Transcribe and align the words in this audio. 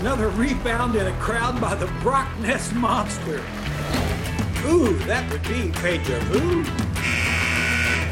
Another 0.00 0.28
rebound 0.30 0.96
in 0.96 1.06
a 1.06 1.12
crowd 1.20 1.60
by 1.60 1.76
the 1.76 1.86
Brock 2.02 2.28
Ness 2.40 2.72
Monster. 2.72 3.38
Ooh, 4.66 4.92
that 5.06 5.24
would 5.30 5.42
be 5.44 5.70
Pedro 5.70 6.18
Vu. 6.22 6.64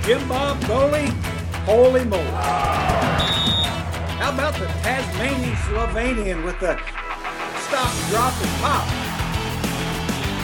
Jim 0.07 0.27
Bob 0.29 0.65
Bowley, 0.69 1.07
holy 1.67 2.05
moly. 2.05 2.23
How 4.21 4.33
about 4.33 4.55
the 4.55 4.67
Tasmanian 4.67 5.57
Slovenian 5.57 6.45
with 6.45 6.61
the 6.61 6.79
stop, 7.67 7.93
drop, 8.11 8.33
and 8.41 8.61
pop? 8.63 8.87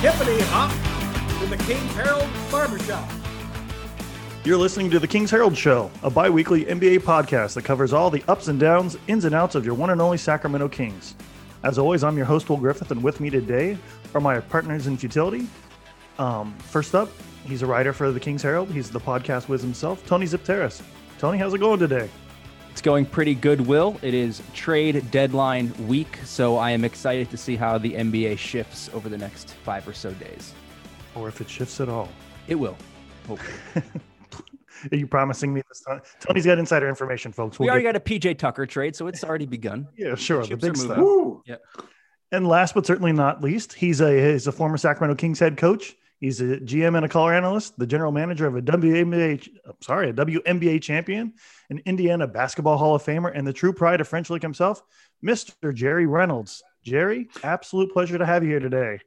Hippity 0.03 0.43
hop 0.49 0.73
to 1.39 1.47
the 1.47 1.57
King's 1.63 1.95
Herald 1.95 2.29
Barbershop. 2.51 3.09
You're 4.45 4.57
listening 4.57 4.91
to 4.91 4.99
the 4.99 5.07
King's 5.07 5.31
Herald 5.31 5.57
Show, 5.57 5.89
a 6.03 6.11
bi 6.11 6.29
weekly 6.29 6.65
NBA 6.65 7.01
podcast 7.01 7.55
that 7.55 7.65
covers 7.65 7.93
all 7.93 8.11
the 8.11 8.25
ups 8.27 8.49
and 8.49 8.59
downs, 8.59 8.97
ins 9.07 9.25
and 9.25 9.37
outs 9.37 9.55
of 9.55 9.65
your 9.65 9.75
one 9.75 9.91
and 9.91 10.01
only 10.01 10.19
Sacramento 10.19 10.69
Kings. 10.69 11.15
As 11.65 11.77
always, 11.77 12.05
I'm 12.05 12.17
your 12.17 12.27
host, 12.27 12.49
Will 12.49 12.57
Griffith, 12.57 12.93
and 12.93 13.03
with 13.03 13.21
me 13.21 13.31
today 13.31 13.77
are 14.15 14.21
my 14.21 14.39
partners 14.39 14.87
in 14.87 14.97
futility. 14.97 15.49
Um, 16.19 16.55
first 16.59 16.95
up, 16.95 17.11
he's 17.47 17.63
a 17.63 17.67
writer 17.67 17.93
for 17.93 18.13
the 18.13 18.21
King's 18.21 18.43
Herald. 18.43 18.71
He's 18.71 18.91
the 18.91 19.01
podcast 19.01 19.49
whiz 19.49 19.61
himself, 19.61 20.07
Tony 20.07 20.25
Xypteras. 20.25 20.83
Tony, 21.19 21.37
how's 21.37 21.55
it 21.55 21.59
going 21.59 21.81
today? 21.81 22.09
It's 22.71 22.81
going 22.81 23.07
pretty 23.07 23.35
good, 23.35 23.61
Will. 23.61 23.99
It 24.03 24.15
is 24.15 24.41
trade 24.55 25.11
deadline 25.11 25.73
week, 25.89 26.19
so 26.25 26.57
I 26.57 26.71
am 26.71 26.85
excited 26.85 27.29
to 27.31 27.37
see 27.37 27.57
how 27.57 27.77
the 27.77 27.93
NBA 27.93 28.39
shifts 28.39 28.89
over 28.95 29.09
the 29.09 29.19
next 29.19 29.55
five 29.65 29.87
or 29.89 29.93
so 29.93 30.13
days. 30.13 30.55
Or 31.17 31.27
if 31.27 31.41
it 31.41 31.51
shifts 31.51 31.81
at 31.81 31.89
all. 31.89 32.09
It 32.47 32.55
will. 32.55 32.77
Hopefully. 33.27 33.83
Are 34.91 34.97
you 34.97 35.07
promising 35.07 35.53
me 35.53 35.63
this 35.69 35.81
time? 35.81 36.01
Tony's 36.21 36.47
got 36.47 36.59
insider 36.59 36.89
information, 36.89 37.33
folks. 37.33 37.59
We'll 37.59 37.67
we 37.67 37.71
already 37.71 37.85
get... 37.85 37.93
got 37.93 37.97
a 37.97 38.35
PJ 38.35 38.39
Tucker 38.39 38.67
trade, 38.67 38.97
so 38.97 39.07
it's 39.07 39.25
already 39.25 39.47
begun. 39.47 39.89
yeah, 39.97 40.15
sure. 40.15 40.43
The, 40.43 40.51
the 40.51 40.57
big 40.57 40.77
stuff. 40.77 40.99
Yeah. 41.47 41.57
And 42.31 42.47
last 42.47 42.75
but 42.75 42.85
certainly 42.87 43.13
not 43.13 43.43
least, 43.43 43.73
he's 43.73 44.01
a 44.01 44.33
he's 44.33 44.47
a 44.47 44.53
former 44.53 44.77
Sacramento 44.77 45.17
Kings 45.17 45.39
head 45.39 45.57
coach. 45.57 45.95
He's 46.21 46.41
a 46.41 46.59
GM 46.59 46.97
and 46.97 47.05
a 47.05 47.09
color 47.09 47.33
analyst, 47.33 47.79
the 47.79 47.87
general 47.87 48.11
manager 48.11 48.47
of 48.49 48.57
a 48.57 48.63
WNBA, 48.63 49.49
I'm 49.65 49.73
sorry, 49.81 50.11
a 50.11 50.13
WNBA 50.13 50.83
champion, 50.83 51.35
an 51.71 51.81
Indiana 51.87 52.27
Basketball 52.27 52.77
Hall 52.77 52.97
of 52.97 53.05
Famer, 53.05 53.31
and 53.33 53.47
the 53.47 53.53
true 53.53 53.73
pride 53.73 54.01
of 54.01 54.09
French 54.09 54.29
Lick 54.29 54.43
himself, 54.43 54.83
Mr. 55.25 55.73
Jerry 55.73 56.07
Reynolds. 56.07 56.63
Jerry, 56.83 57.29
absolute 57.45 57.93
pleasure 57.93 58.19
to 58.19 58.27
have 58.27 58.43
you 58.43 58.51
here 58.51 58.61
today. 58.61 58.99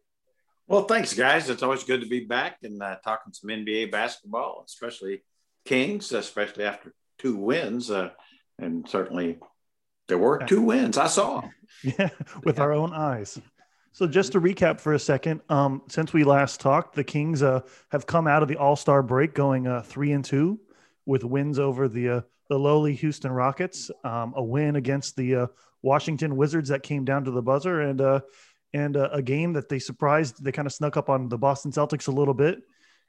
Well, 0.68 0.86
thanks, 0.86 1.14
guys. 1.14 1.50
It's 1.50 1.64
always 1.64 1.84
good 1.84 2.00
to 2.00 2.08
be 2.08 2.24
back 2.24 2.60
and 2.64 2.82
uh, 2.82 2.96
talking 3.04 3.34
some 3.34 3.50
NBA 3.50 3.92
basketball, 3.92 4.64
especially 4.66 5.22
Kings, 5.66 6.12
especially 6.12 6.66
after 6.66 6.94
two 7.18 7.38
wins. 7.38 7.92
Uh, 7.92 8.10
and 8.58 8.88
certainly 8.88 9.40
there 10.08 10.18
were 10.18 10.40
two 10.46 10.62
wins. 10.62 10.98
I 10.98 11.08
saw. 11.08 11.44
Yeah, 11.84 12.10
with 12.44 12.58
yeah. 12.58 12.64
our 12.64 12.74
own 12.74 12.94
eyes. 12.94 13.40
So 13.94 14.06
just 14.06 14.34
to 14.34 14.42
recap 14.42 14.80
for 14.80 14.94
a 14.94 15.00
second, 15.00 15.42
um, 15.50 15.82
since 15.88 16.14
we 16.14 16.24
last 16.26 16.60
talked, 16.60 16.96
the 16.96 17.04
Kings 17.04 17.42
uh, 17.42 17.62
have 17.92 18.06
come 18.06 18.28
out 18.28 18.44
of 18.44 18.50
the 18.50 18.58
All 18.58 18.76
Star 18.76 19.02
break 19.02 19.34
going 19.34 19.68
uh, 19.68 19.82
three 19.82 20.12
and 20.12 20.24
two, 20.24 20.60
with 21.06 21.24
wins 21.24 21.60
over 21.60 21.88
the 21.88 22.10
uh, 22.10 22.22
the 22.50 22.60
lowly 22.60 22.94
Houston 22.96 23.32
Rockets, 23.32 23.90
um, 24.04 24.34
a 24.36 24.44
win 24.44 24.76
against 24.76 25.16
the 25.16 25.36
uh, 25.36 25.48
Washington 25.82 26.36
Wizards 26.36 26.70
that 26.70 26.84
came 26.84 27.06
down 27.06 27.24
to 27.24 27.32
the 27.32 27.42
buzzer, 27.42 27.82
and 27.82 28.02
uh, 28.02 28.20
and 28.74 28.96
uh, 28.96 29.10
a 29.12 29.22
game 29.22 29.54
that 29.54 29.70
they 29.70 29.80
surprised 29.80 30.44
they 30.44 30.52
kind 30.52 30.66
of 30.68 30.74
snuck 30.74 30.98
up 30.98 31.10
on 31.10 31.30
the 31.30 31.38
Boston 31.38 31.72
Celtics 31.72 32.10
a 32.10 32.12
little 32.12 32.34
bit 32.34 32.60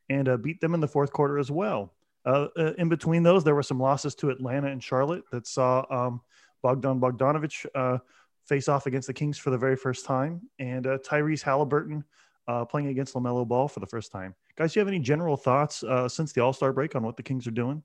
and 0.08 0.42
beat 0.42 0.60
them 0.60 0.74
in 0.74 0.80
the 0.80 0.88
fourth 0.88 1.12
quarter 1.12 1.38
as 1.38 1.50
well. 1.50 1.92
Uh, 2.24 2.48
uh, 2.56 2.72
in 2.78 2.88
between 2.88 3.22
those, 3.22 3.44
there 3.44 3.54
were 3.54 3.62
some 3.62 3.80
losses 3.80 4.14
to 4.16 4.30
Atlanta 4.30 4.68
and 4.68 4.82
Charlotte 4.82 5.24
that 5.32 5.46
saw 5.46 5.84
um, 5.90 6.20
Bogdan 6.62 7.00
Bogdanovic 7.00 7.66
uh, 7.74 7.98
face 8.46 8.68
off 8.68 8.86
against 8.86 9.08
the 9.08 9.14
Kings 9.14 9.38
for 9.38 9.50
the 9.50 9.58
very 9.58 9.76
first 9.76 10.04
time, 10.04 10.40
and 10.58 10.86
uh, 10.86 10.98
Tyrese 10.98 11.42
Halliburton 11.42 12.04
uh, 12.48 12.64
playing 12.64 12.88
against 12.88 13.14
LaMelo 13.14 13.46
Ball 13.46 13.68
for 13.68 13.80
the 13.80 13.86
first 13.86 14.12
time. 14.12 14.34
Guys, 14.56 14.72
do 14.72 14.78
you 14.78 14.80
have 14.80 14.88
any 14.88 15.00
general 15.00 15.36
thoughts 15.36 15.82
uh, 15.82 16.08
since 16.08 16.32
the 16.32 16.40
All 16.40 16.52
Star 16.52 16.72
break 16.72 16.94
on 16.94 17.02
what 17.02 17.16
the 17.16 17.22
Kings 17.22 17.46
are 17.46 17.52
doing? 17.52 17.82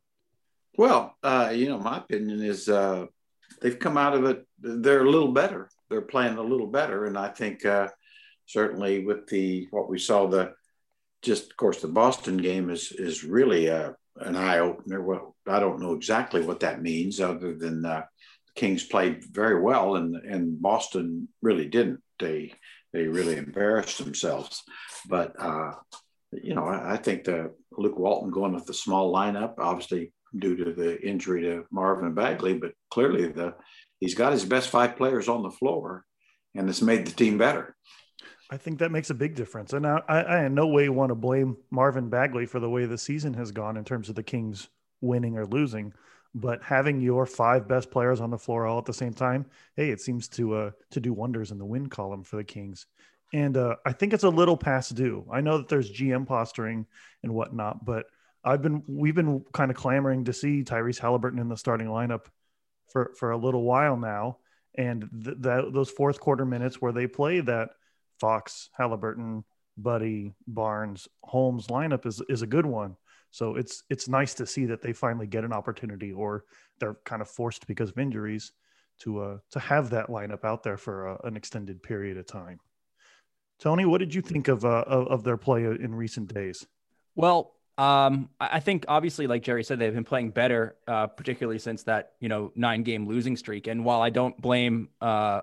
Well, 0.77 1.15
you 1.51 1.69
know, 1.69 1.79
my 1.79 1.97
opinion 1.97 2.43
is 2.43 2.65
they've 2.65 3.79
come 3.79 3.97
out 3.97 4.13
of 4.13 4.25
it. 4.25 4.45
They're 4.59 5.05
a 5.05 5.09
little 5.09 5.31
better. 5.31 5.69
They're 5.89 6.01
playing 6.01 6.37
a 6.37 6.43
little 6.43 6.67
better, 6.67 7.05
and 7.05 7.17
I 7.17 7.29
think 7.29 7.63
certainly 8.45 9.03
with 9.03 9.27
the 9.27 9.67
what 9.71 9.89
we 9.89 9.97
saw 9.97 10.27
the 10.27 10.53
just 11.23 11.51
of 11.51 11.57
course 11.57 11.81
the 11.81 11.87
Boston 11.87 12.37
game 12.37 12.69
is 12.69 12.91
is 12.91 13.23
really 13.23 13.67
a 13.67 13.95
an 14.19 14.35
eye 14.35 14.59
opener. 14.59 15.01
Well, 15.01 15.35
I 15.47 15.59
don't 15.59 15.81
know 15.81 15.93
exactly 15.93 16.41
what 16.41 16.61
that 16.61 16.81
means, 16.81 17.19
other 17.19 17.55
than 17.55 17.85
uh, 17.85 18.03
the 18.47 18.59
Kings 18.59 18.83
played 18.83 19.23
very 19.23 19.61
well, 19.61 19.95
and 19.95 20.15
and 20.15 20.61
Boston 20.61 21.29
really 21.41 21.67
didn't. 21.67 22.01
They 22.19 22.53
they 22.93 23.07
really 23.07 23.37
embarrassed 23.37 23.97
themselves. 23.97 24.63
But 25.07 25.33
uh, 25.39 25.73
you 26.31 26.55
know, 26.55 26.65
I, 26.65 26.93
I 26.93 26.97
think 26.97 27.23
the 27.23 27.53
Luke 27.71 27.97
Walton 27.97 28.31
going 28.31 28.53
with 28.53 28.65
the 28.65 28.73
small 28.73 29.13
lineup, 29.13 29.55
obviously 29.59 30.13
due 30.37 30.55
to 30.55 30.73
the 30.73 31.01
injury 31.01 31.41
to 31.43 31.65
Marvin 31.71 32.13
Bagley, 32.13 32.53
but 32.53 32.73
clearly 32.91 33.27
the 33.27 33.55
he's 33.99 34.15
got 34.15 34.33
his 34.33 34.45
best 34.45 34.69
five 34.69 34.97
players 34.97 35.27
on 35.27 35.43
the 35.43 35.51
floor, 35.51 36.03
and 36.55 36.69
it's 36.69 36.81
made 36.81 37.05
the 37.05 37.11
team 37.11 37.37
better. 37.37 37.75
I 38.49 38.57
think 38.57 38.79
that 38.79 38.91
makes 38.91 39.09
a 39.09 39.15
big 39.15 39.35
difference. 39.35 39.73
And 39.73 39.85
I, 39.85 40.01
I, 40.07 40.45
in 40.45 40.55
no 40.55 40.67
way 40.67 40.87
want 40.89 41.09
to 41.09 41.15
blame 41.15 41.57
Marvin 41.69 42.09
Bagley 42.09 42.45
for 42.45 42.59
the 42.59 42.69
way 42.69 42.85
the 42.85 42.97
season 42.97 43.33
has 43.33 43.51
gone 43.51 43.75
in 43.75 43.83
terms 43.83 44.07
of 44.09 44.15
the 44.15 44.23
Kings 44.23 44.69
winning 45.01 45.37
or 45.37 45.45
losing. 45.45 45.93
But 46.33 46.63
having 46.63 47.01
your 47.01 47.25
five 47.25 47.67
best 47.67 47.91
players 47.91 48.21
on 48.21 48.29
the 48.29 48.37
floor 48.37 48.65
all 48.65 48.77
at 48.77 48.85
the 48.85 48.93
same 48.93 49.13
time, 49.13 49.47
hey, 49.75 49.89
it 49.89 49.99
seems 49.99 50.27
to 50.29 50.55
uh, 50.55 50.71
to 50.91 50.99
do 50.99 51.13
wonders 51.13 51.51
in 51.51 51.57
the 51.57 51.65
win 51.65 51.87
column 51.87 52.23
for 52.23 52.37
the 52.37 52.43
Kings. 52.43 52.85
And 53.33 53.57
uh, 53.57 53.75
I 53.85 53.91
think 53.91 54.13
it's 54.13 54.23
a 54.23 54.29
little 54.29 54.55
past 54.55 54.95
due. 54.95 55.25
I 55.31 55.41
know 55.41 55.57
that 55.57 55.67
there's 55.67 55.91
GM 55.91 56.25
posturing 56.25 56.85
and 57.23 57.33
whatnot, 57.33 57.83
but 57.83 58.05
I've 58.43 58.61
been 58.61 58.83
we've 58.87 59.15
been 59.15 59.43
kind 59.51 59.71
of 59.71 59.77
clamoring 59.77 60.25
to 60.25 60.33
see 60.33 60.63
Tyrese 60.63 60.99
Halliburton 60.99 61.39
in 61.39 61.49
the 61.49 61.57
starting 61.57 61.87
lineup 61.87 62.27
for 62.91 63.13
for 63.17 63.31
a 63.31 63.37
little 63.37 63.63
while 63.63 63.97
now. 63.97 64.37
And 64.75 65.09
th- 65.23 65.37
that 65.39 65.73
those 65.73 65.89
fourth 65.89 66.19
quarter 66.19 66.45
minutes 66.45 66.81
where 66.81 66.93
they 66.93 67.07
play 67.07 67.41
that 67.41 67.71
Fox, 68.19 68.69
Halliburton, 68.77 69.43
Buddy, 69.77 70.33
Barnes, 70.47 71.07
Holmes 71.23 71.67
lineup 71.67 72.05
is 72.05 72.21
is 72.29 72.41
a 72.41 72.47
good 72.47 72.65
one. 72.65 72.95
So 73.31 73.55
it's 73.55 73.83
it's 73.89 74.07
nice 74.07 74.33
to 74.35 74.45
see 74.45 74.65
that 74.65 74.81
they 74.81 74.93
finally 74.93 75.27
get 75.27 75.43
an 75.43 75.53
opportunity, 75.53 76.11
or 76.11 76.45
they're 76.79 76.97
kind 77.05 77.21
of 77.21 77.29
forced 77.29 77.67
because 77.67 77.89
of 77.89 77.97
injuries 77.99 78.51
to 78.99 79.19
uh, 79.19 79.37
to 79.51 79.59
have 79.59 79.91
that 79.91 80.07
lineup 80.07 80.43
out 80.43 80.63
there 80.63 80.77
for 80.77 81.09
uh, 81.09 81.17
an 81.27 81.37
extended 81.37 81.83
period 81.83 82.17
of 82.17 82.25
time. 82.25 82.59
Tony, 83.59 83.85
what 83.85 83.99
did 83.99 84.13
you 84.13 84.21
think 84.21 84.47
of 84.47 84.65
uh, 84.65 84.83
of, 84.87 85.23
their 85.23 85.37
play 85.37 85.65
in 85.65 85.95
recent 85.95 86.31
days? 86.33 86.65
Well, 87.15 87.55
um, 87.77 88.29
I 88.39 88.59
think 88.59 88.85
obviously, 88.87 89.27
like 89.27 89.43
Jerry 89.43 89.63
said, 89.63 89.79
they've 89.79 89.93
been 89.93 90.03
playing 90.03 90.31
better, 90.31 90.75
uh, 90.87 91.07
particularly 91.07 91.59
since 91.59 91.83
that 91.83 92.13
you 92.19 92.29
know 92.29 92.51
nine 92.55 92.83
game 92.83 93.07
losing 93.07 93.35
streak. 93.35 93.67
And 93.67 93.83
while 93.83 94.01
I 94.01 94.09
don't 94.09 94.39
blame 94.39 94.89
uh, 95.01 95.41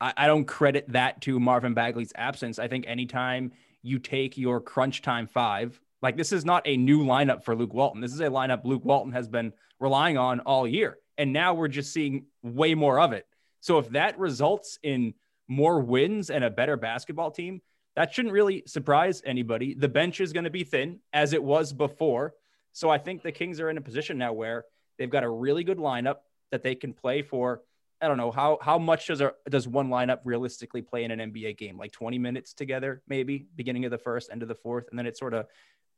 I, 0.00 0.12
I 0.16 0.26
don't 0.26 0.44
credit 0.44 0.86
that 0.92 1.20
to 1.22 1.40
Marvin 1.40 1.74
Bagley's 1.74 2.12
absence. 2.14 2.58
I 2.58 2.68
think 2.68 2.84
anytime 2.86 3.52
you 3.82 3.98
take 3.98 4.36
your 4.36 4.60
crunch 4.60 5.02
time 5.02 5.26
five, 5.26 5.80
like 6.02 6.16
this 6.16 6.32
is 6.32 6.44
not 6.44 6.62
a 6.66 6.76
new 6.76 7.04
lineup 7.04 7.44
for 7.44 7.54
Luke 7.54 7.74
Walton. 7.74 8.00
This 8.00 8.12
is 8.12 8.20
a 8.20 8.26
lineup 8.26 8.64
Luke 8.64 8.84
Walton 8.84 9.12
has 9.12 9.28
been 9.28 9.52
relying 9.80 10.18
on 10.18 10.40
all 10.40 10.66
year. 10.66 10.98
And 11.18 11.32
now 11.32 11.54
we're 11.54 11.68
just 11.68 11.92
seeing 11.92 12.26
way 12.42 12.74
more 12.74 13.00
of 13.00 13.12
it. 13.12 13.26
So 13.60 13.78
if 13.78 13.88
that 13.90 14.18
results 14.18 14.78
in 14.82 15.14
more 15.48 15.80
wins 15.80 16.30
and 16.30 16.44
a 16.44 16.50
better 16.50 16.76
basketball 16.76 17.30
team, 17.30 17.62
that 17.94 18.12
shouldn't 18.12 18.34
really 18.34 18.62
surprise 18.66 19.22
anybody. 19.24 19.74
The 19.74 19.88
bench 19.88 20.20
is 20.20 20.32
going 20.32 20.44
to 20.44 20.50
be 20.50 20.64
thin 20.64 21.00
as 21.12 21.32
it 21.32 21.42
was 21.42 21.72
before. 21.72 22.34
So 22.72 22.90
I 22.90 22.98
think 22.98 23.22
the 23.22 23.32
Kings 23.32 23.58
are 23.58 23.70
in 23.70 23.78
a 23.78 23.80
position 23.82 24.18
now 24.18 24.34
where 24.34 24.64
they've 24.98 25.10
got 25.10 25.24
a 25.24 25.30
really 25.30 25.64
good 25.64 25.78
lineup 25.78 26.16
that 26.50 26.62
they 26.62 26.74
can 26.74 26.92
play 26.92 27.22
for 27.22 27.62
I 28.06 28.08
don't 28.08 28.18
know 28.18 28.30
how 28.30 28.58
how 28.62 28.78
much 28.78 29.08
does 29.08 29.20
a, 29.20 29.32
does 29.50 29.66
one 29.66 29.88
lineup 29.88 30.20
realistically 30.22 30.80
play 30.80 31.02
in 31.02 31.10
an 31.10 31.32
NBA 31.32 31.58
game? 31.58 31.76
Like 31.76 31.90
20 31.90 32.20
minutes 32.20 32.52
together, 32.54 33.02
maybe 33.08 33.48
beginning 33.56 33.84
of 33.84 33.90
the 33.90 33.98
first, 33.98 34.30
end 34.30 34.42
of 34.42 34.48
the 34.48 34.54
fourth, 34.54 34.86
and 34.88 34.96
then 34.96 35.06
it's 35.06 35.18
sort 35.18 35.34
of 35.34 35.46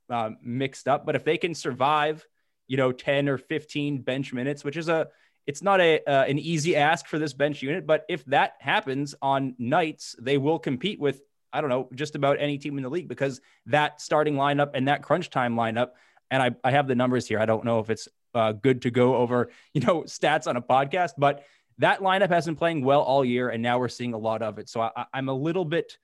um, 0.08 0.38
mixed 0.42 0.88
up. 0.88 1.04
But 1.04 1.16
if 1.16 1.24
they 1.24 1.36
can 1.36 1.54
survive, 1.54 2.26
you 2.66 2.78
know, 2.78 2.92
10 2.92 3.28
or 3.28 3.36
15 3.36 4.00
bench 4.00 4.32
minutes, 4.32 4.64
which 4.64 4.78
is 4.78 4.88
a 4.88 5.08
it's 5.46 5.60
not 5.60 5.82
a 5.82 6.02
uh, 6.06 6.24
an 6.24 6.38
easy 6.38 6.76
ask 6.76 7.06
for 7.06 7.18
this 7.18 7.34
bench 7.34 7.60
unit, 7.60 7.86
but 7.86 8.06
if 8.08 8.24
that 8.24 8.54
happens 8.58 9.14
on 9.20 9.54
nights, 9.58 10.16
they 10.18 10.38
will 10.38 10.58
compete 10.58 10.98
with 10.98 11.20
I 11.52 11.60
don't 11.60 11.68
know 11.68 11.90
just 11.94 12.14
about 12.14 12.40
any 12.40 12.56
team 12.56 12.78
in 12.78 12.84
the 12.84 12.88
league 12.88 13.08
because 13.08 13.42
that 13.66 14.00
starting 14.00 14.36
lineup 14.36 14.70
and 14.72 14.88
that 14.88 15.02
crunch 15.02 15.28
time 15.28 15.56
lineup. 15.56 15.90
And 16.30 16.42
I, 16.42 16.50
I 16.64 16.70
have 16.70 16.88
the 16.88 16.94
numbers 16.94 17.28
here. 17.28 17.38
I 17.38 17.44
don't 17.44 17.64
know 17.66 17.80
if 17.80 17.90
it's 17.90 18.08
uh, 18.34 18.52
good 18.52 18.82
to 18.82 18.90
go 18.90 19.16
over, 19.16 19.50
you 19.74 19.82
know, 19.82 20.04
stats 20.04 20.46
on 20.46 20.56
a 20.56 20.62
podcast, 20.62 21.12
but 21.18 21.44
that 21.78 22.00
lineup 22.00 22.28
has 22.28 22.46
been 22.46 22.56
playing 22.56 22.84
well 22.84 23.02
all 23.02 23.24
year, 23.24 23.50
and 23.50 23.62
now 23.62 23.78
we're 23.78 23.88
seeing 23.88 24.14
a 24.14 24.18
lot 24.18 24.42
of 24.42 24.58
it. 24.58 24.68
So 24.68 24.80
I, 24.80 25.06
I'm 25.12 25.28
a 25.28 25.34
little 25.34 25.64
bit 25.64 25.98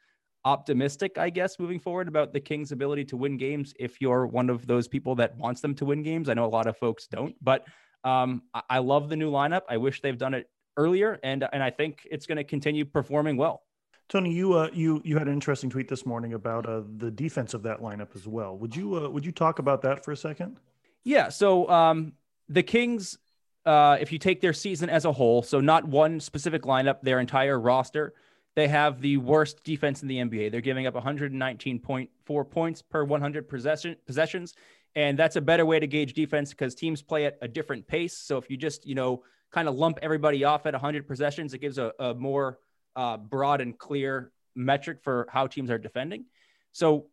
optimistic, 0.44 1.19
I 1.19 1.31
guess, 1.31 1.59
moving 1.59 1.81
forward 1.81 2.09
about 2.09 2.32
the 2.32 2.41
Kings' 2.41 2.73
ability 2.73 3.05
to 3.06 3.17
win 3.17 3.37
games. 3.37 3.75
If 3.79 4.00
you're 4.00 4.26
one 4.26 4.50
of 4.50 4.67
those 4.67 4.88
people 4.88 5.15
that 5.17 5.37
wants 5.37 5.61
them 5.61 5.75
to 5.76 5.85
win 5.85 6.03
games, 6.03 6.29
I 6.29 6.35
know 6.35 6.44
a 6.44 6.47
lot 6.47 6.67
of 6.67 6.76
folks 6.76 7.06
don't, 7.06 7.35
but 7.43 7.67
um, 8.05 8.43
I, 8.53 8.62
I 8.71 8.79
love 8.79 9.09
the 9.09 9.17
new 9.17 9.31
lineup. 9.31 9.62
I 9.69 9.79
wish 9.79 10.00
they've 10.00 10.19
done 10.19 10.35
it 10.35 10.49
earlier, 10.76 11.19
and 11.23 11.47
and 11.53 11.62
I 11.62 11.71
think 11.71 12.06
it's 12.11 12.27
going 12.27 12.37
to 12.37 12.44
continue 12.44 12.85
performing 12.85 13.37
well. 13.37 13.62
Tony, 14.09 14.32
you 14.32 14.53
uh, 14.53 14.69
you 14.73 15.00
you 15.05 15.17
had 15.17 15.29
an 15.29 15.32
interesting 15.32 15.70
tweet 15.70 15.88
this 15.88 16.05
morning 16.05 16.35
about 16.35 16.67
uh, 16.67 16.82
the 16.99 17.11
defense 17.11 17.55
of 17.55 17.62
that 17.62 17.81
lineup 17.81 18.15
as 18.15 18.27
well. 18.29 18.56
Would 18.59 18.77
you 18.77 18.97
uh, 18.97 19.09
would 19.09 19.25
you 19.25 19.32
talk 19.32 19.59
about 19.59 19.82
that 19.82 20.05
for 20.05 20.12
a 20.12 20.17
second? 20.17 20.59
Yeah. 21.05 21.31
So 21.31 21.69
um, 21.69 22.12
the 22.49 22.62
Kings, 22.62 23.19
uh, 23.66 23.96
if 24.00 24.12
you 24.12 24.19
take 24.19 24.40
their 24.40 24.52
season 24.52 24.90
as 24.90 25.05
a 25.05 25.12
whole, 25.12 25.43
so 25.43 25.61
not 25.61 25.87
one 25.87 26.20
specific 26.20 26.62
lineup, 26.62 27.00
their 27.02 27.20
entire 27.20 27.58
roster, 27.58 28.14
they 28.56 28.69
have 28.69 29.00
the 29.00 29.16
worst 29.16 29.64
defense 29.64 30.02
in 30.02 30.08
the 30.08 30.19
NBA. 30.19 30.52
They're 30.52 30.61
giving 30.61 30.87
up 30.87 30.94
119.4 30.94 32.50
points 32.50 32.82
per 32.82 33.05
100 33.05 33.49
possession, 33.49 33.96
possessions, 34.06 34.55
and 34.94 35.19
that's 35.19 35.37
a 35.37 35.40
better 35.40 35.66
way 35.66 35.81
to 35.81 35.87
gauge 35.87 36.12
defense 36.12 36.50
because 36.50 36.75
teams 36.75 37.02
play 37.02 37.26
at 37.26 37.37
a 37.43 37.49
different 37.49 37.87
pace. 37.87 38.16
So 38.16 38.38
if 38.38 38.49
you 38.49 38.56
just 38.56 38.87
you 38.87 38.94
know 38.94 39.25
kind 39.50 39.69
of 39.69 39.75
lump 39.75 39.99
everybody 40.02 40.44
off 40.44 40.67
at 40.67 40.75
100 40.75 41.06
possessions, 41.06 41.55
it 41.55 41.58
gives 41.58 41.78
a, 41.78 41.93
a 41.99 42.14
more 42.14 42.58
uh, 42.96 43.17
broad 43.17 43.60
and 43.60 43.76
clear 43.76 44.31
metric 44.55 44.99
for 45.02 45.26
how 45.31 45.46
teams 45.46 45.70
are 45.70 45.78
defending. 45.78 46.26
So, 46.72 47.06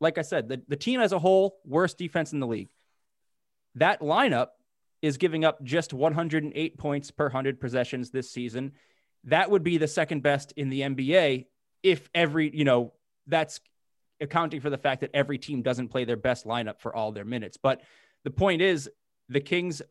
like 0.00 0.18
I 0.18 0.22
said, 0.22 0.48
the, 0.48 0.62
the 0.68 0.76
team 0.76 1.00
as 1.00 1.12
a 1.12 1.18
whole, 1.18 1.58
worst 1.64 1.98
defense 1.98 2.32
in 2.32 2.40
the 2.40 2.46
league. 2.46 2.68
That 3.74 4.00
lineup 4.00 4.48
is 5.02 5.16
giving 5.16 5.44
up 5.44 5.62
just 5.62 5.92
108 5.92 6.78
points 6.78 7.10
per 7.10 7.24
100 7.26 7.60
possessions 7.60 8.10
this 8.10 8.30
season. 8.30 8.72
That 9.24 9.50
would 9.50 9.62
be 9.62 9.78
the 9.78 9.88
second 9.88 10.22
best 10.22 10.52
in 10.56 10.68
the 10.68 10.80
NBA 10.82 11.46
if 11.82 12.08
every, 12.14 12.54
you 12.56 12.64
know, 12.64 12.92
that's 13.26 13.60
accounting 14.20 14.60
for 14.60 14.70
the 14.70 14.78
fact 14.78 15.02
that 15.02 15.10
every 15.14 15.38
team 15.38 15.62
doesn't 15.62 15.88
play 15.88 16.04
their 16.04 16.16
best 16.16 16.46
lineup 16.46 16.80
for 16.80 16.94
all 16.94 17.12
their 17.12 17.24
minutes. 17.24 17.56
But 17.56 17.82
the 18.24 18.30
point 18.30 18.62
is, 18.62 18.90
the 19.28 19.40
Kings 19.40 19.82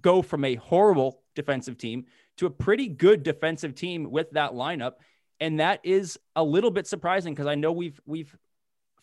go 0.00 0.22
from 0.22 0.44
a 0.44 0.54
horrible 0.56 1.22
defensive 1.34 1.78
team 1.78 2.06
to 2.38 2.46
a 2.46 2.50
pretty 2.50 2.88
good 2.88 3.22
defensive 3.22 3.74
team 3.74 4.10
with 4.10 4.30
that 4.32 4.52
lineup. 4.52 4.92
And 5.40 5.60
that 5.60 5.80
is 5.82 6.18
a 6.34 6.42
little 6.42 6.70
bit 6.70 6.86
surprising 6.86 7.34
because 7.34 7.46
I 7.46 7.54
know 7.54 7.72
we've 7.72 8.00
we've 8.06 8.34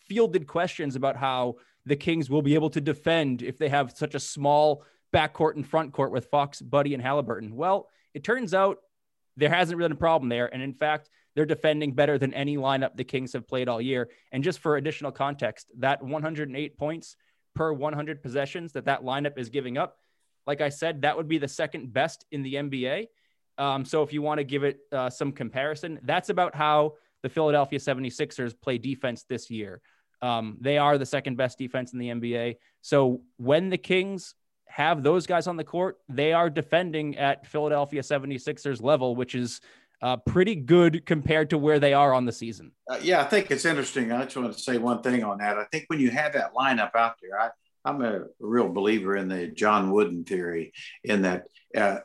fielded 0.07 0.47
questions 0.47 0.95
about 0.95 1.15
how 1.15 1.55
the 1.85 1.95
Kings 1.95 2.29
will 2.29 2.41
be 2.41 2.55
able 2.55 2.69
to 2.71 2.81
defend 2.81 3.41
if 3.41 3.57
they 3.57 3.69
have 3.69 3.91
such 3.95 4.15
a 4.15 4.19
small 4.19 4.83
backcourt 5.13 5.55
and 5.55 5.67
front 5.67 5.93
court 5.93 6.11
with 6.11 6.25
Fox, 6.25 6.61
Buddy, 6.61 6.93
and 6.93 7.03
Halliburton. 7.03 7.55
Well, 7.55 7.89
it 8.13 8.23
turns 8.23 8.53
out 8.53 8.79
there 9.37 9.49
hasn't 9.49 9.79
been 9.79 9.91
a 9.91 9.95
problem 9.95 10.29
there. 10.29 10.53
And 10.53 10.61
in 10.61 10.73
fact, 10.73 11.09
they're 11.35 11.45
defending 11.45 11.93
better 11.93 12.17
than 12.17 12.33
any 12.33 12.57
lineup 12.57 12.95
the 12.95 13.03
Kings 13.03 13.33
have 13.33 13.47
played 13.47 13.69
all 13.69 13.81
year. 13.81 14.09
And 14.31 14.43
just 14.43 14.59
for 14.59 14.77
additional 14.77 15.11
context, 15.11 15.71
that 15.79 16.03
108 16.03 16.77
points 16.77 17.15
per 17.55 17.71
100 17.71 18.21
possessions 18.21 18.73
that 18.73 18.85
that 18.85 19.03
lineup 19.03 19.37
is 19.37 19.49
giving 19.49 19.77
up 19.77 19.97
like 20.45 20.61
I 20.61 20.69
said, 20.69 21.01
that 21.01 21.15
would 21.17 21.27
be 21.27 21.37
the 21.37 21.47
second 21.47 21.93
best 21.93 22.25
in 22.31 22.43
the 22.43 22.55
NBA. 22.55 23.07
Um, 23.57 23.85
so 23.85 24.03
if 24.03 24.11
you 24.11 24.21
want 24.21 24.39
to 24.39 24.43
give 24.43 24.63
it 24.63 24.79
uh, 24.91 25.09
some 25.09 25.31
comparison, 25.31 25.99
that's 26.03 26.29
about 26.29 26.55
how 26.55 26.93
the 27.21 27.29
Philadelphia 27.29 27.79
76ers 27.79 28.53
play 28.59 28.77
defense 28.77 29.23
this 29.23 29.49
year. 29.49 29.81
Um, 30.21 30.57
they 30.59 30.77
are 30.77 30.97
the 30.97 31.05
second 31.05 31.37
best 31.37 31.57
defense 31.57 31.93
in 31.93 31.99
the 31.99 32.09
NBA. 32.09 32.55
So 32.81 33.21
when 33.37 33.69
the 33.69 33.77
Kings 33.77 34.35
have 34.67 35.03
those 35.03 35.27
guys 35.27 35.47
on 35.47 35.57
the 35.57 35.63
court, 35.63 35.99
they 36.09 36.33
are 36.33 36.49
defending 36.49 37.17
at 37.17 37.45
Philadelphia 37.45 38.01
76ers 38.01 38.81
level, 38.81 39.15
which 39.15 39.35
is 39.35 39.61
uh, 40.01 40.17
pretty 40.17 40.55
good 40.55 41.05
compared 41.05 41.49
to 41.49 41.57
where 41.57 41.79
they 41.79 41.93
are 41.93 42.13
on 42.13 42.25
the 42.25 42.31
season. 42.31 42.71
Uh, 42.89 42.99
yeah, 43.01 43.21
I 43.21 43.23
think 43.23 43.51
it's 43.51 43.65
interesting. 43.65 44.11
I 44.11 44.23
just 44.23 44.35
want 44.35 44.51
to 44.51 44.59
say 44.59 44.77
one 44.77 45.01
thing 45.01 45.23
on 45.23 45.37
that. 45.37 45.57
I 45.57 45.65
think 45.71 45.85
when 45.87 45.99
you 45.99 46.11
have 46.11 46.33
that 46.33 46.53
lineup 46.53 46.95
out 46.95 47.15
there, 47.21 47.39
I, 47.39 47.49
I'm 47.85 48.01
a 48.01 48.23
real 48.39 48.69
believer 48.69 49.15
in 49.15 49.29
the 49.29 49.47
John 49.47 49.91
Wooden 49.91 50.25
theory, 50.25 50.73
in 51.03 51.21
that 51.21 51.45
uh, 51.75 51.99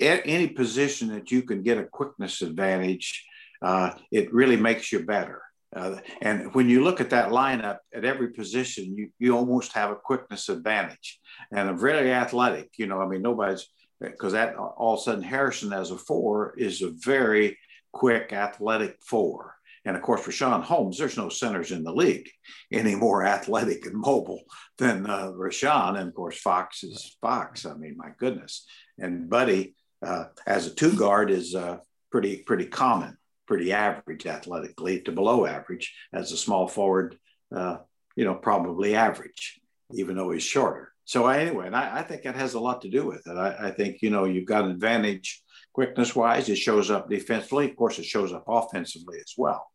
at 0.00 0.22
any 0.24 0.48
position 0.48 1.08
that 1.08 1.30
you 1.30 1.42
can 1.42 1.62
get 1.62 1.78
a 1.78 1.84
quickness 1.84 2.40
advantage, 2.40 3.24
uh, 3.60 3.92
it 4.10 4.32
really 4.32 4.56
makes 4.56 4.90
you 4.90 5.00
better. 5.00 5.42
Uh, 5.74 5.96
and 6.20 6.52
when 6.54 6.68
you 6.68 6.84
look 6.84 7.00
at 7.00 7.10
that 7.10 7.30
lineup 7.30 7.78
at 7.94 8.04
every 8.04 8.30
position, 8.32 8.96
you, 8.96 9.08
you 9.18 9.36
almost 9.36 9.72
have 9.72 9.90
a 9.90 9.96
quickness 9.96 10.48
advantage 10.48 11.18
and 11.50 11.70
a 11.70 11.74
really 11.74 12.12
athletic. 12.12 12.70
You 12.76 12.86
know, 12.86 13.00
I 13.00 13.06
mean, 13.06 13.22
nobody's 13.22 13.68
because 14.00 14.32
that 14.32 14.56
all 14.56 14.94
of 14.94 15.00
a 15.00 15.02
sudden 15.02 15.22
Harrison 15.22 15.72
as 15.72 15.90
a 15.90 15.96
four 15.96 16.54
is 16.58 16.82
a 16.82 16.90
very 16.90 17.58
quick 17.92 18.32
athletic 18.32 18.96
four. 19.00 19.54
And 19.84 19.96
of 19.96 20.02
course, 20.02 20.22
Richaun 20.22 20.62
Holmes, 20.62 20.98
there's 20.98 21.16
no 21.16 21.28
centers 21.28 21.72
in 21.72 21.82
the 21.82 21.92
league 21.92 22.28
any 22.70 22.94
more 22.94 23.26
athletic 23.26 23.86
and 23.86 23.96
mobile 23.96 24.42
than 24.78 25.06
uh, 25.08 25.32
Richaun. 25.32 25.98
And 25.98 26.08
of 26.08 26.14
course, 26.14 26.40
Fox 26.40 26.84
is 26.84 27.16
Fox. 27.20 27.66
I 27.66 27.74
mean, 27.74 27.96
my 27.96 28.10
goodness. 28.18 28.66
And 28.98 29.28
Buddy, 29.28 29.74
uh, 30.04 30.26
as 30.46 30.66
a 30.66 30.74
two 30.74 30.96
guard, 30.96 31.30
is 31.30 31.54
uh, 31.54 31.78
pretty 32.10 32.38
pretty 32.38 32.66
common, 32.66 33.16
pretty 33.46 33.72
average 33.72 34.26
athletically 34.26 35.00
to 35.02 35.12
below 35.12 35.46
average. 35.46 35.94
As 36.12 36.32
a 36.32 36.36
small 36.36 36.68
forward, 36.68 37.18
uh, 37.54 37.78
you 38.16 38.24
know, 38.24 38.34
probably 38.34 38.94
average, 38.94 39.60
even 39.92 40.16
though 40.16 40.30
he's 40.30 40.42
shorter. 40.42 40.92
So 41.04 41.26
anyway, 41.26 41.66
and 41.66 41.76
I, 41.76 41.98
I 41.98 42.02
think 42.02 42.22
that 42.22 42.36
has 42.36 42.54
a 42.54 42.60
lot 42.60 42.82
to 42.82 42.90
do 42.90 43.06
with 43.06 43.26
it. 43.26 43.36
I, 43.36 43.68
I 43.68 43.70
think 43.70 44.02
you 44.02 44.10
know 44.10 44.24
you've 44.24 44.46
got 44.46 44.64
an 44.64 44.70
advantage 44.70 45.42
quickness 45.72 46.14
wise. 46.14 46.48
It 46.48 46.56
shows 46.56 46.90
up 46.90 47.10
defensively. 47.10 47.70
Of 47.70 47.76
course, 47.76 47.98
it 47.98 48.04
shows 48.04 48.32
up 48.32 48.44
offensively 48.46 49.18
as 49.18 49.34
well. 49.36 49.66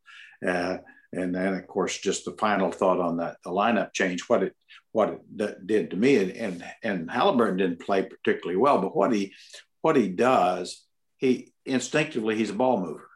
Uh, 0.45 0.77
and 1.13 1.33
then, 1.33 1.53
of 1.53 1.67
course, 1.67 1.97
just 1.97 2.25
the 2.25 2.33
final 2.33 2.71
thought 2.71 2.99
on 2.99 3.17
that 3.17 3.37
the 3.43 3.49
lineup 3.49 3.93
change, 3.93 4.23
what 4.27 4.43
it 4.43 4.55
what 4.91 5.09
it 5.09 5.37
d- 5.37 5.65
did 5.65 5.91
to 5.91 5.97
me, 5.97 6.17
and, 6.17 6.31
and 6.31 6.65
and 6.83 7.11
Halliburton 7.11 7.57
didn't 7.57 7.81
play 7.81 8.03
particularly 8.03 8.57
well, 8.57 8.79
but 8.79 8.95
what 8.95 9.13
he 9.13 9.33
what 9.81 9.95
he 9.95 10.09
does, 10.09 10.83
he 11.17 11.53
instinctively 11.65 12.35
he's 12.35 12.49
a 12.49 12.53
ball 12.53 12.79
mover. 12.81 13.06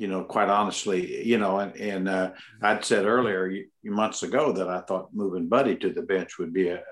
You 0.00 0.08
know, 0.08 0.24
quite 0.24 0.48
honestly, 0.48 1.26
you 1.28 1.36
know, 1.36 1.58
and 1.58 1.76
and 1.76 2.08
uh, 2.08 2.30
I'd 2.62 2.86
said 2.86 3.04
earlier 3.04 3.52
months 3.84 4.22
ago 4.22 4.50
that 4.50 4.66
I 4.66 4.80
thought 4.80 5.12
moving 5.12 5.46
Buddy 5.46 5.76
to 5.76 5.92
the 5.92 6.00
bench 6.00 6.38
would 6.38 6.54
be 6.54 6.68
a, 6.68 6.82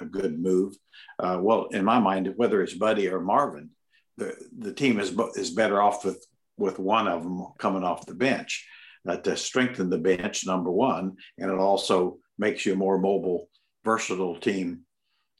a, 0.00 0.04
good 0.04 0.36
move. 0.38 0.74
Uh, 1.20 1.38
well, 1.40 1.68
in 1.70 1.84
my 1.84 2.00
mind, 2.00 2.32
whether 2.34 2.60
it's 2.60 2.74
Buddy 2.74 3.08
or 3.08 3.20
Marvin, 3.20 3.70
the 4.16 4.34
the 4.58 4.72
team 4.72 4.98
is 4.98 5.16
is 5.36 5.52
better 5.52 5.80
off 5.80 6.04
with 6.04 6.26
with 6.58 6.80
one 6.80 7.06
of 7.06 7.22
them 7.22 7.46
coming 7.58 7.84
off 7.84 8.04
the 8.04 8.16
bench 8.16 8.66
uh, 9.08 9.16
to 9.18 9.36
strengthen 9.36 9.88
the 9.88 9.98
bench, 9.98 10.44
number 10.44 10.72
one, 10.72 11.16
and 11.38 11.50
it 11.52 11.58
also 11.58 12.18
makes 12.36 12.66
you 12.66 12.72
a 12.72 12.76
more 12.76 12.98
mobile, 12.98 13.48
versatile 13.84 14.36
team, 14.36 14.80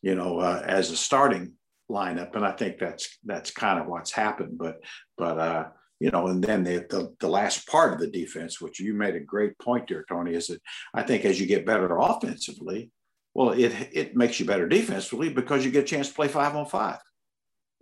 you 0.01 0.15
know, 0.15 0.39
uh, 0.39 0.63
as 0.65 0.93
a 0.93 0.97
starting 0.97 1.55
lineup. 1.91 2.37
And 2.37 2.45
I 2.45 2.53
think 2.53 2.79
that's 2.79 3.19
that's 3.25 3.51
kind 3.51 3.81
of 3.81 3.89
what's 3.89 4.13
happened. 4.13 4.59
But 4.59 4.77
but 5.19 5.39
uh, 5.39 5.65
you 6.01 6.11
know, 6.11 6.27
and 6.27 6.43
then 6.43 6.65
the, 6.65 6.87
the, 6.91 7.15
the 7.21 7.29
last 7.29 7.67
part 7.67 7.93
of 7.93 8.01
the 8.01 8.07
defense, 8.07 8.61
which 8.61 8.81
you 8.81 8.95
made 8.95 9.17
a 9.17 9.21
great 9.21 9.59
point 9.59 9.89
there, 9.89 10.05
Tony, 10.09 10.35
is 10.35 10.49
that 10.49 10.61
I 10.95 11.03
think 11.03 11.25
as 11.25 11.41
you 11.41 11.47
get 11.47 11.67
better 11.67 11.97
offensively, 11.99 12.91
well, 13.35 13.51
it 13.51 13.73
it 13.93 14.17
makes 14.17 14.41
you 14.41 14.47
better 14.47 14.69
defensively 14.69 15.29
because 15.29 15.65
you 15.65 15.71
get 15.71 15.85
a 15.85 15.87
chance 15.87 16.09
to 16.09 16.15
play 16.15 16.29
five 16.29 16.57
on 16.57 16.67
five 16.67 16.99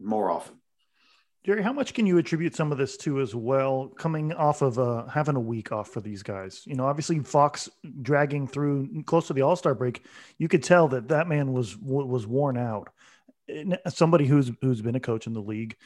more 0.01 0.31
often. 0.31 0.57
Jerry, 1.45 1.63
how 1.63 1.75
much 1.75 1.93
can 1.93 2.07
you 2.07 2.17
attribute 2.17 2.57
some 2.57 2.73
of 2.73 2.79
this 2.79 2.97
to 2.97 3.21
as 3.21 3.35
well, 3.35 3.89
coming 3.99 4.33
off 4.33 4.63
of 4.63 4.79
uh, 4.79 5.07
having 5.07 5.37
a 5.37 5.41
week 5.41 5.73
off 5.73 5.91
for 5.91 6.01
these 6.01 6.23
guys? 6.23 6.63
You 6.65 6.75
know, 6.75 6.87
obviously 6.87 7.19
Fox 7.19 7.69
dragging 8.01 8.47
through 8.47 9.03
close 9.05 9.27
to 9.27 9.35
the 9.35 9.43
All 9.43 9.55
Star 9.55 9.75
break, 9.75 10.07
you 10.39 10.49
could 10.49 10.63
tell 10.63 10.89
that 10.89 11.09
that 11.09 11.29
man 11.29 11.53
was 11.53 11.77
was 11.77 12.27
worn 12.27 12.57
out. 12.57 12.89
Somebody 13.89 14.27
who's 14.27 14.51
who's 14.63 14.81
been 14.81 14.95
a 14.95 15.01
coach 15.01 15.27
in 15.27 15.35
the 15.35 15.43
league, 15.43 15.77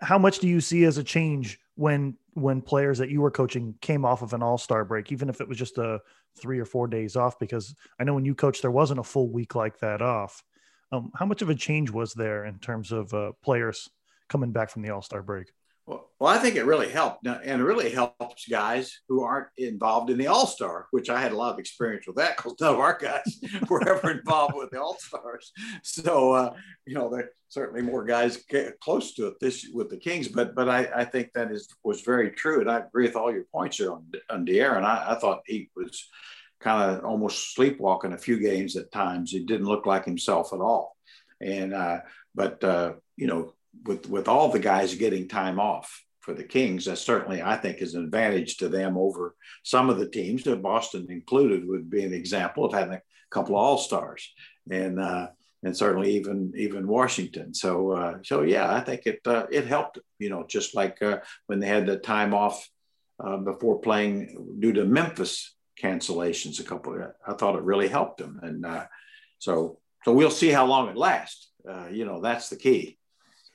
how 0.00 0.18
much 0.18 0.38
do 0.38 0.48
you 0.48 0.60
see 0.60 0.84
as 0.84 0.98
a 0.98 1.04
change 1.04 1.58
when 1.76 2.16
when 2.34 2.60
players 2.60 2.98
that 2.98 3.10
you 3.10 3.20
were 3.20 3.30
coaching 3.30 3.74
came 3.80 4.04
off 4.04 4.22
of 4.22 4.32
an 4.32 4.42
All 4.42 4.58
Star 4.58 4.84
break, 4.84 5.12
even 5.12 5.28
if 5.28 5.40
it 5.40 5.48
was 5.48 5.58
just 5.58 5.78
a 5.78 6.00
three 6.36 6.58
or 6.58 6.64
four 6.64 6.86
days 6.86 7.16
off? 7.16 7.38
Because 7.38 7.74
I 7.98 8.04
know 8.04 8.14
when 8.14 8.24
you 8.24 8.34
coached, 8.34 8.62
there 8.62 8.70
wasn't 8.70 9.00
a 9.00 9.04
full 9.04 9.30
week 9.30 9.54
like 9.54 9.78
that 9.80 10.02
off. 10.02 10.42
Um, 10.92 11.10
how 11.14 11.26
much 11.26 11.42
of 11.42 11.50
a 11.50 11.54
change 11.54 11.90
was 11.90 12.12
there 12.12 12.44
in 12.44 12.58
terms 12.58 12.92
of 12.92 13.12
uh, 13.14 13.32
players? 13.42 13.88
coming 14.28 14.52
back 14.52 14.70
from 14.70 14.82
the 14.82 14.90
All 14.90 15.02
Star 15.02 15.22
break? 15.22 15.52
Well, 15.86 16.10
well, 16.18 16.32
I 16.32 16.38
think 16.38 16.56
it 16.56 16.64
really 16.64 16.88
helped, 16.88 17.26
and 17.26 17.60
it 17.60 17.64
really 17.64 17.90
helps 17.90 18.48
guys 18.48 19.00
who 19.06 19.22
aren't 19.22 19.48
involved 19.58 20.08
in 20.08 20.16
the 20.16 20.28
All 20.28 20.46
Star, 20.46 20.86
which 20.92 21.10
I 21.10 21.20
had 21.20 21.32
a 21.32 21.36
lot 21.36 21.52
of 21.52 21.58
experience 21.58 22.06
with 22.06 22.16
that 22.16 22.36
because 22.36 22.54
none 22.58 22.72
of 22.72 22.80
our 22.80 22.96
guys 22.98 23.38
were 23.68 23.86
ever 23.86 24.12
involved 24.12 24.54
with 24.56 24.70
the 24.70 24.80
All 24.80 24.96
Stars. 24.98 25.52
So, 25.82 26.32
uh, 26.32 26.54
you 26.86 26.94
know, 26.94 27.10
there 27.10 27.30
certainly 27.48 27.82
more 27.82 28.04
guys 28.04 28.42
close 28.82 29.14
to 29.14 29.26
it 29.26 29.34
this 29.40 29.68
with 29.74 29.90
the 29.90 29.98
Kings, 29.98 30.28
but 30.28 30.54
but 30.54 30.70
I, 30.70 30.88
I 30.96 31.04
think 31.04 31.32
that 31.34 31.52
is 31.52 31.68
was 31.84 32.00
very 32.00 32.30
true, 32.30 32.60
and 32.60 32.70
I 32.70 32.78
agree 32.78 33.06
with 33.06 33.16
all 33.16 33.32
your 33.32 33.44
points 33.52 33.76
there 33.76 33.92
on 33.92 34.10
on 34.30 34.46
De'Aaron. 34.46 34.84
I, 34.84 35.12
I 35.12 35.14
thought 35.16 35.42
he 35.44 35.70
was 35.76 36.08
kind 36.60 36.90
of 36.90 37.04
almost 37.04 37.54
sleepwalking 37.54 38.14
a 38.14 38.18
few 38.18 38.38
games 38.38 38.76
at 38.76 38.90
times. 38.90 39.30
He 39.30 39.44
didn't 39.44 39.66
look 39.66 39.84
like 39.84 40.06
himself 40.06 40.54
at 40.54 40.60
all, 40.60 40.96
and 41.42 41.74
uh, 41.74 42.00
but 42.34 42.64
uh, 42.64 42.94
you 43.16 43.26
know 43.26 43.52
with 43.84 44.08
with 44.08 44.28
all 44.28 44.48
the 44.50 44.58
guys 44.58 44.94
getting 44.94 45.28
time 45.28 45.58
off 45.58 46.04
for 46.20 46.32
the 46.34 46.44
Kings, 46.44 46.86
that 46.86 46.96
certainly 46.96 47.42
I 47.42 47.56
think 47.56 47.78
is 47.78 47.94
an 47.94 48.04
advantage 48.04 48.56
to 48.58 48.68
them 48.68 48.96
over 48.96 49.36
some 49.62 49.90
of 49.90 49.98
the 49.98 50.08
teams. 50.08 50.42
Boston 50.42 51.06
included 51.10 51.68
would 51.68 51.90
be 51.90 52.02
an 52.02 52.14
example 52.14 52.64
of 52.64 52.72
having 52.72 52.94
a 52.94 53.02
couple 53.30 53.56
of 53.56 53.62
All 53.62 53.78
Stars, 53.78 54.32
and 54.70 54.98
uh, 54.98 55.28
and 55.62 55.76
certainly 55.76 56.16
even 56.16 56.52
even 56.56 56.88
Washington. 56.88 57.52
So 57.52 57.92
uh, 57.92 58.18
so 58.22 58.42
yeah, 58.42 58.74
I 58.74 58.80
think 58.80 59.02
it 59.06 59.20
uh, 59.26 59.46
it 59.50 59.66
helped. 59.66 59.98
You 60.18 60.30
know, 60.30 60.44
just 60.48 60.74
like 60.74 61.02
uh, 61.02 61.18
when 61.46 61.60
they 61.60 61.66
had 61.66 61.86
the 61.86 61.98
time 61.98 62.32
off 62.32 62.68
uh, 63.22 63.36
before 63.36 63.80
playing 63.80 64.56
due 64.60 64.72
to 64.72 64.84
Memphis 64.84 65.54
cancellations 65.80 66.60
a 66.60 66.64
couple. 66.64 66.96
I 67.26 67.34
thought 67.34 67.56
it 67.56 67.62
really 67.62 67.88
helped 67.88 68.18
them, 68.18 68.40
and 68.42 68.64
uh, 68.64 68.86
so 69.38 69.78
so 70.04 70.12
we'll 70.12 70.30
see 70.30 70.50
how 70.50 70.66
long 70.66 70.88
it 70.88 70.96
lasts. 70.96 71.50
You 71.90 72.04
know, 72.04 72.20
that's 72.20 72.50
the 72.50 72.56
key. 72.56 72.98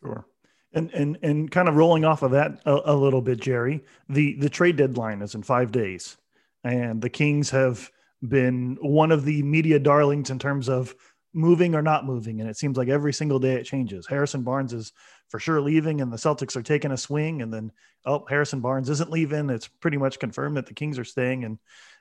Sure. 0.04 0.26
And 0.74 0.92
and 0.94 1.18
and 1.24 1.50
kind 1.50 1.68
of 1.68 1.76
rolling 1.76 2.06
off 2.06 2.22
of 2.22 2.32
that 2.32 2.62
a, 2.66 2.82
a 2.86 2.96
little 2.96 3.22
bit, 3.22 3.40
Jerry. 3.40 3.84
The 4.08 4.36
the 4.36 4.50
trade 4.50 4.76
deadline 4.76 5.22
is 5.22 5.34
in 5.34 5.42
five 5.42 5.72
days, 5.72 6.18
and 6.64 7.02
the 7.02 7.10
Kings 7.10 7.50
have 7.50 7.90
been 8.28 8.78
one 8.82 9.12
of 9.12 9.26
the 9.26 9.42
media 9.44 9.80
darlings 9.80 10.30
in 10.30 10.38
terms 10.38 10.70
of 10.70 10.94
moving 11.34 11.74
or 11.74 11.82
not 11.82 12.06
moving. 12.06 12.40
And 12.40 12.50
it 12.50 12.58
seems 12.58 12.78
like 12.78 12.88
every 12.88 13.14
single 13.14 13.40
day 13.40 13.56
it 13.56 13.64
changes. 13.64 14.06
Harrison 14.08 14.44
Barnes 14.44 14.74
is 14.74 14.94
for 15.28 15.40
sure 15.40 15.60
leaving, 15.62 16.02
and 16.02 16.12
the 16.12 16.18
Celtics 16.18 16.56
are 16.56 16.64
taking 16.64 16.92
a 16.92 16.98
swing. 16.98 17.42
And 17.42 17.52
then, 17.52 17.72
oh, 18.06 18.26
Harrison 18.30 18.60
Barnes 18.60 18.90
isn't 18.90 19.12
leaving. 19.12 19.50
It's 19.50 19.68
pretty 19.68 19.98
much 19.98 20.20
confirmed 20.20 20.58
that 20.58 20.66
the 20.68 20.74
Kings 20.74 21.00
are 21.00 21.04
staying. 21.06 21.46
And 21.46 21.58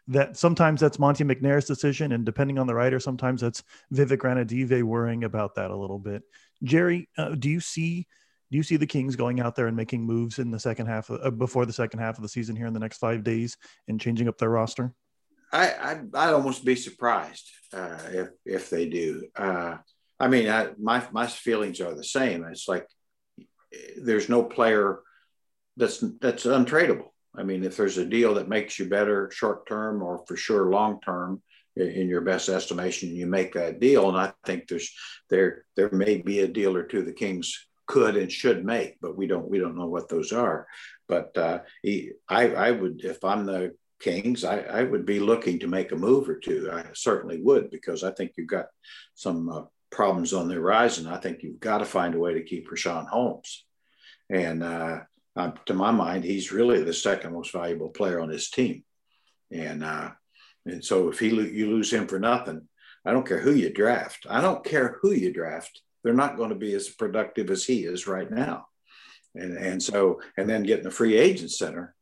that 0.09 0.37
sometimes 0.37 0.81
that's 0.81 0.99
Monte 0.99 1.25
McNair's 1.25 1.67
decision. 1.67 2.13
And 2.13 2.25
depending 2.25 2.59
on 2.59 2.67
the 2.67 2.75
writer, 2.75 2.99
sometimes 2.99 3.43
that's 3.43 3.63
Vivek 3.93 4.19
Ranadive 4.19 4.83
worrying 4.83 5.25
about 5.25 5.55
that 5.57 5.71
a 5.71 5.77
little 5.77 5.99
bit. 5.99 6.23
Jerry, 6.63 7.09
uh, 7.17 7.31
do 7.31 7.49
you 7.49 7.61
see? 7.61 8.07
Do 8.51 8.57
you 8.57 8.63
see 8.63 8.77
the 8.77 8.87
Kings 8.87 9.15
going 9.15 9.41
out 9.41 9.57
there 9.57 9.67
and 9.67 9.77
making 9.77 10.05
moves 10.05 10.39
in 10.39 10.51
the 10.51 10.59
second 10.59 10.87
half 10.87 11.11
of, 11.11 11.21
uh, 11.23 11.31
before 11.31 11.67
the 11.67 11.73
second 11.73 12.01
half 12.01 12.17
of 12.17 12.23
the 12.23 12.31
season 12.31 12.57
here 12.57 12.67
in 12.67 12.73
the 12.73 12.81
next 12.81 12.97
five 12.97 13.23
days 13.23 13.59
and 13.89 14.01
changing 14.01 14.27
up 14.27 14.39
their 14.39 14.49
roster? 14.49 14.95
I, 15.53 15.69
I 15.69 16.01
I'd 16.15 16.33
almost 16.33 16.65
be 16.65 16.75
surprised 16.75 17.51
uh, 17.75 17.99
if 18.11 18.29
if 18.47 18.71
they 18.71 18.89
do. 18.89 19.29
Uh, 19.37 19.77
I 20.19 20.29
mean, 20.29 20.49
I, 20.49 20.71
my 20.79 21.07
my 21.13 21.27
feelings 21.27 21.81
are 21.81 21.95
the 21.95 22.05
same. 22.05 22.45
It's 22.45 22.69
like 22.69 22.87
there's 24.03 24.29
no 24.31 24.43
player 24.43 25.01
that's 25.77 26.03
that's 26.21 26.45
untradeable. 26.45 27.09
I 27.39 27.45
mean, 27.45 27.65
if 27.65 27.77
there's 27.77 27.99
a 27.99 28.05
deal 28.05 28.35
that 28.35 28.49
makes 28.49 28.79
you 28.79 28.89
better 28.89 29.31
short 29.31 29.67
term 29.67 30.03
or 30.03 30.25
for 30.27 30.37
sure 30.37 30.71
long 30.71 31.01
term, 31.01 31.43
in 31.77 32.09
your 32.09 32.23
best 32.23 32.49
estimation, 32.49 33.15
you 33.15 33.27
make 33.27 33.55
that 33.55 33.79
deal. 33.81 34.09
And 34.09 34.19
I 34.19 34.33
think 34.45 34.67
there's 34.67 34.93
there 35.31 35.65
there 35.77 35.91
may 35.93 36.19
be 36.19 36.41
a 36.41 36.49
deal 36.49 36.77
or 36.77 36.83
two 36.83 37.03
the 37.03 37.13
Kings 37.13 37.67
could 37.87 38.17
and 38.17 38.31
should 38.31 38.65
make, 38.65 38.97
but 39.01 39.17
we 39.17 39.27
don't 39.27 39.49
we 39.49 39.59
don't 39.59 39.77
know 39.77 39.87
what 39.87 40.09
those 40.09 40.33
are. 40.33 40.67
But 41.07 41.37
uh, 41.37 41.61
he, 41.83 42.13
I 42.29 42.51
I 42.51 42.71
would 42.73 43.05
if 43.05 43.25
I'm 43.25 43.47
the 43.47 43.77
Kings, 44.01 44.45
I, 44.45 44.61
I, 44.61 44.83
would 44.85 45.05
be 45.05 45.19
looking 45.19 45.59
to 45.59 45.67
make 45.67 45.91
a 45.91 45.97
move 45.97 46.29
or 46.29 46.37
two. 46.37 46.71
I 46.73 46.85
certainly 46.95 47.41
would 47.41 47.69
because 47.69 48.05
I 48.05 48.13
think 48.13 48.33
you've 48.37 48.47
got 48.47 48.67
some 49.17 49.49
uh, 49.49 49.63
problems 49.91 50.33
on 50.33 50.47
the 50.47 50.55
horizon. 50.55 51.09
I 51.09 51.17
think 51.17 51.43
you've 51.43 51.59
got 51.59 51.79
to 51.79 51.85
find 51.85 52.15
a 52.15 52.19
way 52.19 52.35
to 52.35 52.45
keep 52.45 52.71
Richaun 52.71 53.09
Holmes. 53.09 53.65
And 54.31 54.63
uh, 54.63 55.01
uh, 55.39 55.53
to 55.67 55.73
my 55.73 55.93
mind, 55.93 56.25
he's 56.25 56.51
really 56.51 56.83
the 56.83 56.93
second 56.93 57.33
most 57.33 57.53
valuable 57.53 57.91
player 57.91 58.21
on 58.21 58.29
his 58.29 58.51
team. 58.51 58.83
And 59.53 59.85
uh, 59.85 60.11
and 60.67 60.85
so 60.85 61.09
if 61.09 61.21
he 61.21 61.29
you 61.29 61.71
lose 61.71 61.93
him 61.93 62.09
for 62.09 62.19
nothing, 62.19 62.69
I 63.07 63.13
don't 63.13 63.27
care 63.27 63.39
who 63.39 63.53
you 63.53 63.73
draft. 63.73 64.27
I 64.29 64.41
don't 64.41 64.65
care 64.65 64.99
who 65.01 65.13
you 65.13 65.33
draft. 65.33 65.81
They're 66.03 66.13
not 66.13 66.37
going 66.37 66.51
to 66.51 66.57
be 66.57 66.75
as 66.75 66.89
productive 66.89 67.51
as 67.51 67.65
he 67.65 67.85
is 67.85 68.09
right 68.09 68.29
now. 68.29 68.67
And 69.37 69.57
and 69.57 69.83
so 69.83 70.21
and 70.37 70.51
then 70.51 70.65
getting 70.65 70.87
a 70.87 70.91
free 70.91 71.17
agent 71.17 71.53
center 71.53 71.95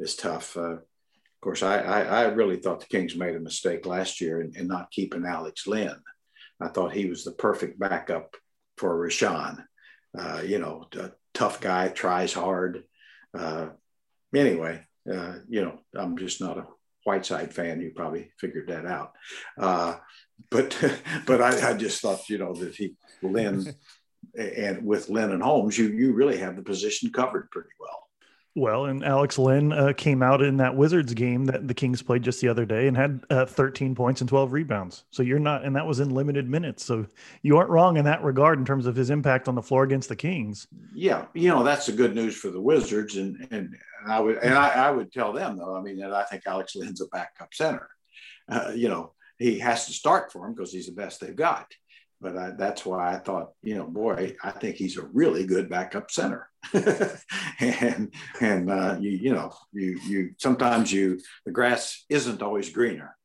is 0.00 0.16
tough. 0.16 0.56
Uh, 0.56 0.78
of 0.78 1.42
course, 1.42 1.62
I, 1.62 1.78
I, 1.78 2.00
I, 2.00 2.22
really 2.24 2.56
thought 2.56 2.80
the 2.80 2.86
Kings 2.86 3.16
made 3.16 3.34
a 3.34 3.40
mistake 3.40 3.86
last 3.86 4.20
year 4.20 4.42
in, 4.42 4.54
in, 4.56 4.66
not 4.66 4.90
keeping 4.90 5.24
Alex 5.24 5.66
Len. 5.66 5.96
I 6.60 6.68
thought 6.68 6.92
he 6.92 7.06
was 7.06 7.24
the 7.24 7.32
perfect 7.32 7.78
backup 7.78 8.36
for 8.76 8.94
Richaun. 8.94 9.64
Uh, 10.18 10.42
you 10.44 10.58
know, 10.58 10.86
tough 11.34 11.60
guy, 11.60 11.88
tries 11.88 12.32
hard. 12.32 12.84
Uh, 13.36 13.68
anyway, 14.34 14.84
uh, 15.10 15.34
you 15.48 15.62
know, 15.62 15.78
I'm 15.94 16.16
just 16.16 16.40
not 16.40 16.58
a 16.58 16.66
Whiteside 17.04 17.54
fan. 17.54 17.80
You 17.80 17.92
probably 17.94 18.32
figured 18.38 18.68
that 18.68 18.86
out. 18.86 19.12
Uh, 19.58 19.96
but 20.50 20.76
but 21.26 21.40
I, 21.40 21.70
I, 21.70 21.74
just 21.74 22.00
thought, 22.00 22.28
you 22.28 22.38
know, 22.38 22.54
that 22.54 22.74
he 22.74 22.94
Len 23.22 23.74
and 24.38 24.84
with 24.84 25.08
Len 25.08 25.32
and 25.32 25.42
Holmes, 25.42 25.78
you 25.78 25.88
you 25.88 26.12
really 26.12 26.38
have 26.38 26.56
the 26.56 26.62
position 26.62 27.10
covered 27.10 27.50
pretty 27.50 27.70
well. 27.78 28.09
Well, 28.60 28.84
and 28.84 29.02
Alex 29.02 29.38
Len 29.38 29.72
uh, 29.72 29.94
came 29.96 30.22
out 30.22 30.42
in 30.42 30.58
that 30.58 30.76
Wizards 30.76 31.14
game 31.14 31.46
that 31.46 31.66
the 31.66 31.72
Kings 31.72 32.02
played 32.02 32.22
just 32.22 32.42
the 32.42 32.48
other 32.48 32.66
day 32.66 32.88
and 32.88 32.94
had 32.94 33.24
uh, 33.30 33.46
13 33.46 33.94
points 33.94 34.20
and 34.20 34.28
12 34.28 34.52
rebounds. 34.52 35.04
So 35.10 35.22
you're 35.22 35.38
not, 35.38 35.64
and 35.64 35.74
that 35.76 35.86
was 35.86 35.98
in 35.98 36.10
limited 36.10 36.46
minutes. 36.46 36.84
So 36.84 37.06
you 37.40 37.56
aren't 37.56 37.70
wrong 37.70 37.96
in 37.96 38.04
that 38.04 38.22
regard 38.22 38.58
in 38.58 38.66
terms 38.66 38.84
of 38.84 38.94
his 38.94 39.08
impact 39.08 39.48
on 39.48 39.54
the 39.54 39.62
floor 39.62 39.84
against 39.84 40.10
the 40.10 40.16
Kings. 40.16 40.66
Yeah, 40.94 41.24
you 41.32 41.48
know 41.48 41.64
that's 41.64 41.86
the 41.86 41.92
good 41.92 42.14
news 42.14 42.36
for 42.36 42.50
the 42.50 42.60
Wizards, 42.60 43.16
and 43.16 43.48
and 43.50 43.74
I 44.06 44.20
would 44.20 44.36
and 44.36 44.52
I, 44.52 44.68
I 44.68 44.90
would 44.90 45.10
tell 45.10 45.32
them 45.32 45.56
though. 45.56 45.74
I 45.74 45.80
mean, 45.80 45.96
that 45.96 46.12
I 46.12 46.24
think 46.24 46.42
Alex 46.44 46.76
Len's 46.76 47.00
a 47.00 47.06
backup 47.06 47.54
center. 47.54 47.88
Uh, 48.46 48.72
you 48.74 48.90
know, 48.90 49.14
he 49.38 49.58
has 49.60 49.86
to 49.86 49.92
start 49.94 50.32
for 50.32 50.46
him 50.46 50.52
because 50.52 50.70
he's 50.70 50.86
the 50.86 50.92
best 50.92 51.18
they've 51.18 51.34
got 51.34 51.66
but 52.20 52.36
I, 52.36 52.50
that's 52.50 52.84
why 52.84 53.14
I 53.14 53.18
thought, 53.18 53.52
you 53.62 53.76
know, 53.76 53.86
boy, 53.86 54.36
I 54.42 54.50
think 54.50 54.76
he's 54.76 54.98
a 54.98 55.06
really 55.12 55.46
good 55.46 55.68
backup 55.68 56.10
center. 56.10 56.48
and 57.60 58.12
and 58.40 58.70
uh, 58.70 58.96
you 59.00 59.10
you 59.10 59.32
know 59.32 59.50
you 59.72 59.98
you 60.06 60.30
sometimes 60.36 60.92
you 60.92 61.18
the 61.46 61.52
grass 61.52 62.04
isn't 62.10 62.42
always 62.42 62.68
greener. 62.68 63.16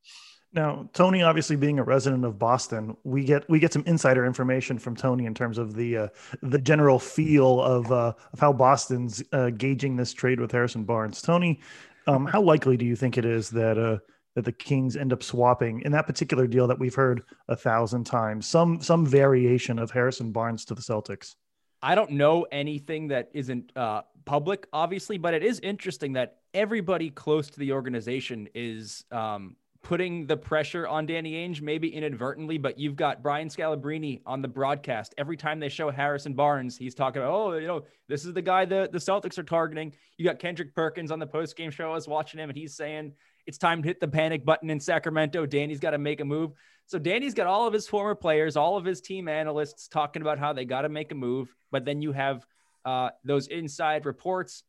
Now, 0.54 0.90
Tony, 0.94 1.22
obviously 1.22 1.58
being 1.58 1.80
a 1.80 1.84
resident 1.84 2.24
of 2.24 2.40
Boston, 2.40 2.96
we 3.04 3.25
get 3.25 3.48
we 3.50 3.60
get 3.60 3.74
some 3.74 3.84
insider 3.86 4.25
information 4.25 4.80
from 4.80 4.96
Tony 4.96 5.25
in 5.25 5.34
terms 5.34 5.58
of 5.58 5.75
the 5.75 5.98
uh, 5.98 6.08
the 6.42 6.60
general 6.60 6.98
feel 6.98 7.62
of 7.62 7.92
uh, 7.92 8.14
of 8.32 8.40
how 8.40 8.54
Boston's 8.54 9.22
uh, 9.34 9.50
gauging 9.50 9.98
this 9.98 10.14
trade 10.14 10.40
with 10.40 10.54
Harrison 10.54 10.86
Barnes. 10.86 11.22
Tony, 11.22 11.60
um, 12.08 12.25
how 12.25 12.42
likely 12.42 12.78
do 12.78 12.86
you 12.86 12.96
think 12.96 13.18
it 13.18 13.25
is 13.25 13.50
that 13.50 13.78
uh, 13.78 13.98
that 14.36 14.46
the 14.46 14.51
Kings 14.51 14.96
end 14.96 15.13
up 15.13 15.24
swapping 15.24 15.82
in 15.82 15.92
that 15.94 16.06
particular 16.06 16.46
deal 16.46 16.68
that 16.68 16.77
we've 16.77 16.96
heard 16.96 17.24
a 17.48 17.56
thousand 17.56 18.04
times, 18.04 18.46
some 18.46 18.82
some 18.82 19.06
variation 19.06 19.80
of 19.80 19.92
Harrison 19.92 20.32
Barnes 20.32 20.65
to 20.65 20.75
the 20.75 20.82
Celtics. 20.82 21.36
I 21.82 21.96
don't 21.96 22.12
know 22.12 22.46
anything 22.51 23.08
that 23.10 23.30
isn't 23.34 23.72
uh, 23.77 24.01
public, 24.25 24.68
obviously, 24.74 25.18
but 25.18 25.34
it 25.34 25.44
is 25.44 25.60
interesting 25.60 26.13
that 26.13 26.38
everybody 26.54 27.10
close 27.10 27.50
to 27.50 27.60
the 27.60 27.72
organization 27.72 28.48
is 28.56 29.06
um, 29.12 29.56
putting 29.86 30.25
the 30.25 30.36
pressure 30.36 30.88
on 30.88 31.06
Danny 31.06 31.34
Ainge, 31.34 31.62
maybe 31.62 31.88
inadvertently, 31.94 32.58
but 32.58 32.80
you've 32.80 32.96
got 32.96 33.22
Brian 33.22 33.50
Scalabrine 33.50 34.20
on 34.25 34.42
the 34.42 34.48
broadcast. 34.48 35.13
Every 35.20 35.38
time 35.38 35.60
they 35.60 35.70
show 35.70 35.92
Harrison 35.92 36.34
Barnes, 36.34 36.75
he's 36.75 36.96
talking 36.96 37.22
about, 37.22 37.34
oh, 37.34 37.54
you 37.54 37.68
know, 37.68 37.86
this 38.08 38.25
is 38.25 38.34
the 38.34 38.42
guy 38.42 38.65
that 38.65 38.92
the 38.92 38.98
Celtics 38.98 39.38
are 39.38 39.44
targeting. 39.44 39.94
You 40.18 40.25
got 40.25 40.39
Kendrick 40.39 40.74
Perkins 40.74 41.12
on 41.12 41.20
the 41.20 41.27
post 41.27 41.56
game 41.56 41.70
show. 41.70 41.92
I 41.92 41.94
was 41.94 42.08
watching 42.08 42.39
him, 42.39 42.50
and 42.50 42.58
he's 42.58 42.74
saying, 42.74 43.13
it's 43.48 43.58
time 43.58 43.82
to 43.82 43.88
hit 43.88 44.00
the 44.00 44.08
panic 44.08 44.46
button 44.46 44.70
in 44.70 44.80
Sacramento. 44.80 45.46
Danny's 45.46 45.80
got 45.80 45.92
to 45.92 45.98
make 45.98 46.20
a 46.20 46.25
move. 46.25 46.52
So 46.88 47.00
Danny's 47.00 47.34
got 47.34 47.48
all 47.48 47.68
of 47.68 47.74
his 47.74 47.88
former 47.88 48.16
players, 48.16 48.56
all 48.56 48.78
of 48.78 48.86
his 48.86 49.02
team 49.02 49.28
analysts 49.28 49.88
talking 49.88 50.22
about 50.22 50.38
how 50.38 50.54
they 50.54 50.66
got 50.66 50.82
to 50.82 50.90
make 50.90 51.12
a 51.12 51.16
move. 51.16 51.54
But 51.72 51.86
then 51.86 52.02
you 52.02 52.12
have 52.12 52.46
uh, 52.84 53.10
those 53.24 53.48
inside 53.48 54.06
reports 54.06 54.64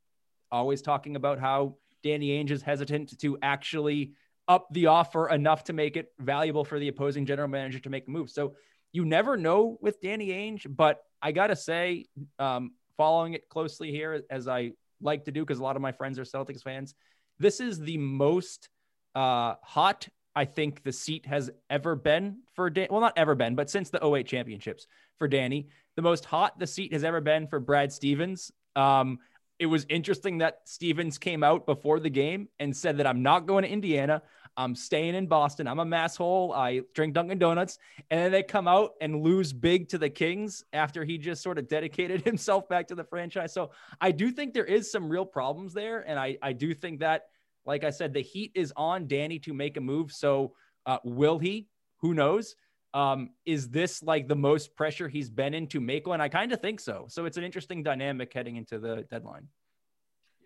always 0.51 0.81
talking 0.81 1.17
about 1.17 1.39
how 1.39 1.77
Danny 2.03 2.31
Ainge 2.31 2.51
is 2.51 2.63
hesitant 2.63 3.19
to 3.21 3.39
actually 3.43 4.13
up 4.49 4.69
the 4.71 4.87
offer 4.87 5.29
enough 5.29 5.65
to 5.65 5.73
make 5.73 5.97
it 5.97 6.13
valuable 6.19 6.65
for 6.65 6.79
the 6.79 6.89
opposing 6.89 7.27
general 7.27 7.49
manager 7.49 7.81
to 7.81 7.91
make 7.91 8.07
a 8.07 8.11
move. 8.11 8.31
So 8.31 8.55
you 8.93 9.05
never 9.05 9.37
know 9.37 9.77
with 9.81 10.01
Danny 10.01 10.29
Ainge, 10.29 10.67
but 10.69 11.03
I 11.21 11.33
got 11.33 11.49
to 11.49 11.57
say, 11.57 12.07
um, 12.39 12.73
following 12.97 13.35
it 13.35 13.49
closely 13.49 13.91
here, 13.91 14.23
as 14.31 14.49
I 14.49 14.73
like 15.01 15.25
to 15.25 15.33
do, 15.33 15.43
because 15.43 15.59
a 15.59 15.63
lot 15.63 15.77
of 15.77 15.83
my 15.83 15.93
friends 15.93 16.19
are 16.19 16.25
Celtics 16.25 16.63
fans, 16.63 16.95
this 17.39 17.61
is 17.61 17.81
the 17.81 17.99
most 17.99 18.69
uh, 19.15 19.55
hot 19.63 20.09
I 20.35 20.45
think 20.45 20.83
the 20.83 20.93
seat 20.93 21.27
has 21.27 21.51
ever 21.71 21.97
been 21.97 22.41
for 22.55 22.69
Dan. 22.69 22.89
Well, 22.91 23.01
not 23.01 23.17
ever 23.17 23.35
been, 23.35 23.55
but 23.55 23.71
since 23.71 23.91
the 23.91 24.05
08 24.05 24.27
championships 24.27 24.87
for 25.19 25.29
Danny, 25.29 25.69
the 25.97 26.03
most 26.03 26.27
hot 26.27 26.59
the 26.59 26.67
seat 26.67 26.93
has 26.93 27.05
ever 27.05 27.21
been 27.23 27.47
for 27.47 27.59
Brad 27.59 27.91
Stevens. 27.91 28.53
Um, 28.77 29.19
it 29.59 29.67
was 29.67 29.87
interesting 29.89 30.39
that 30.39 30.61
Stevens 30.65 31.17
came 31.17 31.43
out 31.43 31.65
before 31.65 31.99
the 32.01 32.11
game 32.11 32.49
and 32.59 32.77
said 32.77 32.99
that 32.99 33.07
I'm 33.07 33.23
not 33.23 33.47
going 33.47 33.63
to 33.63 33.71
Indiana. 33.71 34.23
I'm 34.57 34.75
staying 34.75 35.15
in 35.15 35.27
Boston. 35.27 35.67
I'm 35.69 35.79
a 35.79 35.85
masshole. 35.85 36.55
I 36.55 36.81
drink 36.95 37.15
Dunkin' 37.15 37.39
Donuts. 37.39 37.79
And 38.11 38.21
then 38.21 38.33
they 38.33 38.43
come 38.43 38.67
out 38.67 38.93
and 39.01 39.23
lose 39.23 39.53
big 39.53 39.89
to 39.91 39.99
the 39.99 40.09
Kings 40.09 40.65
after 40.73 41.05
he 41.05 41.19
just 41.19 41.43
sort 41.43 41.59
of 41.59 41.69
dedicated 41.69 42.23
himself 42.25 42.69
back 42.69 42.89
to 42.89 42.95
the 42.95 43.05
franchise. 43.05 43.53
So 43.53 43.71
I 44.01 44.13
do 44.13 44.31
think 44.31 44.55
there 44.55 44.65
is 44.65 44.91
some 44.91 45.09
real 45.09 45.27
problems 45.27 45.75
there. 45.75 46.01
And 46.09 46.19
I, 46.19 46.39
I 46.43 46.53
do 46.53 46.75
think 46.75 47.01
that 47.01 47.25
like 47.67 47.85
I 47.85 47.91
said, 47.91 48.15
the 48.15 48.23
heat 48.23 48.53
is 48.55 48.73
on 48.77 49.09
Danny 49.09 49.39
to 49.41 49.53
make 49.53 49.77
a 49.77 49.81
move. 49.81 50.13
So 50.13 50.55
uh, 50.87 50.99
will 51.05 51.39
he? 51.39 51.67
Who 52.01 52.15
knows? 52.15 52.55
Um, 52.95 53.31
is 53.45 53.69
this 53.69 54.03
like 54.03 54.29
the 54.29 54.37
most 54.37 54.75
pressure 54.77 55.09
he's 55.09 55.29
been 55.29 55.53
in 55.53 55.67
to 55.69 55.81
make 55.81 56.07
one? 56.07 56.21
I 56.21 56.29
kind 56.29 56.53
of 56.53 56.61
think 56.61 56.81
so. 56.81 57.07
So 57.09 57.27
it's 57.27 57.37
an 57.37 57.45
interesting 57.45 57.83
dynamic 57.83 58.33
heading 58.33 58.57
into 58.57 58.79
the 58.79 59.05
deadline. 59.11 59.49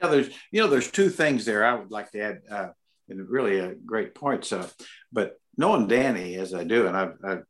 Yeah, 0.02 0.08
there's 0.08 0.30
you 0.50 0.60
know 0.60 0.66
there's 0.66 0.90
two 0.90 1.10
things 1.10 1.44
there 1.44 1.64
I 1.64 1.74
would 1.74 1.90
like 1.90 2.10
to 2.12 2.20
add, 2.20 2.40
uh, 2.50 2.68
really 3.18 3.58
a 3.58 3.74
great 3.74 4.14
point. 4.14 4.44
So, 4.44 4.66
but 5.12 5.40
knowing 5.56 5.88
Danny 5.88 6.36
as 6.36 6.54
I 6.54 6.64
do, 6.64 6.86
and 6.86 6.96
I've, 6.96 7.14
I've 7.24 7.44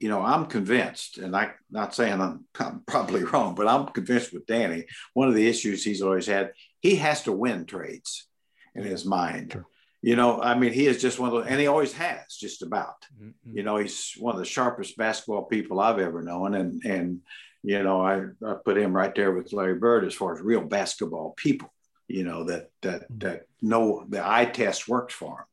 you 0.00 0.08
know, 0.08 0.22
I'm 0.22 0.46
convinced, 0.46 1.18
and 1.18 1.34
I'm 1.34 1.50
not 1.70 1.94
saying 1.94 2.20
I'm, 2.20 2.44
I'm, 2.60 2.82
probably 2.86 3.24
wrong, 3.24 3.54
but 3.54 3.66
I'm 3.66 3.86
convinced 3.86 4.32
with 4.32 4.46
Danny. 4.46 4.84
One 5.14 5.28
of 5.28 5.34
the 5.34 5.48
issues 5.48 5.84
he's 5.84 6.02
always 6.02 6.26
had, 6.26 6.52
he 6.80 6.96
has 6.96 7.24
to 7.24 7.32
win 7.32 7.66
trades 7.66 8.28
in 8.74 8.84
his 8.84 9.04
mind. 9.04 9.52
Sure. 9.52 9.66
You 10.00 10.14
know, 10.14 10.40
I 10.40 10.56
mean, 10.56 10.72
he 10.72 10.86
is 10.86 11.00
just 11.00 11.18
one 11.18 11.28
of 11.28 11.34
those, 11.34 11.46
and 11.50 11.58
he 11.60 11.66
always 11.66 11.92
has, 11.94 12.36
just 12.36 12.62
about. 12.62 13.04
Mm-hmm. 13.20 13.56
You 13.56 13.64
know, 13.64 13.78
he's 13.78 14.14
one 14.18 14.34
of 14.34 14.38
the 14.38 14.44
sharpest 14.44 14.96
basketball 14.96 15.46
people 15.46 15.80
I've 15.80 15.98
ever 15.98 16.22
known, 16.22 16.54
and 16.54 16.84
and 16.84 17.20
you 17.64 17.82
know, 17.82 18.00
I, 18.00 18.26
I 18.46 18.54
put 18.64 18.78
him 18.78 18.92
right 18.92 19.12
there 19.12 19.32
with 19.32 19.52
Larry 19.52 19.74
Bird 19.74 20.04
as 20.04 20.14
far 20.14 20.36
as 20.36 20.40
real 20.40 20.60
basketball 20.60 21.34
people. 21.36 21.72
You 22.08 22.24
know 22.24 22.44
that 22.44 22.70
that 22.82 23.02
mm-hmm. 23.02 23.18
that 23.18 23.46
know 23.62 24.04
the 24.08 24.26
eye 24.26 24.46
test 24.46 24.88
works 24.88 25.14
for 25.14 25.36
them. 25.36 25.44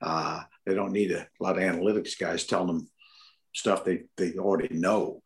Uh, 0.00 0.42
they 0.64 0.74
don't 0.74 0.92
need 0.92 1.12
a, 1.12 1.26
lot 1.40 1.58
of 1.58 1.62
analytics 1.62 2.18
guys 2.18 2.44
telling 2.44 2.68
them 2.68 2.88
stuff 3.54 3.84
they, 3.84 4.04
they 4.16 4.34
already 4.34 4.74
know. 4.74 5.22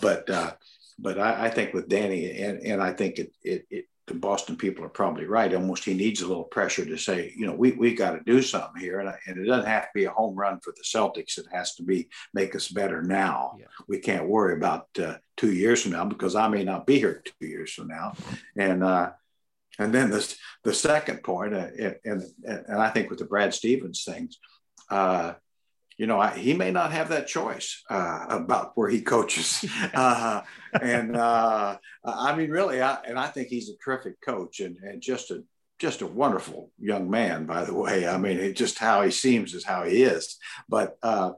But 0.00 0.28
uh, 0.28 0.52
but 0.98 1.18
I, 1.18 1.46
I, 1.46 1.50
think 1.50 1.74
with 1.74 1.88
Danny 1.88 2.40
and, 2.40 2.60
and 2.60 2.82
I 2.82 2.92
think 2.92 3.18
it, 3.18 3.32
it, 3.42 3.66
it 3.70 3.84
the 4.06 4.14
Boston 4.14 4.56
people 4.56 4.84
are 4.84 4.90
probably 4.90 5.24
right. 5.24 5.54
Almost 5.54 5.84
he 5.84 5.94
needs 5.94 6.20
a 6.20 6.26
little 6.26 6.44
pressure 6.44 6.84
to 6.84 6.98
say, 6.98 7.32
you 7.36 7.46
know, 7.46 7.54
we 7.54 7.72
we 7.72 7.94
got 7.94 8.12
to 8.12 8.20
do 8.24 8.42
something 8.42 8.80
here, 8.80 9.00
and, 9.00 9.12
and 9.26 9.38
it 9.38 9.46
doesn't 9.46 9.68
have 9.68 9.84
to 9.84 9.90
be 9.94 10.04
a 10.04 10.10
home 10.10 10.34
run 10.34 10.60
for 10.60 10.74
the 10.76 10.82
Celtics. 10.82 11.38
It 11.38 11.46
has 11.52 11.74
to 11.76 11.82
be 11.82 12.08
make 12.34 12.54
us 12.54 12.68
better 12.68 13.02
now. 13.02 13.56
Yeah. 13.58 13.66
We 13.88 13.98
can't 13.98 14.28
worry 14.28 14.54
about 14.54 14.88
uh, 15.02 15.16
two 15.36 15.52
years 15.52 15.82
from 15.82 15.92
now 15.92 16.04
because 16.04 16.36
I 16.36 16.48
may 16.48 16.64
not 16.64 16.86
be 16.86 16.98
here 16.98 17.22
two 17.24 17.46
years 17.46 17.72
from 17.72 17.88
now, 17.88 18.12
and 18.56 18.84
uh, 18.84 19.12
and 19.78 19.92
then 19.92 20.10
this 20.10 20.36
the 20.62 20.74
second 20.74 21.22
point, 21.22 21.54
uh, 21.54 21.68
and, 21.78 21.96
and 22.04 22.22
and 22.44 22.78
I 22.80 22.90
think 22.90 23.10
with 23.10 23.18
the 23.18 23.24
Brad 23.24 23.54
Stevens 23.54 24.04
things, 24.04 24.38
uh, 24.90 25.34
you 25.96 26.06
know, 26.06 26.18
I, 26.18 26.36
he 26.36 26.54
may 26.54 26.70
not 26.70 26.92
have 26.92 27.08
that 27.10 27.26
choice 27.26 27.82
uh, 27.88 28.26
about 28.28 28.72
where 28.74 28.88
he 28.88 29.00
coaches. 29.00 29.64
Uh, 29.94 30.42
and 30.80 31.16
uh, 31.16 31.76
I 32.04 32.34
mean, 32.34 32.50
really, 32.50 32.82
I, 32.82 32.98
and 33.06 33.18
I 33.18 33.28
think 33.28 33.48
he's 33.48 33.68
a 33.68 33.76
terrific 33.84 34.20
coach 34.20 34.60
and, 34.60 34.76
and 34.82 35.00
just 35.00 35.30
a 35.30 35.44
just 35.78 36.02
a 36.02 36.06
wonderful 36.06 36.70
young 36.78 37.10
man, 37.10 37.46
by 37.46 37.64
the 37.64 37.74
way. 37.74 38.06
I 38.06 38.16
mean, 38.16 38.38
it, 38.38 38.56
just 38.56 38.78
how 38.78 39.02
he 39.02 39.10
seems 39.10 39.54
is 39.54 39.64
how 39.64 39.84
he 39.84 40.02
is. 40.02 40.38
But 40.68 40.96
uh, 41.02 41.32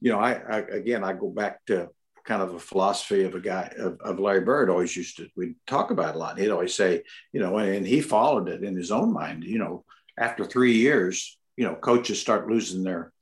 you 0.00 0.12
know, 0.12 0.18
I, 0.18 0.32
I, 0.34 0.58
again, 0.58 1.02
I 1.02 1.12
go 1.14 1.30
back 1.30 1.64
to 1.66 1.88
kind 2.24 2.42
of 2.42 2.54
a 2.54 2.58
philosophy 2.58 3.24
of 3.24 3.34
a 3.34 3.40
guy 3.40 3.72
of, 3.78 4.00
of 4.00 4.18
Larry 4.18 4.40
Bird. 4.40 4.70
Always 4.70 4.96
used 4.96 5.18
to 5.18 5.28
we 5.36 5.54
talk 5.66 5.90
about 5.90 6.14
a 6.14 6.18
lot. 6.18 6.38
He'd 6.38 6.50
always 6.50 6.74
say, 6.74 7.02
you 7.32 7.40
know, 7.40 7.58
and 7.58 7.86
he 7.86 8.00
followed 8.00 8.48
it 8.48 8.62
in 8.62 8.76
his 8.76 8.90
own 8.90 9.12
mind. 9.12 9.44
You 9.44 9.58
know, 9.58 9.84
after 10.18 10.44
three 10.44 10.74
years, 10.74 11.38
you 11.56 11.64
know, 11.64 11.74
coaches 11.74 12.20
start 12.20 12.48
losing 12.48 12.82
their 12.82 13.12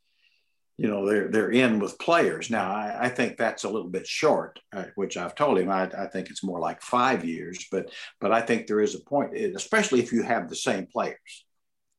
you 0.78 0.88
know 0.88 1.06
they're 1.06 1.28
they're 1.28 1.50
in 1.50 1.78
with 1.78 1.99
players 1.99 2.50
now 2.50 2.73
i, 2.73 3.04
I 3.04 3.09
think 3.09 3.37
that's 3.37 3.64
a 3.64 3.68
little 3.68 3.90
bit 3.90 4.06
short 4.06 4.59
uh, 4.73 4.87
which 4.94 5.16
i've 5.16 5.35
told 5.35 5.59
him 5.59 5.71
I, 5.71 5.82
I 5.82 6.06
think 6.06 6.30
it's 6.30 6.42
more 6.42 6.59
like 6.59 6.80
five 6.80 7.25
years 7.25 7.66
but 7.71 7.92
but 8.21 8.32
i 8.32 8.40
think 8.40 8.66
there 8.66 8.80
is 8.80 8.94
a 8.94 9.00
point 9.00 9.37
especially 9.37 10.00
if 10.00 10.12
you 10.12 10.23
have 10.23 10.49
the 10.49 10.56
same 10.56 10.87
players 10.87 11.44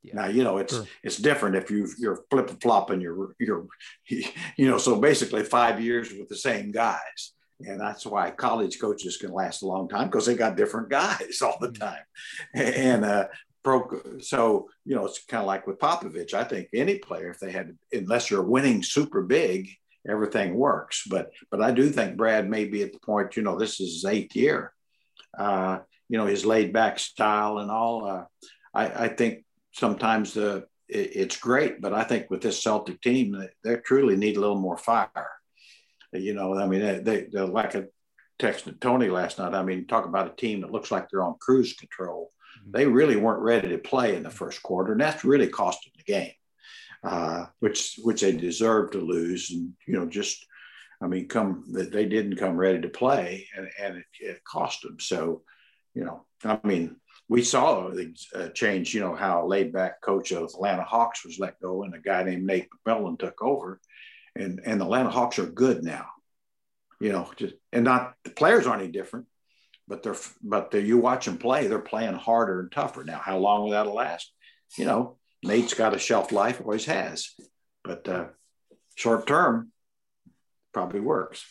yeah. 0.04 0.14
now 0.16 0.28
you 0.28 0.44
know 0.44 0.58
it's 0.58 0.74
sure. 0.74 0.86
it's 1.04 1.18
different 1.18 1.56
if 1.56 1.72
you 1.72 1.88
you're 1.98 2.24
flip 2.30 2.50
flopping 2.62 3.02
your 3.02 3.36
your 3.40 3.66
you're 4.58 4.72
know 4.72 4.78
so 4.78 5.00
basically 5.00 5.44
five 5.44 5.82
years 5.82 6.12
with 6.14 6.30
the 6.30 6.36
same 6.36 6.72
guys 6.72 7.34
and 7.62 7.80
that's 7.80 8.06
why 8.06 8.30
college 8.32 8.80
coaches 8.80 9.18
can 9.18 9.32
last 9.32 9.62
a 9.62 9.68
long 9.68 9.88
time 9.88 10.08
because 10.08 10.26
they 10.26 10.36
got 10.36 10.58
different 10.58 10.90
guys 10.90 11.40
all 11.42 11.58
the 11.60 11.70
mm-hmm. 11.70 11.84
time 11.84 12.04
and 12.54 13.06
uh, 13.06 13.28
pro. 13.64 13.88
So 14.20 14.70
you 14.86 14.96
know, 14.96 15.06
it's 15.06 15.24
kind 15.24 15.42
of 15.42 15.48
like 15.48 15.66
with 15.66 15.80
Popovich. 15.80 16.34
I 16.34 16.44
think 16.44 16.68
any 16.74 17.00
player, 17.00 17.30
if 17.30 17.40
they 17.40 17.52
had, 17.52 17.78
unless 17.92 18.30
you're 18.30 18.44
winning 18.44 18.84
super 18.84 19.22
big, 19.22 19.70
everything 20.08 20.56
works. 20.56 21.04
But 21.10 21.32
but 21.50 21.62
I 21.62 21.72
do 21.72 21.90
think 21.90 22.18
Brad 22.18 22.50
may 22.50 22.66
be 22.66 22.84
at 22.84 22.94
the 22.94 23.00
point. 23.00 23.36
You 23.36 23.44
know, 23.44 23.58
this 23.58 23.80
is 23.80 23.94
his 23.94 24.06
eighth 24.06 24.36
year. 24.36 24.74
Uh, 25.38 25.80
you 26.10 26.18
know, 26.18 26.26
his 26.26 26.46
laid 26.46 26.74
back 26.74 27.00
style 27.00 27.58
and 27.58 27.72
all. 27.72 28.06
Uh, 28.06 28.24
I, 28.74 29.06
I 29.06 29.08
think 29.08 29.46
sometimes 29.74 30.34
the 30.34 30.68
it, 30.88 31.12
it's 31.16 31.38
great, 31.38 31.82
but 31.82 31.94
I 31.94 32.04
think 32.04 32.30
with 32.30 32.42
this 32.42 32.62
Celtic 32.62 33.02
team, 33.02 33.38
they, 33.38 33.50
they 33.76 33.82
truly 33.82 34.16
need 34.16 34.38
a 34.38 34.40
little 34.40 34.60
more 34.60 34.78
fire. 34.78 35.32
You 36.14 36.34
know, 36.34 36.58
I 36.58 36.68
mean, 36.68 36.82
they, 36.82 37.00
they 37.00 37.28
they're 37.32 37.46
like 37.46 37.76
a 37.76 37.88
texted 38.40 38.80
Tony 38.80 39.10
last 39.10 39.40
night. 39.40 39.54
I 39.54 39.64
mean, 39.64 39.88
talk 39.88 40.06
about 40.06 40.32
a 40.32 40.36
team 40.36 40.62
that 40.62 40.72
looks 40.72 40.92
like 40.92 41.10
they're 41.10 41.24
on 41.24 41.36
cruise 41.40 41.74
control 41.74 42.34
they 42.70 42.86
really 42.86 43.16
weren't 43.16 43.42
ready 43.42 43.70
to 43.70 43.78
play 43.78 44.16
in 44.16 44.24
the 44.24 44.30
first 44.30 44.64
quarter, 44.64 44.94
and 44.94 45.02
that's 45.02 45.26
really 45.26 45.48
costing 45.48 45.94
the 45.98 46.04
game, 46.04 46.32
uh, 47.04 47.46
which 47.60 48.00
which 48.04 48.22
they 48.22 48.32
deserve 48.32 48.92
to 48.92 49.00
lose. 49.00 49.52
And 49.52 49.74
you 49.88 49.94
know, 49.94 50.06
just 50.06 50.46
I 51.02 51.08
mean, 51.08 51.28
come 51.28 51.66
that 51.74 51.92
they 51.92 52.06
didn't 52.06 52.38
come 52.38 52.56
ready 52.56 52.82
to 52.82 52.90
play, 52.90 53.48
and, 53.56 53.70
and 53.82 53.98
it, 53.98 54.06
it 54.20 54.44
cost 54.44 54.84
them. 54.84 55.00
So, 55.00 55.42
you 55.94 56.04
know, 56.06 56.26
I 56.44 56.60
mean, 56.64 56.98
we 57.34 57.42
saw 57.42 57.90
the 57.90 58.14
uh, 58.36 58.50
change. 58.50 58.94
You 58.94 59.02
know, 59.02 59.16
how 59.16 59.44
a 59.44 59.48
laid 59.48 59.74
back 59.74 60.02
coach 60.02 60.32
of 60.32 60.44
Atlanta 60.44 60.84
Hawks 60.84 61.26
was 61.26 61.40
let 61.40 61.60
go, 61.60 61.84
and 61.84 61.96
a 61.96 62.00
guy 62.00 62.24
named 62.24 62.46
Nate 62.46 62.68
McMillan 62.86 63.18
took 63.18 63.42
over, 63.42 63.82
and 64.36 64.62
and 64.64 64.80
the 64.80 64.86
Atlanta 64.86 65.10
Hawks 65.10 65.40
are 65.40 65.48
good 65.48 65.84
now. 65.84 66.06
You 67.00 67.12
know, 67.12 67.32
just 67.36 67.56
and 67.72 67.84
not 67.84 68.14
the 68.24 68.30
players 68.30 68.68
aren't 68.68 68.84
any 68.84 68.92
different 68.92 69.26
but 69.88 70.04
they're 70.04 70.16
but 70.42 70.72
the, 70.72 70.82
you 70.82 70.98
watch 70.98 71.26
them 71.26 71.38
play, 71.38 71.68
they're 71.68 71.80
playing 71.80 72.14
harder 72.14 72.60
and 72.62 72.72
tougher. 72.72 73.04
Now, 73.04 73.20
how 73.20 73.38
long 73.38 73.64
will 73.64 73.72
that 73.72 73.88
last? 73.88 74.32
You 74.78 74.86
know, 74.86 75.18
Nate's 75.44 75.74
got 75.74 75.96
a 75.96 76.00
shelf 76.00 76.32
life, 76.32 76.62
always 76.62 76.86
has, 76.86 77.32
but 77.84 78.08
uh, 78.08 78.28
short 78.96 79.28
term 79.28 79.72
probably 80.74 81.00
works. 81.00 81.46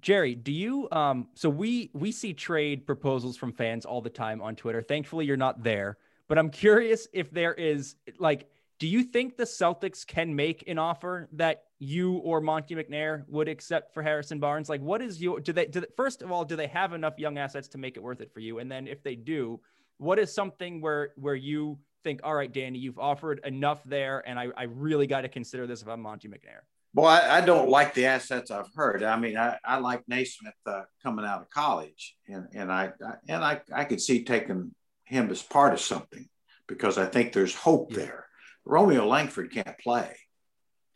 Jerry, 0.00 0.34
do 0.34 0.52
you 0.52 0.88
um 0.92 1.28
so 1.34 1.48
we 1.48 1.90
we 1.92 2.12
see 2.12 2.32
trade 2.32 2.86
proposals 2.86 3.36
from 3.36 3.52
fans 3.52 3.84
all 3.84 4.00
the 4.00 4.10
time 4.10 4.40
on 4.40 4.56
Twitter. 4.56 4.82
Thankfully 4.82 5.26
you're 5.26 5.36
not 5.36 5.62
there, 5.62 5.98
but 6.28 6.38
I'm 6.38 6.50
curious 6.50 7.08
if 7.12 7.30
there 7.30 7.54
is 7.54 7.96
like 8.18 8.48
do 8.78 8.86
you 8.86 9.02
think 9.02 9.36
the 9.36 9.44
Celtics 9.44 10.06
can 10.06 10.34
make 10.34 10.64
an 10.68 10.78
offer 10.78 11.28
that 11.32 11.64
you 11.80 12.18
or 12.18 12.40
Monte 12.40 12.74
McNair 12.74 13.24
would 13.28 13.48
accept 13.48 13.92
for 13.92 14.02
Harrison 14.02 14.38
Barnes? 14.38 14.68
Like, 14.68 14.80
what 14.80 15.02
is 15.02 15.20
your, 15.20 15.40
do 15.40 15.52
they, 15.52 15.66
do 15.66 15.80
they, 15.80 15.86
first 15.96 16.22
of 16.22 16.30
all, 16.30 16.44
do 16.44 16.54
they 16.54 16.68
have 16.68 16.92
enough 16.92 17.18
young 17.18 17.38
assets 17.38 17.66
to 17.68 17.78
make 17.78 17.96
it 17.96 18.02
worth 18.02 18.20
it 18.20 18.32
for 18.32 18.40
you? 18.40 18.60
And 18.60 18.70
then 18.70 18.86
if 18.86 19.02
they 19.02 19.16
do, 19.16 19.60
what 19.98 20.18
is 20.20 20.32
something 20.32 20.80
where, 20.80 21.10
where 21.16 21.34
you 21.34 21.78
think, 22.04 22.20
all 22.22 22.34
right, 22.34 22.52
Danny, 22.52 22.78
you've 22.78 23.00
offered 23.00 23.40
enough 23.44 23.82
there, 23.84 24.22
and 24.28 24.38
I, 24.38 24.48
I 24.56 24.64
really 24.64 25.08
got 25.08 25.22
to 25.22 25.28
consider 25.28 25.66
this 25.66 25.82
if 25.82 25.88
I'm 25.88 26.00
Monte 26.00 26.28
McNair? 26.28 26.62
Well, 26.94 27.06
I, 27.06 27.38
I, 27.38 27.40
don't 27.42 27.68
like 27.68 27.94
the 27.94 28.06
assets 28.06 28.50
I've 28.50 28.72
heard. 28.74 29.02
I 29.02 29.18
mean, 29.18 29.36
I, 29.36 29.58
I 29.64 29.78
like 29.78 30.02
Nesmith 30.08 30.54
uh, 30.66 30.82
coming 31.02 31.24
out 31.24 31.42
of 31.42 31.50
college, 31.50 32.16
and 32.26 32.46
and 32.54 32.72
I, 32.72 32.92
I, 33.04 33.12
and 33.28 33.44
I 33.44 33.60
I 33.74 33.84
could 33.84 34.00
see 34.00 34.24
taking 34.24 34.74
him 35.04 35.30
as 35.30 35.42
part 35.42 35.74
of 35.74 35.80
something 35.80 36.28
because 36.66 36.98
I 36.98 37.06
think 37.06 37.32
there's 37.32 37.54
hope 37.54 37.90
yeah. 37.90 37.98
there. 37.98 38.26
Romeo 38.64 39.06
Langford 39.06 39.50
can't 39.50 39.78
play. 39.78 40.16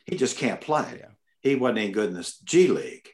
He 0.05 0.15
just 0.15 0.37
can't 0.37 0.61
play. 0.61 0.99
Yeah. 0.99 1.09
He 1.41 1.55
wasn't 1.55 1.79
any 1.79 1.91
good 1.91 2.09
in 2.09 2.15
this 2.15 2.37
G 2.39 2.67
League. 2.67 3.09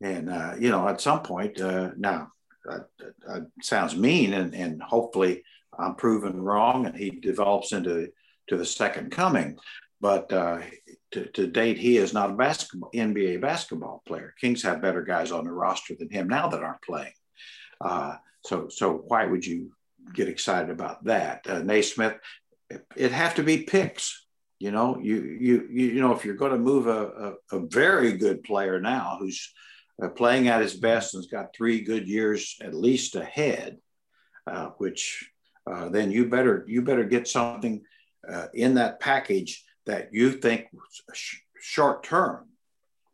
And, 0.00 0.30
uh, 0.30 0.54
you 0.58 0.70
know, 0.70 0.88
at 0.88 1.00
some 1.00 1.22
point, 1.22 1.60
uh, 1.60 1.90
now, 1.96 2.32
uh, 2.68 2.80
uh, 3.28 3.40
sounds 3.62 3.94
mean, 3.94 4.32
and, 4.32 4.54
and 4.54 4.82
hopefully 4.82 5.44
I'm 5.78 5.94
proven 5.94 6.40
wrong 6.40 6.86
and 6.86 6.96
he 6.96 7.10
develops 7.10 7.72
into 7.72 8.08
to 8.48 8.56
the 8.56 8.64
second 8.64 9.10
coming. 9.10 9.58
But 10.00 10.32
uh, 10.32 10.60
to, 11.12 11.26
to, 11.26 11.46
date, 11.46 11.78
he 11.78 11.98
is 11.98 12.14
not 12.14 12.30
a 12.30 12.34
basketball 12.34 12.90
NBA 12.94 13.40
basketball 13.40 14.02
player. 14.06 14.34
Kings 14.40 14.62
have 14.62 14.80
better 14.80 15.02
guys 15.02 15.30
on 15.30 15.44
the 15.44 15.52
roster 15.52 15.94
than 15.94 16.10
him 16.10 16.28
now 16.28 16.48
that 16.48 16.62
aren't 16.62 16.82
playing. 16.82 17.12
Uh, 17.80 18.16
so, 18.44 18.68
so 18.68 19.04
why 19.08 19.26
would 19.26 19.44
you 19.44 19.72
get 20.14 20.28
excited 20.28 20.70
about 20.70 21.04
that? 21.04 21.46
Uh, 21.46 21.58
Nesmith, 21.60 22.16
it 22.96 23.12
have 23.12 23.34
to 23.34 23.42
be 23.42 23.64
picks. 23.64 24.26
You 24.58 24.70
know, 24.70 24.98
you 24.98 25.38
you 25.40 25.68
you 25.70 26.00
know 26.02 26.12
if 26.12 26.24
you're 26.24 26.34
going 26.34 26.52
to 26.52 26.58
move 26.58 26.86
a, 26.86 27.36
a, 27.50 27.56
a 27.56 27.66
very 27.66 28.12
good 28.12 28.42
player 28.42 28.78
now 28.78 29.16
who's 29.18 29.54
uh, 30.02 30.08
playing 30.08 30.48
at 30.48 30.60
his 30.60 30.74
best 30.74 31.14
and's 31.14 31.28
got 31.28 31.54
three 31.54 31.80
good 31.80 32.06
years 32.06 32.56
at 32.60 32.74
least 32.74 33.16
ahead, 33.16 33.78
uh, 34.46 34.68
which 34.76 35.30
uh, 35.66 35.88
then 35.88 36.10
you 36.10 36.28
better 36.28 36.62
you 36.68 36.82
better 36.82 37.04
get 37.04 37.26
something 37.26 37.82
in 38.52 38.74
that 38.74 39.00
package 39.00 39.64
that 39.86 40.12
you 40.12 40.32
think 40.32 40.66
sh- 41.12 41.38
short 41.60 42.02
term 42.02 42.48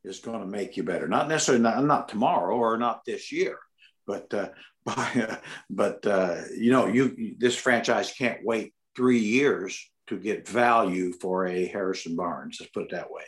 is 0.05 0.21
going 0.21 0.41
to 0.41 0.47
make 0.47 0.77
you 0.77 0.83
better. 0.83 1.09
Not 1.09 1.29
necessarily 1.29 1.63
not, 1.63 1.85
not 1.85 2.09
tomorrow 2.09 2.57
or 2.57 2.79
not 2.79 3.05
this 3.05 3.33
year, 3.33 3.59
but 4.07 4.33
uh, 4.33 4.49
by, 4.87 5.39
but 5.69 6.07
uh, 6.07 6.43
you 6.57 6.71
know 6.71 6.87
you 6.87 7.35
this 7.39 7.57
franchise 7.57 8.13
can't 8.17 8.45
wait 8.45 8.73
three 8.95 9.19
years 9.19 9.91
to 10.07 10.17
get 10.17 10.49
value 10.49 11.13
for 11.13 11.47
a 11.47 11.67
Harrison 11.67 12.15
Barnes. 12.15 12.59
Let's 12.61 12.71
put 12.71 12.85
it 12.85 12.91
that 12.93 13.11
way. 13.11 13.25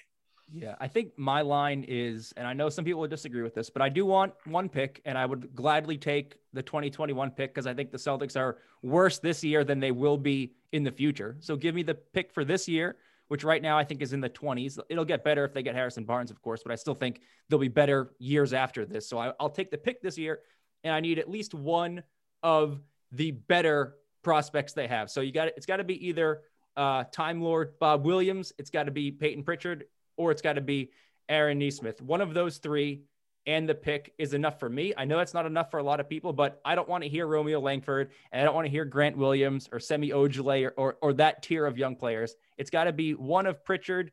Yeah, 0.55 0.77
I 0.81 0.88
think 0.88 1.18
my 1.18 1.42
line 1.42 1.85
is, 1.87 2.33
and 2.37 2.46
I 2.46 2.55
know 2.55 2.70
some 2.70 2.85
people 2.85 3.01
would 3.01 3.11
disagree 3.11 3.42
with 3.42 3.55
this, 3.55 3.68
but 3.68 3.83
I 3.83 3.90
do 3.90 4.07
want 4.07 4.33
one 4.46 4.68
pick, 4.68 5.03
and 5.05 5.18
I 5.18 5.27
would 5.27 5.55
gladly 5.55 5.98
take 5.98 6.37
the 6.55 6.62
2021 6.62 7.33
pick 7.33 7.53
because 7.53 7.66
I 7.66 7.74
think 7.74 7.90
the 7.90 7.98
Celtics 7.98 8.35
are 8.35 8.59
worse 8.83 9.18
this 9.18 9.44
year 9.44 9.62
than 9.62 9.79
they 9.79 9.90
will 9.90 10.16
be 10.16 10.53
in 10.72 10.85
the 10.85 10.92
future. 10.92 11.37
So 11.40 11.57
give 11.57 11.74
me 11.74 11.83
the 11.83 11.94
pick 11.94 12.33
for 12.33 12.44
this 12.44 12.66
year 12.66 12.96
which 13.28 13.44
right 13.44 13.62
now 13.62 13.78
I 13.78 13.84
think 13.84 14.02
is 14.02 14.12
in 14.12 14.20
the 14.20 14.30
20s. 14.30 14.78
It'll 14.88 15.04
get 15.04 15.22
better 15.22 15.44
if 15.44 15.52
they 15.52 15.62
get 15.62 15.74
Harrison 15.74 16.04
Barnes, 16.04 16.30
of 16.30 16.42
course, 16.42 16.62
but 16.62 16.72
I 16.72 16.74
still 16.74 16.94
think 16.94 17.20
they'll 17.48 17.58
be 17.58 17.68
better 17.68 18.12
years 18.18 18.52
after 18.52 18.84
this. 18.84 19.08
So 19.08 19.18
I, 19.18 19.32
will 19.40 19.50
take 19.50 19.70
the 19.70 19.78
pick 19.78 20.02
this 20.02 20.18
year, 20.18 20.40
and 20.84 20.92
I 20.92 21.00
need 21.00 21.18
at 21.18 21.30
least 21.30 21.54
one 21.54 22.02
of 22.42 22.80
the 23.12 23.30
better 23.30 23.96
prospects 24.22 24.72
they 24.72 24.86
have. 24.86 25.10
So 25.10 25.20
you 25.20 25.32
got 25.32 25.48
it's 25.48 25.66
got 25.66 25.76
to 25.76 25.84
be 25.84 26.08
either 26.08 26.42
uh, 26.76 27.04
Time 27.12 27.40
Lord 27.40 27.78
Bob 27.78 28.04
Williams, 28.04 28.52
it's 28.58 28.70
got 28.70 28.84
to 28.84 28.90
be 28.90 29.10
Peyton 29.10 29.42
Pritchard, 29.42 29.84
or 30.16 30.30
it's 30.30 30.42
got 30.42 30.54
to 30.54 30.60
be 30.60 30.90
Aaron 31.28 31.58
Nesmith. 31.58 32.00
One 32.00 32.20
of 32.20 32.34
those 32.34 32.58
three 32.58 33.02
and 33.48 33.66
the 33.66 33.74
pick 33.74 34.12
is 34.18 34.34
enough 34.34 34.61
for 34.61 34.68
me. 34.68 34.92
I 34.94 35.06
know 35.06 35.16
that's 35.16 35.32
not 35.32 35.46
enough 35.46 35.70
for 35.70 35.78
a 35.78 35.82
lot 35.82 36.00
of 36.00 36.08
people, 36.08 36.34
but 36.34 36.61
I 36.66 36.74
don't 36.74 36.87
want 36.87 37.02
to 37.02 37.08
hear 37.08 37.26
Romeo 37.26 37.58
Langford 37.58 38.11
and 38.30 38.42
I 38.42 38.44
don't 38.44 38.54
want 38.54 38.66
to 38.66 38.70
hear 38.70 38.84
Grant 38.84 39.16
Williams 39.16 39.70
or 39.72 39.80
Semi 39.80 40.11
Ojeleye 40.11 40.66
or, 40.66 40.74
or, 40.76 40.96
or, 41.00 41.12
that 41.14 41.42
tier 41.42 41.64
of 41.64 41.78
young 41.78 41.96
players. 41.96 42.37
It's 42.58 42.68
got 42.68 42.84
to 42.84 42.92
be 42.92 43.14
one 43.14 43.46
of 43.46 43.64
Pritchard, 43.64 44.12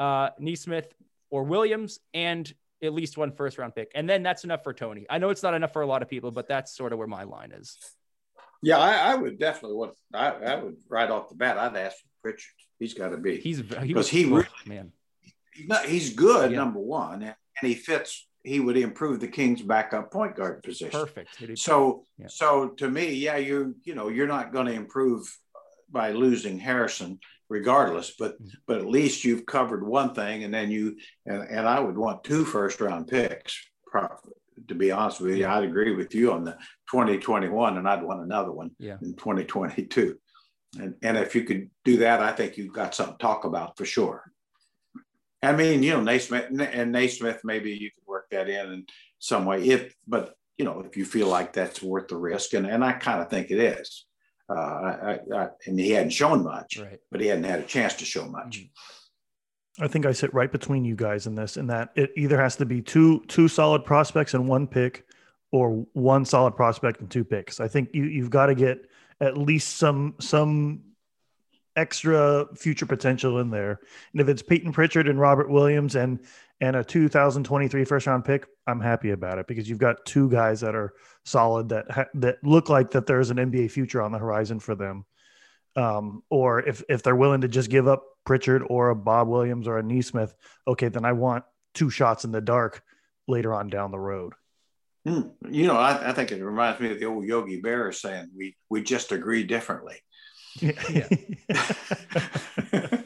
uh, 0.00 0.30
Nesmith, 0.40 0.92
or 1.30 1.44
Williams, 1.44 2.00
and 2.14 2.52
at 2.82 2.92
least 2.92 3.16
one 3.16 3.30
first 3.30 3.58
round 3.58 3.76
pick. 3.76 3.92
And 3.94 4.10
then 4.10 4.24
that's 4.24 4.42
enough 4.42 4.64
for 4.64 4.74
Tony. 4.74 5.06
I 5.08 5.18
know 5.18 5.30
it's 5.30 5.44
not 5.44 5.54
enough 5.54 5.72
for 5.72 5.82
a 5.82 5.86
lot 5.86 6.02
of 6.02 6.08
people, 6.08 6.32
but 6.32 6.48
that's 6.48 6.76
sort 6.76 6.92
of 6.92 6.98
where 6.98 7.06
my 7.06 7.22
line 7.22 7.52
is. 7.52 7.78
Yeah, 8.60 8.78
I, 8.78 9.12
I 9.12 9.14
would 9.14 9.38
definitely 9.38 9.76
want. 9.76 9.92
I, 10.12 10.30
I, 10.30 10.56
would 10.56 10.78
right 10.88 11.10
off 11.10 11.28
the 11.28 11.36
bat. 11.36 11.58
I'd 11.58 11.76
ask 11.76 11.98
for 11.98 12.08
Pritchard. 12.22 12.54
He's 12.80 12.94
got 12.94 13.10
to 13.10 13.18
be. 13.18 13.36
He's 13.36 13.62
because 13.62 14.08
he, 14.08 14.24
he 14.24 14.30
really 14.30 14.46
man. 14.66 14.90
He's, 15.52 15.68
not, 15.68 15.84
he's 15.84 16.12
good, 16.14 16.50
yeah. 16.50 16.56
number 16.56 16.80
one, 16.80 17.22
and, 17.22 17.36
and 17.60 17.68
he 17.68 17.74
fits 17.74 18.26
he 18.44 18.60
would 18.60 18.76
improve 18.76 19.20
the 19.20 19.28
Kings' 19.28 19.62
backup 19.62 20.12
point 20.12 20.36
guard 20.36 20.62
position. 20.62 20.90
Perfect. 20.90 21.58
So, 21.58 22.04
yeah. 22.18 22.26
so 22.28 22.68
to 22.68 22.88
me, 22.88 23.14
yeah, 23.14 23.36
you 23.36 23.74
you 23.84 23.94
know 23.94 24.08
you're 24.08 24.28
not 24.28 24.52
going 24.52 24.66
to 24.66 24.72
improve 24.72 25.36
by 25.90 26.12
losing 26.12 26.58
Harrison, 26.58 27.18
regardless. 27.48 28.14
But 28.18 28.34
mm-hmm. 28.34 28.48
but 28.66 28.78
at 28.78 28.86
least 28.86 29.24
you've 29.24 29.46
covered 29.46 29.86
one 29.86 30.14
thing, 30.14 30.44
and 30.44 30.52
then 30.52 30.70
you 30.70 30.96
and, 31.26 31.42
and 31.42 31.66
I 31.66 31.80
would 31.80 31.96
want 31.96 32.22
two 32.22 32.44
first 32.44 32.80
round 32.80 33.08
picks. 33.08 33.58
To 34.68 34.74
be 34.74 34.92
honest 34.92 35.20
with 35.20 35.32
you, 35.32 35.42
yeah. 35.42 35.56
I'd 35.56 35.64
agree 35.64 35.94
with 35.94 36.14
you 36.14 36.32
on 36.32 36.44
the 36.44 36.52
2021, 36.90 37.76
and 37.76 37.88
I'd 37.88 38.02
want 38.02 38.22
another 38.22 38.52
one 38.52 38.70
yeah. 38.78 38.96
in 39.02 39.14
2022. 39.16 40.16
And 40.78 40.94
and 41.02 41.16
if 41.16 41.34
you 41.34 41.44
could 41.44 41.70
do 41.84 41.98
that, 41.98 42.20
I 42.20 42.32
think 42.32 42.56
you've 42.56 42.74
got 42.74 42.94
something 42.94 43.16
to 43.16 43.22
talk 43.22 43.44
about 43.44 43.76
for 43.76 43.84
sure. 43.84 44.24
I 45.44 45.52
mean, 45.52 45.82
you 45.82 45.92
know, 45.92 46.00
Nesmith 46.00 46.46
and 46.50 46.92
Nesmith, 46.92 47.40
maybe 47.44 47.72
you 47.72 47.90
could 47.90 48.03
work 48.24 48.46
that 48.46 48.48
in 48.48 48.72
in 48.72 48.86
some 49.18 49.44
way. 49.44 49.62
If, 49.62 49.94
but 50.06 50.34
you 50.58 50.64
know, 50.64 50.80
if 50.80 50.96
you 50.96 51.04
feel 51.04 51.28
like 51.28 51.52
that's 51.52 51.82
worth 51.82 52.08
the 52.08 52.16
risk, 52.16 52.54
and 52.54 52.66
and 52.66 52.84
I 52.84 52.92
kind 52.92 53.20
of 53.20 53.30
think 53.30 53.50
it 53.50 53.58
is. 53.58 54.06
Uh, 54.48 54.52
I, 54.52 55.18
I, 55.34 55.48
and 55.66 55.80
he 55.80 55.92
hadn't 55.92 56.10
shown 56.10 56.44
much, 56.44 56.78
right. 56.78 56.98
but 57.10 57.22
he 57.22 57.28
hadn't 57.28 57.44
had 57.44 57.60
a 57.60 57.64
chance 57.64 57.94
to 57.94 58.04
show 58.04 58.26
much. 58.26 58.62
I 59.80 59.88
think 59.88 60.04
I 60.04 60.12
sit 60.12 60.34
right 60.34 60.52
between 60.52 60.84
you 60.84 60.94
guys 60.94 61.26
in 61.26 61.34
this, 61.34 61.56
in 61.56 61.66
that 61.68 61.92
it 61.96 62.10
either 62.14 62.38
has 62.38 62.56
to 62.56 62.66
be 62.66 62.82
two 62.82 63.24
two 63.26 63.48
solid 63.48 63.84
prospects 63.84 64.34
and 64.34 64.46
one 64.46 64.66
pick, 64.66 65.06
or 65.50 65.86
one 65.94 66.24
solid 66.24 66.56
prospect 66.56 67.00
and 67.00 67.10
two 67.10 67.24
picks. 67.24 67.58
I 67.58 67.68
think 67.68 67.90
you 67.94 68.04
you've 68.04 68.30
got 68.30 68.46
to 68.46 68.54
get 68.54 68.88
at 69.20 69.38
least 69.38 69.76
some 69.76 70.14
some 70.20 70.82
extra 71.76 72.46
future 72.54 72.86
potential 72.86 73.40
in 73.40 73.50
there. 73.50 73.80
And 74.12 74.20
if 74.20 74.28
it's 74.28 74.42
Peyton 74.42 74.72
Pritchard 74.72 75.08
and 75.08 75.18
Robert 75.18 75.50
Williams 75.50 75.96
and 75.96 76.20
and 76.64 76.76
a 76.76 76.82
2023 76.82 77.84
first 77.84 78.06
round 78.06 78.24
pick, 78.24 78.46
I'm 78.66 78.80
happy 78.80 79.10
about 79.10 79.38
it 79.38 79.46
because 79.46 79.68
you've 79.68 79.78
got 79.78 80.06
two 80.06 80.30
guys 80.30 80.62
that 80.62 80.74
are 80.74 80.94
solid 81.26 81.68
that 81.68 81.90
ha- 81.90 82.06
that 82.14 82.38
look 82.42 82.70
like 82.70 82.92
that 82.92 83.06
there's 83.06 83.28
an 83.28 83.36
NBA 83.36 83.70
future 83.70 84.00
on 84.00 84.12
the 84.12 84.18
horizon 84.18 84.60
for 84.60 84.74
them. 84.74 85.04
Um, 85.76 86.22
or 86.30 86.66
if 86.66 86.82
if 86.88 87.02
they're 87.02 87.14
willing 87.14 87.42
to 87.42 87.48
just 87.48 87.68
give 87.68 87.86
up 87.86 88.04
Pritchard 88.24 88.62
or 88.66 88.88
a 88.88 88.96
Bob 88.96 89.28
Williams 89.28 89.68
or 89.68 89.76
a 89.76 89.82
Nesmith, 89.82 90.34
okay, 90.66 90.88
then 90.88 91.04
I 91.04 91.12
want 91.12 91.44
two 91.74 91.90
shots 91.90 92.24
in 92.24 92.32
the 92.32 92.40
dark 92.40 92.82
later 93.28 93.52
on 93.52 93.68
down 93.68 93.90
the 93.90 93.98
road. 93.98 94.32
Hmm. 95.04 95.28
You 95.50 95.66
know, 95.66 95.76
I, 95.76 96.10
I, 96.10 96.12
think 96.12 96.32
it 96.32 96.42
reminds 96.42 96.80
me 96.80 96.92
of 96.92 96.98
the 96.98 97.04
old 97.04 97.26
Yogi 97.26 97.60
Berra 97.60 97.94
saying, 97.94 98.30
"We 98.34 98.56
we 98.70 98.82
just 98.82 99.12
agree 99.12 99.44
differently." 99.44 99.96
Yeah. 100.62 101.08
Uh, 102.72 102.98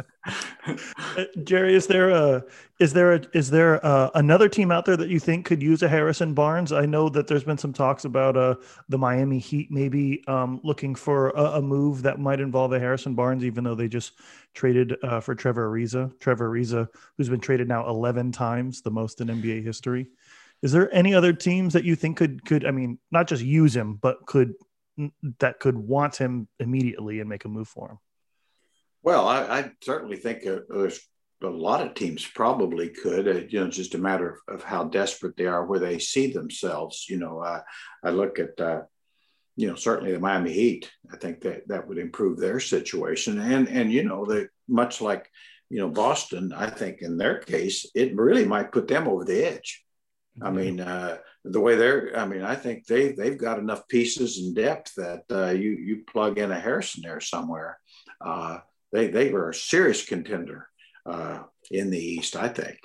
Jerry, 1.45 1.75
is 1.75 1.87
there 1.87 2.11
a 2.11 2.45
is 2.79 2.93
there 2.93 3.15
a 3.15 3.23
is 3.33 3.51
there 3.51 3.77
a, 3.77 4.11
another 4.15 4.49
team 4.49 4.71
out 4.71 4.85
there 4.85 4.97
that 4.97 5.09
you 5.09 5.19
think 5.19 5.47
could 5.47 5.63
use 5.63 5.83
a 5.83 5.89
Harrison 5.89 6.35
Barnes? 6.35 6.73
I 6.73 6.87
know 6.87 7.09
that 7.09 7.27
there's 7.27 7.45
been 7.45 7.59
some 7.59 7.73
talks 7.73 8.05
about 8.05 8.37
uh, 8.37 8.57
the 8.89 8.99
Miami 8.99 9.39
Heat 9.39 9.71
maybe 9.71 10.23
um, 10.27 10.61
looking 10.63 10.95
for 10.95 11.31
a, 11.31 11.59
a, 11.59 11.63
move 11.63 12.03
that 12.03 12.19
might 12.19 12.41
involve 12.41 12.73
a 12.73 12.79
Harrison 12.79 13.15
Barnes, 13.15 13.45
even 13.45 13.65
though 13.65 13.75
they 13.75 13.89
just 13.89 14.13
traded 14.55 14.97
uh, 15.03 15.21
for 15.21 15.35
Trevor 15.35 15.71
Ariza. 15.71 16.19
Trevor 16.21 16.51
Ariza, 16.51 16.89
who's 17.17 17.29
been 17.29 17.41
traded 17.41 17.69
now 17.69 17.89
11 17.89 18.33
times, 18.33 18.83
the 18.83 18.91
most 18.91 19.21
in 19.21 19.29
NBA 19.29 19.65
history. 19.65 20.09
Is 20.63 20.73
there 20.73 20.93
any 20.95 21.15
other 21.15 21.33
teams 21.33 21.73
that 21.73 21.85
you 21.85 21.95
think 21.95 22.17
could 22.17 22.45
could 22.45 22.65
I 22.65 22.71
mean 22.71 22.99
not 23.11 23.29
just 23.29 23.43
use 23.43 23.75
him, 23.75 23.95
but 23.95 24.27
could 24.27 24.55
that 25.39 25.61
could 25.61 25.77
want 25.77 26.17
him 26.17 26.49
immediately 26.59 27.21
and 27.21 27.29
make 27.29 27.45
a 27.45 27.49
move 27.49 27.69
for 27.69 27.91
him? 27.91 27.99
Well, 29.03 29.29
I, 29.29 29.43
I 29.43 29.71
certainly 29.83 30.17
think 30.17 30.47
uh, 30.47 30.61
there's 30.69 31.01
a 31.43 31.49
lot 31.49 31.87
of 31.87 31.95
teams 31.95 32.27
probably 32.27 32.89
could. 32.89 33.29
Uh, 33.29 33.47
you 33.49 33.61
know, 33.61 33.71
just 33.71 33.95
a 33.95 33.99
matter 33.99 34.41
of, 34.49 34.57
of, 34.57 34.65
how 34.65 34.85
desperate 34.85 35.37
they 35.37 35.47
are, 35.47 35.65
where 35.65 35.79
they 35.79 35.99
see 35.99 36.33
themselves. 36.33 37.07
You 37.09 37.19
know, 37.19 37.41
uh, 37.41 37.61
I 38.03 38.11
look 38.11 38.39
at, 38.39 38.61
uh, 38.61 38.83
you 39.57 39.69
know, 39.69 39.77
certainly 39.77 40.13
the 40.13 40.21
Miami 40.21 40.53
Heat. 40.53 40.91
I 41.13 41.17
think 41.17 41.43
that 41.43 41.69
that 41.69 41.87
would 41.87 41.99
improve 41.99 42.39
their 42.39 42.61
situation, 42.61 43.39
and 43.39 43.69
and 43.69 43.93
you 43.93 44.05
know, 44.05 44.25
they 44.25 44.47
much 44.69 45.01
like 45.01 45.31
you 45.71 45.79
know 45.79 45.89
Boston. 45.89 46.53
I 46.53 46.71
think 46.71 47.03
in 47.03 47.17
their 47.17 47.39
case, 47.39 47.87
it 47.95 48.17
really 48.17 48.45
might 48.45 48.73
put 48.73 48.89
them 48.89 49.07
over 49.07 49.25
the 49.25 49.45
edge. 49.45 49.85
I 50.41 50.47
mm-hmm. 50.47 50.57
mean, 50.57 50.81
uh, 50.81 51.19
the 51.45 51.61
way 51.61 51.77
they're, 51.77 52.17
I 52.17 52.27
mean, 52.27 52.43
I 52.43 52.55
think 52.55 52.87
they 52.87 53.13
they've 53.13 53.39
got 53.39 53.59
enough 53.59 53.89
pieces 53.89 54.39
and 54.39 54.55
depth 54.55 54.95
that 54.97 55.23
uh, 55.31 55.51
you 55.51 55.71
you 55.71 56.05
plug 56.11 56.39
in 56.39 56.51
a 56.51 56.59
Harrison 56.59 57.03
there 57.03 57.21
somewhere. 57.21 57.79
Uh, 58.21 58.59
they 58.93 59.09
they 59.09 59.31
were 59.31 59.51
a 59.51 59.55
serious 59.55 60.05
contender 60.05 60.69
uh, 61.07 61.41
in 61.71 61.91
the 61.91 61.99
East, 61.99 62.37
I 62.37 62.49
think. 62.49 62.79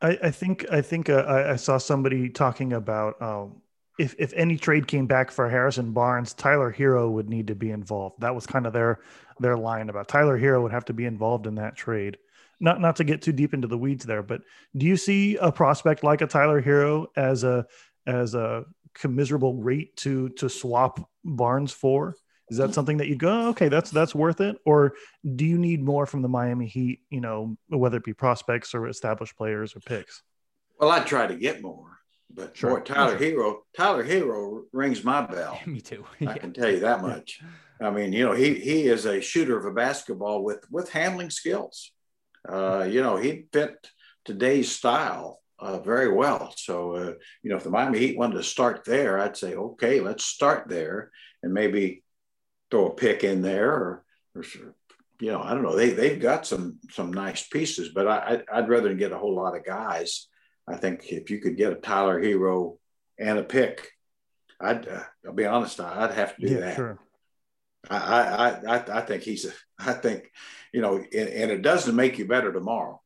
I, 0.00 0.18
I 0.24 0.30
think 0.30 0.66
I 0.70 0.80
think 0.80 1.08
uh, 1.08 1.24
I, 1.50 1.56
saw 1.56 1.78
somebody 1.78 2.28
talking 2.28 2.72
about 2.72 3.20
um, 3.22 3.62
if 3.98 4.14
if 4.18 4.32
any 4.34 4.56
trade 4.56 4.86
came 4.86 5.06
back 5.06 5.30
for 5.30 5.48
Harrison 5.48 5.92
Barnes, 5.92 6.34
Tyler 6.34 6.72
Herro 6.72 7.10
would 7.10 7.28
need 7.28 7.48
to 7.48 7.54
be 7.54 7.70
involved. 7.70 8.20
That 8.20 8.34
was 8.34 8.46
kind 8.46 8.66
of 8.66 8.72
their 8.72 9.00
their 9.38 9.56
line 9.56 9.88
about 9.88 10.08
Tyler 10.08 10.38
Herro 10.38 10.62
would 10.62 10.72
have 10.72 10.84
to 10.86 10.92
be 10.92 11.04
involved 11.04 11.46
in 11.46 11.54
that 11.56 11.76
trade 11.76 12.18
not 12.62 12.80
not 12.80 12.96
to 12.96 13.04
get 13.04 13.20
too 13.20 13.32
deep 13.32 13.52
into 13.52 13.66
the 13.66 13.76
weeds 13.76 14.06
there, 14.06 14.22
but 14.22 14.40
do 14.76 14.86
you 14.86 14.96
see 14.96 15.36
a 15.36 15.50
prospect 15.50 16.04
like 16.04 16.22
a 16.22 16.26
Tyler 16.26 16.62
Herro 16.62 17.08
as 17.16 17.42
a 17.44 17.66
as 18.06 18.34
a 18.34 18.64
commiserable 18.94 19.62
rate 19.62 19.96
to 19.96 20.30
to 20.30 20.48
swap 20.48 21.10
Barnes 21.24 21.72
for? 21.72 22.14
Is 22.52 22.58
that 22.58 22.74
something 22.74 22.98
that 22.98 23.08
you 23.08 23.16
go, 23.16 23.30
oh, 23.30 23.48
okay, 23.48 23.70
that's 23.70 23.90
that's 23.90 24.14
worth 24.14 24.42
it, 24.42 24.58
or 24.66 24.92
do 25.36 25.46
you 25.46 25.56
need 25.56 25.82
more 25.82 26.04
from 26.04 26.20
the 26.20 26.28
Miami 26.28 26.66
Heat? 26.66 27.00
You 27.08 27.22
know, 27.22 27.56
whether 27.68 27.96
it 27.96 28.04
be 28.04 28.12
prospects 28.12 28.74
or 28.74 28.88
established 28.88 29.38
players 29.38 29.74
or 29.74 29.80
picks. 29.80 30.22
Well, 30.78 30.90
I 30.90 31.00
try 31.00 31.26
to 31.26 31.34
get 31.34 31.62
more, 31.62 31.96
but 32.30 32.54
sure. 32.54 32.78
boy, 32.78 32.84
Tyler 32.84 33.16
Herro, 33.18 33.60
Tyler 33.74 34.04
Herro 34.04 34.64
rings 34.70 35.02
my 35.02 35.24
bell. 35.24 35.58
Me 35.66 35.80
too. 35.80 36.04
I 36.26 36.36
can 36.36 36.52
tell 36.52 36.70
you 36.70 36.80
that 36.80 37.00
much. 37.00 37.40
I 37.80 37.88
mean, 37.88 38.12
you 38.12 38.26
know, 38.26 38.34
he 38.34 38.52
he 38.52 38.82
is 38.82 39.06
a 39.06 39.22
shooter 39.22 39.56
of 39.56 39.64
a 39.64 39.72
basketball 39.72 40.44
with 40.44 40.70
with 40.70 40.90
handling 40.90 41.30
skills. 41.30 41.90
Uh, 42.46 42.86
you 42.86 43.00
know, 43.00 43.16
he 43.16 43.46
fit 43.50 43.88
today's 44.26 44.70
style 44.70 45.40
uh, 45.58 45.78
very 45.78 46.12
well. 46.12 46.52
So, 46.56 46.96
uh, 46.96 47.12
you 47.42 47.48
know, 47.48 47.56
if 47.56 47.64
the 47.64 47.70
Miami 47.70 47.98
Heat 47.98 48.18
wanted 48.18 48.34
to 48.34 48.42
start 48.42 48.84
there, 48.84 49.18
I'd 49.18 49.38
say, 49.38 49.54
okay, 49.54 50.00
let's 50.00 50.24
start 50.24 50.68
there 50.68 51.10
and 51.42 51.52
maybe 51.52 52.01
throw 52.72 52.86
a 52.86 52.94
pick 52.94 53.22
in 53.22 53.42
there 53.42 53.70
or, 53.70 54.04
or 54.34 54.44
you 55.20 55.30
know, 55.30 55.42
I 55.42 55.50
don't 55.52 55.62
know. 55.62 55.76
They, 55.76 55.90
they've 55.90 56.18
got 56.18 56.46
some, 56.46 56.78
some 56.90 57.12
nice 57.12 57.46
pieces, 57.46 57.90
but 57.90 58.08
I, 58.08 58.42
I'd 58.50 58.68
rather 58.68 58.94
get 58.94 59.12
a 59.12 59.18
whole 59.18 59.36
lot 59.36 59.54
of 59.54 59.64
guys. 59.64 60.26
I 60.66 60.76
think 60.76 61.12
if 61.12 61.30
you 61.30 61.38
could 61.38 61.58
get 61.58 61.72
a 61.72 61.76
Tyler 61.76 62.20
Herro 62.20 62.78
and 63.18 63.38
a 63.38 63.42
pick, 63.42 63.90
I'd, 64.58 64.88
uh, 64.88 65.02
I'll 65.26 65.34
be 65.34 65.44
honest, 65.44 65.80
I'd 65.80 66.14
have 66.14 66.34
to 66.36 66.46
do 66.46 66.54
yeah, 66.54 66.60
that. 66.60 66.76
Sure. 66.76 66.98
I, 67.90 67.96
I, 67.98 68.76
I, 68.76 68.98
I 68.98 69.00
think 69.02 69.22
he's, 69.22 69.44
a, 69.44 69.52
I 69.78 69.92
think, 69.92 70.32
you 70.72 70.80
know, 70.80 70.96
and, 70.96 71.28
and, 71.28 71.50
it 71.50 71.60
doesn't 71.60 71.94
make 71.94 72.18
you 72.18 72.26
better 72.26 72.52
tomorrow. 72.54 73.02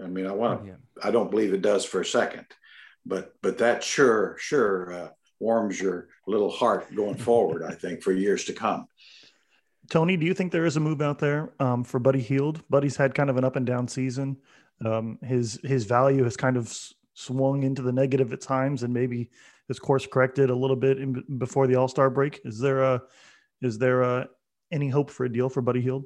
I 0.00 0.08
mean, 0.08 0.26
I 0.26 0.32
want 0.32 0.62
to, 0.62 0.68
yeah. 0.68 0.74
I 1.02 1.10
don't 1.10 1.30
believe 1.30 1.54
it 1.54 1.62
does 1.62 1.86
for 1.86 2.02
a 2.02 2.06
second, 2.06 2.44
but, 3.06 3.32
but 3.40 3.58
that 3.58 3.82
sure, 3.82 4.36
sure 4.38 4.92
uh, 4.92 5.08
warms 5.40 5.80
your 5.80 6.08
little 6.26 6.50
heart 6.50 6.94
going 6.94 7.16
forward, 7.28 7.64
I 7.64 7.74
think, 7.74 8.02
for 8.02 8.12
years 8.12 8.44
to 8.44 8.52
come. 8.52 8.86
Tony, 9.90 10.16
do 10.16 10.24
you 10.24 10.34
think 10.34 10.52
there 10.52 10.66
is 10.66 10.76
a 10.76 10.80
move 10.80 11.02
out 11.02 11.18
there 11.18 11.52
um, 11.58 11.82
for 11.82 11.98
Buddy 11.98 12.20
Hield? 12.20 12.62
Buddy's 12.70 12.96
had 12.96 13.14
kind 13.14 13.28
of 13.28 13.36
an 13.36 13.44
up 13.44 13.56
and 13.56 13.66
down 13.66 13.88
season. 13.88 14.36
Um, 14.84 15.18
his 15.22 15.58
his 15.64 15.84
value 15.84 16.22
has 16.24 16.36
kind 16.36 16.56
of 16.56 16.72
swung 17.14 17.64
into 17.64 17.82
the 17.82 17.92
negative 17.92 18.32
at 18.32 18.40
times, 18.40 18.84
and 18.84 18.94
maybe 18.94 19.30
his 19.66 19.78
course 19.78 20.06
corrected 20.06 20.48
a 20.50 20.54
little 20.54 20.76
bit 20.76 20.98
in, 20.98 21.24
before 21.38 21.66
the 21.66 21.74
All 21.74 21.88
Star 21.88 22.08
break. 22.08 22.40
Is 22.44 22.58
there 22.60 22.82
a 22.82 23.02
is 23.60 23.78
there 23.78 24.02
a, 24.02 24.28
any 24.70 24.88
hope 24.88 25.10
for 25.10 25.24
a 25.24 25.32
deal 25.32 25.48
for 25.48 25.60
Buddy 25.60 25.80
Hield? 25.80 26.04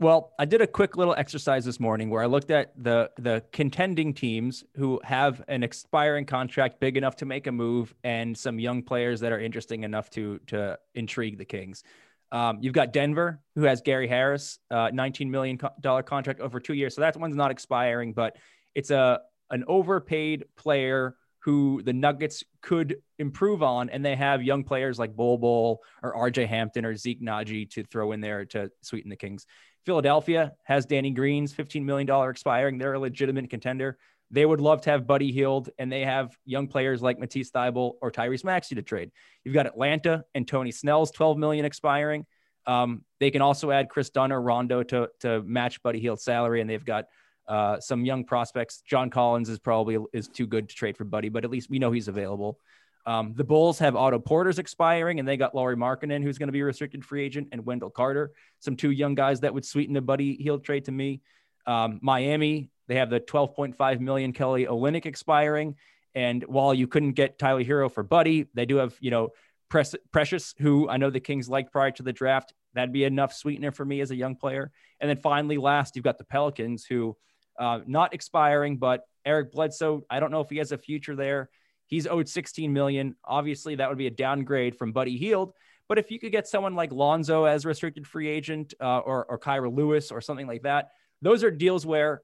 Well, 0.00 0.32
I 0.38 0.44
did 0.44 0.60
a 0.60 0.66
quick 0.66 0.96
little 0.96 1.14
exercise 1.16 1.64
this 1.64 1.78
morning 1.78 2.10
where 2.10 2.22
I 2.22 2.26
looked 2.26 2.50
at 2.50 2.72
the 2.76 3.10
the 3.16 3.44
contending 3.52 4.12
teams 4.12 4.64
who 4.74 5.00
have 5.04 5.42
an 5.46 5.62
expiring 5.62 6.26
contract 6.26 6.80
big 6.80 6.96
enough 6.96 7.16
to 7.16 7.26
make 7.26 7.46
a 7.46 7.52
move 7.52 7.94
and 8.02 8.36
some 8.36 8.58
young 8.58 8.82
players 8.82 9.20
that 9.20 9.30
are 9.30 9.38
interesting 9.38 9.84
enough 9.84 10.10
to 10.10 10.40
to 10.48 10.78
intrigue 10.94 11.38
the 11.38 11.44
Kings. 11.44 11.84
Um, 12.32 12.58
you've 12.60 12.74
got 12.74 12.92
Denver, 12.92 13.40
who 13.54 13.62
has 13.62 13.80
Gary 13.80 14.08
Harris, 14.08 14.58
uh, 14.68 14.88
$19 14.88 15.30
million 15.30 15.56
contract 15.56 16.40
over 16.40 16.58
two 16.58 16.74
years. 16.74 16.96
So 16.96 17.00
that 17.02 17.16
one's 17.16 17.36
not 17.36 17.52
expiring, 17.52 18.12
but 18.12 18.36
it's 18.74 18.90
a 18.90 19.20
an 19.50 19.62
overpaid 19.68 20.44
player 20.56 21.14
who 21.44 21.82
the 21.84 21.92
Nuggets 21.92 22.42
could 22.62 22.96
improve 23.18 23.62
on, 23.62 23.90
and 23.90 24.04
they 24.04 24.16
have 24.16 24.42
young 24.42 24.64
players 24.64 24.98
like 24.98 25.14
Bol 25.14 25.38
Bol 25.38 25.82
or 26.02 26.30
RJ 26.30 26.48
Hampton 26.48 26.84
or 26.84 26.96
Zeke 26.96 27.22
Nnaji 27.22 27.70
to 27.70 27.84
throw 27.84 28.12
in 28.12 28.20
there 28.20 28.46
to 28.46 28.70
sweeten 28.80 29.10
the 29.10 29.16
Kings. 29.16 29.46
Philadelphia 29.84 30.52
has 30.64 30.86
Danny 30.86 31.10
Green's 31.10 31.52
$15 31.52 31.84
million 31.84 32.08
expiring. 32.30 32.78
They're 32.78 32.94
a 32.94 32.98
legitimate 32.98 33.50
contender. 33.50 33.98
They 34.30 34.46
would 34.46 34.60
love 34.60 34.80
to 34.82 34.90
have 34.90 35.06
Buddy 35.06 35.30
Hield, 35.30 35.70
and 35.78 35.92
they 35.92 36.00
have 36.00 36.36
young 36.44 36.66
players 36.66 37.02
like 37.02 37.18
Matisse 37.18 37.50
Thybulle 37.50 37.92
or 38.00 38.10
Tyrese 38.10 38.44
Maxey 38.44 38.74
to 38.74 38.82
trade. 38.82 39.10
You've 39.44 39.54
got 39.54 39.66
Atlanta 39.66 40.24
and 40.34 40.48
Tony 40.48 40.72
Snell's 40.72 41.10
12 41.10 41.38
million 41.38 41.64
expiring. 41.64 42.26
Um, 42.66 43.04
they 43.20 43.30
can 43.30 43.42
also 43.42 43.70
add 43.70 43.90
Kris 43.90 44.10
Dunn 44.10 44.32
or 44.32 44.40
Rondo 44.40 44.82
to 44.84 45.08
to 45.20 45.42
match 45.42 45.82
Buddy 45.82 46.00
Hield's 46.00 46.24
salary, 46.24 46.62
and 46.62 46.70
they've 46.70 46.84
got 46.84 47.04
uh, 47.46 47.78
some 47.78 48.04
young 48.04 48.24
prospects. 48.24 48.82
John 48.86 49.10
Collins 49.10 49.50
is 49.50 49.58
probably 49.58 49.98
is 50.12 50.28
too 50.28 50.46
good 50.46 50.68
to 50.68 50.74
trade 50.74 50.96
for 50.96 51.04
Buddy, 51.04 51.28
but 51.28 51.44
at 51.44 51.50
least 51.50 51.68
we 51.68 51.78
know 51.78 51.92
he's 51.92 52.08
available. 52.08 52.58
Um, 53.06 53.34
the 53.34 53.44
Bulls 53.44 53.78
have 53.80 53.96
Otto 53.96 54.18
Porter's 54.18 54.58
expiring, 54.58 55.18
and 55.18 55.28
they 55.28 55.36
got 55.36 55.54
Lauri 55.54 55.76
Markkanen, 55.76 56.22
who's 56.22 56.38
going 56.38 56.48
to 56.48 56.52
be 56.52 56.60
a 56.60 56.64
restricted 56.64 57.04
free 57.04 57.22
agent, 57.24 57.48
and 57.52 57.64
Wendell 57.66 57.90
Carter, 57.90 58.32
some 58.60 58.76
two 58.76 58.90
young 58.90 59.14
guys 59.14 59.40
that 59.40 59.52
would 59.52 59.64
sweeten 59.64 59.94
the 59.94 60.00
Buddy 60.00 60.36
Hield 60.36 60.64
trade 60.64 60.86
to 60.86 60.92
me. 60.92 61.20
Um, 61.66 61.98
Miami, 62.02 62.70
they 62.88 62.96
have 62.96 63.10
the 63.10 63.20
12.5 63.20 64.00
million 64.00 64.32
Kelly 64.32 64.66
Olynyk 64.66 65.06
expiring, 65.06 65.76
and 66.14 66.42
while 66.44 66.72
you 66.72 66.86
couldn't 66.86 67.12
get 67.12 67.38
Tyler 67.38 67.64
Herro 67.64 67.90
for 67.90 68.02
Buddy, 68.02 68.48
they 68.54 68.64
do 68.64 68.76
have 68.76 68.94
you 69.00 69.10
know 69.10 69.32
Precious, 69.68 70.54
who 70.60 70.88
I 70.88 70.98
know 70.98 71.10
the 71.10 71.18
Kings 71.18 71.48
liked 71.48 71.72
prior 71.72 71.90
to 71.92 72.02
the 72.04 72.12
draft. 72.12 72.52
That'd 72.74 72.92
be 72.92 73.02
enough 73.02 73.32
sweetener 73.32 73.72
for 73.72 73.84
me 73.84 74.00
as 74.00 74.12
a 74.12 74.16
young 74.16 74.36
player. 74.36 74.70
And 75.00 75.10
then 75.10 75.16
finally, 75.16 75.58
last, 75.58 75.96
you've 75.96 76.04
got 76.04 76.16
the 76.16 76.24
Pelicans, 76.24 76.84
who 76.84 77.16
uh, 77.58 77.80
not 77.84 78.14
expiring, 78.14 78.76
but 78.76 79.04
Eric 79.24 79.50
Bledsoe. 79.50 80.04
I 80.08 80.20
don't 80.20 80.30
know 80.30 80.42
if 80.42 80.50
he 80.50 80.58
has 80.58 80.70
a 80.70 80.78
future 80.78 81.16
there. 81.16 81.50
He's 81.86 82.06
owed 82.06 82.28
16 82.28 82.72
million. 82.72 83.16
Obviously, 83.24 83.76
that 83.76 83.88
would 83.88 83.98
be 83.98 84.06
a 84.06 84.10
downgrade 84.10 84.76
from 84.76 84.92
Buddy 84.92 85.16
Hield. 85.16 85.52
But 85.88 85.98
if 85.98 86.10
you 86.10 86.18
could 86.18 86.32
get 86.32 86.48
someone 86.48 86.74
like 86.74 86.92
Lonzo 86.92 87.44
as 87.44 87.66
restricted 87.66 88.06
free 88.06 88.28
agent 88.28 88.74
uh, 88.80 89.00
or, 89.00 89.26
or 89.26 89.38
Kira 89.38 89.74
Lewis 89.74 90.10
or 90.10 90.20
something 90.20 90.46
like 90.46 90.62
that, 90.62 90.90
those 91.20 91.44
are 91.44 91.50
deals 91.50 91.84
where 91.84 92.22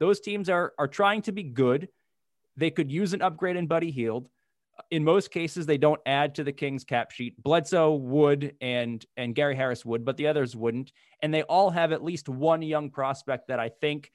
those 0.00 0.20
teams 0.20 0.48
are, 0.48 0.72
are 0.78 0.88
trying 0.88 1.22
to 1.22 1.32
be 1.32 1.42
good. 1.42 1.88
They 2.56 2.70
could 2.70 2.90
use 2.90 3.12
an 3.12 3.22
upgrade 3.22 3.56
in 3.56 3.66
Buddy 3.66 3.90
Hield. 3.90 4.28
In 4.90 5.04
most 5.04 5.30
cases, 5.30 5.66
they 5.66 5.78
don't 5.78 6.00
add 6.04 6.34
to 6.36 6.44
the 6.44 6.52
Kings 6.52 6.82
cap 6.82 7.12
sheet. 7.12 7.40
Bledsoe 7.40 7.94
would 7.94 8.56
and 8.60 9.04
and 9.16 9.34
Gary 9.34 9.54
Harris 9.54 9.84
would, 9.84 10.04
but 10.04 10.16
the 10.16 10.26
others 10.26 10.56
wouldn't. 10.56 10.90
And 11.22 11.32
they 11.32 11.42
all 11.42 11.70
have 11.70 11.92
at 11.92 12.02
least 12.02 12.28
one 12.28 12.60
young 12.60 12.90
prospect 12.90 13.48
that 13.48 13.60
I 13.60 13.68
think 13.68 14.10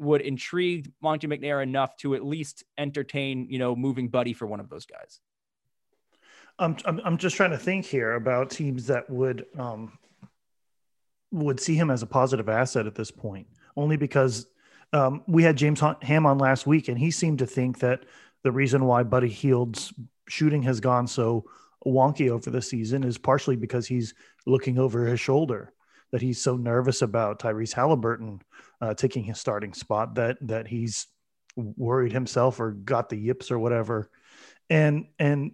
would 0.00 0.22
intrigue 0.22 0.90
Monte 1.02 1.28
McNair 1.28 1.62
enough 1.62 1.94
to 1.98 2.14
at 2.14 2.24
least 2.24 2.64
entertain, 2.78 3.46
you 3.50 3.58
know, 3.58 3.76
moving 3.76 4.08
Buddy 4.08 4.32
for 4.32 4.46
one 4.46 4.58
of 4.58 4.70
those 4.70 4.86
guys? 4.86 5.20
I'm, 6.58 6.76
I'm, 6.84 7.00
I'm 7.04 7.18
just 7.18 7.36
trying 7.36 7.50
to 7.50 7.58
think 7.58 7.84
here 7.84 8.14
about 8.14 8.50
teams 8.50 8.86
that 8.86 9.08
would 9.10 9.46
um, 9.58 9.98
would 11.30 11.60
see 11.60 11.74
him 11.74 11.90
as 11.90 12.02
a 12.02 12.06
positive 12.06 12.48
asset 12.48 12.86
at 12.86 12.94
this 12.94 13.10
point, 13.10 13.46
only 13.76 13.96
because 13.96 14.46
um, 14.92 15.22
we 15.28 15.42
had 15.42 15.56
James 15.56 15.80
Ham 16.02 16.26
on 16.26 16.38
last 16.38 16.66
week, 16.66 16.88
and 16.88 16.98
he 16.98 17.10
seemed 17.10 17.38
to 17.38 17.46
think 17.46 17.78
that 17.80 18.00
the 18.42 18.50
reason 18.50 18.86
why 18.86 19.02
Buddy 19.02 19.28
Hield's 19.28 19.92
shooting 20.28 20.62
has 20.62 20.80
gone 20.80 21.06
so 21.06 21.44
wonky 21.86 22.30
over 22.30 22.50
the 22.50 22.62
season 22.62 23.04
is 23.04 23.18
partially 23.18 23.56
because 23.56 23.86
he's 23.86 24.14
looking 24.46 24.78
over 24.78 25.06
his 25.06 25.20
shoulder, 25.20 25.72
that 26.10 26.22
he's 26.22 26.42
so 26.42 26.56
nervous 26.56 27.02
about 27.02 27.38
Tyrese 27.38 27.74
Halliburton 27.74 28.40
uh, 28.80 28.94
taking 28.94 29.24
his 29.24 29.38
starting 29.38 29.74
spot 29.74 30.14
that 30.14 30.38
that 30.40 30.66
he's 30.66 31.06
worried 31.56 32.12
himself 32.12 32.60
or 32.60 32.72
got 32.72 33.08
the 33.08 33.16
yips 33.16 33.50
or 33.50 33.58
whatever. 33.58 34.10
And 34.68 35.06
and 35.18 35.52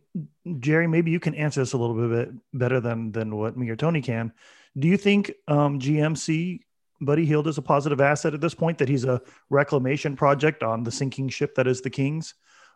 Jerry, 0.60 0.86
maybe 0.86 1.10
you 1.10 1.20
can 1.20 1.34
answer 1.34 1.60
this 1.60 1.72
a 1.72 1.78
little 1.78 2.08
bit 2.08 2.30
better 2.52 2.80
than 2.80 3.12
than 3.12 3.34
what 3.34 3.56
me 3.56 3.68
or 3.70 3.76
Tony 3.76 4.02
can. 4.02 4.32
Do 4.78 4.88
you 4.88 4.98
think 4.98 5.32
um, 5.48 5.80
GMC 5.80 6.60
Buddy 7.00 7.24
Hield 7.24 7.48
is 7.48 7.58
a 7.58 7.62
positive 7.62 8.00
asset 8.00 8.34
at 8.34 8.40
this 8.40 8.54
point? 8.54 8.78
That 8.78 8.88
he's 8.88 9.04
a 9.04 9.22
reclamation 9.48 10.16
project 10.16 10.62
on 10.62 10.84
the 10.84 10.92
sinking 10.92 11.30
ship 11.30 11.54
that 11.54 11.66
is 11.66 11.80
the 11.80 11.90
Kings, 11.90 12.34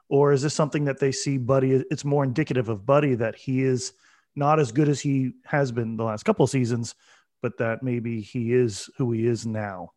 or 0.08 0.32
is 0.32 0.40
this 0.40 0.54
something 0.54 0.84
that 0.86 0.98
they 0.98 1.12
see 1.12 1.36
Buddy? 1.36 1.84
It's 1.90 2.04
more 2.04 2.24
indicative 2.24 2.70
of 2.70 2.86
Buddy 2.86 3.14
that 3.16 3.36
he 3.36 3.62
is 3.62 3.92
not 4.34 4.58
as 4.58 4.72
good 4.72 4.88
as 4.88 5.00
he 5.00 5.32
has 5.44 5.70
been 5.70 5.96
the 5.98 6.04
last 6.04 6.22
couple 6.22 6.44
of 6.44 6.50
seasons, 6.50 6.94
but 7.42 7.58
that 7.58 7.82
maybe 7.82 8.22
he 8.22 8.54
is 8.54 8.88
who 8.96 9.12
he 9.12 9.26
is 9.26 9.44
now. 9.46 9.92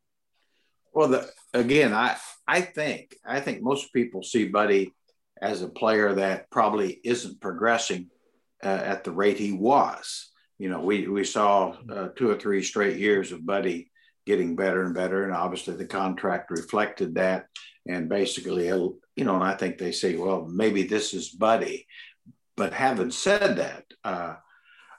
Well, 0.93 1.07
the, 1.09 1.29
again, 1.53 1.93
I 1.93 2.17
I 2.47 2.61
think 2.61 3.15
I 3.25 3.39
think 3.39 3.61
most 3.61 3.93
people 3.93 4.23
see 4.23 4.47
Buddy 4.47 4.93
as 5.41 5.61
a 5.61 5.69
player 5.69 6.13
that 6.15 6.49
probably 6.51 6.99
isn't 7.03 7.41
progressing 7.41 8.09
uh, 8.63 8.67
at 8.67 9.03
the 9.03 9.11
rate 9.11 9.37
he 9.37 9.51
was. 9.51 10.29
You 10.59 10.69
know, 10.69 10.81
we 10.81 11.07
we 11.07 11.23
saw 11.23 11.75
uh, 11.89 12.09
two 12.15 12.29
or 12.29 12.35
three 12.35 12.63
straight 12.63 12.97
years 12.97 13.31
of 13.31 13.45
Buddy 13.45 13.91
getting 14.25 14.55
better 14.55 14.83
and 14.83 14.93
better, 14.93 15.23
and 15.23 15.33
obviously 15.33 15.75
the 15.75 15.85
contract 15.85 16.51
reflected 16.51 17.15
that. 17.15 17.47
And 17.85 18.07
basically, 18.07 18.67
you 18.67 18.99
know, 19.17 19.35
and 19.35 19.43
I 19.43 19.55
think 19.55 19.77
they 19.77 19.91
say, 19.91 20.15
well, 20.15 20.47
maybe 20.49 20.83
this 20.83 21.13
is 21.13 21.29
Buddy. 21.29 21.85
But 22.55 22.71
having 22.71 23.11
said 23.11 23.57
that, 23.57 23.83
uh, 24.05 24.35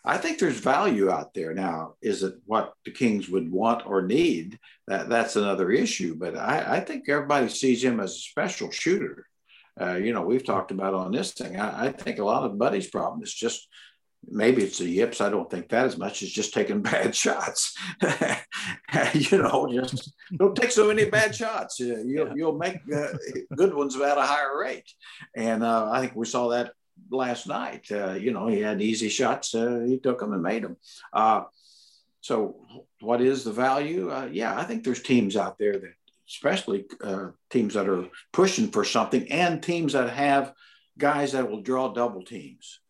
I 0.05 0.19
think 0.19 0.39
there's 0.39 0.61
value 0.61 1.11
out 1.11 1.33
there 1.33 1.55
now. 1.55 1.95
Is 2.03 2.23
it 2.23 2.35
what 2.45 2.75
the 2.85 2.91
Kings 2.91 3.29
would 3.31 3.51
want 3.51 3.87
or 3.87 4.03
need? 4.03 4.59
That 4.87 5.09
that's 5.09 5.37
another 5.37 5.71
issue. 5.71 6.15
But 6.15 6.37
I, 6.37 6.77
I 6.77 6.81
think 6.81 7.09
everybody 7.09 7.49
sees 7.49 7.83
him 7.83 8.01
as 8.01 8.11
a 8.13 8.19
special 8.19 8.71
shooter. 8.71 9.27
Uh, 9.81 9.95
you 9.95 10.13
know, 10.13 10.23
we've 10.23 10.45
talked 10.45 10.71
about 10.71 10.95
on 10.95 11.11
this 11.11 11.33
thing. 11.33 11.59
I, 11.59 11.87
I, 11.87 11.93
think 11.93 12.19
a 12.19 12.25
lot 12.25 12.45
of 12.45 12.59
Buddy's 12.59 12.89
problem 12.89 13.25
is 13.25 13.35
just 13.35 13.67
maybe 14.29 14.63
it's 14.63 14.79
the 14.79 14.89
yips. 14.89 15.21
I 15.21 15.31
don't 15.31 15.51
think 15.51 15.69
that 15.71 15.87
as 15.87 15.97
much 15.97 16.23
as 16.23 16.31
just 16.31 16.55
taking 16.55 16.83
bad 16.83 17.15
shots. 17.15 17.77
you 19.15 19.39
know, 19.39 19.69
just 19.73 20.13
don't 20.37 20.55
take 20.55 20.71
so 20.71 20.87
many 20.87 21.07
bad 21.07 21.35
shots. 21.35 21.81
You'll, 21.81 22.07
yeah. 22.07 22.33
you'll 22.37 22.59
make 22.59 22.77
uh, 22.95 23.09
good 23.57 23.75
ones 23.75 23.97
at 23.97 24.19
a 24.19 24.23
higher 24.23 24.61
rate. 24.61 24.93
And 25.35 25.65
uh, 25.65 25.91
I 25.91 26.01
think 26.01 26.15
we 26.15 26.27
saw 26.27 26.49
that 26.49 26.73
last 27.11 27.47
night. 27.47 27.91
Uh, 27.91 28.13
you 28.13 28.33
know, 28.33 28.47
he 28.47 28.61
had 28.61 28.83
easy 28.83 29.09
shots. 29.09 29.55
Uh, 29.55 29.85
he 29.87 29.99
took 29.99 30.21
them 30.21 30.33
and 30.33 30.43
made 30.43 30.65
them. 30.65 30.77
Uh, 31.13 31.45
so, 32.21 32.57
what 33.01 33.21
is 33.21 33.45
the 33.45 33.53
value? 33.53 34.11
Uh, 34.11 34.29
yeah, 34.33 34.59
I 34.59 34.65
think 34.65 34.83
there's 34.83 35.03
teams 35.03 35.37
out 35.37 35.59
there 35.59 35.75
that, 35.75 35.95
especially 36.29 36.87
uh, 37.03 37.29
teams 37.51 37.75
that 37.75 37.89
are 37.89 38.09
pushing 38.33 38.69
for 38.69 38.85
something, 38.85 39.31
and 39.31 39.63
teams 39.63 39.93
that 39.93 40.11
have 40.11 40.55
guys 40.97 41.33
that 41.33 41.51
will 41.51 41.61
draw 41.61 41.93
double 41.93 42.23
teams. 42.23 42.81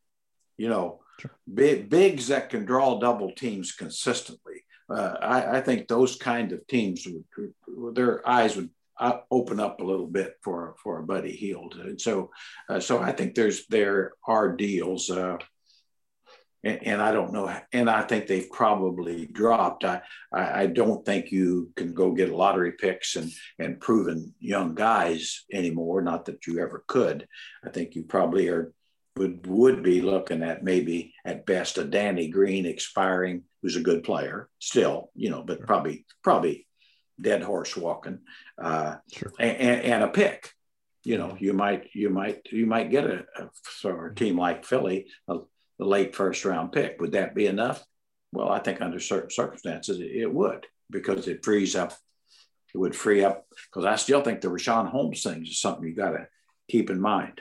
You 0.56 0.68
know, 0.68 1.00
sure. 1.20 1.32
big 1.52 1.90
bigs 1.90 2.28
that 2.28 2.50
can 2.50 2.64
draw 2.64 3.00
double 3.00 3.32
teams 3.32 3.72
consistently. 3.72 4.64
Uh, 4.88 5.16
I, 5.20 5.56
I, 5.56 5.60
think 5.62 5.88
those 5.88 6.16
kind 6.16 6.52
of 6.52 6.66
teams, 6.66 7.08
would, 7.66 7.94
their 7.96 8.26
eyes 8.28 8.54
would 8.54 8.68
uh, 8.98 9.18
open 9.30 9.60
up 9.60 9.80
a 9.80 9.84
little 9.84 10.06
bit 10.06 10.34
for 10.42 10.74
for 10.82 10.98
a 10.98 11.06
Buddy 11.06 11.32
Hield. 11.32 11.74
And 11.76 12.00
so, 12.00 12.30
uh, 12.68 12.80
so 12.80 13.00
I 13.00 13.12
think 13.12 13.34
there's 13.34 13.66
there 13.66 14.12
are 14.26 14.54
deals, 14.54 15.10
uh, 15.10 15.38
and, 16.62 16.86
and, 16.86 17.02
I 17.02 17.12
don't 17.12 17.32
know, 17.32 17.54
and 17.72 17.90
I 17.90 18.02
think 18.02 18.26
they've 18.26 18.50
probably 18.50 19.26
dropped. 19.26 19.84
I, 19.84 20.00
I, 20.32 20.62
I 20.62 20.66
don't 20.66 21.04
think 21.04 21.30
you 21.30 21.70
can 21.76 21.92
go 21.92 22.12
get 22.12 22.30
lottery 22.30 22.72
picks 22.72 23.16
and 23.16 23.30
and 23.58 23.80
proven 23.80 24.34
young 24.38 24.74
guys 24.74 25.44
anymore. 25.52 26.00
Not 26.00 26.26
that 26.26 26.46
you 26.46 26.60
ever 26.60 26.84
could. 26.86 27.26
I 27.64 27.70
think 27.70 27.94
you 27.94 28.04
probably 28.04 28.48
are 28.48 28.72
would 29.16 29.46
would 29.46 29.82
be 29.82 30.00
looking 30.00 30.42
at 30.42 30.64
maybe 30.64 31.14
at 31.24 31.46
best 31.46 31.78
a 31.78 31.84
Danny 31.84 32.28
Green 32.28 32.66
expiring, 32.66 33.44
who's 33.62 33.76
a 33.76 33.80
good 33.80 34.02
player 34.02 34.48
still, 34.58 35.10
you 35.14 35.30
know, 35.30 35.42
but 35.42 35.60
probably 35.60 36.04
probably 36.22 36.63
dead 37.20 37.42
horse 37.42 37.76
walking, 37.76 38.20
uh, 38.58 38.96
sure. 39.12 39.32
and, 39.38 39.82
and, 39.82 40.04
a 40.04 40.08
pick. 40.08 40.52
You 41.04 41.18
know, 41.18 41.36
you 41.38 41.52
might 41.52 41.90
you 41.94 42.10
might 42.10 42.46
you 42.50 42.66
might 42.66 42.90
get 42.90 43.04
a, 43.04 43.24
a 43.36 43.50
for 43.62 44.06
a 44.06 44.14
team 44.14 44.38
like 44.38 44.64
Philly 44.64 45.06
a, 45.28 45.38
a, 45.80 45.84
late 45.84 46.16
first 46.16 46.44
round 46.44 46.72
pick. 46.72 47.00
Would 47.00 47.12
that 47.12 47.34
be 47.34 47.46
enough? 47.46 47.84
Well, 48.32 48.48
I 48.48 48.58
think 48.58 48.80
under 48.80 48.98
certain 48.98 49.30
circumstances 49.30 50.00
it, 50.00 50.10
it 50.10 50.32
would 50.32 50.66
because 50.90 51.28
it 51.28 51.44
frees 51.44 51.76
up. 51.76 51.92
It 52.74 52.78
would 52.78 52.96
free 52.96 53.22
up 53.22 53.46
because 53.66 53.84
I 53.84 53.96
still 53.96 54.22
think 54.22 54.40
the 54.40 54.48
Richaun 54.48 54.88
Holmes 54.88 55.22
thing 55.22 55.42
is 55.42 55.60
something 55.60 55.86
you 55.86 55.94
got 55.94 56.12
to 56.12 56.26
keep 56.68 56.90
in 56.90 57.00
mind. 57.00 57.40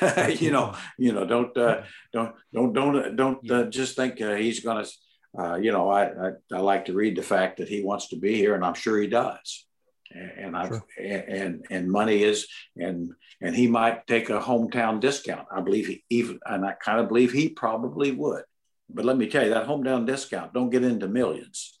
you 0.38 0.50
know, 0.50 0.74
you 0.98 1.12
know, 1.12 1.26
don't 1.26 1.56
uh, 1.56 1.82
don't 2.12 2.34
don't 2.52 2.72
don't 2.72 3.16
don't 3.16 3.50
uh, 3.50 3.64
just 3.64 3.96
think 3.96 4.20
uh, 4.20 4.34
he's 4.34 4.60
going 4.60 4.84
to 4.84 4.90
uh, 5.38 5.56
you 5.56 5.72
know, 5.72 5.88
I, 5.88 6.04
I, 6.04 6.30
I 6.52 6.58
like 6.58 6.86
to 6.86 6.92
read 6.92 7.16
the 7.16 7.22
fact 7.22 7.58
that 7.58 7.68
he 7.68 7.82
wants 7.82 8.08
to 8.08 8.16
be 8.16 8.34
here, 8.36 8.54
and 8.54 8.64
I'm 8.64 8.74
sure 8.74 9.00
he 9.00 9.08
does. 9.08 9.66
And 10.14 10.54
I 10.54 10.68
sure. 10.68 10.84
and 11.00 11.64
and 11.70 11.90
money 11.90 12.22
is 12.22 12.46
and 12.76 13.12
and 13.40 13.56
he 13.56 13.66
might 13.66 14.06
take 14.06 14.28
a 14.28 14.40
hometown 14.40 15.00
discount. 15.00 15.46
I 15.50 15.62
believe 15.62 15.86
he 15.86 16.04
even 16.10 16.38
and 16.44 16.66
I 16.66 16.72
kind 16.72 17.00
of 17.00 17.08
believe 17.08 17.32
he 17.32 17.48
probably 17.48 18.10
would. 18.12 18.44
But 18.90 19.06
let 19.06 19.16
me 19.16 19.26
tell 19.26 19.42
you, 19.42 19.54
that 19.54 19.66
hometown 19.66 20.06
discount 20.06 20.52
don't 20.52 20.68
get 20.68 20.84
into 20.84 21.08
millions. 21.08 21.78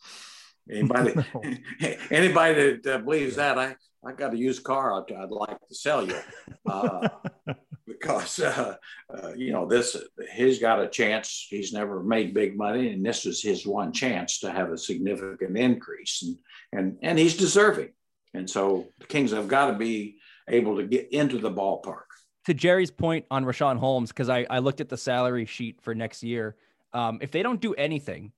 Anybody, 0.70 1.14
anybody 2.10 2.80
that 2.82 3.04
believes 3.04 3.36
that, 3.36 3.58
I 3.58 3.76
I 4.04 4.12
got 4.12 4.32
a 4.32 4.38
used 4.38 4.64
car 4.64 4.94
I'd, 4.94 5.12
I'd 5.14 5.30
like 5.30 5.58
to 5.68 5.74
sell 5.74 6.06
you. 6.06 6.18
Uh, 6.66 7.08
because 7.86 8.38
uh, 8.40 8.76
uh, 9.12 9.32
you 9.34 9.52
know 9.52 9.66
this 9.66 9.96
he's 10.34 10.58
got 10.58 10.80
a 10.80 10.88
chance. 10.88 11.46
He's 11.48 11.72
never 11.72 12.02
made 12.02 12.34
big 12.34 12.56
money 12.56 12.92
and 12.92 13.04
this 13.04 13.26
is 13.26 13.42
his 13.42 13.66
one 13.66 13.92
chance 13.92 14.40
to 14.40 14.50
have 14.50 14.70
a 14.70 14.78
significant 14.78 15.56
increase 15.56 16.22
and 16.22 16.36
and 16.72 16.98
and 17.02 17.18
he's 17.18 17.36
deserving. 17.36 17.90
And 18.34 18.48
so 18.48 18.88
the 18.98 19.06
kings 19.06 19.32
have 19.32 19.48
got 19.48 19.70
to 19.70 19.74
be 19.74 20.16
able 20.48 20.76
to 20.76 20.86
get 20.86 21.12
into 21.12 21.38
the 21.38 21.50
ballpark. 21.50 22.04
To 22.46 22.54
jerry's 22.54 22.90
point 22.90 23.26
on 23.30 23.44
Richaun 23.44 23.78
Holmes 23.78 24.10
because 24.10 24.28
I, 24.28 24.46
I 24.50 24.58
looked 24.58 24.80
at 24.80 24.88
the 24.88 24.96
salary 24.96 25.46
sheet 25.46 25.80
for 25.80 25.94
next 25.94 26.22
year 26.22 26.56
um, 26.92 27.18
if 27.20 27.30
they 27.30 27.42
don't 27.42 27.60
do 27.60 27.74
anything 27.74 28.32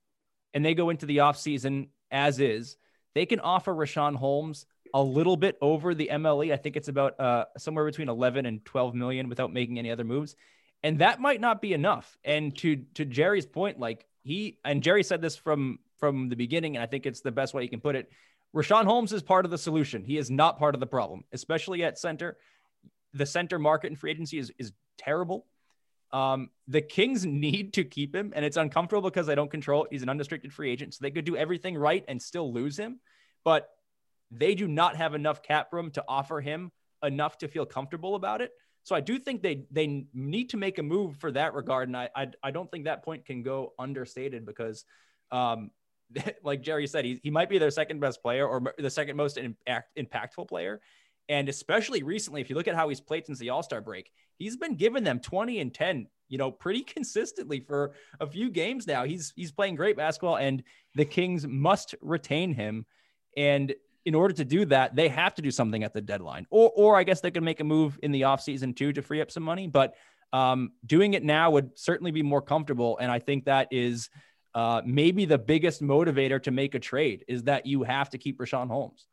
and 0.53 0.63
they 0.63 0.73
go 0.73 0.89
into 0.89 1.05
the 1.05 1.17
offseason 1.17 1.89
as 2.11 2.39
is 2.39 2.77
they 3.15 3.25
can 3.25 3.39
offer 3.39 3.73
Richaun 3.73 4.15
Holmes 4.15 4.65
a 4.95 5.03
little 5.03 5.35
bit 5.35 5.57
over 5.61 5.93
the 5.93 6.09
MLE. 6.09 6.53
I 6.53 6.55
think 6.55 6.77
it's 6.77 6.87
about 6.87 7.19
uh, 7.19 7.45
somewhere 7.57 7.83
between 7.83 8.07
11 8.07 8.45
and 8.45 8.63
12 8.63 8.95
million 8.95 9.27
without 9.27 9.51
making 9.51 9.77
any 9.77 9.91
other 9.91 10.05
moves. 10.05 10.37
And 10.83 10.99
that 10.99 11.19
might 11.19 11.41
not 11.41 11.61
be 11.61 11.73
enough. 11.73 12.17
And 12.23 12.57
to 12.59 12.77
to 12.93 13.03
Jerry's 13.03 13.45
point, 13.45 13.77
like 13.77 14.05
he 14.23 14.57
and 14.63 14.81
Jerry 14.81 15.03
said 15.03 15.21
this 15.21 15.35
from 15.35 15.79
from 15.99 16.29
the 16.29 16.35
beginning, 16.37 16.77
and 16.77 16.83
I 16.83 16.85
think 16.85 17.05
it's 17.05 17.19
the 17.19 17.31
best 17.31 17.53
way 17.53 17.63
you 17.63 17.69
can 17.69 17.81
put 17.81 17.95
it. 17.95 18.09
Richaun 18.55 18.85
Holmes 18.85 19.11
is 19.11 19.21
part 19.21 19.43
of 19.43 19.51
the 19.51 19.57
solution. 19.57 20.05
He 20.05 20.17
is 20.17 20.31
not 20.31 20.57
part 20.57 20.75
of 20.75 20.79
the 20.79 20.87
problem, 20.87 21.25
especially 21.33 21.83
at 21.83 21.99
center. 21.99 22.37
The 23.13 23.25
center 23.25 23.59
market 23.59 23.87
and 23.87 23.99
free 23.99 24.11
agency 24.11 24.37
is 24.37 24.51
is 24.57 24.71
terrible. 24.97 25.45
Um, 26.13 26.51
the 26.69 26.81
Kings 26.81 27.25
need 27.47 27.73
to 27.73 27.83
keep 27.83 28.15
him, 28.15 28.31
and 28.33 28.45
it's 28.45 28.55
uncomfortable 28.55 29.09
because 29.09 29.27
they 29.27 29.35
don't 29.35 29.51
control. 29.51 29.87
He's 29.91 30.03
an 30.03 30.09
unrestricted 30.09 30.53
free 30.53 30.71
agent, 30.71 30.93
so 30.93 30.99
they 31.01 31.11
could 31.11 31.25
do 31.25 31.35
everything 31.35 31.75
right 31.75 32.05
and 32.07 32.21
still 32.21 32.53
lose 32.53 32.77
him. 32.77 33.01
But 33.43 33.69
they 34.31 34.55
do 34.55 34.67
not 34.67 34.95
have 34.95 35.13
enough 35.13 35.41
cap 35.41 35.71
room 35.71 35.91
to 35.91 36.03
offer 36.07 36.41
him 36.41 36.71
enough 37.03 37.37
to 37.39 37.47
feel 37.47 37.65
comfortable 37.65 38.15
about 38.15 38.41
it. 38.41 38.51
So 38.83 38.95
I 38.95 39.01
do 39.01 39.17
think 39.17 39.41
they 39.41 39.65
they 39.71 40.05
need 40.13 40.51
to 40.51 40.57
make 40.57 40.77
a 40.77 40.83
move 40.83 41.17
for 41.17 41.31
that 41.31 41.55
regard, 41.55 41.89
and 41.89 41.97
I 41.97 42.09
I, 42.15 42.27
I 42.43 42.51
don't 42.51 42.69
think 42.69 42.85
that 42.85 43.03
point 43.03 43.25
can 43.25 43.41
go 43.41 43.73
understated 43.79 44.45
because, 44.45 44.85
um, 45.31 45.71
like 46.43 46.61
Jerry 46.61 46.85
said, 46.85 47.03
he, 47.03 47.19
he 47.23 47.31
might 47.31 47.49
be 47.49 47.57
their 47.57 47.71
second 47.71 47.99
best 47.99 48.21
player 48.21 48.47
or 48.47 48.75
the 48.77 48.91
second 48.91 49.17
most 49.17 49.37
impact, 49.37 49.97
impactful 49.97 50.47
player, 50.47 50.81
and 51.29 51.49
especially 51.49 52.03
recently, 52.03 52.41
if 52.41 52.49
you 52.49 52.55
look 52.55 52.67
at 52.67 52.75
how 52.75 52.87
he's 52.89 53.01
played 53.01 53.25
since 53.25 53.39
the 53.39 53.49
All 53.49 53.63
Star 53.63 53.81
break, 53.81 54.11
he's 54.37 54.55
been 54.55 54.75
giving 54.75 55.03
them 55.03 55.19
twenty 55.19 55.61
and 55.61 55.73
ten, 55.73 56.05
you 56.29 56.37
know, 56.37 56.51
pretty 56.51 56.81
consistently 56.95 57.61
for 57.61 57.93
a 58.19 58.27
few 58.27 58.51
games 58.51 58.85
now. 58.85 59.03
He's 59.03 59.33
he's 59.35 59.51
playing 59.51 59.75
great 59.75 59.97
basketball, 59.97 60.37
and 60.37 60.61
the 60.93 61.05
Kings 61.05 61.47
must 61.47 61.95
retain 62.01 62.53
him. 62.53 62.85
And 63.35 63.73
in 64.05 64.15
order 64.15 64.33
to 64.35 64.45
do 64.45 64.65
that, 64.65 64.95
they 64.95 65.09
have 65.09 65.33
to 65.35 65.41
do 65.41 65.51
something 65.51 65.83
at 65.83 65.93
the 65.93 66.01
deadline. 66.01 66.45
Or, 66.49 66.71
or 66.75 66.95
I 66.95 67.03
guess 67.03 67.21
they 67.21 67.31
could 67.31 67.43
make 67.43 67.59
a 67.59 67.63
move 67.63 67.99
in 68.03 68.11
the 68.11 68.21
offseason 68.21 68.75
too 68.75 68.93
to 68.93 69.01
free 69.01 69.21
up 69.21 69.31
some 69.31 69.43
money. 69.43 69.67
But 69.67 69.95
um, 70.31 70.71
doing 70.85 71.13
it 71.13 71.23
now 71.23 71.51
would 71.51 71.77
certainly 71.77 72.11
be 72.11 72.23
more 72.23 72.41
comfortable. 72.41 72.97
And 72.99 73.11
I 73.11 73.19
think 73.19 73.45
that 73.45 73.67
is 73.71 74.09
uh, 74.53 74.81
maybe 74.85 75.25
the 75.25 75.37
biggest 75.37 75.81
motivator 75.81 76.41
to 76.43 76.51
make 76.51 76.75
a 76.75 76.79
trade 76.79 77.25
is 77.27 77.43
that 77.43 77.65
you 77.65 77.83
have 77.83 78.09
to 78.11 78.17
keep 78.17 78.39
Richaun 78.39 78.67
Holmes. 78.67 79.07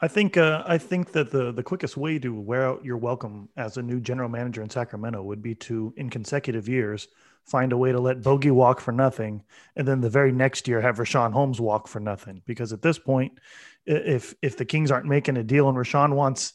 I 0.00 0.08
think 0.08 0.36
uh, 0.36 0.64
I 0.66 0.76
think 0.76 1.12
that 1.12 1.30
the 1.30 1.52
the 1.52 1.62
quickest 1.62 1.96
way 1.96 2.18
to 2.18 2.34
wear 2.34 2.66
out 2.66 2.84
your 2.84 2.96
welcome 2.96 3.48
as 3.56 3.76
a 3.76 3.82
new 3.82 4.00
general 4.00 4.28
manager 4.28 4.60
in 4.60 4.68
Sacramento 4.68 5.22
would 5.22 5.40
be 5.40 5.54
to, 5.54 5.94
in 5.96 6.10
consecutive 6.10 6.68
years, 6.68 7.06
find 7.44 7.72
a 7.72 7.76
way 7.76 7.92
to 7.92 8.00
let 8.00 8.20
Bogey 8.20 8.50
walk 8.50 8.80
for 8.80 8.90
nothing, 8.90 9.44
and 9.76 9.86
then 9.86 10.00
the 10.00 10.10
very 10.10 10.32
next 10.32 10.66
year 10.66 10.80
have 10.80 10.98
Richaun 10.98 11.32
Holmes 11.32 11.60
walk 11.60 11.86
for 11.86 12.00
nothing. 12.00 12.42
Because 12.44 12.72
at 12.72 12.82
this 12.82 12.98
point, 12.98 13.38
if 13.86 14.34
if 14.42 14.56
the 14.56 14.64
Kings 14.64 14.90
aren't 14.90 15.06
making 15.06 15.36
a 15.36 15.44
deal 15.44 15.68
and 15.68 15.76
Richaun 15.76 16.14
wants 16.14 16.54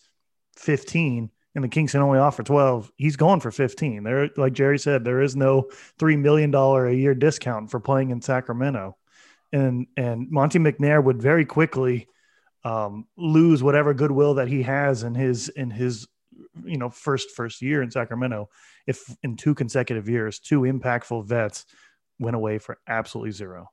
15 0.58 1.30
and 1.56 1.64
the 1.64 1.70
Kings 1.70 1.92
can 1.92 2.02
only 2.02 2.20
offer 2.20 2.44
12, 2.44 2.92
he's 2.96 3.16
going 3.16 3.40
for 3.40 3.52
15. 3.52 4.04
There, 4.04 4.30
like 4.38 4.54
Jerry 4.54 4.80
said, 4.80 5.04
there 5.04 5.22
is 5.22 5.36
no 5.36 5.70
three 5.98 6.16
million 6.16 6.52
dollar 6.52 6.88
a 6.88 6.94
year 6.94 7.16
discount 7.16 7.72
for 7.72 7.80
playing 7.80 8.12
in 8.12 8.22
Sacramento. 8.22 8.98
And 9.52 9.88
and 9.98 10.30
Monte 10.30 10.60
McNair 10.60 11.04
would 11.04 11.22
very 11.22 11.46
quickly 11.46 12.08
um, 12.64 13.08
lose 13.18 13.64
whatever 13.64 13.94
goodwill 13.94 14.36
that 14.36 14.48
he 14.48 14.64
has 14.64 15.04
in 15.04 15.16
his 15.16 15.50
in 15.50 15.72
his 15.72 16.08
you 16.64 16.78
know 16.78 16.90
first 16.90 17.32
first 17.32 17.62
year 17.62 17.82
in 17.82 17.92
Sacramento 17.92 18.50
if 18.86 19.04
in 19.24 19.36
two 19.36 19.56
consecutive 19.56 20.10
years 20.10 20.40
two 20.40 20.62
impactful 20.62 21.26
vets 21.26 21.66
went 22.20 22.36
away 22.36 22.60
for 22.60 22.78
absolutely 22.88 23.32
zero. 23.32 23.70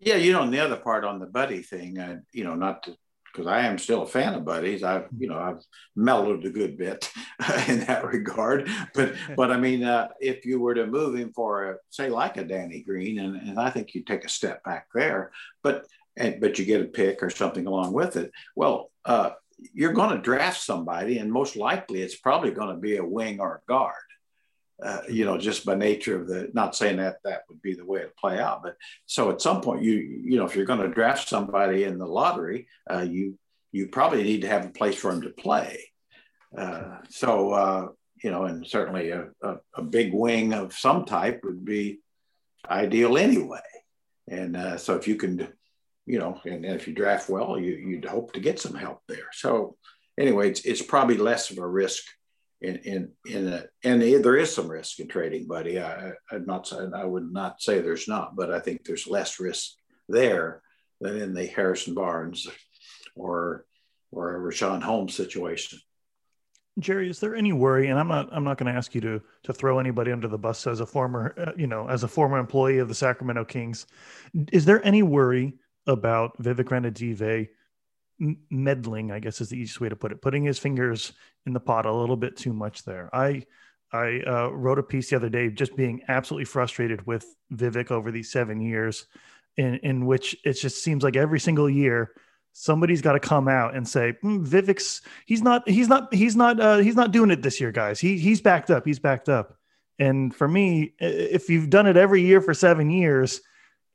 Yeah, 0.00 0.16
you 0.16 0.32
know, 0.32 0.42
and 0.42 0.52
the 0.52 0.60
other 0.60 0.76
part 0.76 1.04
on 1.04 1.18
the 1.18 1.26
Buddy 1.26 1.62
thing, 1.62 1.98
uh, 1.98 2.20
you 2.32 2.42
know, 2.44 2.54
not 2.54 2.82
to 2.84 2.96
because 3.32 3.46
I 3.46 3.60
am 3.60 3.78
still 3.78 4.02
a 4.02 4.06
fan 4.06 4.34
of 4.34 4.44
Buddies. 4.44 4.82
I've 4.82 5.06
you 5.16 5.28
know 5.28 5.38
I've 5.38 5.62
mellowed 5.94 6.44
a 6.44 6.50
good 6.50 6.76
bit 6.76 7.10
in 7.68 7.80
that 7.80 8.04
regard. 8.04 8.68
But 8.94 9.14
but 9.36 9.50
I 9.50 9.56
mean, 9.56 9.84
uh, 9.84 10.08
if 10.20 10.44
you 10.44 10.60
were 10.60 10.74
to 10.74 10.86
move 10.86 11.16
him 11.16 11.32
for 11.32 11.70
a 11.70 11.76
say 11.90 12.08
like 12.08 12.36
a 12.36 12.44
Danny 12.44 12.82
Green, 12.82 13.18
and, 13.18 13.36
and 13.36 13.58
I 13.58 13.70
think 13.70 13.94
you 13.94 14.02
take 14.02 14.24
a 14.24 14.28
step 14.28 14.64
back 14.64 14.86
there, 14.94 15.32
but 15.62 15.86
and 16.16 16.40
but 16.40 16.58
you 16.58 16.64
get 16.64 16.80
a 16.82 16.86
pick 16.86 17.22
or 17.22 17.30
something 17.30 17.66
along 17.66 17.92
with 17.92 18.16
it. 18.16 18.32
Well, 18.56 18.90
uh, 19.04 19.30
you're 19.74 19.92
going 19.92 20.16
to 20.16 20.22
draft 20.22 20.60
somebody, 20.60 21.18
and 21.18 21.30
most 21.30 21.56
likely 21.56 22.02
it's 22.02 22.16
probably 22.16 22.50
going 22.50 22.74
to 22.74 22.80
be 22.80 22.96
a 22.96 23.04
wing 23.04 23.40
or 23.40 23.56
a 23.56 23.70
guard 23.70 23.94
uh, 24.82 25.02
you 25.08 25.24
know, 25.24 25.36
just 25.36 25.66
by 25.66 25.74
nature 25.74 26.20
of 26.20 26.26
the, 26.26 26.50
not 26.54 26.74
saying 26.74 26.96
that 26.96 27.16
that 27.24 27.42
would 27.48 27.60
be 27.60 27.74
the 27.74 27.84
way 27.84 28.00
to 28.00 28.10
play 28.18 28.38
out, 28.38 28.62
but 28.62 28.76
so 29.06 29.30
at 29.30 29.40
some 29.40 29.60
point, 29.60 29.82
you, 29.82 29.94
you 29.94 30.38
know, 30.38 30.44
if 30.44 30.56
you're 30.56 30.64
going 30.64 30.80
to 30.80 30.88
draft 30.88 31.28
somebody 31.28 31.84
in 31.84 31.98
the 31.98 32.06
lottery, 32.06 32.66
uh, 32.90 33.00
you, 33.08 33.38
you 33.72 33.88
probably 33.88 34.22
need 34.22 34.42
to 34.42 34.48
have 34.48 34.64
a 34.64 34.70
place 34.70 34.96
for 34.96 35.12
them 35.12 35.22
to 35.22 35.30
play. 35.30 35.90
Uh, 36.56 36.98
so, 37.08 37.52
uh, 37.52 37.88
you 38.22 38.30
know, 38.30 38.44
and 38.44 38.66
certainly 38.66 39.10
a, 39.10 39.28
a, 39.42 39.56
a, 39.74 39.82
big 39.82 40.12
wing 40.12 40.52
of 40.52 40.74
some 40.74 41.04
type 41.04 41.40
would 41.44 41.64
be 41.64 42.00
ideal 42.68 43.16
anyway. 43.16 43.60
And 44.28 44.56
uh, 44.56 44.76
so 44.76 44.96
if 44.96 45.06
you 45.06 45.16
can, 45.16 45.48
you 46.06 46.18
know, 46.18 46.40
and, 46.44 46.64
and 46.64 46.74
if 46.74 46.88
you 46.88 46.94
draft 46.94 47.28
well, 47.28 47.58
you, 47.58 47.76
you'd 47.76 48.04
hope 48.04 48.32
to 48.32 48.40
get 48.40 48.58
some 48.58 48.74
help 48.74 49.00
there. 49.08 49.28
So 49.32 49.76
anyway, 50.18 50.50
it's, 50.50 50.62
it's 50.62 50.82
probably 50.82 51.16
less 51.16 51.50
of 51.50 51.58
a 51.58 51.66
risk 51.66 52.04
in 52.60 52.76
in 52.76 53.12
in 53.26 53.48
a, 53.48 53.64
and 53.84 54.02
there 54.02 54.36
is 54.36 54.54
some 54.54 54.68
risk 54.68 55.00
in 55.00 55.08
trading, 55.08 55.46
buddy. 55.46 55.80
I, 55.80 56.12
I'm 56.30 56.44
not 56.46 56.72
I 56.94 57.04
would 57.04 57.32
not 57.32 57.62
say 57.62 57.80
there's 57.80 58.08
not, 58.08 58.36
but 58.36 58.50
I 58.50 58.60
think 58.60 58.84
there's 58.84 59.06
less 59.06 59.40
risk 59.40 59.72
there 60.08 60.62
than 61.00 61.16
in 61.16 61.34
the 61.34 61.46
Harrison 61.46 61.94
Barnes 61.94 62.46
or 63.14 63.64
or 64.12 64.36
a 64.36 64.40
Richaun 64.40 64.82
Holmes 64.82 65.14
situation. 65.14 65.78
Jerry, 66.78 67.10
is 67.10 67.20
there 67.20 67.34
any 67.34 67.52
worry? 67.52 67.88
And 67.88 67.98
I'm 67.98 68.08
not 68.08 68.28
I'm 68.32 68.44
not 68.44 68.58
going 68.58 68.72
to 68.72 68.76
ask 68.76 68.94
you 68.94 69.00
to 69.02 69.22
to 69.44 69.52
throw 69.52 69.78
anybody 69.78 70.12
under 70.12 70.28
the 70.28 70.38
bus 70.38 70.66
as 70.66 70.80
a 70.80 70.86
former 70.86 71.34
uh, 71.38 71.52
you 71.56 71.66
know 71.66 71.88
as 71.88 72.04
a 72.04 72.08
former 72.08 72.38
employee 72.38 72.78
of 72.78 72.88
the 72.88 72.94
Sacramento 72.94 73.44
Kings. 73.44 73.86
Is 74.52 74.64
there 74.64 74.84
any 74.84 75.02
worry 75.02 75.54
about 75.86 76.40
Vivek 76.42 76.64
Ranadive 76.64 77.48
meddling, 78.50 79.10
I 79.10 79.18
guess 79.18 79.40
is 79.40 79.48
the 79.48 79.56
easiest 79.56 79.80
way 79.80 79.88
to 79.88 79.96
put 79.96 80.12
it, 80.12 80.22
putting 80.22 80.44
his 80.44 80.58
fingers 80.58 81.12
in 81.46 81.52
the 81.52 81.60
pot 81.60 81.86
a 81.86 81.92
little 81.92 82.16
bit 82.16 82.36
too 82.36 82.52
much 82.52 82.84
there. 82.84 83.08
I 83.14 83.44
I 83.92 84.20
uh, 84.26 84.48
wrote 84.48 84.78
a 84.78 84.82
piece 84.82 85.10
the 85.10 85.16
other 85.16 85.28
day 85.28 85.48
just 85.48 85.74
being 85.76 86.02
absolutely 86.08 86.44
frustrated 86.44 87.06
with 87.06 87.24
Vivek 87.52 87.90
over 87.90 88.10
these 88.10 88.30
seven 88.30 88.60
years, 88.60 89.06
in 89.56 89.76
in 89.76 90.06
which 90.06 90.36
it 90.44 90.54
just 90.54 90.82
seems 90.82 91.02
like 91.02 91.16
every 91.16 91.40
single 91.40 91.68
year 91.68 92.12
somebody's 92.52 93.02
got 93.02 93.12
to 93.12 93.20
come 93.20 93.48
out 93.48 93.74
and 93.74 93.88
say 93.88 94.14
mm, 94.24 94.44
Vivek's 94.44 95.02
he's 95.24 95.42
not 95.42 95.68
he's 95.68 95.88
not 95.88 96.12
he's 96.12 96.36
not 96.36 96.60
uh, 96.60 96.78
he's 96.78 96.96
not 96.96 97.12
doing 97.12 97.30
it 97.30 97.42
this 97.42 97.60
year, 97.60 97.72
guys. 97.72 98.00
He 98.00 98.18
he's 98.18 98.40
backed 98.40 98.70
up. 98.70 98.84
He's 98.84 98.98
backed 98.98 99.28
up. 99.28 99.56
And 99.98 100.34
for 100.34 100.48
me, 100.48 100.94
if 100.98 101.50
you've 101.50 101.68
done 101.68 101.86
it 101.86 101.96
every 101.96 102.22
year 102.22 102.40
for 102.40 102.54
seven 102.54 102.88
years, 102.88 103.42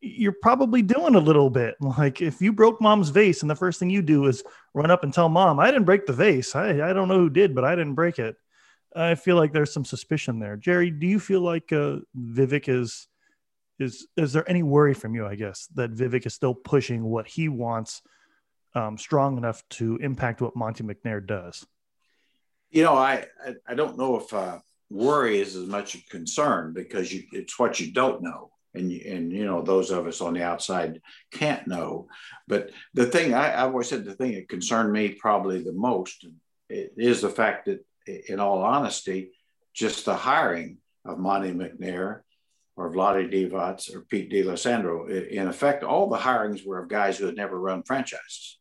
you're 0.05 0.35
probably 0.41 0.81
doing 0.81 1.15
a 1.15 1.19
little 1.19 1.49
bit. 1.49 1.75
Like 1.95 2.21
if 2.21 2.41
you 2.41 2.51
broke 2.51 2.81
mom's 2.81 3.09
vase 3.09 3.41
and 3.41 3.49
the 3.49 3.55
first 3.55 3.79
thing 3.79 3.89
you 3.89 4.01
do 4.01 4.25
is 4.25 4.43
run 4.73 4.91
up 4.91 5.03
and 5.03 5.13
tell 5.13 5.29
mom, 5.29 5.59
I 5.59 5.67
didn't 5.67 5.85
break 5.85 6.05
the 6.05 6.13
vase. 6.13 6.53
I, 6.55 6.89
I 6.89 6.93
don't 6.93 7.07
know 7.07 7.19
who 7.19 7.29
did, 7.29 7.55
but 7.55 7.63
I 7.63 7.75
didn't 7.75 7.95
break 7.95 8.19
it. 8.19 8.35
I 8.95 9.15
feel 9.15 9.35
like 9.37 9.53
there's 9.53 9.73
some 9.73 9.85
suspicion 9.85 10.39
there. 10.39 10.57
Jerry, 10.57 10.89
do 10.89 11.07
you 11.07 11.19
feel 11.19 11.41
like 11.41 11.71
uh, 11.71 11.97
Vivek 12.17 12.67
is 12.67 13.07
is 13.79 14.07
is 14.17 14.33
there 14.33 14.49
any 14.49 14.63
worry 14.63 14.93
from 14.93 15.15
you, 15.15 15.25
I 15.25 15.35
guess, 15.35 15.67
that 15.75 15.93
Vivek 15.93 16.25
is 16.25 16.33
still 16.33 16.53
pushing 16.53 17.03
what 17.03 17.27
he 17.27 17.49
wants 17.49 18.01
um, 18.73 18.97
strong 18.97 19.37
enough 19.37 19.63
to 19.71 19.97
impact 19.97 20.41
what 20.41 20.55
Monte 20.55 20.83
McNair 20.83 21.25
does? 21.25 21.65
You 22.71 22.83
know, 22.83 22.95
I 22.95 23.25
I, 23.45 23.55
I 23.67 23.73
don't 23.75 23.97
know 23.97 24.17
if 24.17 24.33
uh, 24.33 24.59
worry 24.89 25.39
is 25.39 25.55
as 25.55 25.67
much 25.67 25.95
a 25.95 26.05
concern 26.05 26.73
because 26.73 27.13
you, 27.13 27.23
it's 27.31 27.57
what 27.59 27.79
you 27.79 27.91
don't 27.91 28.21
know 28.21 28.51
and 28.75 28.91
and 28.91 29.31
you 29.31 29.45
know 29.45 29.61
those 29.61 29.91
of 29.91 30.07
us 30.07 30.21
on 30.21 30.33
the 30.33 30.43
outside 30.43 31.01
can't 31.31 31.67
know. 31.67 32.07
But 32.47 32.71
the 32.93 33.05
thing 33.05 33.33
I, 33.33 33.51
I 33.51 33.61
always 33.61 33.89
said 33.89 34.05
the 34.05 34.13
thing 34.13 34.33
that 34.33 34.49
concerned 34.49 34.91
me 34.91 35.09
probably 35.09 35.63
the 35.63 35.73
most 35.73 36.25
is 36.69 37.21
the 37.21 37.29
fact 37.29 37.65
that, 37.65 37.85
in 38.27 38.39
all 38.39 38.63
honesty, 38.63 39.31
just 39.73 40.05
the 40.05 40.15
hiring 40.15 40.77
of 41.05 41.19
Monte 41.19 41.51
McNair 41.51 42.21
or 42.75 42.91
Vlade 42.91 43.31
Divac 43.31 43.95
or 43.95 44.01
Pete 44.01 44.29
D'Alessandro, 44.29 45.07
in 45.07 45.47
effect, 45.47 45.83
all 45.83 46.09
the 46.09 46.17
hirings 46.17 46.65
were 46.65 46.79
of 46.79 46.89
guys 46.89 47.17
who 47.17 47.25
had 47.25 47.35
never 47.35 47.59
run 47.59 47.83
franchises. 47.83 48.57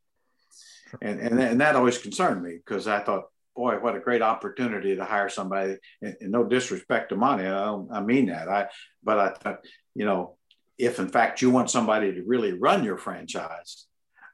And, 1.03 1.19
and, 1.19 1.41
and 1.41 1.61
that 1.61 1.77
always 1.77 1.99
concerned 1.99 2.43
me 2.43 2.57
because 2.57 2.87
I 2.87 3.01
thought, 3.01 3.25
boy, 3.57 3.77
what 3.81 3.97
a 3.97 4.01
great 4.01 4.23
opportunity 4.23 4.95
to 4.97 5.05
hire 5.05 5.29
somebody. 5.29 5.77
And, 6.03 6.17
and 6.21 6.31
no 6.31 6.45
disrespect 6.45 7.09
to 7.09 7.17
Monte, 7.17 7.47
I, 7.47 7.99
I 7.99 8.01
mean 8.01 8.27
that. 8.27 8.49
I, 8.49 8.69
but 9.03 9.19
I 9.19 9.29
thought, 9.31 9.65
you 9.95 10.05
know, 10.05 10.37
if 10.79 10.99
in 10.99 11.09
fact 11.09 11.43
you 11.43 11.51
want 11.51 11.71
somebody 11.71 12.13
to 12.15 12.23
really 12.23 12.53
run 12.53 12.85
your 12.85 12.99
franchise, 12.99 13.87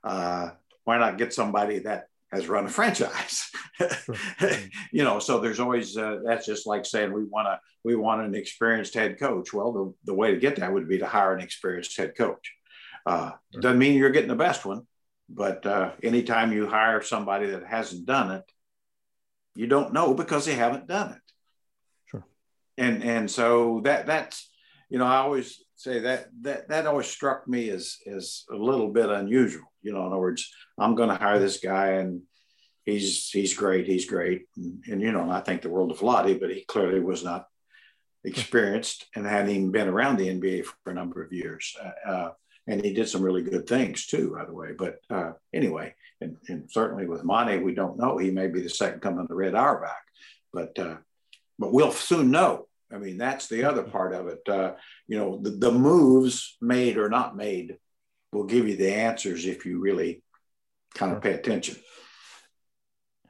uh, 0.05 0.51
why 0.85 0.99
not 0.99 1.19
get 1.19 1.35
somebody 1.35 1.81
that 1.81 2.07
has 2.33 2.49
run 2.49 2.67
a 2.67 2.69
franchise? 2.79 3.51
You 4.93 5.05
know, 5.05 5.21
so 5.21 5.39
there's 5.39 5.61
always 5.61 5.97
uh, 5.97 6.19
that's 6.25 6.47
just 6.47 6.67
like 6.67 6.85
saying 6.85 7.13
we 7.13 7.25
want 7.25 7.47
to 7.47 7.61
we 7.85 7.95
want 7.95 8.23
an 8.23 8.35
experienced 8.35 8.95
head 8.95 9.19
coach. 9.19 9.53
Well, 9.53 9.73
the, 9.73 9.95
the 10.05 10.15
way 10.15 10.33
to 10.33 10.41
get 10.41 10.57
that 10.57 10.73
would 10.73 10.89
be 10.89 10.99
to 10.99 11.07
hire 11.07 11.35
an 11.35 11.41
experienced 11.41 11.97
head 11.97 12.17
coach. 12.17 12.53
Uh. 13.07 13.33
Doesn't 13.53 13.79
mean 13.79 13.97
you're 13.97 14.11
getting 14.11 14.29
the 14.29 14.35
best 14.35 14.67
one, 14.67 14.87
but 15.29 15.65
uh, 15.65 15.93
anytime 16.03 16.53
you 16.53 16.67
hire 16.67 17.03
somebody 17.03 17.51
that 17.51 17.65
hasn't 17.65 18.05
done 18.05 18.33
it, 18.33 18.45
you 19.55 19.67
don't 19.67 19.93
know 19.93 20.13
because 20.13 20.45
they 20.45 20.55
haven't 20.55 20.89
done 20.89 21.13
it. 21.13 21.33
Sure. 22.07 22.25
And 22.77 23.03
and 23.03 23.31
so 23.31 23.81
that 23.85 24.07
that's 24.07 24.50
you 24.91 24.99
know 24.99 25.07
I 25.07 25.17
always 25.17 25.63
say 25.77 26.01
that 26.01 26.29
that 26.43 26.69
that 26.69 26.87
always 26.87 27.07
struck 27.07 27.49
me 27.49 27.71
as 27.71 27.97
as 28.07 28.45
a 28.51 28.57
little 28.57 28.89
bit 28.89 29.09
unusual. 29.09 29.73
You 29.83 29.93
know, 29.93 30.01
in 30.01 30.09
other 30.09 30.19
words, 30.19 30.53
I'm 30.79 30.95
going 30.95 31.09
to 31.09 31.15
hire 31.15 31.39
this 31.39 31.59
guy 31.59 31.93
and 31.93 32.23
he's 32.85 33.31
he's 33.31 33.55
great, 33.55 33.87
he's 33.87 34.05
great, 34.05 34.43
and, 34.57 34.85
and 34.91 35.01
you 35.01 35.13
know, 35.13 35.31
I 35.31 35.41
think 35.41 35.63
the 35.63 35.71
world 35.71 35.91
of 35.91 36.01
Vlade, 36.01 36.41
but 36.41 36.51
he 36.51 36.65
clearly 36.65 37.01
was 37.01 37.25
not 37.25 37.47
experienced 38.25 39.07
and 39.15 39.25
hadn't 39.25 39.51
even 39.51 39.71
been 39.71 39.89
around 39.89 40.19
the 40.19 40.29
NBA 40.29 40.67
for 40.67 40.91
a 40.91 40.95
number 40.95 41.23
of 41.23 41.33
years. 41.33 41.75
Uh, 41.83 42.11
uh, 42.11 42.31
and 42.67 42.85
he 42.85 42.93
did 42.93 43.09
some 43.09 43.23
really 43.23 43.43
good 43.43 43.67
things 43.67 44.07
too, 44.07 44.35
by 44.37 44.45
the 44.45 44.53
way. 44.53 44.73
But 44.77 45.01
uh, 45.09 45.33
anyway, 45.53 45.95
and, 46.21 46.37
and, 46.49 46.71
certainly 46.71 47.07
with 47.07 47.25
Monte, 47.25 47.59
we 47.59 47.75
don't 47.75 47.99
know. 47.99 48.19
He 48.19 48.31
may 48.31 48.49
be 48.49 48.61
the 48.61 48.69
second 48.69 49.01
coming 49.01 49.21
of 49.21 49.29
the 49.29 49.35
Red 49.35 49.55
Auerbach, 49.55 49.97
but 50.53 50.79
uh, 50.79 50.97
but 51.59 51.73
we'll 51.73 51.93
soon 51.93 52.31
know. 52.31 52.67
I 52.93 52.99
mean, 52.99 53.19
that's 53.19 53.47
the 53.47 53.65
other 53.65 53.83
part 53.83 54.15
of 54.15 54.27
it. 54.29 54.49
Uh, 54.49 54.75
you 55.07 55.19
know, 55.19 55.39
the, 55.41 55.51
the 55.51 55.73
moves 55.73 56.57
made 56.61 56.97
or 56.97 57.09
not 57.09 57.37
made 57.37 57.77
will 58.33 58.45
give 58.45 58.69
you 58.69 58.77
the 58.77 58.93
answers 58.93 59.47
if 59.47 59.65
you 59.65 59.81
really 59.81 60.23
kind 60.95 61.13
of 61.13 61.23
pay 61.23 61.33
attention. 61.33 61.77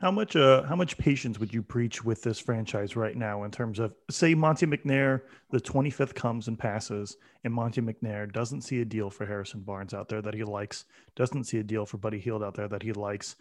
How 0.00 0.10
much 0.10 0.34
uh 0.34 0.62
how 0.62 0.76
much 0.76 0.96
patience 0.96 1.38
would 1.38 1.52
you 1.52 1.62
preach 1.62 2.02
with 2.02 2.22
this 2.22 2.40
franchise 2.40 2.96
right 2.96 3.14
now 3.14 3.44
in 3.44 3.50
terms 3.50 3.78
of 3.78 3.92
say 4.10 4.34
Monte 4.34 4.64
McNair 4.64 5.20
the 5.50 5.60
25th 5.60 6.14
comes 6.14 6.48
and 6.48 6.58
passes 6.58 7.18
and 7.44 7.52
Monte 7.52 7.82
McNair 7.82 8.32
doesn't 8.32 8.62
see 8.62 8.80
a 8.80 8.84
deal 8.84 9.10
for 9.10 9.26
Harrison 9.26 9.60
Barnes 9.60 9.92
out 9.92 10.08
there 10.08 10.22
that 10.22 10.32
he 10.32 10.42
likes, 10.42 10.86
doesn't 11.16 11.44
see 11.44 11.58
a 11.58 11.62
deal 11.62 11.84
for 11.84 11.98
Buddy 11.98 12.18
Hield 12.18 12.42
out 12.42 12.54
there 12.54 12.68
that 12.68 12.82
he 12.82 12.94
likes, 12.94 13.36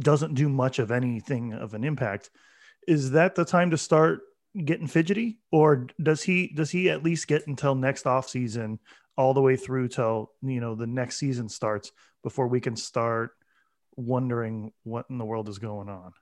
doesn't 0.00 0.34
do 0.34 0.48
much 0.48 0.80
of 0.80 0.90
anything 0.90 1.52
of 1.52 1.74
an 1.74 1.84
impact. 1.84 2.30
Is 2.88 3.12
that 3.12 3.36
the 3.36 3.44
time 3.44 3.70
to 3.70 3.78
start 3.78 4.22
getting 4.64 4.86
fidgety 4.86 5.38
or 5.52 5.86
does 6.02 6.22
he 6.22 6.48
does 6.48 6.70
he 6.70 6.90
at 6.90 7.04
least 7.04 7.28
get 7.28 7.46
until 7.46 7.74
next 7.74 8.06
off 8.06 8.28
season 8.28 8.78
all 9.16 9.34
the 9.34 9.42
way 9.42 9.56
through 9.56 9.88
till 9.88 10.32
you 10.42 10.60
know 10.60 10.74
the 10.74 10.86
next 10.86 11.18
season 11.18 11.48
starts 11.48 11.92
before 12.22 12.48
we 12.48 12.60
can 12.60 12.76
start 12.76 13.32
wondering 13.98 14.72
what 14.84 15.06
in 15.10 15.18
the 15.18 15.24
world 15.24 15.48
is 15.48 15.58
going 15.58 15.88
on. 15.88 16.12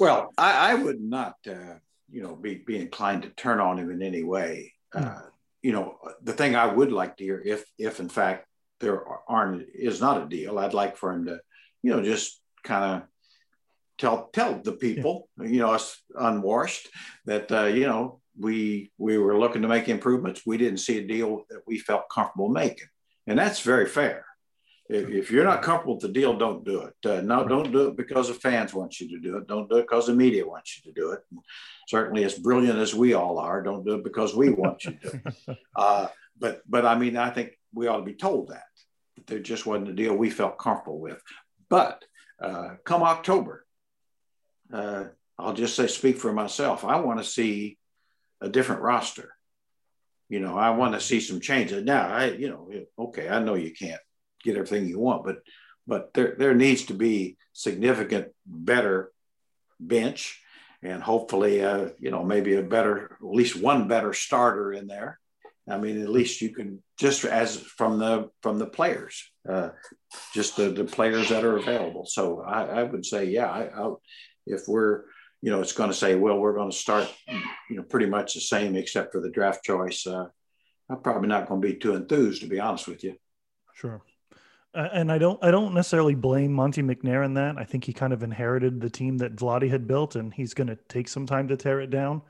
Well, 0.00 0.32
I, 0.38 0.72
I 0.72 0.74
would 0.74 1.00
not, 1.00 1.34
uh, 1.48 1.74
you 2.10 2.22
know, 2.22 2.36
be, 2.36 2.54
be 2.54 2.78
inclined 2.78 3.22
to 3.22 3.30
turn 3.30 3.60
on 3.60 3.78
him 3.78 3.90
in 3.90 4.02
any 4.02 4.22
way. 4.22 4.72
Uh, 4.94 5.02
hmm. 5.02 5.28
You 5.62 5.72
know, 5.72 5.98
the 6.22 6.32
thing 6.32 6.54
I 6.54 6.66
would 6.66 6.92
like 6.92 7.16
to 7.16 7.24
hear, 7.24 7.42
if 7.44 7.64
if 7.76 7.98
in 7.98 8.08
fact 8.08 8.46
there 8.78 9.02
aren't 9.28 9.66
is 9.74 10.00
not 10.00 10.22
a 10.22 10.28
deal, 10.28 10.58
I'd 10.58 10.74
like 10.74 10.96
for 10.96 11.12
him 11.12 11.26
to, 11.26 11.40
you 11.82 11.90
know, 11.90 12.02
just 12.02 12.40
kind 12.62 12.84
of 12.84 13.08
tell 13.98 14.28
tell 14.32 14.60
the 14.62 14.72
people, 14.72 15.28
yeah. 15.38 15.46
you 15.46 15.58
know, 15.60 15.72
us 15.72 16.02
unwashed, 16.14 16.88
that 17.24 17.50
uh, 17.50 17.64
you 17.64 17.86
know 17.86 18.20
we 18.38 18.92
we 18.98 19.18
were 19.18 19.38
looking 19.38 19.62
to 19.62 19.68
make 19.68 19.88
improvements. 19.88 20.42
We 20.46 20.58
didn't 20.58 20.78
see 20.78 20.98
a 20.98 21.06
deal 21.06 21.44
that 21.50 21.62
we 21.66 21.78
felt 21.78 22.10
comfortable 22.10 22.48
making, 22.48 22.88
and 23.26 23.38
that's 23.38 23.60
very 23.60 23.86
fair. 23.86 24.24
If, 24.88 25.08
if 25.08 25.30
you're 25.32 25.44
not 25.44 25.62
comfortable 25.62 25.94
with 25.94 26.02
the 26.02 26.08
deal, 26.20 26.38
don't 26.38 26.64
do 26.64 26.82
it. 26.82 26.94
Uh, 27.04 27.20
no, 27.20 27.46
don't 27.46 27.72
do 27.72 27.88
it 27.88 27.96
because 27.96 28.28
the 28.28 28.34
fans 28.34 28.72
want 28.72 29.00
you 29.00 29.08
to 29.08 29.18
do 29.18 29.36
it. 29.36 29.48
Don't 29.48 29.68
do 29.68 29.78
it 29.78 29.82
because 29.82 30.06
the 30.06 30.14
media 30.14 30.46
wants 30.46 30.76
you 30.76 30.92
to 30.92 31.00
do 31.00 31.10
it. 31.10 31.20
And 31.32 31.40
certainly, 31.88 32.22
as 32.22 32.38
brilliant 32.38 32.78
as 32.78 32.94
we 32.94 33.14
all 33.14 33.38
are, 33.38 33.62
don't 33.62 33.84
do 33.84 33.94
it 33.94 34.04
because 34.04 34.34
we 34.34 34.50
want 34.50 34.84
you 34.84 34.92
to. 34.92 35.56
Uh, 35.76 36.08
but 36.38 36.62
but 36.68 36.86
I 36.86 36.96
mean, 36.96 37.16
I 37.16 37.30
think 37.30 37.58
we 37.74 37.86
ought 37.86 37.98
to 37.98 38.02
be 38.02 38.14
told 38.14 38.48
that, 38.48 38.64
that 39.16 39.26
there 39.26 39.38
just 39.38 39.66
wasn't 39.66 39.90
a 39.90 39.92
deal 39.92 40.14
we 40.14 40.30
felt 40.30 40.58
comfortable 40.58 41.00
with. 41.00 41.20
But 41.68 42.04
uh, 42.40 42.76
come 42.84 43.02
October, 43.02 43.65
uh, 44.72 45.04
I'll 45.38 45.54
just 45.54 45.76
say, 45.76 45.86
speak 45.86 46.18
for 46.18 46.32
myself. 46.32 46.84
I 46.84 47.00
want 47.00 47.18
to 47.18 47.24
see 47.24 47.78
a 48.40 48.48
different 48.48 48.82
roster. 48.82 49.32
You 50.28 50.40
know, 50.40 50.56
I 50.56 50.70
want 50.70 50.94
to 50.94 51.00
see 51.00 51.20
some 51.20 51.40
changes. 51.40 51.84
Now, 51.84 52.08
I, 52.08 52.26
you 52.30 52.48
know, 52.48 52.70
okay, 52.98 53.28
I 53.28 53.38
know 53.38 53.54
you 53.54 53.72
can't 53.72 54.00
get 54.42 54.56
everything 54.56 54.88
you 54.88 54.98
want, 54.98 55.24
but 55.24 55.38
but 55.86 56.12
there 56.14 56.34
there 56.38 56.54
needs 56.54 56.86
to 56.86 56.94
be 56.94 57.36
significant 57.52 58.28
better 58.44 59.12
bench 59.78 60.40
and 60.82 61.02
hopefully 61.02 61.64
uh, 61.64 61.88
you 61.98 62.10
know 62.10 62.22
maybe 62.22 62.54
a 62.54 62.62
better 62.62 63.16
at 63.20 63.26
least 63.26 63.60
one 63.60 63.88
better 63.88 64.12
starter 64.12 64.72
in 64.72 64.86
there 64.86 65.18
i 65.68 65.76
mean 65.76 66.00
at 66.00 66.08
least 66.08 66.40
you 66.40 66.50
can 66.54 66.82
just 66.98 67.24
as 67.24 67.56
from 67.58 67.98
the 67.98 68.30
from 68.42 68.58
the 68.58 68.66
players 68.66 69.30
uh, 69.48 69.70
just 70.34 70.56
the, 70.56 70.70
the 70.70 70.84
players 70.84 71.28
that 71.28 71.44
are 71.44 71.56
available 71.56 72.06
so 72.06 72.40
i, 72.40 72.62
I 72.80 72.82
would 72.82 73.04
say 73.04 73.26
yeah 73.26 73.50
I, 73.50 73.62
I, 73.64 73.92
if 74.46 74.68
we're 74.68 75.02
you 75.42 75.50
know 75.50 75.60
it's 75.60 75.72
going 75.72 75.90
to 75.90 75.96
say 75.96 76.14
well 76.14 76.38
we're 76.38 76.54
going 76.54 76.70
to 76.70 76.76
start 76.76 77.12
you 77.68 77.76
know 77.76 77.82
pretty 77.82 78.06
much 78.06 78.34
the 78.34 78.40
same 78.40 78.76
except 78.76 79.12
for 79.12 79.20
the 79.20 79.30
draft 79.30 79.64
choice 79.64 80.06
uh, 80.06 80.26
i'm 80.88 81.00
probably 81.00 81.28
not 81.28 81.48
going 81.48 81.60
to 81.60 81.68
be 81.68 81.74
too 81.74 81.94
enthused 81.94 82.42
to 82.42 82.48
be 82.48 82.60
honest 82.60 82.88
with 82.88 83.04
you 83.04 83.16
sure 83.74 84.02
and 84.76 85.10
I 85.10 85.16
don't 85.16 85.42
I 85.42 85.50
don't 85.50 85.72
necessarily 85.74 86.14
blame 86.14 86.52
Monte 86.52 86.82
McNair 86.82 87.24
in 87.24 87.34
that. 87.34 87.56
I 87.56 87.64
think 87.64 87.84
he 87.84 87.94
kind 87.94 88.12
of 88.12 88.22
inherited 88.22 88.80
the 88.80 88.90
team 88.90 89.16
that 89.18 89.34
Vlade 89.34 89.70
had 89.70 89.86
built, 89.86 90.16
and 90.16 90.32
he's 90.34 90.52
going 90.52 90.66
to 90.66 90.78
take 90.88 91.08
some 91.08 91.24
time 91.24 91.48
to 91.48 91.56
tear 91.56 91.80
it 91.80 91.88
down. 91.88 92.20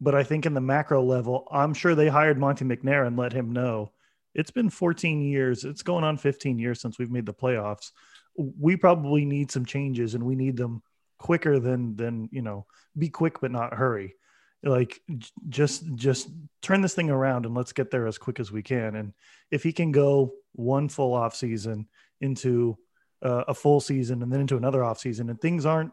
But 0.00 0.14
I 0.14 0.22
think 0.22 0.44
in 0.44 0.54
the 0.54 0.60
macro 0.60 1.02
level, 1.02 1.48
I'm 1.50 1.74
sure 1.74 1.94
they 1.94 2.08
hired 2.08 2.38
Monte 2.38 2.64
McNair 2.64 3.06
and 3.06 3.16
let 3.16 3.32
him 3.32 3.52
know 3.52 3.92
it's 4.34 4.50
been 4.50 4.70
14 4.70 5.22
years. 5.22 5.64
It's 5.64 5.82
going 5.82 6.04
on 6.04 6.16
15 6.18 6.58
years 6.58 6.80
since 6.80 6.98
we've 6.98 7.10
made 7.10 7.26
the 7.26 7.34
playoffs. 7.34 7.90
We 8.36 8.76
probably 8.76 9.24
need 9.24 9.50
some 9.50 9.64
changes, 9.64 10.14
and 10.14 10.22
we 10.22 10.36
need 10.36 10.56
them 10.56 10.82
quicker 11.18 11.58
than 11.58 11.96
than 11.96 12.28
you 12.32 12.42
know. 12.42 12.66
Be 12.96 13.08
quick, 13.08 13.40
but 13.40 13.50
not 13.50 13.74
hurry. 13.74 14.14
Like 14.62 15.00
just 15.48 15.84
just 15.94 16.28
turn 16.62 16.80
this 16.80 16.94
thing 16.94 17.10
around 17.10 17.46
and 17.46 17.54
let's 17.54 17.72
get 17.72 17.90
there 17.90 18.06
as 18.06 18.18
quick 18.18 18.40
as 18.40 18.50
we 18.50 18.62
can. 18.62 18.96
And 18.96 19.12
if 19.50 19.62
he 19.62 19.72
can 19.72 19.92
go 19.92 20.32
one 20.52 20.88
full 20.88 21.14
off 21.14 21.36
season 21.36 21.86
into 22.20 22.76
uh, 23.22 23.44
a 23.48 23.54
full 23.54 23.80
season 23.80 24.22
and 24.22 24.32
then 24.32 24.40
into 24.40 24.56
another 24.56 24.84
off 24.84 24.98
season 24.98 25.30
and 25.30 25.40
things 25.40 25.66
aren't 25.66 25.92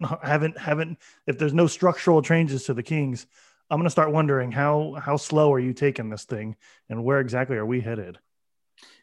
haven't 0.22 0.58
haven't 0.58 0.98
if 1.26 1.38
there's 1.38 1.54
no 1.54 1.66
structural 1.66 2.22
changes 2.22 2.64
to 2.64 2.74
the 2.74 2.82
kings 2.82 3.26
i'm 3.70 3.78
going 3.78 3.84
to 3.84 3.90
start 3.90 4.12
wondering 4.12 4.50
how 4.50 4.94
how 5.00 5.16
slow 5.16 5.52
are 5.52 5.60
you 5.60 5.72
taking 5.72 6.08
this 6.08 6.24
thing 6.24 6.56
and 6.88 7.02
where 7.02 7.20
exactly 7.20 7.56
are 7.56 7.66
we 7.66 7.80
headed? 7.80 8.18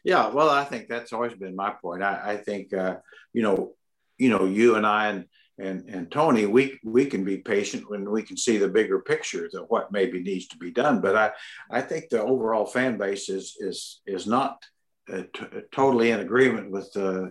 Yeah 0.04 0.28
well 0.28 0.48
i 0.48 0.64
think 0.64 0.88
that's 0.88 1.12
always 1.12 1.34
been 1.34 1.56
my 1.56 1.70
point. 1.70 2.02
I, 2.02 2.32
I 2.32 2.36
think 2.36 2.72
uh, 2.72 2.96
you 3.32 3.42
know 3.42 3.72
you 4.18 4.30
know 4.30 4.46
you 4.46 4.76
and 4.76 4.86
i 4.86 5.08
and 5.08 5.26
and 5.58 5.88
and 5.88 6.10
Tony, 6.10 6.46
we 6.46 6.78
we 6.84 7.06
can 7.06 7.24
be 7.24 7.38
patient 7.38 7.88
when 7.88 8.10
we 8.10 8.22
can 8.22 8.36
see 8.36 8.58
the 8.58 8.68
bigger 8.68 9.00
picture 9.00 9.48
of 9.54 9.64
what 9.68 9.90
maybe 9.90 10.20
needs 10.22 10.46
to 10.48 10.58
be 10.58 10.70
done. 10.70 11.00
But 11.00 11.16
I 11.16 11.30
I 11.70 11.80
think 11.80 12.08
the 12.08 12.22
overall 12.22 12.66
fan 12.66 12.98
base 12.98 13.28
is 13.28 13.56
is 13.58 14.02
is 14.06 14.26
not 14.26 14.62
uh, 15.10 15.22
t- 15.32 15.46
totally 15.72 16.10
in 16.10 16.20
agreement 16.20 16.70
with 16.70 16.94
uh, 16.96 17.28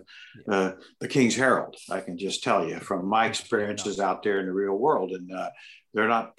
uh, 0.48 0.72
the 1.00 1.08
King's 1.08 1.36
Herald. 1.36 1.76
I 1.88 2.00
can 2.00 2.18
just 2.18 2.42
tell 2.42 2.68
you 2.68 2.80
from 2.80 3.06
my 3.06 3.26
experiences 3.26 4.00
out 4.00 4.22
there 4.22 4.40
in 4.40 4.46
the 4.46 4.52
real 4.52 4.74
world, 4.74 5.12
and 5.12 5.32
uh, 5.32 5.50
they're 5.94 6.08
not 6.08 6.32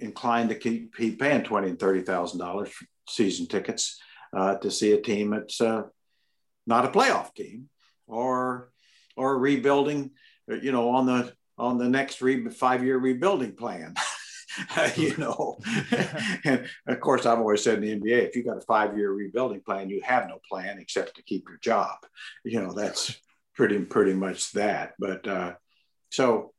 inclined 0.00 0.48
to 0.48 0.54
keep, 0.54 0.96
keep 0.96 1.20
paying 1.20 1.44
twenty 1.44 1.68
and 1.68 1.78
thirty 1.78 2.00
thousand 2.00 2.38
dollars 2.38 2.70
season 3.06 3.46
tickets 3.46 4.00
uh, 4.34 4.56
to 4.56 4.70
see 4.70 4.92
a 4.92 5.00
team 5.00 5.30
that's 5.30 5.60
uh, 5.60 5.82
not 6.66 6.86
a 6.86 6.88
playoff 6.88 7.34
team 7.34 7.68
or 8.06 8.70
or 9.14 9.38
rebuilding 9.38 10.10
you 10.48 10.72
know, 10.72 10.90
on 10.90 11.06
the 11.06 11.32
on 11.58 11.78
the 11.78 11.88
next 11.88 12.20
re- 12.20 12.48
five 12.50 12.84
year 12.84 12.98
rebuilding 12.98 13.54
plan. 13.56 13.94
you 14.96 15.16
know. 15.16 15.58
and 16.44 16.68
of 16.86 17.00
course, 17.00 17.26
I've 17.26 17.38
always 17.38 17.62
said 17.62 17.82
in 17.82 18.00
the 18.00 18.10
NBA, 18.10 18.28
if 18.28 18.36
you 18.36 18.44
got 18.44 18.58
a 18.58 18.62
five-year 18.62 19.10
rebuilding 19.10 19.60
plan, 19.60 19.90
you 19.90 20.02
have 20.04 20.28
no 20.28 20.38
plan 20.48 20.78
except 20.78 21.16
to 21.16 21.22
keep 21.22 21.48
your 21.48 21.58
job. 21.58 21.96
You 22.44 22.60
know, 22.60 22.72
that's 22.72 23.18
pretty 23.54 23.78
pretty 23.80 24.14
much 24.14 24.52
that. 24.52 24.94
But 24.98 25.26
uh, 25.26 25.54
so, 26.10 26.52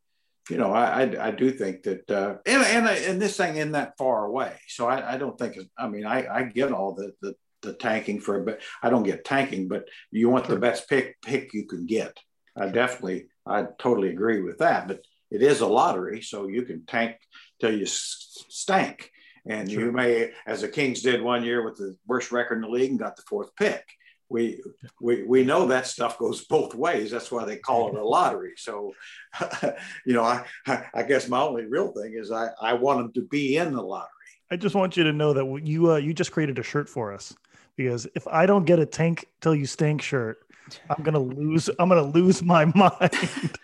you 0.50 0.58
know, 0.58 0.72
I, 0.72 1.04
I, 1.04 1.28
I 1.28 1.32
do 1.32 1.52
think 1.52 1.84
that, 1.84 2.10
uh, 2.10 2.36
and 2.46 2.64
and 2.64 2.88
and 2.88 3.22
this 3.22 3.38
thing 3.38 3.58
isn't 3.58 3.74
that 3.74 3.98
far 3.98 4.26
away. 4.26 4.54
So 4.68 4.88
I, 4.88 5.16
I 5.16 5.18
don't 5.18 5.38
think. 5.38 5.58
I 5.78 5.88
mean, 5.88 6.06
I, 6.06 6.28
I 6.28 6.44
get 6.44 6.72
all 6.72 6.94
the 6.94 7.14
the 7.22 7.36
the 7.62 7.74
tanking 7.74 8.20
for, 8.20 8.42
but 8.42 8.62
I 8.84 8.90
don't 8.90 9.04
get 9.04 9.26
tanking, 9.26 9.68
but 9.68 9.86
you 10.12 10.30
want 10.30 10.46
the 10.46 10.58
best 10.58 10.88
pick 10.88 11.20
pick 11.22 11.54
you 11.54 11.66
can 11.66 11.86
get. 11.86 12.18
I 12.58 12.68
definitely, 12.70 13.28
I 13.46 13.66
totally 13.80 14.10
agree 14.10 14.42
with 14.42 14.60
that. 14.60 14.88
But 14.88 15.02
it 15.32 15.42
is 15.42 15.62
a 15.62 15.68
lottery, 15.68 16.22
so 16.22 16.48
you 16.48 16.64
can 16.64 16.86
tank 16.86 17.18
till 17.60 17.76
you 17.76 17.86
stank. 17.86 19.12
And 19.48 19.70
sure. 19.70 19.82
you 19.82 19.92
may, 19.92 20.32
as 20.48 20.62
the 20.62 20.68
Kings 20.68 21.02
did 21.02 21.22
one 21.22 21.44
year 21.44 21.64
with 21.64 21.78
the 21.78 21.96
worst 22.08 22.32
record 22.32 22.56
in 22.56 22.62
the 22.62 22.70
league 22.70 22.90
and 22.90 23.00
got 23.00 23.16
the 23.16 23.22
fourth 23.24 23.56
pick. 23.56 23.84
We, 24.28 24.62
we, 25.00 25.24
we 25.24 25.44
know 25.44 25.68
that 25.68 25.86
stuff 25.86 26.18
goes 26.18 26.46
both 26.50 26.74
ways. 26.74 27.12
That's 27.12 27.32
why 27.32 27.46
they 27.46 27.58
call 27.58 27.90
it 27.90 28.00
a 28.00 28.04
lottery. 28.04 28.54
So, 28.58 28.94
you 30.06 30.14
know, 30.14 30.24
I, 30.24 30.46
I 30.94 31.04
guess 31.04 31.30
my 31.30 31.42
only 31.42 31.66
real 31.66 31.92
thing 31.92 32.16
is 32.18 32.32
I, 32.32 32.50
I 32.60 32.74
want 32.74 33.00
them 33.00 33.14
to 33.14 33.28
be 33.28 33.58
in 33.58 33.74
the 33.74 33.82
lottery. 33.82 34.10
I 34.52 34.56
just 34.56 34.76
want 34.76 34.96
you 34.96 35.04
to 35.04 35.14
know 35.14 35.34
that 35.34 35.62
you 35.66 35.92
uh, 35.92 35.96
you 35.96 36.14
just 36.14 36.32
created 36.32 36.60
a 36.60 36.64
shirt 36.64 36.88
for 36.88 37.12
us 37.12 37.34
because 37.76 38.08
if 38.16 38.28
I 38.28 38.46
don't 38.46 38.66
get 38.66 38.78
a 38.80 38.86
tank 38.86 39.28
till 39.42 39.56
you 39.56 39.66
stink 39.66 40.04
shirt, 40.04 40.45
I'm 40.90 41.04
gonna 41.04 41.20
lose. 41.20 41.70
I'm 41.80 41.90
gonna 41.90 42.04
lose 42.04 42.44
my 42.44 42.66
mind. 42.76 43.12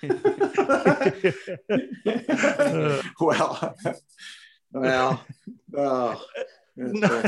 well, 3.20 3.76
well, 4.72 5.26
oh, 5.76 6.26
uh, 6.78 7.28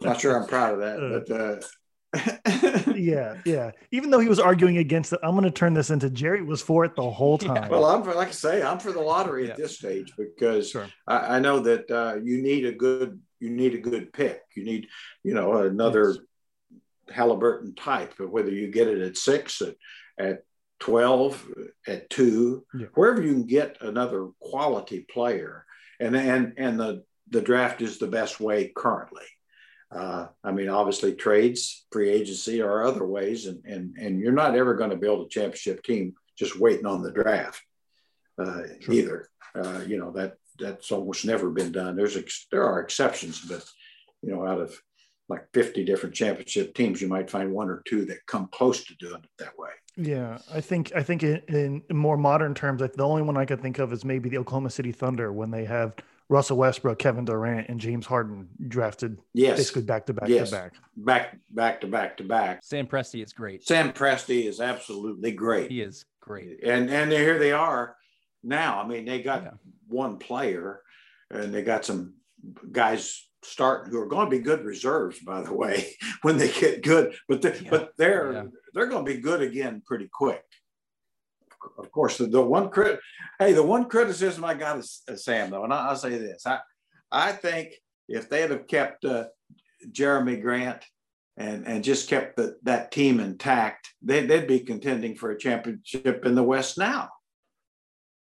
not 0.00 0.20
sure 0.20 0.40
I'm 0.40 0.46
proud 0.46 0.74
of 0.74 0.80
that, 0.80 1.24
but. 1.26 1.34
Uh, 1.34 1.60
yeah, 2.94 3.36
yeah. 3.44 3.70
Even 3.90 4.10
though 4.10 4.18
he 4.18 4.28
was 4.28 4.38
arguing 4.38 4.78
against 4.78 5.12
it, 5.12 5.20
I'm 5.22 5.32
going 5.32 5.44
to 5.44 5.50
turn 5.50 5.74
this 5.74 5.90
into 5.90 6.10
Jerry 6.10 6.42
was 6.42 6.62
for 6.62 6.84
it 6.84 6.96
the 6.96 7.10
whole 7.10 7.38
time. 7.38 7.56
Yeah. 7.56 7.68
Well, 7.68 7.84
I'm 7.84 8.02
for, 8.02 8.14
like 8.14 8.28
I 8.28 8.32
say, 8.32 8.62
I'm 8.62 8.78
for 8.78 8.92
the 8.92 9.00
lottery 9.00 9.46
yeah. 9.46 9.52
at 9.52 9.56
this 9.56 9.76
stage 9.76 10.12
because 10.16 10.70
sure. 10.70 10.88
I, 11.06 11.36
I, 11.36 11.40
know 11.40 11.60
that 11.60 11.90
uh, 11.90 12.16
you 12.22 12.42
need 12.42 12.64
a 12.64 12.72
good 12.72 13.20
you 13.40 13.50
need 13.50 13.74
a 13.74 13.78
good 13.78 14.12
pick. 14.12 14.42
You 14.54 14.64
need 14.64 14.88
you 15.22 15.34
know 15.34 15.58
another 15.58 16.10
yes. 16.10 16.18
Halliburton 17.10 17.74
type, 17.74 18.14
but 18.18 18.30
whether 18.30 18.50
you 18.50 18.70
get 18.70 18.88
it 18.88 19.00
at 19.00 19.16
six, 19.16 19.62
at, 19.62 19.74
at 20.18 20.42
12, 20.80 21.48
at 21.86 22.10
two, 22.10 22.64
yeah. 22.78 22.86
wherever 22.94 23.22
you 23.22 23.32
can 23.32 23.46
get 23.46 23.78
another 23.80 24.28
quality 24.40 25.06
player. 25.10 25.64
And, 26.00 26.14
and, 26.16 26.54
and 26.58 26.78
the, 26.78 27.04
the 27.30 27.40
draft 27.40 27.80
is 27.80 27.98
the 27.98 28.06
best 28.06 28.40
way 28.40 28.72
currently. 28.74 29.24
Uh, 29.90 30.26
I 30.42 30.52
mean, 30.52 30.68
obviously, 30.68 31.14
trades, 31.14 31.86
free 31.92 32.10
agency 32.10 32.60
or 32.60 32.84
other 32.84 33.06
ways, 33.06 33.46
and, 33.46 33.64
and, 33.64 33.96
and 33.96 34.20
you're 34.20 34.32
not 34.32 34.56
ever 34.56 34.74
going 34.74 34.90
to 34.90 34.96
build 34.96 35.24
a 35.24 35.28
championship 35.28 35.82
team 35.84 36.14
just 36.36 36.58
waiting 36.58 36.86
on 36.86 37.02
the 37.02 37.12
draft 37.12 37.62
uh, 38.38 38.62
either. 38.88 39.28
Uh, 39.54 39.80
you 39.86 39.98
know 39.98 40.10
that 40.12 40.34
that's 40.58 40.92
almost 40.92 41.24
never 41.24 41.50
been 41.50 41.72
done. 41.72 41.96
There's 41.96 42.16
ex- 42.16 42.46
there 42.50 42.64
are 42.64 42.80
exceptions, 42.80 43.40
but 43.40 43.64
you 44.22 44.30
know, 44.30 44.46
out 44.46 44.60
of 44.60 44.78
like 45.28 45.46
50 45.52 45.84
different 45.84 46.14
championship 46.14 46.74
teams, 46.74 47.00
you 47.00 47.08
might 47.08 47.30
find 47.30 47.52
one 47.52 47.68
or 47.68 47.82
two 47.86 48.04
that 48.06 48.24
come 48.26 48.48
close 48.52 48.84
to 48.84 48.94
doing 48.96 49.22
it 49.22 49.30
that 49.38 49.58
way. 49.58 49.70
Yeah, 49.96 50.38
I 50.52 50.60
think 50.60 50.92
I 50.94 51.02
think 51.02 51.22
in, 51.22 51.40
in 51.48 51.82
more 51.96 52.18
modern 52.18 52.54
terms, 52.54 52.82
like 52.82 52.92
the 52.92 53.06
only 53.06 53.22
one 53.22 53.36
I 53.36 53.46
could 53.46 53.62
think 53.62 53.78
of 53.78 53.92
is 53.92 54.04
maybe 54.04 54.28
the 54.28 54.38
Oklahoma 54.38 54.68
City 54.68 54.92
Thunder 54.92 55.32
when 55.32 55.50
they 55.50 55.64
have 55.64 55.94
Russell 56.28 56.58
Westbrook, 56.58 56.98
Kevin 56.98 57.24
Durant, 57.24 57.68
and 57.68 57.80
James 57.80 58.04
Harden 58.04 58.48
drafted 58.68 59.18
yes. 59.32 59.56
basically 59.56 59.82
back 59.82 60.06
to 60.06 60.12
back 60.12 60.28
yes. 60.28 60.50
to 60.50 60.56
back. 60.56 60.72
Back 60.96 61.38
back 61.50 61.80
to 61.80 61.86
back 61.86 62.16
to 62.18 62.24
back. 62.24 62.60
Sam 62.62 62.86
Presti 62.86 63.24
is 63.24 63.32
great. 63.32 63.66
Sam 63.66 63.92
Presti 63.92 64.44
is 64.44 64.60
absolutely 64.60 65.32
great. 65.32 65.70
He 65.70 65.80
is 65.80 66.04
great. 66.20 66.62
And 66.62 66.90
and 66.90 67.10
here 67.10 67.38
they 67.38 67.52
are 67.52 67.96
now. 68.42 68.80
I 68.82 68.86
mean, 68.86 69.04
they 69.04 69.22
got 69.22 69.44
yeah. 69.44 69.50
one 69.88 70.18
player 70.18 70.82
and 71.30 71.54
they 71.54 71.62
got 71.62 71.84
some 71.84 72.14
guys 72.70 73.25
start 73.42 73.88
who 73.88 74.00
are 74.00 74.06
going 74.06 74.26
to 74.26 74.36
be 74.36 74.42
good 74.42 74.64
reserves, 74.64 75.18
by 75.20 75.42
the 75.42 75.54
way, 75.54 75.94
when 76.22 76.36
they 76.38 76.50
get 76.50 76.82
good. 76.82 77.14
But 77.28 77.42
they, 77.42 77.58
yeah. 77.58 77.70
but 77.70 77.90
they're 77.96 78.32
yeah. 78.32 78.44
they're 78.74 78.86
going 78.86 79.04
to 79.04 79.12
be 79.12 79.20
good 79.20 79.42
again 79.42 79.82
pretty 79.84 80.08
quick. 80.12 80.42
Of 81.78 81.90
course, 81.90 82.18
the, 82.18 82.26
the 82.26 82.40
one 82.40 82.70
crit, 82.70 83.00
hey, 83.38 83.52
the 83.52 83.62
one 83.62 83.88
criticism 83.88 84.44
I 84.44 84.54
got 84.54 84.78
is, 84.78 85.02
is 85.08 85.24
Sam 85.24 85.50
though, 85.50 85.64
and 85.64 85.72
I, 85.72 85.88
will 85.88 85.96
say 85.96 86.10
this: 86.10 86.46
I 86.46 86.60
I 87.10 87.32
think 87.32 87.74
if 88.08 88.28
they'd 88.28 88.50
have 88.50 88.66
kept 88.66 89.04
uh, 89.04 89.26
Jerami 89.90 90.40
Grant 90.40 90.84
and 91.36 91.66
and 91.66 91.84
just 91.84 92.08
kept 92.08 92.36
the, 92.36 92.56
that 92.62 92.92
team 92.92 93.20
intact, 93.20 93.88
they, 94.02 94.24
they'd 94.24 94.46
be 94.46 94.60
contending 94.60 95.16
for 95.16 95.30
a 95.30 95.38
championship 95.38 96.24
in 96.24 96.34
the 96.34 96.42
West 96.42 96.78
now. 96.78 97.10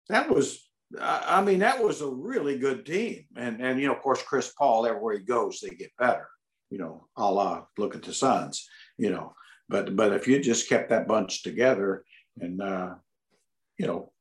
That 0.09 0.29
was 0.29 0.70
I 0.99 1.41
mean, 1.41 1.59
that 1.59 1.83
was 1.83 2.01
a 2.01 2.07
really 2.07 2.57
good 2.57 2.85
team. 2.85 3.25
And, 3.35 3.61
and, 3.61 3.79
you 3.79 3.87
know, 3.87 3.93
of 3.93 4.01
course, 4.01 4.21
Chris 4.21 4.51
Paul, 4.57 4.85
everywhere 4.85 5.17
he 5.17 5.23
goes, 5.23 5.59
they 5.59 5.69
get 5.69 5.91
better, 5.97 6.27
you 6.69 6.77
know, 6.77 7.07
a 7.15 7.31
la 7.31 7.63
look 7.77 7.95
at 7.95 8.03
the 8.03 8.13
Suns, 8.13 8.67
you 8.97 9.09
know. 9.09 9.33
But, 9.69 9.95
but 9.95 10.11
if 10.11 10.27
you 10.27 10.39
just 10.41 10.67
kept 10.67 10.89
that 10.89 11.07
bunch 11.07 11.43
together 11.43 12.03
and, 12.39 12.61
uh, 12.61 12.95
you 13.77 13.87
know, 13.87 14.11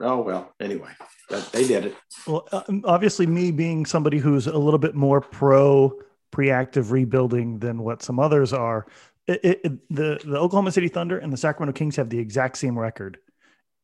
oh, 0.00 0.20
well, 0.20 0.54
anyway, 0.60 0.90
that, 1.30 1.50
they 1.52 1.66
did 1.66 1.86
it. 1.86 1.96
Well, 2.26 2.46
uh, 2.52 2.62
obviously, 2.84 3.26
me 3.26 3.50
being 3.50 3.86
somebody 3.86 4.18
who's 4.18 4.46
a 4.46 4.58
little 4.58 4.78
bit 4.78 4.94
more 4.94 5.20
pro 5.20 5.92
preactive 6.30 6.92
rebuilding 6.92 7.58
than 7.58 7.82
what 7.82 8.02
some 8.02 8.20
others 8.20 8.52
are, 8.52 8.86
it, 9.26 9.40
it, 9.42 9.62
the, 9.88 10.20
the 10.24 10.38
Oklahoma 10.38 10.72
City 10.72 10.88
Thunder 10.88 11.18
and 11.18 11.32
the 11.32 11.36
Sacramento 11.36 11.76
Kings 11.76 11.96
have 11.96 12.10
the 12.10 12.18
exact 12.18 12.58
same 12.58 12.78
record 12.78 13.18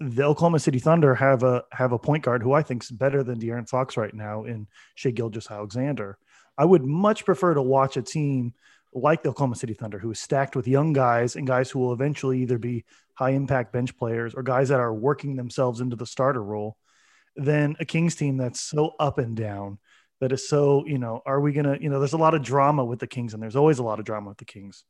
the 0.00 0.24
Oklahoma 0.24 0.58
City 0.58 0.78
Thunder 0.78 1.14
have 1.14 1.42
a 1.42 1.64
have 1.70 1.92
a 1.92 1.98
point 1.98 2.24
guard 2.24 2.42
who 2.42 2.52
I 2.52 2.62
think 2.62 2.82
is 2.82 2.90
better 2.90 3.22
than 3.22 3.38
De'Aaron 3.38 3.68
Fox 3.68 3.96
right 3.96 4.12
now 4.12 4.44
in 4.44 4.66
Shai 4.94 5.10
Gilgeous-Alexander. 5.10 6.18
I 6.58 6.64
would 6.64 6.84
much 6.84 7.24
prefer 7.24 7.54
to 7.54 7.62
watch 7.62 7.96
a 7.96 8.02
team 8.02 8.54
like 8.92 9.22
the 9.22 9.30
Oklahoma 9.30 9.56
City 9.56 9.74
Thunder 9.74 9.98
who 9.98 10.10
is 10.10 10.20
stacked 10.20 10.56
with 10.56 10.68
young 10.68 10.92
guys 10.92 11.36
and 11.36 11.46
guys 11.46 11.70
who 11.70 11.80
will 11.80 11.92
eventually 11.92 12.42
either 12.42 12.58
be 12.58 12.84
high 13.14 13.30
impact 13.30 13.72
bench 13.72 13.96
players 13.96 14.34
or 14.34 14.42
guys 14.42 14.68
that 14.68 14.80
are 14.80 14.94
working 14.94 15.36
themselves 15.36 15.80
into 15.80 15.96
the 15.96 16.06
starter 16.06 16.42
role 16.42 16.76
than 17.36 17.76
a 17.80 17.84
Kings 17.84 18.14
team 18.14 18.36
that's 18.36 18.60
so 18.60 18.92
up 19.00 19.18
and 19.18 19.36
down 19.36 19.78
that 20.20 20.32
is 20.32 20.48
so, 20.48 20.84
you 20.86 20.98
know, 20.98 21.22
are 21.26 21.40
we 21.40 21.52
going 21.52 21.66
to, 21.66 21.82
you 21.82 21.90
know, 21.90 21.98
there's 21.98 22.12
a 22.12 22.18
lot 22.18 22.34
of 22.34 22.42
drama 22.42 22.84
with 22.84 23.00
the 23.00 23.06
Kings 23.06 23.34
and 23.34 23.42
there's 23.42 23.56
always 23.56 23.78
a 23.78 23.82
lot 23.82 23.98
of 23.98 24.04
drama 24.04 24.28
with 24.28 24.38
the 24.38 24.44
Kings. 24.44 24.84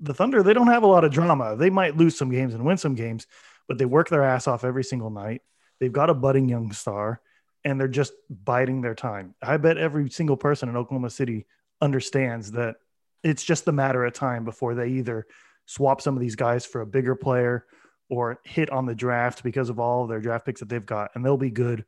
The 0.00 0.14
Thunder, 0.14 0.42
they 0.42 0.54
don't 0.54 0.68
have 0.68 0.82
a 0.82 0.88
lot 0.88 1.04
of 1.04 1.12
drama. 1.12 1.56
They 1.56 1.70
might 1.70 1.96
lose 1.96 2.16
some 2.16 2.30
games 2.30 2.54
and 2.54 2.64
win 2.64 2.78
some 2.78 2.94
games, 2.94 3.26
but 3.68 3.78
they 3.78 3.84
work 3.84 4.08
their 4.08 4.22
ass 4.22 4.46
off 4.46 4.64
every 4.64 4.84
single 4.84 5.10
night. 5.10 5.42
They've 5.80 5.92
got 5.92 6.10
a 6.10 6.14
budding 6.14 6.48
young 6.48 6.72
star 6.72 7.20
and 7.64 7.80
they're 7.80 7.88
just 7.88 8.12
biding 8.28 8.82
their 8.82 8.94
time. 8.94 9.34
I 9.42 9.56
bet 9.56 9.78
every 9.78 10.10
single 10.10 10.36
person 10.36 10.68
in 10.68 10.76
Oklahoma 10.76 11.10
City 11.10 11.46
understands 11.80 12.52
that 12.52 12.76
it's 13.22 13.42
just 13.42 13.66
a 13.68 13.72
matter 13.72 14.04
of 14.04 14.12
time 14.12 14.44
before 14.44 14.74
they 14.74 14.88
either 14.88 15.26
swap 15.66 16.00
some 16.00 16.14
of 16.14 16.20
these 16.20 16.36
guys 16.36 16.66
for 16.66 16.82
a 16.82 16.86
bigger 16.86 17.14
player 17.14 17.64
or 18.10 18.38
hit 18.44 18.70
on 18.70 18.84
the 18.86 18.94
draft 18.94 19.42
because 19.42 19.70
of 19.70 19.80
all 19.80 20.02
of 20.02 20.08
their 20.08 20.20
draft 20.20 20.44
picks 20.44 20.60
that 20.60 20.68
they've 20.68 20.84
got, 20.84 21.10
and 21.14 21.24
they'll 21.24 21.38
be 21.38 21.50
good 21.50 21.84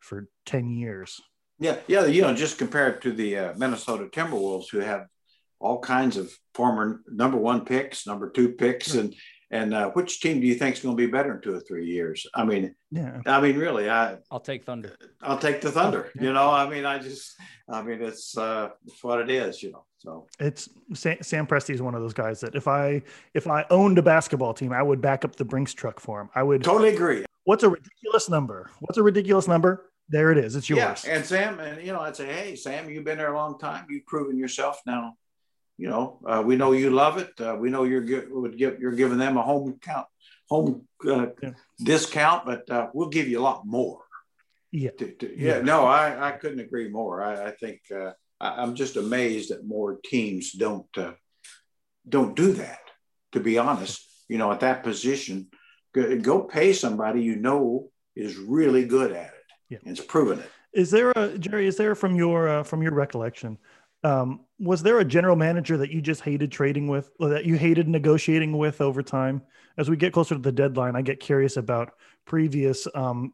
for 0.00 0.28
10 0.46 0.70
years. 0.70 1.20
Yeah, 1.58 1.76
yeah, 1.86 2.06
you 2.06 2.22
know, 2.22 2.34
just 2.34 2.56
compared 2.56 3.02
to 3.02 3.12
the 3.12 3.36
uh, 3.36 3.54
Minnesota 3.56 4.06
Timberwolves, 4.06 4.70
who 4.70 4.78
have 4.78 5.08
all 5.60 5.80
kinds 5.80 6.16
of 6.16 6.32
former 6.54 7.02
number 7.08 7.36
one 7.36 7.64
picks, 7.64 8.06
number 8.06 8.30
two 8.30 8.50
picks, 8.50 8.94
and 8.94 9.14
and 9.50 9.72
uh, 9.72 9.90
which 9.90 10.20
team 10.20 10.40
do 10.40 10.46
you 10.46 10.54
think 10.54 10.76
is 10.76 10.82
going 10.82 10.96
to 10.96 11.06
be 11.06 11.10
better 11.10 11.34
in 11.34 11.40
two 11.40 11.54
or 11.54 11.60
three 11.60 11.86
years? 11.86 12.26
I 12.34 12.44
mean, 12.44 12.74
yeah. 12.90 13.20
I 13.26 13.40
mean, 13.40 13.56
really, 13.56 13.88
I 13.88 14.18
I'll 14.30 14.40
take 14.40 14.64
Thunder. 14.64 14.94
I'll 15.22 15.38
take 15.38 15.60
the 15.60 15.70
Thunder. 15.70 16.10
Yeah. 16.14 16.22
You 16.22 16.32
know, 16.34 16.50
I 16.50 16.68
mean, 16.68 16.84
I 16.84 16.98
just, 16.98 17.34
I 17.68 17.82
mean, 17.82 18.02
it's 18.02 18.36
uh, 18.36 18.70
it's 18.86 19.02
what 19.02 19.20
it 19.20 19.30
is. 19.30 19.62
You 19.62 19.72
know, 19.72 19.84
so 19.98 20.26
it's 20.38 20.68
Sam, 20.92 21.16
Sam 21.22 21.46
Presti 21.46 21.70
is 21.70 21.80
one 21.80 21.94
of 21.94 22.02
those 22.02 22.14
guys 22.14 22.40
that 22.40 22.54
if 22.54 22.68
I 22.68 23.02
if 23.32 23.46
I 23.46 23.64
owned 23.70 23.98
a 23.98 24.02
basketball 24.02 24.52
team, 24.52 24.72
I 24.72 24.82
would 24.82 25.00
back 25.00 25.24
up 25.24 25.36
the 25.36 25.44
Brinks 25.44 25.72
truck 25.72 25.98
for 25.98 26.20
him. 26.20 26.28
I 26.34 26.42
would 26.42 26.62
totally 26.62 26.94
agree. 26.94 27.24
What's 27.44 27.62
a 27.62 27.70
ridiculous 27.70 28.28
number? 28.28 28.70
What's 28.80 28.98
a 28.98 29.02
ridiculous 29.02 29.48
number? 29.48 29.90
There 30.10 30.30
it 30.30 30.38
is. 30.38 30.56
It's 30.56 30.68
yours. 30.68 31.04
Yeah, 31.06 31.14
and 31.14 31.24
Sam, 31.24 31.60
and 31.60 31.84
you 31.84 31.92
know, 31.92 32.00
I'd 32.00 32.16
say, 32.16 32.26
hey, 32.26 32.56
Sam, 32.56 32.90
you've 32.90 33.04
been 33.04 33.18
there 33.18 33.32
a 33.32 33.36
long 33.36 33.58
time. 33.58 33.86
You've 33.88 34.06
proven 34.06 34.38
yourself 34.38 34.80
now 34.86 35.14
you 35.78 35.88
know, 35.88 36.18
uh, 36.26 36.42
we 36.44 36.56
know 36.56 36.72
you 36.72 36.90
love 36.90 37.18
it. 37.18 37.40
Uh, 37.40 37.56
we 37.58 37.70
know 37.70 37.84
you're 37.84 38.04
would 38.30 38.58
give, 38.58 38.80
you're 38.80 38.92
giving 38.92 39.16
them 39.16 39.36
a 39.36 39.42
home 39.42 39.78
count, 39.80 40.06
home 40.50 40.86
uh, 41.06 41.28
yeah. 41.40 41.50
discount, 41.82 42.44
but 42.44 42.68
uh, 42.68 42.88
we'll 42.92 43.08
give 43.08 43.28
you 43.28 43.38
a 43.38 43.46
lot 43.50 43.64
more. 43.64 44.00
Yeah. 44.72 44.90
To, 44.98 45.12
to, 45.12 45.40
yeah, 45.40 45.56
yeah. 45.56 45.62
No, 45.62 45.86
I, 45.86 46.28
I 46.28 46.32
couldn't 46.32 46.58
agree 46.58 46.88
more. 46.88 47.22
I, 47.22 47.46
I 47.46 47.50
think 47.52 47.80
uh, 47.94 48.10
I, 48.40 48.62
am 48.62 48.74
just 48.74 48.96
amazed 48.96 49.50
that 49.50 49.64
more 49.64 49.98
teams 50.04 50.52
don't 50.52 50.98
uh, 50.98 51.12
don't 52.06 52.34
do 52.34 52.52
that. 52.54 52.80
To 53.32 53.40
be 53.40 53.56
honest, 53.56 54.04
you 54.28 54.36
know, 54.36 54.50
at 54.50 54.60
that 54.60 54.82
position, 54.82 55.48
go, 55.94 56.18
go 56.18 56.40
pay 56.40 56.72
somebody 56.72 57.22
you 57.22 57.36
know 57.36 57.90
is 58.16 58.36
really 58.36 58.84
good 58.84 59.12
at 59.12 59.28
it. 59.28 59.44
Yeah. 59.68 59.78
And 59.84 59.96
it's 59.96 60.04
proven 60.04 60.40
it. 60.40 60.50
Is 60.72 60.90
there 60.90 61.12
a 61.12 61.38
Jerry? 61.38 61.66
Is 61.68 61.76
there 61.76 61.94
from 61.94 62.16
your 62.16 62.48
uh, 62.48 62.62
from 62.64 62.82
your 62.82 62.92
recollection? 62.94 63.58
Um, 64.02 64.40
was 64.58 64.82
there 64.82 64.98
a 64.98 65.04
general 65.04 65.36
manager 65.36 65.76
that 65.76 65.90
you 65.90 66.00
just 66.00 66.22
hated 66.22 66.50
trading 66.50 66.88
with, 66.88 67.10
or 67.20 67.30
that 67.30 67.44
you 67.44 67.56
hated 67.56 67.88
negotiating 67.88 68.56
with 68.56 68.80
over 68.80 69.02
time? 69.02 69.42
As 69.76 69.88
we 69.88 69.96
get 69.96 70.12
closer 70.12 70.34
to 70.34 70.40
the 70.40 70.52
deadline, 70.52 70.96
I 70.96 71.02
get 71.02 71.20
curious 71.20 71.56
about 71.56 71.92
previous, 72.24 72.88
um, 72.94 73.32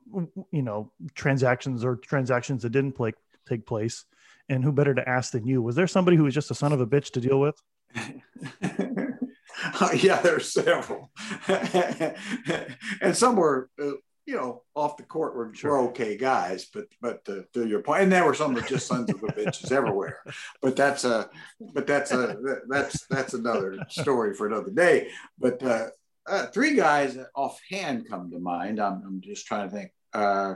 you 0.50 0.62
know, 0.62 0.92
transactions 1.14 1.84
or 1.84 1.96
transactions 1.96 2.62
that 2.62 2.70
didn't 2.70 2.92
play, 2.92 3.12
take 3.48 3.66
place, 3.66 4.04
and 4.48 4.62
who 4.62 4.72
better 4.72 4.94
to 4.94 5.08
ask 5.08 5.32
than 5.32 5.46
you? 5.46 5.62
Was 5.62 5.76
there 5.76 5.86
somebody 5.86 6.16
who 6.16 6.24
was 6.24 6.34
just 6.34 6.50
a 6.50 6.54
son 6.54 6.72
of 6.72 6.80
a 6.80 6.86
bitch 6.86 7.12
to 7.12 7.20
deal 7.20 7.40
with? 7.40 7.60
yeah, 9.94 10.20
there's 10.20 10.52
several, 10.52 11.10
and 11.48 13.16
some 13.16 13.36
were 13.36 13.70
uh, 13.82 13.92
you 14.26 14.36
know, 14.36 14.62
off 14.74 14.96
the 14.96 15.02
court 15.02 15.36
were, 15.36 15.52
sure. 15.54 15.72
were 15.72 15.88
okay 15.88 16.16
guys, 16.16 16.66
but 16.72 16.86
but 17.00 17.24
to, 17.26 17.44
to, 17.52 17.66
your 17.66 17.82
point, 17.82 18.02
and 18.02 18.12
there 18.12 18.24
were 18.24 18.34
some 18.34 18.54
that 18.54 18.66
just 18.66 18.86
sons 18.86 19.10
of 19.10 19.20
the 19.20 19.26
bitches 19.28 19.70
everywhere. 19.70 20.22
But 20.62 20.76
that's 20.76 21.04
a 21.04 21.28
but 21.60 21.86
that's 21.86 22.10
a 22.12 22.36
that's 22.68 23.06
that's 23.06 23.34
another 23.34 23.78
story 23.88 24.34
for 24.34 24.46
another 24.46 24.70
day. 24.70 25.08
But 25.38 25.62
uh, 25.62 25.88
uh, 26.26 26.46
three 26.46 26.74
guys 26.74 27.18
offhand 27.34 28.08
come 28.08 28.30
to 28.30 28.38
mind. 28.38 28.80
I'm, 28.80 29.02
I'm 29.06 29.20
just 29.20 29.46
trying 29.46 29.68
to 29.68 29.74
think. 29.74 29.90
Uh, 30.12 30.54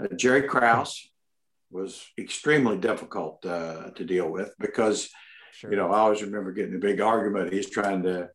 uh 0.00 0.08
Jerry 0.16 0.42
Krause 0.42 1.08
was 1.70 2.04
extremely 2.18 2.76
difficult 2.76 3.44
uh, 3.46 3.90
to 3.90 4.04
deal 4.04 4.28
with 4.28 4.52
because 4.58 5.10
sure. 5.52 5.70
you 5.70 5.76
know 5.76 5.92
I 5.92 5.98
always 5.98 6.22
remember 6.22 6.52
getting 6.52 6.74
a 6.74 6.78
big 6.78 7.00
argument. 7.00 7.52
He's 7.52 7.70
trying 7.70 8.02
to 8.02 8.30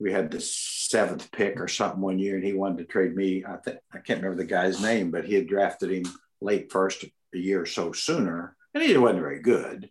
we 0.00 0.12
had 0.12 0.30
the 0.30 0.40
seventh 0.40 1.30
pick 1.32 1.60
or 1.60 1.68
something 1.68 2.00
one 2.00 2.18
year, 2.18 2.36
and 2.36 2.44
he 2.44 2.52
wanted 2.52 2.78
to 2.78 2.84
trade 2.84 3.14
me. 3.14 3.44
I 3.44 3.56
think 3.56 3.78
I 3.92 3.98
can't 3.98 4.22
remember 4.22 4.42
the 4.42 4.48
guy's 4.48 4.80
name, 4.80 5.10
but 5.10 5.24
he 5.24 5.34
had 5.34 5.48
drafted 5.48 5.90
him 5.90 6.04
late 6.40 6.70
first 6.70 7.04
a 7.04 7.38
year 7.38 7.62
or 7.62 7.66
so 7.66 7.92
sooner, 7.92 8.56
and 8.74 8.82
he 8.82 8.96
wasn't 8.96 9.20
very 9.20 9.40
good. 9.40 9.90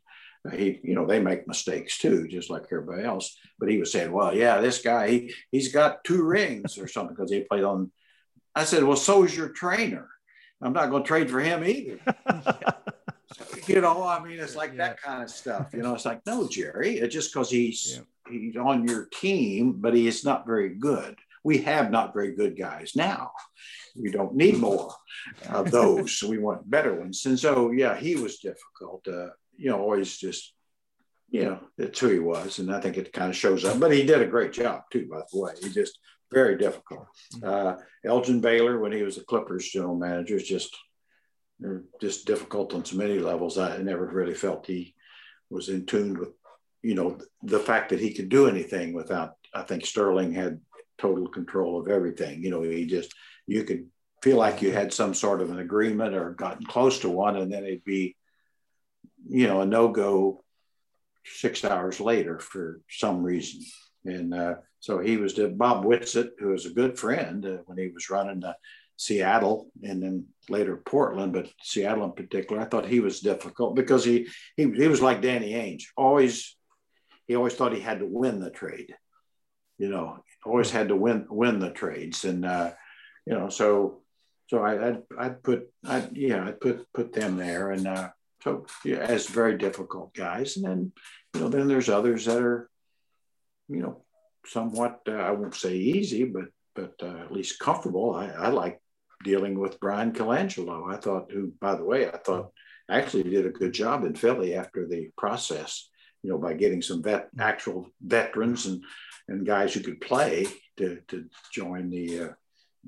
He, 0.53 0.79
you 0.81 0.95
know, 0.95 1.05
they 1.05 1.19
make 1.19 1.47
mistakes 1.47 1.97
too, 1.97 2.27
just 2.27 2.49
like 2.49 2.65
everybody 2.71 3.03
else. 3.03 3.37
But 3.59 3.69
he 3.69 3.79
was 3.79 3.91
saying, 3.91 4.11
"Well, 4.11 4.33
yeah, 4.33 4.61
this 4.61 4.81
guy, 4.81 5.09
he 5.09 5.33
he's 5.51 5.73
got 5.73 6.03
two 6.03 6.23
rings 6.23 6.77
or 6.77 6.87
something 6.87 7.15
because 7.15 7.31
he 7.31 7.41
played 7.41 7.63
on." 7.63 7.91
I 8.55 8.63
said, 8.63 8.83
"Well, 8.83 8.97
so 8.97 9.23
is 9.23 9.35
your 9.35 9.49
trainer. 9.49 10.07
I'm 10.61 10.73
not 10.73 10.89
going 10.89 11.03
to 11.03 11.07
trade 11.07 11.29
for 11.29 11.41
him 11.41 11.65
either." 11.65 11.99
you 13.67 13.81
know, 13.81 14.03
I 14.03 14.23
mean, 14.23 14.39
it's 14.39 14.55
like 14.55 14.71
yeah. 14.71 14.87
that 14.87 15.01
kind 15.01 15.23
of 15.23 15.29
stuff. 15.29 15.73
You 15.73 15.81
know, 15.81 15.93
it's 15.93 16.05
like, 16.05 16.25
no, 16.25 16.47
Jerry, 16.47 16.97
it's 16.97 17.13
just 17.13 17.33
because 17.33 17.49
he's 17.49 17.97
yeah. 17.97 18.03
He's 18.29 18.55
on 18.55 18.87
your 18.87 19.05
team, 19.05 19.73
but 19.73 19.93
he 19.93 20.07
is 20.07 20.23
not 20.23 20.45
very 20.45 20.75
good. 20.75 21.17
We 21.43 21.59
have 21.59 21.91
not 21.91 22.13
very 22.13 22.35
good 22.35 22.57
guys 22.57 22.93
now. 22.95 23.31
We 23.95 24.11
don't 24.11 24.35
need 24.35 24.57
more 24.57 24.93
of 25.49 25.71
those. 25.71 26.23
we 26.23 26.37
want 26.37 26.69
better 26.69 26.93
ones. 26.93 27.25
And 27.25 27.39
so, 27.39 27.71
yeah, 27.71 27.95
he 27.95 28.15
was 28.15 28.39
difficult. 28.39 29.07
Uh, 29.07 29.29
you 29.55 29.69
know, 29.69 29.79
always 29.79 30.17
just, 30.17 30.53
you 31.29 31.45
know, 31.45 31.59
that's 31.77 31.99
who 31.99 32.09
he 32.09 32.19
was. 32.19 32.59
And 32.59 32.73
I 32.73 32.79
think 32.79 32.97
it 32.97 33.13
kind 33.13 33.29
of 33.29 33.35
shows 33.35 33.65
up. 33.65 33.79
But 33.79 33.91
he 33.91 34.03
did 34.03 34.21
a 34.21 34.27
great 34.27 34.53
job 34.53 34.83
too, 34.91 35.07
by 35.09 35.21
the 35.31 35.39
way. 35.39 35.53
He 35.61 35.69
just 35.69 35.99
very 36.31 36.57
difficult. 36.57 37.07
Mm-hmm. 37.35 37.47
Uh, 37.47 37.75
Elgin 38.05 38.41
Baylor, 38.41 38.79
when 38.79 38.91
he 38.91 39.03
was 39.03 39.15
the 39.15 39.23
Clippers 39.23 39.69
general 39.69 39.95
manager, 39.95 40.35
is 40.35 40.47
just 40.47 40.75
just 41.99 42.27
difficult 42.27 42.73
on 42.73 42.85
so 42.85 42.97
many 42.97 43.19
levels. 43.19 43.57
I 43.57 43.77
never 43.77 44.05
really 44.05 44.35
felt 44.35 44.67
he 44.67 44.93
was 45.49 45.69
in 45.69 45.85
tune 45.85 46.19
with, 46.19 46.29
you 46.81 46.95
know, 46.95 47.17
the 47.43 47.59
fact 47.59 47.89
that 47.89 47.99
he 47.99 48.13
could 48.13 48.29
do 48.29 48.47
anything 48.47 48.93
without. 48.93 49.33
I 49.53 49.63
think 49.63 49.85
Sterling 49.85 50.33
had 50.33 50.59
total 50.97 51.27
control 51.27 51.79
of 51.79 51.87
everything. 51.87 52.43
You 52.43 52.51
know, 52.51 52.61
he 52.61 52.85
just 52.85 53.13
you 53.45 53.63
could 53.63 53.87
feel 54.21 54.37
like 54.37 54.61
you 54.61 54.71
had 54.71 54.93
some 54.93 55.13
sort 55.13 55.41
of 55.41 55.51
an 55.51 55.59
agreement 55.59 56.15
or 56.15 56.31
gotten 56.31 56.65
close 56.65 56.99
to 56.99 57.09
one, 57.09 57.37
and 57.37 57.51
then 57.51 57.63
it'd 57.63 57.83
be, 57.83 58.15
you 59.27 59.47
know, 59.47 59.61
a 59.61 59.65
no 59.65 59.89
go 59.89 60.43
six 61.25 61.63
hours 61.63 61.99
later 61.99 62.39
for 62.39 62.81
some 62.89 63.23
reason. 63.23 63.61
And 64.05 64.33
uh, 64.33 64.55
so 64.79 64.99
he 64.99 65.17
was 65.17 65.33
to 65.33 65.49
Bob 65.49 65.83
Whitsitt, 65.83 66.31
who 66.39 66.49
was 66.49 66.65
a 66.65 66.73
good 66.73 66.97
friend 66.97 67.45
uh, 67.45 67.57
when 67.65 67.77
he 67.77 67.89
was 67.89 68.09
running 68.09 68.39
the 68.39 68.55
Seattle 68.97 69.69
and 69.83 70.01
then 70.01 70.25
later 70.49 70.75
Portland, 70.75 71.31
but 71.31 71.49
Seattle 71.61 72.05
in 72.05 72.13
particular, 72.13 72.61
I 72.61 72.65
thought 72.65 72.87
he 72.87 72.99
was 72.99 73.19
difficult 73.19 73.75
because 73.75 74.03
he 74.03 74.27
he, 74.55 74.63
he 74.71 74.87
was 74.87 75.01
like 75.01 75.21
Danny 75.21 75.53
Ainge, 75.53 75.83
always 75.95 76.57
he 77.27 77.35
always 77.35 77.53
thought 77.53 77.73
he 77.73 77.81
had 77.81 77.99
to 77.99 78.05
win 78.05 78.39
the 78.39 78.49
trade, 78.49 78.95
you 79.77 79.89
know, 79.89 80.23
always 80.45 80.71
had 80.71 80.89
to 80.89 80.95
win 80.95 81.25
win 81.29 81.59
the 81.59 81.71
trades, 81.71 82.25
and 82.25 82.45
uh, 82.45 82.71
you 83.25 83.33
know, 83.33 83.49
so 83.49 84.01
so 84.47 84.63
I 84.63 84.87
I'd, 84.87 85.03
I'd 85.17 85.43
put 85.43 85.69
I 85.85 86.07
yeah 86.13 86.47
I'd 86.47 86.61
put 86.61 86.85
put 86.93 87.13
them 87.13 87.37
there, 87.37 87.71
and 87.71 87.87
uh, 87.87 88.09
so 88.43 88.65
yeah, 88.85 88.97
as 88.97 89.27
very 89.27 89.57
difficult 89.57 90.13
guys, 90.13 90.57
and 90.57 90.65
then 90.65 90.91
you 91.33 91.41
know 91.41 91.49
then 91.49 91.67
there's 91.67 91.89
others 91.89 92.25
that 92.25 92.41
are 92.41 92.69
you 93.67 93.81
know 93.81 94.03
somewhat 94.45 95.01
uh, 95.07 95.13
I 95.13 95.31
won't 95.31 95.55
say 95.55 95.75
easy, 95.75 96.23
but 96.23 96.45
but 96.75 96.93
uh, 97.01 97.17
at 97.23 97.31
least 97.31 97.59
comfortable. 97.59 98.15
I, 98.15 98.27
I 98.27 98.47
like 98.49 98.79
dealing 99.23 99.59
with 99.59 99.79
Bryan 99.79 100.13
Colangelo. 100.13 100.93
I 100.93 100.97
thought, 100.97 101.31
who, 101.31 101.51
by 101.59 101.75
the 101.75 101.83
way, 101.83 102.07
I 102.07 102.17
thought 102.17 102.51
actually 102.89 103.23
did 103.23 103.45
a 103.45 103.49
good 103.51 103.73
job 103.73 104.05
in 104.05 104.15
Philly 104.15 104.55
after 104.55 104.87
the 104.87 105.09
process, 105.17 105.89
you 106.27 106.33
know, 106.33 106.39
by 106.39 106.53
getting 106.53 106.81
some 106.81 107.01
vet, 107.01 107.29
actual 107.39 107.89
veterans 108.01 108.65
and, 108.65 108.83
and 109.29 109.47
guys 109.47 109.73
who 109.73 109.79
could 109.79 110.01
play 110.01 110.45
to, 110.75 110.99
to 111.07 111.23
join 111.53 111.89
the 111.89 112.19
uh, 112.19 112.29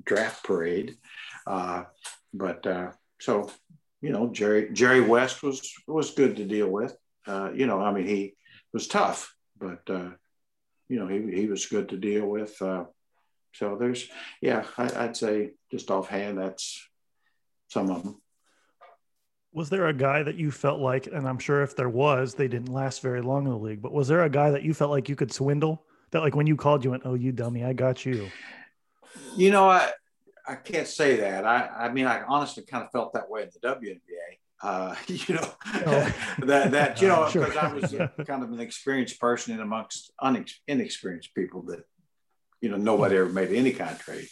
draft 0.04 0.44
parade. 0.44 0.98
Uh, 1.46 1.84
but 2.34 2.66
uh, 2.66 2.90
so, 3.18 3.50
you 4.02 4.10
know, 4.10 4.28
Jerry, 4.28 4.68
Jerry 4.74 5.00
West 5.00 5.42
was, 5.42 5.72
was 5.86 6.10
good 6.10 6.36
to 6.36 6.44
deal 6.44 6.68
with. 6.68 6.94
Uh, 7.26 7.50
you 7.54 7.66
know, 7.66 7.80
I 7.80 7.94
mean, 7.94 8.06
he 8.06 8.34
was 8.74 8.88
tough, 8.88 9.34
but, 9.58 9.88
uh, 9.88 10.10
you 10.90 10.98
know, 10.98 11.06
he, 11.06 11.34
he 11.34 11.46
was 11.46 11.64
good 11.64 11.88
to 11.88 11.96
deal 11.96 12.26
with. 12.26 12.60
Uh, 12.60 12.84
so 13.54 13.78
there's, 13.80 14.06
yeah, 14.42 14.64
I, 14.76 15.06
would 15.06 15.16
say 15.16 15.52
just 15.70 15.90
offhand, 15.90 16.36
that's 16.36 16.86
some 17.68 17.90
of 17.90 18.02
them. 18.02 18.20
Was 19.52 19.68
there 19.68 19.86
a 19.88 19.92
guy 19.92 20.22
that 20.22 20.36
you 20.36 20.50
felt 20.50 20.80
like, 20.80 21.08
and 21.08 21.28
I'm 21.28 21.38
sure 21.38 21.62
if 21.62 21.74
there 21.74 21.88
was, 21.88 22.34
they 22.34 22.46
didn't 22.46 22.72
last 22.72 23.02
very 23.02 23.20
long 23.20 23.46
in 23.46 23.50
the 23.50 23.58
league, 23.58 23.82
but 23.82 23.92
was 23.92 24.06
there 24.06 24.22
a 24.22 24.30
guy 24.30 24.50
that 24.50 24.62
you 24.62 24.74
felt 24.74 24.92
like 24.92 25.08
you 25.08 25.16
could 25.16 25.32
swindle? 25.32 25.84
That 26.12 26.20
like 26.20 26.36
when 26.36 26.46
you 26.46 26.56
called, 26.56 26.84
you 26.84 26.90
went, 26.90 27.02
"Oh, 27.04 27.14
you 27.14 27.32
dummy, 27.32 27.64
I 27.64 27.72
got 27.72 28.04
you." 28.04 28.30
You 29.36 29.50
know, 29.50 29.68
I 29.68 29.90
I 30.46 30.56
can't 30.56 30.86
say 30.86 31.16
that. 31.16 31.44
I 31.44 31.68
I 31.68 31.92
mean, 31.92 32.06
I 32.06 32.22
honestly 32.22 32.64
kind 32.64 32.84
of 32.84 32.90
felt 32.90 33.12
that 33.14 33.30
way 33.30 33.42
in 33.42 33.50
the 33.52 33.68
WNBA. 33.68 34.38
Uh, 34.62 34.94
you 35.06 35.34
know, 35.34 35.52
oh. 35.86 36.14
that 36.40 36.70
that 36.72 37.00
you 37.00 37.08
know, 37.08 37.26
because 37.32 37.52
sure. 37.52 37.60
I 37.60 37.72
was 37.72 38.26
kind 38.26 38.42
of 38.42 38.52
an 38.52 38.60
experienced 38.60 39.20
person 39.20 39.54
in 39.54 39.60
amongst 39.60 40.12
unex- 40.20 40.58
inexperienced 40.66 41.34
people 41.34 41.62
that 41.62 41.80
you 42.60 42.68
know 42.68 42.76
nobody 42.76 43.16
ever 43.16 43.28
made 43.28 43.52
any 43.52 43.72
kind 43.72 43.92
of 43.92 43.98
trade. 43.98 44.28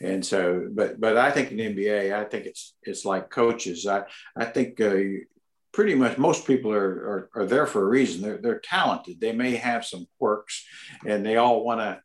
And 0.00 0.24
so 0.24 0.68
but 0.70 1.00
but 1.00 1.16
i 1.16 1.30
think 1.30 1.50
in 1.50 1.74
nba 1.74 2.12
i 2.12 2.24
think 2.24 2.46
it's 2.46 2.74
it's 2.82 3.04
like 3.04 3.30
coaches. 3.30 3.86
I 3.86 4.04
i 4.36 4.44
think 4.44 4.80
uh, 4.80 4.94
pretty 5.72 5.94
much 5.94 6.18
most 6.18 6.46
people 6.46 6.72
are, 6.72 6.78
are, 6.78 7.30
are 7.34 7.46
there 7.46 7.66
for 7.66 7.82
a 7.82 7.88
reason. 7.88 8.22
They're, 8.22 8.38
they're 8.38 8.60
talented. 8.60 9.20
They 9.20 9.32
may 9.32 9.56
have 9.56 9.84
some 9.84 10.06
quirks 10.18 10.66
and 11.06 11.24
they 11.24 11.36
all 11.36 11.64
want 11.64 11.80
to 11.80 12.02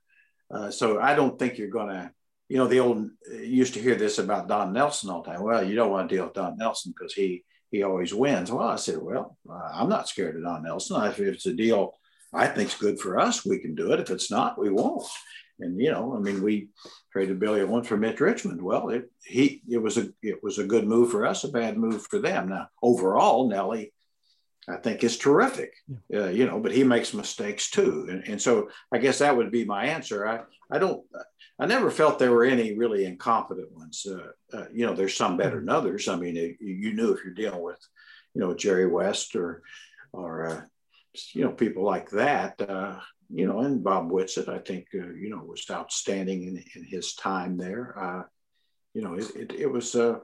uh, 0.56 0.70
so 0.70 1.00
i 1.00 1.16
don't 1.16 1.40
think 1.40 1.58
you're 1.58 1.70
going 1.70 1.88
to 1.88 2.12
you 2.50 2.58
know 2.58 2.68
the 2.68 2.80
old 2.80 3.10
used 3.32 3.74
to 3.76 3.82
hear 3.82 3.96
this 3.96 4.20
about 4.20 4.48
don 4.48 4.74
nelson 4.74 5.10
all 5.10 5.22
the 5.22 5.32
time. 5.32 5.44
Well 5.44 5.64
you 5.64 5.76
don't 5.76 5.92
want 5.92 6.10
to 6.10 6.16
deal 6.16 6.26
with 6.26 6.34
don 6.34 6.58
nelson 6.58 6.94
because 6.98 7.14
he 7.14 7.44
he 7.72 7.84
always 7.84 8.14
wins. 8.14 8.52
Well 8.52 8.68
i 8.68 8.76
said 8.76 8.98
well 9.02 9.38
uh, 9.50 9.70
i'm 9.74 9.90
not 9.90 10.10
scared 10.10 10.36
of 10.36 10.44
don 10.44 10.64
nelson. 10.64 11.04
If 11.06 11.20
it's 11.20 11.46
a 11.46 11.54
deal 11.54 11.94
i 12.34 12.48
think's 12.48 12.76
good 12.76 13.00
for 13.00 13.20
us 13.20 13.46
we 13.46 13.60
can 13.60 13.76
do 13.76 13.94
it. 13.94 14.00
If 14.00 14.10
it's 14.10 14.32
not 14.32 14.60
we 14.60 14.70
won't 14.70 15.08
and 15.64 15.80
you 15.80 15.92
know, 15.92 16.16
I 16.16 16.20
mean, 16.20 16.44
we 16.44 16.70
traded 17.12 17.40
Billy 17.40 17.62
Owens 17.62 17.88
for 17.88 17.98
Mitch 17.98 18.20
Richmond. 18.20 18.62
Well, 18.62 18.90
it 18.90 19.12
he 19.24 19.62
it 19.70 19.80
was 19.80 19.98
a 19.98 20.10
it 20.22 20.44
was 20.44 20.60
a 20.60 20.66
good 20.66 20.86
move 20.86 21.12
for 21.12 21.26
us, 21.26 21.44
a 21.44 21.50
bad 21.50 21.78
move 21.78 22.06
for 22.06 22.20
them. 22.20 22.50
Now, 22.50 22.68
overall, 22.82 23.48
Nelly, 23.48 23.94
I 24.70 24.78
think 24.78 25.04
is 25.04 25.18
terrific. 25.18 25.74
Uh, 26.14 26.28
you 26.28 26.46
know, 26.46 26.60
but 26.60 26.72
he 26.72 26.84
makes 26.84 27.14
mistakes 27.14 27.70
too, 27.70 28.08
and, 28.10 28.24
and 28.28 28.42
so 28.42 28.70
I 28.92 28.98
guess 28.98 29.20
that 29.20 29.36
would 29.36 29.52
be 29.52 29.66
my 29.66 29.86
answer. 29.86 30.28
I 30.28 30.42
I 30.70 30.80
don't. 30.80 31.04
I 31.60 31.68
never 31.68 31.92
felt 31.92 32.18
there 32.18 32.32
were 32.32 32.46
any 32.46 32.74
really 32.74 33.06
incompetent 33.06 33.72
ones. 33.72 34.08
Uh, 34.10 34.58
uh, 34.58 34.66
you 34.74 34.86
know, 34.86 34.94
there's 34.94 35.16
some 35.16 35.38
better 35.38 35.60
than 35.60 35.70
others. 35.70 36.08
I 36.08 36.16
mean, 36.16 36.36
it, 36.36 36.58
you 36.60 36.94
knew 36.94 37.14
if 37.14 37.24
you're 37.24 37.34
dealing 37.34 37.62
with, 37.62 37.80
you 38.34 38.42
know, 38.42 38.56
Jerry 38.56 38.88
West 38.88 39.36
or, 39.36 39.62
or 40.12 40.48
uh, 40.48 40.62
you 41.34 41.44
know, 41.44 41.52
people 41.52 41.84
like 41.84 42.10
that. 42.10 42.60
You 43.30 43.48
know, 43.48 43.60
and 43.62 43.84
Bob 43.84 44.10
Whitsitt, 44.10 44.48
I 44.48 44.60
think, 44.60 44.88
uh, 44.94 45.14
you 45.14 45.30
know, 45.30 45.44
was 45.44 45.66
outstanding 45.70 46.44
in, 46.44 46.64
in 46.76 46.84
his 46.84 47.16
time 47.16 47.58
there. 47.58 47.98
Uh, 47.98 48.24
you 48.94 49.02
know, 49.02 49.16
it, 49.16 49.36
it, 49.36 49.52
it 49.54 49.72
was, 49.72 49.96
uh, 49.96 50.20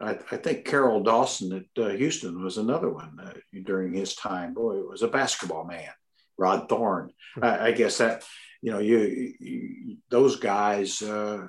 I, 0.00 0.10
I, 0.10 0.36
think 0.36 0.64
Carroll 0.64 1.02
Dawson 1.02 1.52
at 1.52 1.82
uh, 1.82 1.90
Houston 1.90 2.42
was 2.42 2.58
another 2.58 2.90
one 2.90 3.18
uh, 3.22 3.32
during 3.64 3.94
his 3.94 4.14
time. 4.14 4.54
Boy, 4.54 4.78
it 4.78 4.88
was 4.88 5.02
a 5.02 5.08
basketball 5.08 5.64
man. 5.64 5.90
Rod 6.36 6.68
Thorn. 6.68 7.12
I, 7.42 7.68
I, 7.68 7.72
guess 7.72 7.98
that, 7.98 8.24
you 8.62 8.70
know, 8.72 8.78
you, 8.78 9.34
you 9.40 9.96
those 10.08 10.36
guys, 10.36 11.02
uh, 11.02 11.48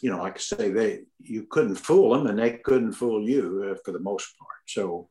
you 0.00 0.10
know, 0.10 0.18
like 0.18 0.36
I 0.36 0.40
say, 0.40 0.70
they 0.70 1.00
you 1.20 1.46
couldn't 1.50 1.74
fool 1.74 2.14
them, 2.14 2.26
and 2.28 2.38
they 2.38 2.52
couldn't 2.52 2.92
fool 2.92 3.28
you 3.28 3.72
uh, 3.72 3.78
for 3.84 3.92
the 3.92 3.98
most 3.98 4.38
part. 4.38 4.62
So, 4.66 5.08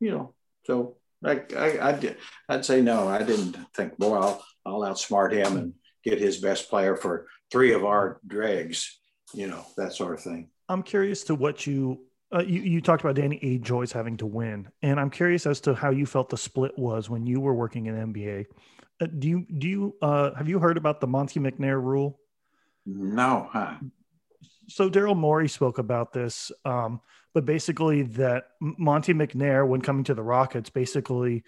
you 0.00 0.10
know, 0.10 0.34
so 0.64 0.96
I, 1.24 1.42
I, 1.56 1.88
I'd, 1.88 2.16
I'd 2.48 2.64
say 2.64 2.80
no. 2.80 3.08
I 3.08 3.22
didn't 3.22 3.56
think, 3.74 3.96
boy, 3.98 4.16
I'll, 4.16 4.44
I'll 4.64 4.80
outsmart 4.80 5.32
him 5.32 5.56
and 5.56 5.74
get 6.04 6.20
his 6.20 6.38
best 6.38 6.68
player 6.68 6.96
for 6.96 7.26
three 7.50 7.72
of 7.72 7.84
our 7.84 8.20
dregs, 8.26 8.98
you 9.32 9.46
know, 9.46 9.64
that 9.76 9.92
sort 9.92 10.14
of 10.14 10.20
thing. 10.20 10.48
I'm 10.68 10.82
curious 10.82 11.24
to 11.24 11.34
what 11.34 11.66
you 11.66 12.06
uh, 12.34 12.42
you, 12.42 12.62
you 12.62 12.80
talked 12.80 13.02
about 13.02 13.14
Danny 13.14 13.38
A. 13.42 13.58
Joyce 13.58 13.92
having 13.92 14.16
to 14.16 14.26
win, 14.26 14.66
and 14.80 14.98
I'm 14.98 15.10
curious 15.10 15.44
as 15.44 15.60
to 15.62 15.74
how 15.74 15.90
you 15.90 16.06
felt 16.06 16.30
the 16.30 16.38
split 16.38 16.72
was 16.78 17.10
when 17.10 17.26
you 17.26 17.40
were 17.40 17.52
working 17.52 17.86
in 17.86 17.94
NBA. 17.94 18.46
Uh, 19.00 19.06
do 19.18 19.28
you 19.28 19.46
do 19.58 19.68
you 19.68 19.96
uh, 20.00 20.32
have 20.34 20.48
you 20.48 20.58
heard 20.58 20.78
about 20.78 21.00
the 21.00 21.06
Monte 21.06 21.38
McNair 21.40 21.82
rule? 21.82 22.18
No, 22.86 23.48
huh? 23.52 23.74
So 24.68 24.88
Daryl 24.88 25.16
Morey 25.16 25.48
spoke 25.48 25.78
about 25.78 26.12
this, 26.12 26.50
um, 26.64 27.00
but 27.34 27.44
basically 27.44 28.02
that 28.02 28.44
Monte 28.60 29.14
McNair, 29.14 29.66
when 29.66 29.80
coming 29.80 30.04
to 30.04 30.14
the 30.14 30.22
Rockets, 30.22 30.70
basically 30.70 31.44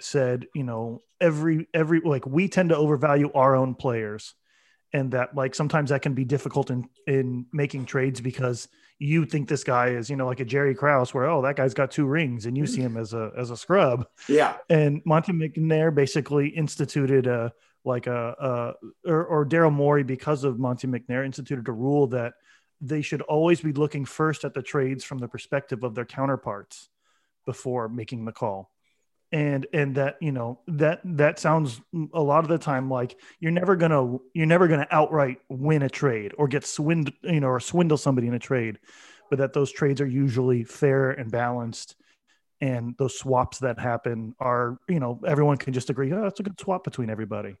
said, 0.00 0.46
you 0.54 0.64
know, 0.64 1.02
every 1.20 1.68
every 1.74 2.00
like 2.00 2.26
we 2.26 2.48
tend 2.48 2.70
to 2.70 2.76
overvalue 2.76 3.30
our 3.32 3.54
own 3.54 3.74
players, 3.74 4.34
and 4.92 5.12
that 5.12 5.34
like 5.34 5.54
sometimes 5.54 5.90
that 5.90 6.02
can 6.02 6.14
be 6.14 6.24
difficult 6.24 6.70
in 6.70 6.88
in 7.06 7.46
making 7.52 7.86
trades 7.86 8.20
because 8.20 8.68
you 8.98 9.24
think 9.24 9.48
this 9.48 9.64
guy 9.64 9.88
is, 9.88 10.10
you 10.10 10.16
know, 10.16 10.26
like 10.26 10.40
a 10.40 10.44
Jerry 10.44 10.74
Krause, 10.74 11.14
where 11.14 11.28
oh 11.28 11.42
that 11.42 11.56
guy's 11.56 11.74
got 11.74 11.90
two 11.90 12.06
rings, 12.06 12.46
and 12.46 12.56
you 12.56 12.66
see 12.66 12.80
him 12.80 12.96
as 12.96 13.14
a 13.14 13.30
as 13.38 13.50
a 13.50 13.56
scrub. 13.56 14.06
Yeah. 14.28 14.56
And 14.68 15.00
Monte 15.04 15.32
McNair 15.32 15.94
basically 15.94 16.48
instituted 16.48 17.26
a 17.26 17.52
like 17.84 18.06
a, 18.06 18.74
a 19.04 19.10
or, 19.10 19.24
or 19.24 19.46
Daryl 19.46 19.72
Morey 19.72 20.02
because 20.02 20.44
of 20.44 20.58
Monty 20.58 20.86
McNair 20.86 21.24
instituted 21.24 21.68
a 21.68 21.72
rule 21.72 22.08
that 22.08 22.34
they 22.80 23.02
should 23.02 23.22
always 23.22 23.60
be 23.60 23.72
looking 23.72 24.04
first 24.04 24.44
at 24.44 24.54
the 24.54 24.62
trades 24.62 25.04
from 25.04 25.18
the 25.18 25.28
perspective 25.28 25.82
of 25.84 25.94
their 25.94 26.04
counterparts 26.04 26.88
before 27.46 27.88
making 27.88 28.24
the 28.24 28.32
call. 28.32 28.70
And 29.32 29.66
and 29.72 29.94
that 29.94 30.16
you 30.20 30.32
know 30.32 30.58
that 30.66 31.00
that 31.04 31.38
sounds 31.38 31.80
a 32.12 32.20
lot 32.20 32.42
of 32.42 32.48
the 32.48 32.58
time 32.58 32.90
like 32.90 33.16
you're 33.38 33.52
never 33.52 33.76
gonna 33.76 34.18
you're 34.34 34.46
never 34.46 34.66
gonna 34.66 34.88
outright 34.90 35.38
win 35.48 35.82
a 35.82 35.88
trade 35.88 36.32
or 36.36 36.48
get 36.48 36.66
swindled 36.66 37.14
you 37.22 37.38
know 37.38 37.46
or 37.46 37.60
swindle 37.60 37.96
somebody 37.96 38.26
in 38.26 38.34
a 38.34 38.40
trade 38.40 38.80
but 39.28 39.38
that 39.38 39.52
those 39.52 39.70
trades 39.70 40.00
are 40.00 40.06
usually 40.06 40.64
fair 40.64 41.12
and 41.12 41.30
balanced 41.30 41.94
and 42.60 42.96
those 42.98 43.16
swaps 43.16 43.58
that 43.60 43.78
happen 43.78 44.34
are 44.40 44.78
you 44.88 44.98
know 44.98 45.20
everyone 45.24 45.56
can 45.56 45.72
just 45.72 45.90
agree 45.90 46.12
oh 46.12 46.26
it's 46.26 46.40
a 46.40 46.42
good 46.42 46.58
swap 46.58 46.82
between 46.82 47.08
everybody 47.08 47.54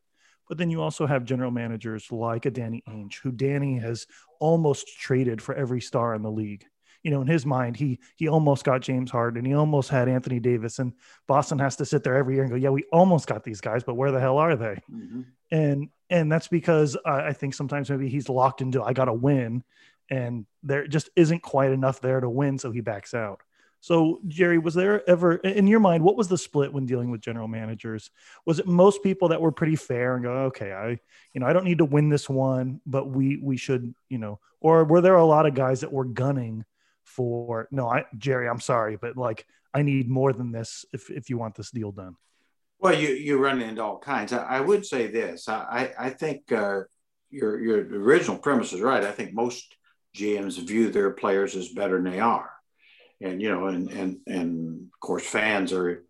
but 0.50 0.58
then 0.58 0.68
you 0.68 0.82
also 0.82 1.06
have 1.06 1.24
general 1.24 1.50
managers 1.50 2.10
like 2.10 2.44
a 2.44 2.50
danny 2.50 2.82
ainge 2.88 3.20
who 3.22 3.30
danny 3.30 3.78
has 3.78 4.06
almost 4.40 4.98
traded 4.98 5.40
for 5.40 5.54
every 5.54 5.80
star 5.80 6.14
in 6.14 6.22
the 6.22 6.30
league 6.30 6.66
you 7.02 7.10
know, 7.10 7.22
in 7.22 7.26
his 7.26 7.46
mind, 7.46 7.76
he 7.76 7.98
he 8.16 8.28
almost 8.28 8.64
got 8.64 8.82
James 8.82 9.10
Harden, 9.10 9.44
he 9.44 9.54
almost 9.54 9.88
had 9.88 10.08
Anthony 10.08 10.38
Davis, 10.38 10.78
and 10.78 10.92
Boston 11.26 11.58
has 11.58 11.76
to 11.76 11.86
sit 11.86 12.04
there 12.04 12.16
every 12.16 12.34
year 12.34 12.42
and 12.42 12.50
go, 12.50 12.56
yeah, 12.56 12.68
we 12.68 12.84
almost 12.92 13.26
got 13.26 13.42
these 13.42 13.60
guys, 13.60 13.82
but 13.82 13.94
where 13.94 14.10
the 14.10 14.20
hell 14.20 14.38
are 14.38 14.56
they? 14.56 14.76
Mm-hmm. 14.92 15.22
And 15.50 15.88
and 16.10 16.30
that's 16.30 16.48
because 16.48 16.96
uh, 16.96 17.22
I 17.24 17.32
think 17.32 17.54
sometimes 17.54 17.90
maybe 17.90 18.08
he's 18.08 18.28
locked 18.28 18.60
into 18.60 18.82
I 18.82 18.92
got 18.92 19.06
to 19.06 19.14
win, 19.14 19.64
and 20.10 20.46
there 20.62 20.86
just 20.86 21.08
isn't 21.16 21.42
quite 21.42 21.70
enough 21.72 22.00
there 22.00 22.20
to 22.20 22.28
win, 22.28 22.58
so 22.58 22.70
he 22.70 22.80
backs 22.80 23.14
out. 23.14 23.40
So, 23.80 24.20
Jerry, 24.28 24.58
was 24.58 24.74
there 24.74 25.08
ever 25.08 25.36
in 25.36 25.66
your 25.66 25.80
mind 25.80 26.04
what 26.04 26.16
was 26.16 26.28
the 26.28 26.36
split 26.36 26.72
when 26.72 26.84
dealing 26.84 27.10
with 27.10 27.22
general 27.22 27.48
managers? 27.48 28.10
Was 28.44 28.58
it 28.58 28.66
most 28.66 29.02
people 29.02 29.28
that 29.28 29.40
were 29.40 29.52
pretty 29.52 29.76
fair 29.76 30.14
and 30.14 30.22
go, 30.22 30.32
okay, 30.44 30.72
I, 30.72 30.98
you 31.32 31.40
know, 31.40 31.46
I 31.46 31.54
don't 31.54 31.64
need 31.64 31.78
to 31.78 31.86
win 31.86 32.10
this 32.10 32.28
one, 32.28 32.80
but 32.84 33.08
we 33.08 33.38
we 33.42 33.56
should, 33.56 33.94
you 34.08 34.18
know, 34.18 34.38
or 34.60 34.84
were 34.84 35.00
there 35.00 35.16
a 35.16 35.24
lot 35.24 35.46
of 35.46 35.54
guys 35.54 35.80
that 35.80 35.92
were 35.92 36.04
gunning 36.04 36.64
for 37.04 37.68
no, 37.70 37.88
I 37.88 38.04
Jerry, 38.16 38.48
I'm 38.48 38.60
sorry, 38.60 38.96
but 38.96 39.16
like 39.16 39.46
I 39.72 39.82
need 39.82 40.08
more 40.08 40.32
than 40.32 40.52
this 40.52 40.84
if 40.92 41.10
if 41.10 41.30
you 41.30 41.38
want 41.38 41.54
this 41.54 41.70
deal 41.70 41.92
done. 41.92 42.16
Well, 42.78 42.94
you 42.94 43.08
you 43.08 43.38
run 43.38 43.62
into 43.62 43.82
all 43.82 43.98
kinds. 43.98 44.32
I, 44.32 44.44
I 44.44 44.60
would 44.60 44.86
say 44.86 45.06
this. 45.06 45.48
I 45.48 45.92
I 45.98 46.10
think 46.10 46.50
uh, 46.52 46.80
your 47.30 47.60
your 47.60 47.78
original 47.78 48.38
premise 48.38 48.72
is 48.72 48.80
right. 48.80 49.04
I 49.04 49.12
think 49.12 49.32
most 49.32 49.76
GMs 50.16 50.58
view 50.66 50.90
their 50.90 51.10
players 51.10 51.56
as 51.56 51.68
better 51.68 52.00
than 52.00 52.10
they 52.10 52.20
are, 52.20 52.50
and 53.20 53.40
you 53.40 53.50
know, 53.50 53.66
and 53.66 53.90
and 53.90 54.18
and 54.26 54.88
of 54.92 55.00
course, 55.00 55.26
fans 55.26 55.72
are 55.72 56.04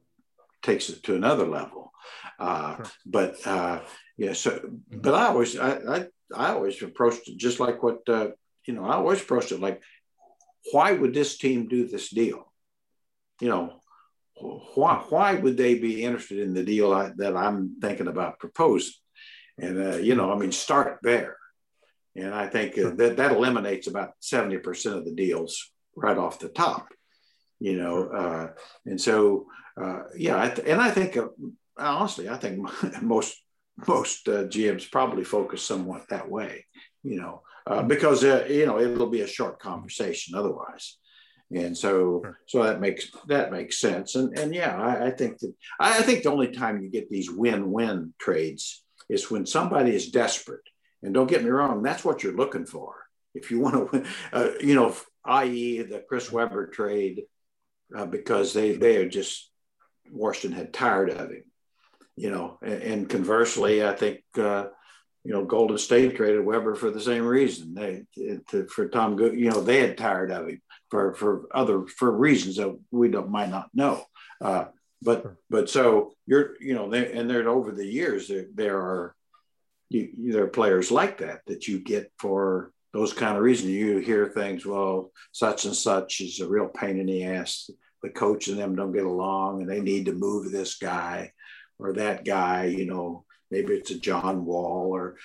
takes 0.62 0.88
it 0.88 1.02
to 1.04 1.14
another 1.14 1.46
level. 1.46 1.92
Uh, 2.38 2.76
sure. 2.76 2.86
But 3.06 3.46
uh, 3.46 3.80
yeah, 4.16 4.32
so 4.32 4.61
but 4.90 5.14
I 5.14 5.26
always 5.26 5.58
I, 5.58 5.70
I 5.72 6.06
I 6.34 6.50
always 6.52 6.82
approached 6.82 7.28
it 7.28 7.36
just 7.36 7.61
like 7.61 7.82
what 7.82 8.08
uh, 8.08 8.28
you 8.64 8.74
know. 8.74 8.84
I 8.84 8.94
always 8.94 9.20
approached 9.20 9.52
it 9.52 9.61
like 9.61 9.82
why 10.72 10.92
would 10.92 11.14
this 11.14 11.38
team 11.38 11.68
do 11.68 11.86
this 11.86 12.11
deal? 12.11 12.52
You 13.40 13.48
know, 13.48 13.80
why 14.74 15.04
why 15.08 15.34
would 15.34 15.56
they 15.56 15.74
be 15.74 16.04
interested 16.04 16.38
in 16.38 16.54
the 16.54 16.64
deal 16.64 16.92
I, 16.92 17.12
that 17.16 17.36
I'm 17.36 17.76
thinking 17.80 18.08
about 18.08 18.38
proposing? 18.38 18.94
And 19.58 19.78
uh, 19.78 19.96
you 19.96 20.14
know, 20.14 20.32
I 20.32 20.36
mean, 20.36 20.52
start 20.52 21.00
there, 21.02 21.36
and 22.14 22.34
I 22.34 22.46
think 22.46 22.78
uh, 22.78 22.90
that 22.96 23.16
that 23.16 23.32
eliminates 23.32 23.86
about 23.86 24.12
seventy 24.20 24.58
percent 24.58 24.96
of 24.96 25.04
the 25.04 25.14
deals 25.14 25.70
right 25.96 26.16
off 26.16 26.38
the 26.38 26.48
top. 26.48 26.88
You 27.61 27.76
know, 27.76 28.08
uh, 28.08 28.48
and 28.86 29.00
so 29.00 29.46
uh, 29.80 30.04
yeah, 30.16 30.42
I 30.42 30.48
th- 30.48 30.66
and 30.66 30.80
I 30.80 30.90
think 30.90 31.16
uh, 31.16 31.28
honestly, 31.78 32.28
I 32.28 32.36
think 32.36 32.68
most 33.02 33.36
most 33.86 34.28
uh, 34.28 34.44
GMs 34.44 34.90
probably 34.90 35.24
focus 35.24 35.62
somewhat 35.62 36.08
that 36.08 36.28
way. 36.28 36.66
You 37.02 37.20
know, 37.20 37.42
uh, 37.66 37.82
because 37.82 38.24
uh, 38.24 38.46
you 38.48 38.66
know 38.66 38.78
it'll 38.78 39.11
be 39.11 39.22
a 39.22 39.26
short 39.26 39.58
conversation 39.61 40.34
otherwise. 40.34 40.96
And 41.52 41.76
so 41.76 42.20
sure. 42.22 42.38
so 42.46 42.62
that 42.62 42.80
makes 42.80 43.11
that 43.26 43.50
makes 43.50 43.78
sense. 43.78 44.14
And 44.14 44.38
and 44.38 44.54
yeah 44.54 44.76
I, 44.76 45.06
I, 45.06 45.11
think 45.11 45.38
that 45.38 45.52
I 45.80 46.02
think 46.02 46.22
the 46.22 46.30
only 46.30 46.52
time 46.52 46.80
you 46.80 46.90
get 46.90 47.11
these 47.11 47.30
win-win 47.30 48.14
trades 48.20 48.84
is 49.08 49.30
when 49.30 49.46
somebody 49.46 49.94
is 49.94 50.11
desperate. 50.11 50.62
And 51.02 51.12
don't 51.14 51.28
get 51.28 51.42
me 51.42 51.50
wrong 51.50 51.82
that's 51.82 52.04
what 52.04 52.22
you're 52.22 52.36
looking 52.36 52.66
for. 52.66 52.94
If 53.34 53.50
you 53.50 53.58
want 53.61 53.74
to 53.74 53.88
win 53.90 54.06
uh, 54.32 54.50
you 54.61 54.74
know 54.74 54.94
i.e 55.24 55.82
the 55.82 56.04
chris 56.08 56.30
webber 56.30 56.68
trade 56.68 57.24
uh, 57.97 58.07
because 58.07 58.53
they 58.53 58.76
they 58.76 58.97
are 58.97 59.09
just 59.09 59.51
washington 60.11 60.59
had 60.59 60.72
tired 60.72 61.11
of 61.11 61.30
him 61.30 61.45
you 62.16 62.30
know 62.30 62.59
and, 62.62 62.82
and 62.82 63.09
conversely 63.09 63.84
i 63.84 63.95
think 63.95 64.22
uh, 64.38 64.66
you 65.24 65.32
know, 65.32 65.45
Golden 65.45 65.76
State 65.78 66.16
traded 66.16 66.45
Webber 66.45 66.74
for 66.74 66.91
the 66.91 67.01
same 67.01 67.24
reason. 67.24 67.74
They 67.74 68.05
to, 68.49 68.66
for 68.68 68.88
Tom 68.88 69.16
Good, 69.16 69.38
you 69.38 69.51
know, 69.51 69.61
they 69.61 69.80
had 69.80 69.99
tired 69.99 70.30
of 70.30 70.49
him 70.49 70.62
for 70.91 71.14
for 71.14 71.47
other 71.53 71.86
for 71.86 72.11
reasons 72.11 72.57
that 72.57 72.78
we 72.91 73.09
don't 73.09 73.30
might 73.30 73.51
not 73.51 73.68
know. 73.74 74.03
Uh, 74.41 74.66
but 75.03 75.22
sure. 75.22 75.38
but 75.51 75.68
so 75.70 76.14
you're 76.26 76.55
you 76.61 76.74
know, 76.74 76.88
they, 76.88 77.12
and 77.12 77.28
there 77.28 77.47
over 77.49 77.70
the 77.70 77.86
years 77.86 78.28
there 78.28 78.47
there 78.55 78.78
are 78.78 79.14
you, 79.91 80.32
there 80.32 80.45
are 80.45 80.49
players 80.49 80.91
like 80.91 81.18
that 81.18 81.43
that 81.47 81.68
you 81.68 81.80
get 81.80 82.11
for 82.18 82.72
those 82.93 83.12
kind 83.12 83.36
of 83.36 83.43
reasons. 83.43 83.70
You 83.70 83.99
hear 83.99 84.26
things, 84.26 84.66
well, 84.66 85.12
such 85.32 85.64
and 85.64 85.74
such 85.74 86.20
is 86.20 86.41
a 86.41 86.49
real 86.49 86.68
pain 86.68 86.99
in 86.99 87.07
the 87.07 87.24
ass. 87.24 87.70
The 88.03 88.11
coach 88.11 88.49
and 88.49 88.59
them 88.59 88.76
don't 88.76 88.93
get 88.93 89.05
along, 89.05 89.61
and 89.61 89.70
they 89.70 89.80
need 89.80 90.07
to 90.07 90.12
move 90.12 90.51
this 90.51 90.76
guy 90.76 91.32
or 91.78 91.93
that 91.95 92.24
guy. 92.24 92.64
You 92.64 92.86
know, 92.86 93.24
maybe 93.51 93.74
it's 93.74 93.91
a 93.91 93.99
John 93.99 94.45
Wall 94.45 94.88
or 94.91 95.16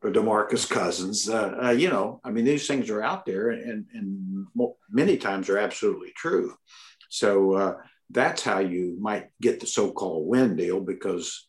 or 0.00 0.12
Demarcus 0.12 0.68
Cousins. 0.68 1.28
Uh, 1.28 1.58
uh, 1.64 1.70
you 1.70 1.88
know, 1.90 2.20
I 2.24 2.30
mean, 2.30 2.44
these 2.44 2.66
things 2.66 2.90
are 2.90 3.02
out 3.02 3.26
there, 3.26 3.50
and 3.50 3.86
and 3.92 4.46
many 4.90 5.16
times 5.16 5.48
are 5.48 5.58
absolutely 5.58 6.12
true. 6.16 6.54
So 7.08 7.52
uh, 7.54 7.74
that's 8.10 8.42
how 8.42 8.60
you 8.60 8.96
might 9.00 9.30
get 9.40 9.60
the 9.60 9.66
so-called 9.66 10.26
win 10.26 10.56
deal 10.56 10.80
because 10.80 11.46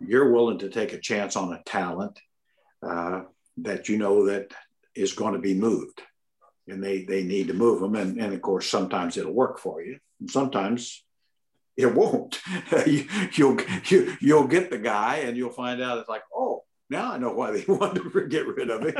you're 0.00 0.32
willing 0.32 0.58
to 0.58 0.70
take 0.70 0.92
a 0.92 1.00
chance 1.00 1.36
on 1.36 1.52
a 1.52 1.62
talent 1.64 2.18
uh, 2.82 3.22
that 3.58 3.88
you 3.88 3.98
know 3.98 4.26
that 4.26 4.52
is 4.94 5.12
going 5.12 5.34
to 5.34 5.40
be 5.40 5.54
moved, 5.54 6.02
and 6.68 6.82
they 6.82 7.04
they 7.04 7.22
need 7.22 7.48
to 7.48 7.54
move 7.54 7.80
them, 7.80 7.94
and 7.94 8.18
and 8.20 8.32
of 8.32 8.42
course 8.42 8.68
sometimes 8.68 9.16
it'll 9.16 9.32
work 9.32 9.58
for 9.58 9.82
you, 9.82 9.98
and 10.20 10.30
sometimes 10.30 11.04
it 11.76 11.94
won't. 11.94 12.40
you, 12.86 13.06
will 13.38 13.58
you, 13.86 14.16
you'll 14.20 14.46
get 14.46 14.70
the 14.70 14.78
guy, 14.78 15.16
and 15.16 15.36
you'll 15.36 15.50
find 15.50 15.82
out 15.82 15.98
it's 15.98 16.08
like, 16.08 16.22
oh, 16.34 16.64
now 16.90 17.12
I 17.12 17.18
know 17.18 17.32
why 17.32 17.50
they 17.50 17.64
wanted 17.68 18.12
to 18.12 18.28
get 18.28 18.46
rid 18.46 18.70
of 18.70 18.84
it. 18.84 18.96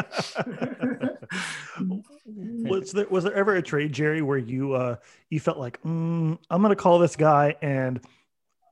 was 2.27 2.93
there 2.93 3.07
was 3.09 3.25
there 3.25 3.35
ever 3.35 3.57
a 3.57 3.63
trade, 3.63 3.93
Jerry, 3.93 4.23
where 4.23 4.39
you 4.39 4.73
uh, 4.75 4.97
you 5.31 5.41
felt 5.41 5.59
like 5.59 5.83
mm, 5.83 6.39
I'm 6.51 6.63
going 6.63 6.75
to 6.75 6.77
call 6.77 6.99
this 6.99 7.17
guy, 7.17 7.57
and 7.63 8.01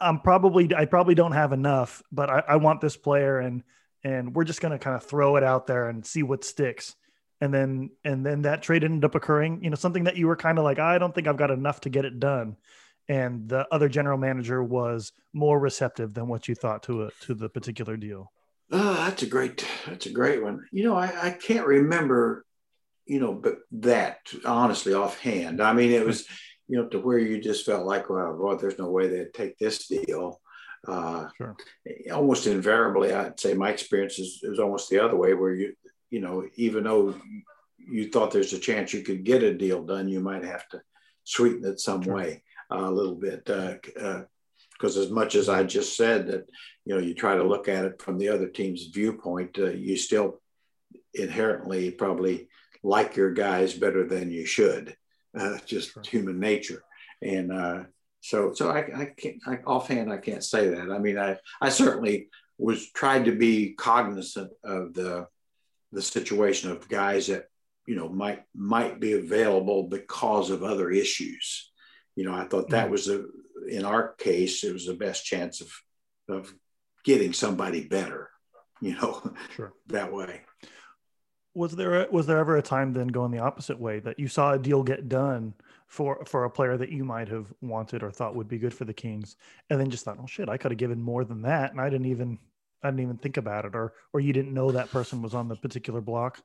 I'm 0.01 0.21
probably 0.21 0.75
I 0.75 0.87
probably 0.87 1.15
don't 1.15 1.33
have 1.33 1.53
enough, 1.53 2.03
but 2.11 2.31
I, 2.31 2.43
I 2.49 2.57
want 2.57 2.81
this 2.81 2.97
player, 2.97 3.39
and 3.39 3.63
and 4.05 4.35
we're 4.35 4.45
just 4.45 4.61
going 4.61 4.73
to 4.73 4.79
kind 4.79 4.97
of 4.97 5.05
throw 5.05 5.37
it 5.37 5.45
out 5.45 5.67
there 5.67 5.89
and 5.89 6.05
see 6.05 6.23
what 6.23 6.45
sticks. 6.45 6.97
And 7.43 7.53
then 7.53 7.91
and 8.05 8.25
then 8.25 8.43
that 8.43 8.63
trade 8.63 8.85
ended 8.85 9.05
up 9.05 9.15
occurring. 9.15 9.63
You 9.63 9.71
know, 9.71 9.77
something 9.77 10.05
that 10.05 10.17
you 10.17 10.29
were 10.29 10.37
kind 10.37 10.59
of 10.59 10.65
like, 10.65 10.79
I 10.79 10.97
don't 10.99 11.15
think 11.15 11.27
I've 11.27 11.37
got 11.37 11.51
enough 11.51 11.81
to 11.83 11.91
get 11.91 12.05
it 12.05 12.19
done 12.19 12.57
and 13.09 13.49
the 13.49 13.67
other 13.73 13.89
general 13.89 14.19
manager 14.19 14.63
was 14.63 15.13
more 15.33 15.59
receptive 15.59 16.15
than 16.15 16.29
what 16.29 16.49
you 16.49 16.55
thought 16.55 16.83
to 16.85 17.05
a, 17.05 17.11
to 17.23 17.35
the 17.35 17.49
particular 17.49 17.97
deal. 17.97 18.33
Oh, 18.71 18.95
that's 18.95 19.23
a 19.23 19.27
great 19.27 19.67
that's 19.87 20.07
a 20.07 20.13
great 20.13 20.43
one. 20.43 20.67
You 20.73 20.85
know, 20.85 20.97
I, 20.97 21.27
I 21.27 21.31
can't 21.31 21.67
remember, 21.67 22.45
you 23.05 23.21
know, 23.21 23.35
but 23.35 23.59
that 23.73 24.19
honestly 24.45 24.95
offhand. 24.95 25.61
I 25.61 25.73
mean, 25.73 25.91
it 25.91 26.07
was, 26.07 26.27
you 26.69 26.79
know, 26.79 26.89
to 26.89 26.99
where 26.99 27.19
you 27.19 27.41
just 27.41 27.67
felt 27.67 27.87
like, 27.87 28.09
well, 28.09 28.35
boy, 28.35 28.57
there's 28.57 28.79
no 28.79 28.89
way 28.89 29.09
they'd 29.09 29.35
take 29.35 29.59
this 29.59 29.89
deal. 29.89 30.41
Uh, 30.87 31.29
sure. 31.37 31.57
Almost 32.13 32.47
invariably, 32.47 33.13
I'd 33.13 33.39
say 33.39 33.55
my 33.55 33.71
experience 33.71 34.19
is, 34.19 34.41
is 34.43 34.59
almost 34.59 34.89
the 34.89 34.99
other 35.01 35.17
way, 35.17 35.35
where 35.35 35.55
you, 35.55 35.75
you 36.13 36.21
know, 36.21 36.47
even 36.57 36.85
though 36.85 37.15
you 37.79 38.11
thought 38.11 38.31
there's 38.31 38.53
a 38.53 38.59
chance 38.59 38.93
you 38.93 39.03
could 39.03 39.25
get 39.25 39.43
a 39.43 39.55
deal 39.55 39.83
done, 39.83 40.09
you 40.09 40.21
might 40.21 40.45
have 40.45 40.69
to 40.69 40.83
sweeten 41.25 41.65
it 41.65 41.81
some 41.81 42.03
sure. 42.03 42.15
way 42.15 42.43
uh, 42.71 42.85
a 42.85 42.91
little 42.91 43.15
bit. 43.15 43.47
Because 43.47 43.89
uh, 44.97 45.01
uh 45.01 45.03
as 45.03 45.11
much 45.11 45.35
as 45.35 45.49
I 45.49 45.65
just 45.65 45.97
said 45.97 46.27
that, 46.27 46.47
you 46.85 46.95
know, 46.95 47.01
you 47.01 47.15
try 47.15 47.35
to 47.35 47.43
look 47.43 47.67
at 47.67 47.87
it 47.87 48.03
from 48.03 48.19
the 48.19 48.29
other 48.29 48.47
team's 48.47 48.89
viewpoint, 48.93 49.59
uh, 49.59 49.71
you 49.71 49.97
still 49.97 50.41
inherently 51.15 51.91
probably 51.91 52.49
like 52.83 53.17
your 53.17 53.33
guys 53.33 53.73
better 53.73 54.07
than 54.07 54.31
you 54.31 54.47
should. 54.47 54.97
Uh, 55.35 55.57
just 55.65 55.95
sure. 55.95 56.03
human 56.03 56.39
nature. 56.39 56.85
And 57.23 57.87
so, 58.21 58.53
so 58.53 58.69
I, 58.69 58.81
I 58.95 59.05
can't 59.17 59.37
I, 59.47 59.61
offhand 59.67 60.13
I 60.13 60.19
can't 60.19 60.45
say 60.45 60.69
that. 60.69 60.91
I 60.91 60.99
mean, 60.99 61.17
I 61.17 61.39
I 61.59 61.71
certainly 61.71 62.29
was 62.59 62.91
tried 62.91 63.25
to 63.25 63.33
be 63.33 63.73
cognizant 63.73 64.53
of 64.63 64.93
the 64.93 65.27
the 65.93 66.03
situation 66.03 66.71
of 66.71 66.89
guys 66.89 67.27
that 67.29 67.47
you 67.87 67.97
know 67.97 68.09
might 68.09 68.43
might 68.55 69.01
be 69.01 69.13
available 69.13 69.85
because 69.85 70.51
of 70.51 70.63
other 70.63 70.91
issues 70.91 71.71
you 72.17 72.25
know 72.25 72.35
i 72.35 72.45
thought 72.45 72.71
that 72.71 72.85
mm-hmm. 72.85 72.93
was 72.93 73.09
a 73.09 73.25
in 73.69 73.85
our 73.85 74.15
case 74.15 74.65
it 74.65 74.73
was 74.73 74.87
the 74.87 74.95
best 74.95 75.25
chance 75.25 75.61
of 75.61 75.73
of 76.29 76.53
getting 77.05 77.33
somebody 77.33 77.87
better 77.87 78.31
you 78.81 78.95
know 78.95 79.35
sure. 79.55 79.73
that 79.89 80.13
way 80.13 80.41
was 81.55 81.77
there 81.77 82.03
a, 82.03 82.11
was 82.11 82.27
there 82.27 82.39
ever 82.39 82.57
a 82.57 82.63
time 82.63 82.93
then 82.93 83.09
going 83.09 83.31
the 83.31 83.39
opposite 83.39 83.79
way 83.79 84.01
that 84.01 84.19
you 84.19 84.29
saw 84.29 84.53
a 84.53 84.59
deal 84.59 84.83
get 84.83 85.09
done 85.09 85.53
for 85.93 86.25
for 86.25 86.45
a 86.45 86.51
player 86.51 86.79
that 86.79 86.91
you 86.91 87.05
might 87.05 87.29
have 87.29 87.53
wanted 87.61 88.03
or 88.03 88.11
thought 88.11 88.35
would 88.35 88.49
be 88.49 88.57
good 88.57 88.73
for 88.73 88.87
the 88.87 88.95
Kings, 88.95 89.37
and 89.69 89.79
then 89.79 89.91
just 89.91 90.07
thought, 90.07 90.17
oh 90.19 90.27
shit, 90.27 90.49
I 90.49 90.57
could 90.57 90.71
have 90.71 90.79
given 90.79 91.03
more 91.03 91.23
than 91.23 91.43
that, 91.43 91.71
and 91.71 91.79
I 91.79 91.91
didn't 91.91 92.07
even 92.07 92.39
I 92.83 92.89
didn't 92.89 93.01
even 93.01 93.19
think 93.19 93.37
about 93.37 93.65
it, 93.65 93.75
or 93.75 93.93
or 94.13 94.21
you 94.21 94.33
didn't 94.33 94.55
know 94.55 94.73
that 94.73 94.91
person 94.91 95.23
was 95.23 95.35
on 95.35 95.49
the 95.49 95.57
particular 95.57 96.01
block. 96.01 96.41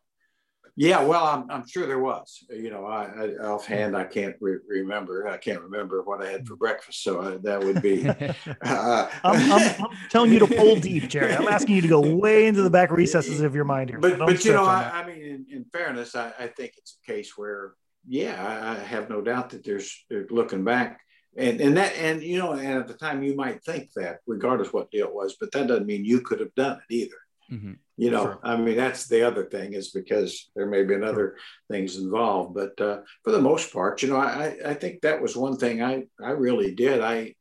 Yeah, 0.79 1.03
well, 1.03 1.25
I'm, 1.25 1.49
I'm 1.49 1.67
sure 1.67 1.87
there 1.87 1.97
was. 1.97 2.45
You 2.51 2.69
know, 2.69 2.85
I, 2.85 3.05
I 3.05 3.47
offhand 3.47 3.95
hmm. 3.95 4.01
I 4.01 4.03
can't 4.03 4.35
re- 4.39 4.59
remember. 4.67 5.27
I 5.27 5.37
can't 5.37 5.59
remember 5.59 6.03
what 6.03 6.21
I 6.21 6.29
had 6.29 6.45
for 6.45 6.53
hmm. 6.53 6.59
breakfast, 6.59 7.03
so 7.03 7.19
I, 7.19 7.37
that 7.37 7.63
would 7.63 7.81
be. 7.81 8.07
Uh, 8.61 9.09
I'm, 9.23 9.51
I'm, 9.51 9.75
I'm, 9.85 9.97
telling 10.09 10.31
you 10.31 10.39
to 10.39 10.47
pull 10.47 10.75
deep, 10.75 11.09
Jerry. 11.09 11.33
I'm 11.33 11.47
asking 11.47 11.75
you 11.75 11.81
to 11.81 11.87
go 11.87 12.01
way 12.15 12.47
into 12.47 12.61
the 12.61 12.69
back 12.69 12.91
recesses 12.91 13.41
of 13.41 13.55
your 13.55 13.63
mind 13.65 13.89
here. 13.89 13.99
But 13.99 14.19
but 14.19 14.43
you 14.45 14.53
know, 14.53 14.65
I, 14.65 15.01
I, 15.01 15.07
mean, 15.07 15.21
in, 15.21 15.45
in 15.49 15.65
fairness, 15.71 16.15
I, 16.15 16.31
I, 16.37 16.47
think 16.47 16.73
it's 16.77 16.97
a 17.01 17.11
case 17.11 17.37
where, 17.37 17.73
yeah, 18.07 18.75
I, 18.77 18.83
have 18.83 19.09
no 19.09 19.21
doubt 19.21 19.51
that 19.51 19.63
there's 19.63 20.05
uh, 20.13 20.19
looking 20.29 20.63
back, 20.63 20.99
and 21.37 21.61
and 21.61 21.77
that 21.77 21.95
and 21.97 22.21
you 22.21 22.39
know, 22.39 22.53
and 22.53 22.79
at 22.79 22.87
the 22.87 22.95
time 22.95 23.23
you 23.23 23.35
might 23.35 23.63
think 23.63 23.93
that, 23.93 24.19
regardless 24.25 24.73
what 24.73 24.91
deal 24.91 25.07
it 25.07 25.15
was, 25.15 25.37
but 25.39 25.51
that 25.51 25.67
doesn't 25.67 25.85
mean 25.85 26.03
you 26.03 26.21
could 26.21 26.39
have 26.39 26.53
done 26.55 26.79
it 26.89 26.93
either. 26.93 27.17
Mm-hmm. 27.51 27.73
You 27.95 28.11
know, 28.11 28.23
sure. 28.23 28.39
I 28.43 28.57
mean, 28.57 28.75
that's 28.75 29.07
the 29.07 29.23
other 29.23 29.45
thing 29.45 29.73
is 29.73 29.91
because 29.91 30.49
there 30.55 30.65
may 30.65 30.83
be 30.83 30.95
other 30.95 31.13
sure. 31.13 31.35
things 31.69 31.97
involved, 31.97 32.53
but 32.53 32.79
uh, 32.81 33.01
for 33.23 33.31
the 33.31 33.41
most 33.41 33.71
part, 33.73 34.01
you 34.01 34.09
know, 34.09 34.17
I, 34.17 34.55
I 34.65 34.73
think 34.73 35.01
that 35.01 35.21
was 35.21 35.35
one 35.35 35.57
thing 35.57 35.81
I, 35.81 36.03
I 36.21 36.31
really 36.31 36.75
did. 36.75 37.01
I, 37.01 37.33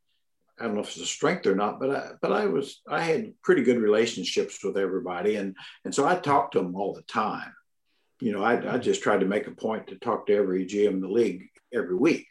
I 0.59 0.65
don't 0.65 0.75
know 0.75 0.81
if 0.81 0.89
it's 0.89 1.01
a 1.01 1.07
strength 1.07 1.47
or 1.47 1.55
not, 1.55 1.79
but 1.79 1.91
I, 1.91 2.11
but 2.23 2.33
I 2.33 2.47
was 2.47 2.81
I 2.89 3.03
had 3.03 3.35
pretty 3.43 3.63
good 3.63 3.79
relationships 3.79 4.63
with 4.65 4.79
everybody, 4.79 5.37
and 5.37 5.55
and 5.85 5.95
so 5.95 6.07
I 6.07 6.17
talked 6.17 6.53
to 6.53 6.61
them 6.61 6.77
all 6.77 6.95
the 6.95 7.03
time. 7.03 7.53
You 8.21 8.33
know, 8.33 8.43
I, 8.43 8.75
I 8.75 8.79
just 8.79 9.03
tried 9.03 9.21
to 9.21 9.27
make 9.27 9.47
a 9.47 9.51
point 9.51 9.89
to 9.89 9.97
talk 9.97 10.27
to 10.27 10.35
every 10.35 10.65
GM 10.65 10.89
in 10.89 11.01
the 11.01 11.09
league 11.09 11.51
every 11.75 11.97
week. 11.97 12.27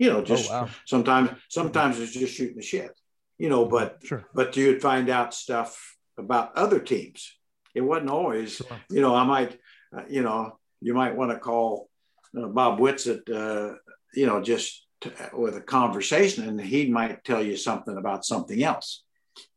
You 0.00 0.08
know, 0.08 0.24
just 0.24 0.50
oh, 0.50 0.62
wow. 0.62 0.70
sometimes 0.86 1.30
sometimes 1.50 2.00
it's 2.00 2.12
just 2.12 2.34
shooting 2.34 2.56
the 2.56 2.62
shit. 2.62 2.98
You 3.36 3.50
know, 3.50 3.66
but 3.66 3.98
sure. 4.02 4.24
but 4.34 4.56
you'd 4.56 4.80
find 4.80 5.10
out 5.10 5.34
stuff 5.34 5.98
about 6.16 6.56
other 6.56 6.80
teams. 6.80 7.30
It 7.74 7.82
wasn't 7.82 8.08
always, 8.08 8.56
sure. 8.56 8.80
you 8.88 9.02
know, 9.02 9.14
I 9.14 9.24
might, 9.24 9.58
uh, 9.94 10.04
you 10.08 10.22
know, 10.22 10.58
you 10.80 10.94
might 10.94 11.16
want 11.16 11.32
to 11.32 11.38
call 11.38 11.90
uh, 12.34 12.46
Bob 12.46 12.78
Whitsitt, 12.78 13.28
uh, 13.28 13.76
you 14.14 14.26
know, 14.26 14.40
just 14.40 14.86
to, 15.02 15.12
with 15.34 15.56
a 15.56 15.60
conversation 15.60 16.48
and 16.48 16.58
he 16.58 16.86
might 16.90 17.22
tell 17.22 17.42
you 17.42 17.56
something 17.58 17.98
about 17.98 18.24
something 18.24 18.62
else. 18.62 19.02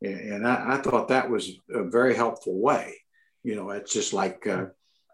And, 0.02 0.20
and 0.20 0.48
I, 0.48 0.76
I, 0.76 0.78
thought 0.78 1.08
that 1.08 1.30
was 1.30 1.52
a 1.74 1.84
very 1.84 2.16
helpful 2.16 2.60
way. 2.60 2.96
You 3.44 3.56
know, 3.56 3.70
it's 3.70 3.94
just 3.94 4.12
like 4.14 4.46
uh, 4.46 4.66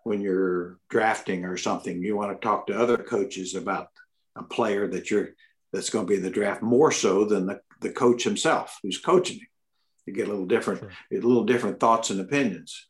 when 0.04 0.22
you're 0.22 0.80
drafting 0.90 1.46
or 1.46 1.56
something, 1.56 2.02
you 2.04 2.16
want 2.16 2.32
to 2.32 2.46
talk 2.46 2.68
to 2.68 2.80
other 2.80 2.98
coaches 2.98 3.56
about 3.56 3.90
a 4.36 4.44
player 4.44 4.88
that 4.88 5.12
you're 5.12 5.30
that's 5.72 5.90
going 5.90 6.06
to 6.06 6.10
be 6.10 6.18
in 6.18 6.24
the 6.24 6.30
draft 6.30 6.64
more 6.64 6.92
so 6.92 7.26
than 7.26 7.46
the, 7.46 7.60
the 7.82 7.92
coach 7.92 8.24
himself 8.24 8.80
who's 8.82 8.98
coaching 8.98 9.38
him 9.38 9.48
you 10.10 10.16
get 10.16 10.28
a 10.28 10.32
little 10.32 10.46
different, 10.46 10.80
sure. 10.80 10.92
a 11.12 11.16
little 11.16 11.44
different 11.44 11.80
thoughts 11.80 12.10
and 12.10 12.20
opinions. 12.20 12.88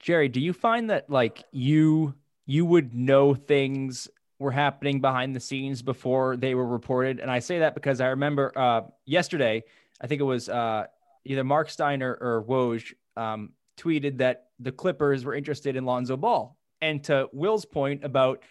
Jerry, 0.00 0.28
do 0.28 0.40
you 0.40 0.52
find 0.52 0.90
that 0.90 1.10
like 1.10 1.44
you 1.52 2.14
you 2.46 2.64
would 2.64 2.94
know 2.94 3.34
things 3.34 4.08
were 4.38 4.50
happening 4.50 5.00
behind 5.00 5.34
the 5.34 5.40
scenes 5.40 5.82
before 5.82 6.36
they 6.36 6.54
were 6.54 6.66
reported? 6.66 7.20
And 7.20 7.30
I 7.30 7.40
say 7.40 7.60
that 7.60 7.74
because 7.74 8.00
I 8.00 8.08
remember 8.08 8.52
uh, 8.56 8.82
yesterday, 9.04 9.64
I 10.00 10.06
think 10.06 10.20
it 10.20 10.24
was 10.24 10.48
uh, 10.48 10.86
either 11.24 11.44
Mark 11.44 11.68
Steiner 11.68 12.16
or 12.20 12.44
Woj 12.48 12.94
um, 13.16 13.52
tweeted 13.76 14.18
that 14.18 14.46
the 14.58 14.72
Clippers 14.72 15.24
were 15.24 15.34
interested 15.34 15.76
in 15.76 15.84
Lonzo 15.84 16.16
Ball. 16.16 16.56
And 16.80 17.02
to 17.04 17.28
Will's 17.32 17.64
point 17.64 18.04
about 18.04 18.42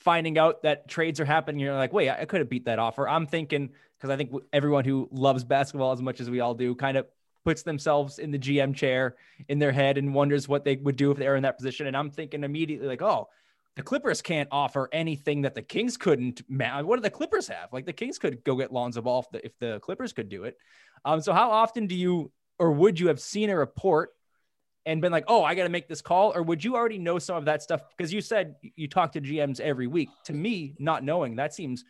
finding 0.00 0.38
out 0.38 0.62
that 0.62 0.88
trades 0.88 1.20
are 1.20 1.24
happening, 1.24 1.60
you're 1.60 1.74
like, 1.74 1.92
wait, 1.92 2.10
I 2.10 2.24
could 2.24 2.40
have 2.40 2.48
beat 2.48 2.66
that 2.66 2.78
offer. 2.78 3.08
I'm 3.08 3.26
thinking 3.26 3.70
because 3.96 4.10
I 4.10 4.16
think 4.16 4.32
everyone 4.52 4.84
who 4.84 5.08
loves 5.10 5.44
basketball 5.44 5.92
as 5.92 6.00
much 6.00 6.20
as 6.20 6.30
we 6.30 6.40
all 6.40 6.54
do 6.54 6.74
kind 6.74 6.96
of 6.96 7.06
puts 7.44 7.62
themselves 7.62 8.18
in 8.18 8.30
the 8.30 8.38
GM 8.38 8.74
chair 8.74 9.16
in 9.48 9.58
their 9.58 9.72
head 9.72 9.98
and 9.98 10.14
wonders 10.14 10.48
what 10.48 10.64
they 10.64 10.76
would 10.76 10.96
do 10.96 11.10
if 11.10 11.18
they 11.18 11.26
were 11.26 11.36
in 11.36 11.42
that 11.42 11.56
position. 11.56 11.86
And 11.86 11.96
I'm 11.96 12.10
thinking 12.10 12.44
immediately, 12.44 12.86
like, 12.86 13.02
oh, 13.02 13.28
the 13.74 13.82
Clippers 13.82 14.22
can't 14.22 14.48
offer 14.50 14.88
anything 14.92 15.42
that 15.42 15.54
the 15.54 15.62
Kings 15.62 15.96
couldn't. 15.96 16.42
What 16.48 16.96
do 16.96 17.00
the 17.00 17.10
Clippers 17.10 17.48
have? 17.48 17.72
Like 17.72 17.86
the 17.86 17.92
Kings 17.92 18.18
could 18.18 18.42
go 18.44 18.56
get 18.56 18.72
Lonzo 18.72 19.00
Ball 19.00 19.20
if 19.20 19.30
the, 19.30 19.46
if 19.46 19.58
the 19.58 19.80
Clippers 19.80 20.12
could 20.12 20.28
do 20.28 20.44
it. 20.44 20.56
Um, 21.04 21.20
so 21.20 21.32
how 21.32 21.50
often 21.50 21.86
do 21.86 21.94
you 21.94 22.32
or 22.58 22.72
would 22.72 22.98
you 22.98 23.08
have 23.08 23.20
seen 23.20 23.50
a 23.50 23.56
report 23.56 24.10
and 24.88 25.02
been 25.02 25.12
like, 25.12 25.24
oh, 25.28 25.44
I 25.44 25.54
got 25.54 25.64
to 25.64 25.68
make 25.68 25.86
this 25.86 26.00
call? 26.00 26.32
Or 26.34 26.42
would 26.42 26.64
you 26.64 26.74
already 26.74 26.98
know 26.98 27.18
some 27.18 27.36
of 27.36 27.44
that 27.44 27.62
stuff? 27.62 27.82
Because 27.94 28.10
you 28.10 28.22
said 28.22 28.54
you 28.74 28.88
talk 28.88 29.12
to 29.12 29.20
GMs 29.20 29.60
every 29.60 29.86
week. 29.86 30.08
To 30.24 30.32
me, 30.32 30.74
not 30.78 31.04
knowing 31.04 31.36
that 31.36 31.52
seems 31.52 31.84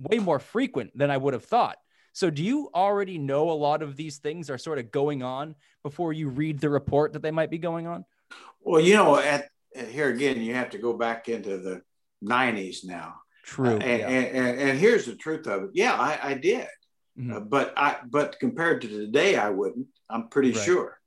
way 0.00 0.18
more 0.18 0.40
frequent 0.40 0.90
than 0.98 1.12
I 1.12 1.16
would 1.16 1.32
have 1.32 1.44
thought. 1.44 1.76
So 2.12 2.28
do 2.28 2.42
you 2.42 2.68
already 2.74 3.18
know 3.18 3.50
a 3.50 3.52
lot 3.52 3.82
of 3.82 3.96
these 3.96 4.18
things 4.18 4.50
are 4.50 4.58
sort 4.58 4.80
of 4.80 4.90
going 4.90 5.22
on 5.22 5.54
before 5.84 6.12
you 6.12 6.28
read 6.28 6.58
the 6.58 6.68
report 6.68 7.12
that 7.12 7.22
they 7.22 7.30
might 7.30 7.50
be 7.50 7.58
going 7.58 7.86
on? 7.86 8.04
Well, 8.62 8.80
you 8.80 8.94
know, 8.94 9.16
at, 9.16 9.48
here 9.88 10.08
again, 10.08 10.42
you 10.42 10.54
have 10.54 10.70
to 10.70 10.78
go 10.78 10.92
back 10.92 11.28
into 11.28 11.56
the 11.58 11.82
90s 12.24 12.84
now. 12.84 13.14
True. 13.44 13.68
Uh, 13.68 13.78
and, 13.78 14.00
yeah. 14.00 14.08
and, 14.08 14.26
and, 14.36 14.60
and, 14.60 14.78
here's 14.78 15.06
the 15.06 15.14
truth 15.14 15.46
of 15.46 15.64
it. 15.64 15.70
Yeah, 15.72 15.94
I, 15.94 16.18
I 16.20 16.34
did. 16.34 16.66
Mm-hmm. 17.16 17.32
Uh, 17.32 17.40
but 17.40 17.72
I 17.76 17.98
but 18.08 18.38
compared 18.40 18.82
to 18.82 18.88
today, 18.88 19.36
I 19.36 19.50
wouldn't. 19.50 19.86
I'm 20.08 20.28
pretty 20.28 20.52
right. 20.52 20.64
sure. 20.64 20.99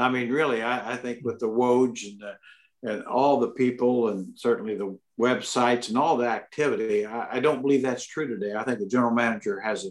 I 0.00 0.08
mean, 0.08 0.30
really, 0.30 0.62
I, 0.62 0.92
I 0.92 0.96
think 0.96 1.20
with 1.22 1.38
the 1.38 1.48
Woj 1.48 2.04
and 2.04 2.20
the, 2.20 2.36
and 2.82 3.04
all 3.04 3.40
the 3.40 3.50
people 3.50 4.08
and 4.08 4.38
certainly 4.38 4.76
the 4.76 4.98
websites 5.18 5.88
and 5.88 5.98
all 5.98 6.16
the 6.16 6.26
activity, 6.26 7.04
I, 7.04 7.36
I, 7.36 7.40
don't 7.40 7.60
believe 7.60 7.82
that's 7.82 8.06
true 8.06 8.26
today. 8.26 8.54
I 8.54 8.62
think 8.64 8.78
the 8.78 8.86
general 8.86 9.10
manager 9.10 9.60
has 9.60 9.84
a 9.84 9.90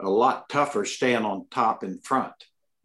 a 0.00 0.08
lot 0.08 0.48
tougher 0.48 0.84
staying 0.84 1.24
on 1.24 1.46
top 1.50 1.84
in 1.84 1.98
front 1.98 2.34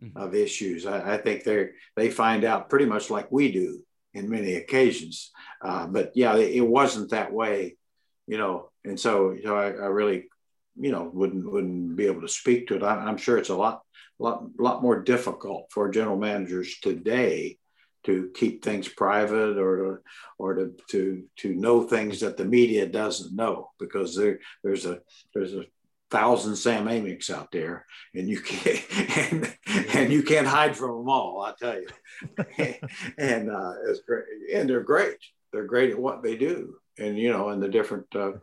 mm-hmm. 0.02 0.18
of 0.18 0.36
issues. 0.36 0.86
I, 0.86 1.16
I, 1.16 1.18
think 1.18 1.44
they 1.44 1.70
they 1.96 2.10
find 2.10 2.44
out 2.44 2.70
pretty 2.70 2.86
much 2.86 3.10
like 3.10 3.32
we 3.32 3.52
do 3.52 3.82
in 4.14 4.30
many 4.30 4.56
occasions. 4.56 5.32
Uh, 5.64 5.88
but 5.88 6.12
yeah, 6.16 6.36
it, 6.36 6.56
it, 6.56 6.68
wasn't 6.68 7.12
that 7.12 7.32
way, 7.32 7.78
you 8.28 8.38
know. 8.38 8.70
And 8.84 9.00
so, 9.00 9.36
know, 9.44 9.56
I, 9.56 9.68
I, 9.68 9.88
really, 9.88 10.26
you 10.76 10.92
know, 10.92 11.10
wouldn't 11.14 11.50
wouldn't 11.52 11.96
be 11.96 12.08
able 12.08 12.22
to 12.22 12.30
speak 12.30 12.68
to 12.68 12.76
it. 12.76 12.84
I, 12.84 12.96
I'm 12.96 13.18
sure 13.18 13.38
it's 13.38 13.50
a 13.50 13.56
lot 13.56 13.82
lot 14.22 14.44
lot 14.60 14.82
more 14.82 15.02
difficult 15.02 15.68
for 15.72 15.90
general 15.90 16.18
managers 16.18 16.80
today 16.80 17.58
to 18.04 18.32
keep 18.34 18.64
things 18.64 18.88
private 18.88 19.58
or 19.58 20.02
or 20.38 20.54
to 20.56 20.74
to 20.90 21.24
to 21.38 21.56
know 21.56 21.84
things 21.84 22.20
that 22.22 22.38
the 22.38 22.46
media 22.46 22.86
doesn't 22.86 23.36
know 23.36 23.72
because 23.80 24.16
there 24.16 24.40
there's 24.64 24.86
a 24.86 25.00
there's 25.34 25.54
a 25.54 25.66
thousand 26.12 26.58
Sam 26.58 26.88
Amicks 26.88 27.32
out 27.32 27.52
there, 27.52 27.86
and 28.14 28.28
you 28.28 28.42
can't 28.42 29.18
and, 29.32 29.58
and 29.94 30.14
you 30.14 30.22
can't 30.22 30.46
hide 30.46 30.76
from 30.76 30.98
them 30.98 31.10
all. 31.10 31.42
I 31.42 31.54
tell 31.58 31.80
you, 31.80 31.88
and 33.18 33.50
uh, 33.50 33.74
it's 33.88 34.02
great, 34.02 34.26
and 34.54 34.70
they're 34.70 34.84
great. 34.84 35.18
They're 35.52 35.66
great 35.66 35.92
at 35.92 36.00
what 36.00 36.22
they 36.22 36.36
do, 36.36 36.76
and 37.00 37.18
you 37.18 37.32
know, 37.32 37.50
and 37.50 37.64
the 37.64 37.70
different, 37.70 38.14
uh, 38.16 38.34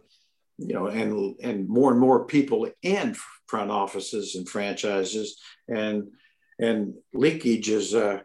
you 0.59 0.75
know, 0.75 0.89
and 0.89 1.37
and 1.41 1.69
more 1.69 1.91
and 1.91 2.01
more 2.01 2.27
people 2.27 2.69
in 2.83 3.17
front 3.47 3.71
offices 3.71 4.35
and 4.35 4.49
franchises, 4.49 5.41
and 5.69 6.09
and 6.59 6.95
leakage 7.15 7.69
is 7.69 7.95
uh, 7.95 8.21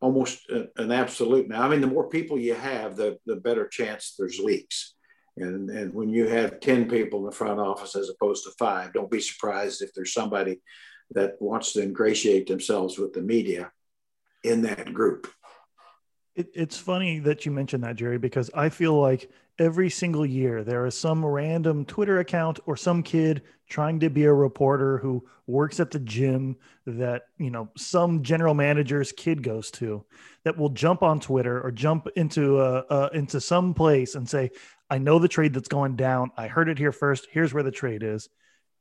almost 0.00 0.48
an 0.76 0.90
absolute 0.90 1.48
now. 1.48 1.62
I 1.62 1.68
mean, 1.68 1.82
the 1.82 1.86
more 1.86 2.08
people 2.08 2.38
you 2.38 2.54
have, 2.54 2.96
the 2.96 3.18
the 3.26 3.36
better 3.36 3.68
chance 3.68 4.14
there's 4.18 4.38
leaks. 4.38 4.94
And, 5.38 5.68
and 5.68 5.92
when 5.92 6.08
you 6.08 6.26
have 6.28 6.60
10 6.60 6.88
people 6.88 7.18
in 7.18 7.26
the 7.26 7.30
front 7.30 7.60
office 7.60 7.94
as 7.94 8.08
opposed 8.08 8.44
to 8.44 8.52
five, 8.58 8.94
don't 8.94 9.10
be 9.10 9.20
surprised 9.20 9.82
if 9.82 9.92
there's 9.92 10.14
somebody 10.14 10.62
that 11.10 11.34
wants 11.40 11.74
to 11.74 11.82
ingratiate 11.82 12.46
themselves 12.46 12.98
with 12.98 13.12
the 13.12 13.20
media 13.20 13.70
in 14.42 14.62
that 14.62 14.92
group. 14.94 15.30
It, 16.34 16.48
it's 16.54 16.78
funny 16.78 17.18
that 17.20 17.44
you 17.44 17.52
mentioned 17.52 17.84
that, 17.84 17.96
Jerry, 17.96 18.18
because 18.18 18.50
I 18.54 18.68
feel 18.68 18.98
like 18.98 19.30
every 19.58 19.88
single 19.88 20.26
year 20.26 20.62
there 20.62 20.86
is 20.86 20.96
some 20.96 21.24
random 21.24 21.84
Twitter 21.84 22.18
account 22.18 22.60
or 22.66 22.76
some 22.76 23.02
kid 23.02 23.42
trying 23.68 24.00
to 24.00 24.10
be 24.10 24.24
a 24.24 24.32
reporter 24.32 24.98
who 24.98 25.24
works 25.46 25.80
at 25.80 25.90
the 25.90 25.98
gym 25.98 26.56
that, 26.86 27.22
you 27.38 27.50
know, 27.50 27.68
some 27.76 28.22
general 28.22 28.54
manager's 28.54 29.12
kid 29.12 29.42
goes 29.42 29.70
to 29.70 30.04
that 30.44 30.56
will 30.56 30.68
jump 30.70 31.02
on 31.02 31.20
Twitter 31.20 31.60
or 31.60 31.70
jump 31.70 32.06
into 32.16 32.60
a, 32.60 32.78
uh, 32.90 33.08
into 33.12 33.40
some 33.40 33.74
place 33.74 34.14
and 34.14 34.28
say, 34.28 34.50
I 34.88 34.98
know 34.98 35.18
the 35.18 35.28
trade 35.28 35.52
that's 35.54 35.68
going 35.68 35.96
down. 35.96 36.30
I 36.36 36.46
heard 36.46 36.68
it 36.68 36.78
here 36.78 36.92
first. 36.92 37.26
Here's 37.30 37.52
where 37.52 37.64
the 37.64 37.72
trade 37.72 38.02
is. 38.02 38.28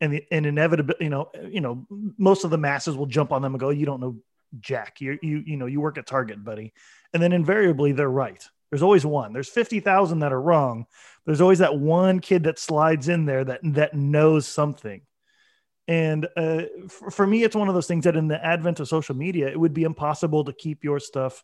And 0.01 0.13
the, 0.13 0.23
and 0.32 0.45
inevitably, 0.45 0.95
you 0.99 1.09
know, 1.09 1.32
you 1.49 1.61
know, 1.61 1.88
most 2.17 2.43
of 2.43 2.51
the 2.51 2.57
masses 2.57 2.97
will 2.97 3.05
jump 3.05 3.32
on 3.32 3.41
them 3.41 3.53
and 3.53 3.59
go, 3.59 3.69
"You 3.69 3.86
don't 3.86 4.01
know 4.01 4.17
Jack. 4.59 4.99
You 4.99 5.17
you 5.21 5.41
you 5.45 5.55
know, 5.55 5.67
you 5.67 5.80
work 5.80 5.97
at 5.97 6.05
Target, 6.05 6.43
buddy." 6.43 6.73
And 7.13 7.23
then 7.23 7.32
invariably, 7.32 7.93
they're 7.93 8.09
right. 8.09 8.45
There's 8.70 8.84
always 8.84 9.05
one. 9.05 9.34
There's 9.34 9.49
fifty 9.49 9.80
thousand 9.80 10.20
that 10.20 10.34
are 10.34 10.41
wrong. 10.41 10.86
There's 11.26 11.41
always 11.41 11.59
that 11.59 11.78
one 11.78 12.20
kid 12.20 12.43
that 12.43 12.59
slides 12.59 13.09
in 13.09 13.26
there 13.26 13.43
that 13.43 13.61
that 13.63 13.93
knows 13.93 14.47
something. 14.47 15.01
And 15.88 16.28
uh, 16.36 16.63
for, 16.89 17.11
for 17.11 17.28
me, 17.28 17.43
it's 17.43 17.55
one 17.55 17.68
of 17.68 17.76
those 17.76 17.88
things 17.88 18.05
that 18.05 18.16
in 18.16 18.28
the 18.28 18.43
advent 18.43 18.80
of 18.80 18.88
social 18.88 19.16
media, 19.16 19.47
it 19.47 19.59
would 19.59 19.74
be 19.74 19.84
impossible 19.84 20.45
to 20.45 20.53
keep 20.53 20.84
your 20.84 20.99
stuff 20.99 21.43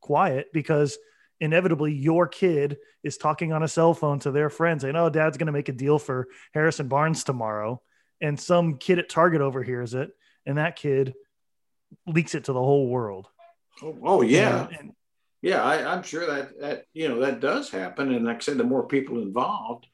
quiet 0.00 0.48
because 0.52 0.96
inevitably 1.40 1.92
your 1.92 2.26
kid 2.26 2.78
is 3.02 3.18
talking 3.18 3.52
on 3.52 3.62
a 3.62 3.68
cell 3.68 3.92
phone 3.92 4.18
to 4.20 4.30
their 4.30 4.48
friends 4.48 4.82
saying, 4.82 4.96
Oh, 4.96 5.10
dad's 5.10 5.36
going 5.36 5.46
to 5.46 5.52
make 5.52 5.68
a 5.68 5.72
deal 5.72 5.98
for 5.98 6.28
Harrison 6.52 6.88
Barnes 6.88 7.24
tomorrow. 7.24 7.82
And 8.20 8.40
some 8.40 8.78
kid 8.78 8.98
at 8.98 9.08
Target 9.08 9.40
overhears 9.40 9.92
it, 9.92 10.10
and 10.46 10.56
that 10.56 10.76
kid 10.76 11.14
leaks 12.06 12.34
it 12.34 12.44
to 12.44 12.52
the 12.52 12.60
whole 12.60 12.88
world. 12.88 13.28
Oh, 13.82 13.98
oh 14.02 14.22
yeah. 14.22 14.66
And, 14.68 14.78
and, 14.78 14.92
yeah, 15.44 15.62
I, 15.62 15.94
am 15.94 16.02
sure 16.02 16.26
that, 16.26 16.58
that, 16.60 16.84
you 16.92 17.08
know, 17.08 17.20
that 17.20 17.40
does 17.40 17.70
happen. 17.70 18.12
And 18.12 18.24
like 18.24 18.36
I 18.36 18.40
said, 18.40 18.58
the 18.58 18.64
more 18.64 18.86
people 18.88 19.22
involved, 19.22 19.86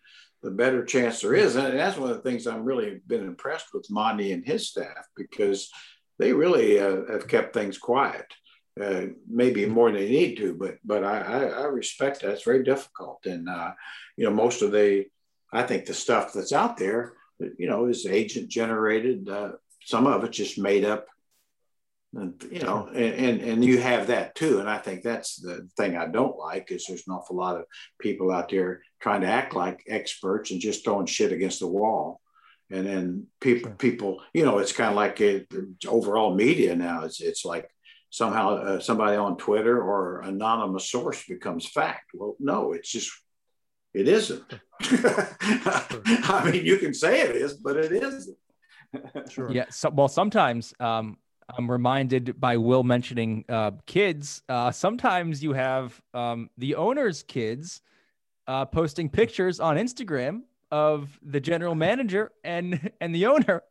the 0.42 0.50
better 0.50 0.84
chance 0.84 1.20
there 1.20 1.34
is. 1.34 1.56
And 1.56 1.78
that's 1.78 1.98
one 1.98 2.10
of 2.10 2.16
the 2.16 2.22
things 2.22 2.46
I'm 2.46 2.64
really 2.64 3.00
been 3.06 3.24
impressed 3.24 3.68
with 3.74 3.90
Monte 3.90 4.32
and 4.32 4.46
his 4.46 4.68
staff 4.68 5.06
because 5.16 5.70
they 6.18 6.32
really 6.32 6.80
uh, 6.80 7.02
have 7.10 7.28
kept 7.28 7.52
things 7.52 7.78
quiet 7.78 8.26
uh, 8.80 9.06
maybe 9.28 9.66
more 9.66 9.90
than 9.90 10.00
they 10.00 10.08
need 10.08 10.36
to, 10.36 10.54
but 10.54 10.76
but 10.84 11.04
I, 11.04 11.20
I, 11.20 11.44
I 11.44 11.64
respect 11.64 12.22
that. 12.22 12.30
It's 12.30 12.44
very 12.44 12.62
difficult, 12.62 13.20
and 13.26 13.48
uh, 13.48 13.72
you 14.16 14.24
know 14.24 14.30
most 14.30 14.62
of 14.62 14.72
the 14.72 15.06
I 15.52 15.62
think 15.64 15.84
the 15.84 15.94
stuff 15.94 16.32
that's 16.32 16.52
out 16.52 16.76
there, 16.76 17.14
you 17.58 17.68
know, 17.68 17.86
is 17.86 18.06
agent 18.06 18.48
generated. 18.48 19.28
Uh, 19.28 19.52
some 19.84 20.06
of 20.06 20.22
it 20.24 20.30
just 20.30 20.58
made 20.58 20.84
up, 20.84 21.06
and 22.14 22.42
you 22.50 22.60
know, 22.60 22.88
and, 22.88 23.14
and 23.14 23.40
and 23.40 23.64
you 23.64 23.80
have 23.80 24.08
that 24.08 24.34
too. 24.34 24.58
And 24.58 24.68
I 24.68 24.78
think 24.78 25.02
that's 25.02 25.36
the 25.36 25.68
thing 25.76 25.96
I 25.96 26.06
don't 26.06 26.36
like 26.36 26.70
is 26.70 26.86
there's 26.86 27.06
an 27.06 27.14
awful 27.14 27.36
lot 27.36 27.56
of 27.56 27.64
people 28.00 28.32
out 28.32 28.48
there 28.48 28.82
trying 29.00 29.20
to 29.20 29.28
act 29.28 29.54
like 29.54 29.84
experts 29.88 30.50
and 30.50 30.60
just 30.60 30.84
throwing 30.84 31.06
shit 31.06 31.32
against 31.32 31.60
the 31.60 31.68
wall 31.68 32.20
and 32.72 32.86
then 32.86 33.26
people 33.40 33.72
people 33.72 34.20
you 34.32 34.44
know 34.44 34.58
it's 34.58 34.72
kind 34.72 34.90
of 34.90 34.96
like 34.96 35.20
it, 35.20 35.52
overall 35.88 36.34
media 36.34 36.76
now 36.76 37.04
it's 37.04 37.20
it's 37.20 37.44
like 37.44 37.68
somehow 38.10 38.56
uh, 38.56 38.80
somebody 38.80 39.16
on 39.16 39.36
Twitter 39.36 39.80
or 39.80 40.20
anonymous 40.20 40.90
source 40.90 41.24
becomes 41.26 41.66
fact. 41.66 42.10
Well, 42.12 42.36
no, 42.38 42.72
it's 42.72 42.90
just 42.90 43.10
it 43.94 44.08
isn't. 44.08 44.44
I 44.82 46.50
mean, 46.50 46.64
you 46.64 46.76
can 46.76 46.92
say 46.92 47.22
it 47.22 47.36
is, 47.36 47.54
but 47.54 47.76
it 47.76 47.92
isn't. 47.92 48.36
sure. 49.30 49.50
Yeah. 49.50 49.66
So, 49.70 49.90
well, 49.90 50.08
sometimes 50.08 50.74
um, 50.80 51.16
I'm 51.56 51.70
reminded 51.70 52.40
by 52.40 52.56
Will 52.56 52.82
mentioning 52.82 53.44
uh, 53.48 53.72
kids. 53.86 54.42
Uh, 54.48 54.70
sometimes 54.70 55.42
you 55.42 55.52
have 55.52 56.00
um, 56.14 56.50
the 56.58 56.74
owner's 56.74 57.22
kids 57.22 57.82
uh, 58.46 58.64
posting 58.64 59.08
pictures 59.08 59.60
on 59.60 59.76
Instagram 59.76 60.42
of 60.70 61.18
the 61.22 61.40
general 61.40 61.74
manager 61.74 62.30
and 62.44 62.90
and 63.00 63.14
the 63.14 63.26
owner 63.26 63.62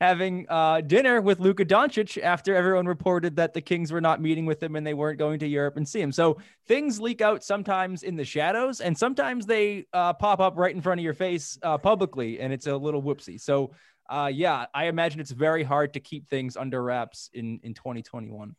having 0.00 0.46
uh, 0.48 0.80
dinner 0.80 1.20
with 1.20 1.38
Luka 1.38 1.64
Doncic 1.64 2.20
after 2.20 2.54
everyone 2.54 2.86
reported 2.86 3.36
that 3.36 3.54
the 3.54 3.60
Kings 3.60 3.92
were 3.92 4.00
not 4.00 4.20
meeting 4.20 4.44
with 4.44 4.62
him 4.62 4.74
and 4.74 4.86
they 4.86 4.94
weren't 4.94 5.18
going 5.18 5.38
to 5.38 5.46
Europe 5.46 5.76
and 5.76 5.88
see 5.88 6.00
him. 6.00 6.10
So 6.10 6.38
things 6.66 7.00
leak 7.00 7.20
out 7.20 7.44
sometimes 7.44 8.02
in 8.02 8.16
the 8.16 8.24
shadows, 8.24 8.80
and 8.80 8.98
sometimes 8.98 9.46
they 9.46 9.86
uh, 9.92 10.14
pop 10.14 10.40
up 10.40 10.56
right 10.56 10.74
in 10.74 10.80
front 10.80 10.98
of 10.98 11.04
your 11.04 11.14
face 11.14 11.58
uh, 11.62 11.78
publicly, 11.78 12.40
and 12.40 12.52
it's 12.52 12.66
a 12.66 12.76
little 12.76 13.02
whoopsie. 13.02 13.40
So 13.40 13.70
uh, 14.12 14.26
yeah, 14.26 14.66
I 14.74 14.86
imagine 14.86 15.20
it's 15.20 15.30
very 15.30 15.62
hard 15.62 15.94
to 15.94 16.00
keep 16.00 16.28
things 16.28 16.56
under 16.56 16.82
wraps 16.82 17.30
in 17.32 17.60
in 17.62 17.72
2021. 17.72 18.54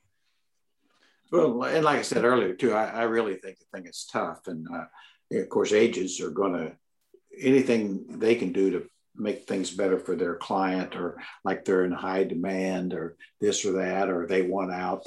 Well, 1.31 1.63
and 1.63 1.85
like 1.85 1.99
I 1.99 2.01
said 2.01 2.25
earlier 2.25 2.53
too, 2.53 2.73
I, 2.73 2.85
I 2.85 3.03
really 3.03 3.35
think 3.35 3.59
the 3.59 3.65
thing 3.73 3.87
is 3.87 4.07
tough, 4.11 4.47
and 4.47 4.67
uh, 4.73 4.85
of 5.39 5.49
course, 5.49 5.71
agents 5.71 6.19
are 6.21 6.31
going 6.31 6.53
to 6.53 6.71
anything 7.39 8.19
they 8.19 8.35
can 8.35 8.51
do 8.51 8.71
to 8.71 8.89
make 9.15 9.47
things 9.47 9.69
better 9.69 9.99
for 9.99 10.15
their 10.15 10.35
client 10.35 10.95
or 10.95 11.21
like 11.43 11.63
they're 11.63 11.85
in 11.85 11.91
high 11.91 12.23
demand 12.23 12.93
or 12.93 13.15
this 13.39 13.63
or 13.63 13.73
that 13.73 14.09
or 14.09 14.25
they 14.25 14.41
want 14.41 14.71
out 14.71 15.05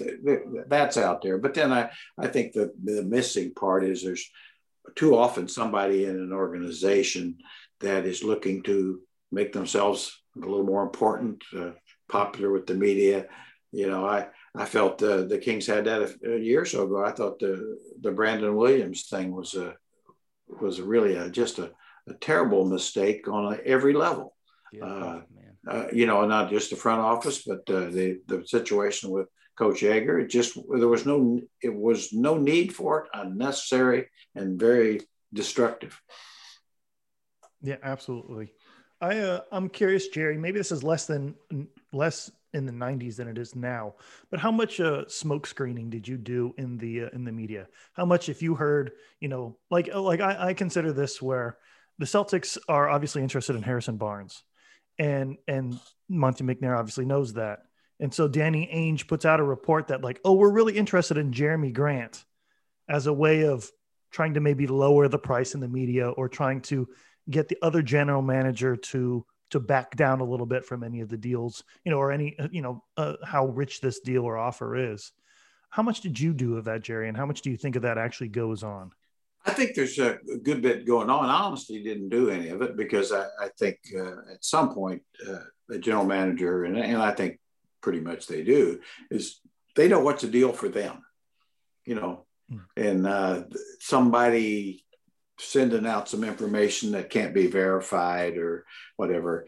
that's 0.69 0.97
out 0.97 1.23
there 1.23 1.39
but 1.39 1.55
then 1.55 1.73
i 1.73 1.91
i 2.17 2.29
think 2.29 2.53
the 2.53 2.73
the 2.85 3.03
missing 3.03 3.53
part 3.53 3.83
is 3.83 4.05
there's 4.05 4.31
too 4.95 5.17
often 5.17 5.49
somebody 5.49 6.05
in 6.05 6.11
an 6.11 6.33
organization 6.33 7.37
that 7.81 8.07
is 8.07 8.23
looking 8.23 8.63
to 8.63 9.01
make 9.33 9.53
themselves 9.53 10.23
a 10.37 10.47
little 10.47 10.65
more 10.65 10.83
important 10.83 11.43
uh, 11.57 11.71
popular 12.09 12.53
with 12.53 12.67
the 12.67 12.75
media 12.75 13.27
you 13.73 13.89
know 13.89 14.07
i 14.07 14.27
i 14.55 14.65
felt 14.65 15.03
uh, 15.03 15.23
the 15.23 15.39
kings 15.39 15.67
had 15.67 15.85
that 15.85 16.03
a, 16.03 16.35
a, 16.35 16.39
year 16.39 16.63
or 16.63 16.65
so 16.65 16.85
ago 16.85 17.05
i 17.05 17.11
thought 17.11 17.39
the 17.39 17.79
the 18.01 18.11
brandon 18.11 18.55
williams 18.55 19.09
thing 19.09 19.33
was 19.33 19.55
a 19.55 19.75
was 20.61 20.81
really 20.81 21.17
a, 21.17 21.29
just 21.29 21.59
a 21.59 21.71
a 22.09 22.15
terrible 22.15 22.65
mistake 22.65 23.29
on 23.29 23.59
every 23.65 23.93
level. 23.93 24.35
Yeah, 24.73 24.85
uh, 24.85 25.21
uh, 25.69 25.87
you 25.93 26.07
know, 26.07 26.25
not 26.27 26.51
just 26.51 26.71
the 26.71 26.77
front 26.77 27.01
office, 27.01 27.43
but 27.45 27.69
uh, 27.69 27.91
the 27.91 28.21
the 28.27 28.47
situation 28.47 29.11
with 29.11 29.29
Coach 29.57 29.81
Joerger. 29.81 30.23
It 30.23 30.29
just 30.29 30.55
there 30.55 30.89
was 30.89 31.07
no 31.07 31.41
it 31.63 31.75
was 31.75 32.13
no 32.13 32.37
need 32.37 32.75
for 32.75 33.05
it, 33.05 33.11
unnecessary 33.15 34.09
and 34.35 34.59
very 34.59 35.01
destructive. 35.33 36.01
Yeah, 37.63 37.77
absolutely. 37.83 38.53
I 39.01 39.19
uh, 39.19 39.41
I'm 39.53 39.69
curious, 39.69 40.09
Jerry. 40.09 40.39
Maybe 40.39 40.59
this 40.59 40.73
is 40.73 40.83
less 40.83 41.07
than 41.07 41.35
less 41.93 42.31
in 42.55 42.65
the 42.65 42.73
90s 42.73 43.17
than 43.17 43.29
it 43.29 43.37
is 43.37 43.55
now. 43.55 43.95
But 44.31 44.41
how 44.41 44.51
much 44.51 44.81
uh, 44.81 45.05
smoke 45.09 45.47
screening 45.47 45.91
did 45.91 46.09
you 46.09 46.17
do 46.17 46.55
in 46.57 46.79
the 46.79 47.05
uh, 47.05 47.09
in 47.13 47.25
the 47.25 47.33
media? 47.33 47.69
How 47.93 48.07
much, 48.07 48.29
if 48.29 48.43
you 48.43 48.55
heard, 48.55 48.93
you 49.21 49.29
know, 49.29 49.59
like 49.71 49.95
like 49.95 50.21
I, 50.21 50.49
I 50.49 50.55
consider 50.55 50.93
this 50.93 51.21
where 51.21 51.59
the 51.99 52.07
Celtics 52.07 52.59
are 52.69 52.89
obviously 52.89 53.23
interested 53.23 53.57
in 53.57 53.63
Harrison 53.63 53.99
Barnes, 53.99 54.43
and 54.99 55.37
and 55.47 55.79
Monte 56.09 56.45
McNair 56.45 56.79
obviously 56.79 57.05
knows 57.05 57.35
that. 57.35 57.61
And 58.01 58.13
so 58.13 58.29
Danny 58.29 58.69
Ainge 58.75 59.09
puts 59.09 59.25
out 59.25 59.41
a 59.41 59.45
report 59.45 59.89
that 59.89 60.03
like, 60.03 60.21
oh, 60.25 60.35
we're 60.35 60.51
really 60.51 60.77
interested 60.77 61.17
in 61.17 61.33
Jerami 61.33 61.73
Grant 61.73 62.25
as 62.89 63.07
a 63.07 63.13
way 63.13 63.47
of 63.47 63.71
trying 64.11 64.35
to 64.35 64.41
maybe 64.41 64.67
lower 64.67 65.09
the 65.09 65.19
price 65.19 65.55
in 65.55 65.61
the 65.61 65.69
media 65.69 66.11
or 66.11 66.29
trying 66.29 66.61
to 66.63 66.89
get 67.29 67.49
the 67.49 67.59
other 67.63 67.83
general 67.83 68.23
manager 68.23 68.77
to 68.77 69.25
to 69.51 69.61
back 69.61 69.95
down 69.97 70.21
a 70.21 70.25
little 70.25 70.47
bit 70.47 70.65
from 70.65 70.83
any 70.83 71.01
of 71.01 71.09
the 71.09 71.17
deals, 71.17 71.63
you 71.85 71.91
know, 71.91 71.99
or 71.99 72.11
any, 72.11 72.37
you 72.51 72.63
know, 72.63 72.83
uh, 72.97 73.15
how 73.25 73.47
rich 73.47 73.81
this 73.81 74.01
deal 74.01 74.25
or 74.25 74.37
offer 74.37 74.93
is. 74.93 75.13
How 75.71 75.83
much 75.83 76.01
did 76.01 76.19
you 76.19 76.33
do 76.33 76.57
of 76.57 76.65
that, 76.65 76.83
Jerry? 76.83 77.09
And 77.09 77.17
how 77.17 77.27
much 77.27 77.43
do 77.43 77.51
you 77.51 77.57
think 77.57 77.77
of 77.77 77.83
that 77.83 77.99
actually 77.99 78.29
goes 78.29 78.63
on? 78.63 78.91
I 79.45 79.53
think 79.53 79.77
there's 79.77 79.99
a 80.01 80.19
good 80.43 80.63
bit 80.63 80.87
going 80.87 81.09
on. 81.09 81.29
I 81.29 81.43
honestly 81.43 81.83
didn't 81.83 82.09
do 82.09 82.31
any 82.31 82.49
of 82.49 82.63
it 82.63 82.77
because 82.77 83.13
I, 83.13 83.27
I 83.41 83.49
think 83.57 83.79
uh, 83.97 84.33
at 84.33 84.45
some 84.45 84.75
point 84.75 85.03
uh, 85.29 85.39
the 85.69 85.79
general 85.79 86.05
manager, 86.05 86.65
and, 86.65 86.77
and 86.77 87.01
I 87.01 87.13
think 87.13 87.39
pretty 87.81 88.01
much 88.01 88.27
they 88.27 88.43
do, 88.43 88.81
is 89.11 89.41
they 89.77 89.87
know 89.87 90.01
what's 90.01 90.25
a 90.25 90.29
deal 90.29 90.53
for 90.53 90.69
them, 90.69 91.05
you 91.85 91.95
know, 91.95 92.25
mm. 92.51 92.63
and 92.77 93.07
uh, 93.07 93.45
somebody 93.79 94.85
sending 95.39 95.87
out 95.87 96.09
some 96.09 96.25
information 96.25 96.93
that 96.93 97.11
can't 97.11 97.35
be 97.35 97.47
verified 97.47 98.37
or 98.37 98.65
whatever 98.97 99.47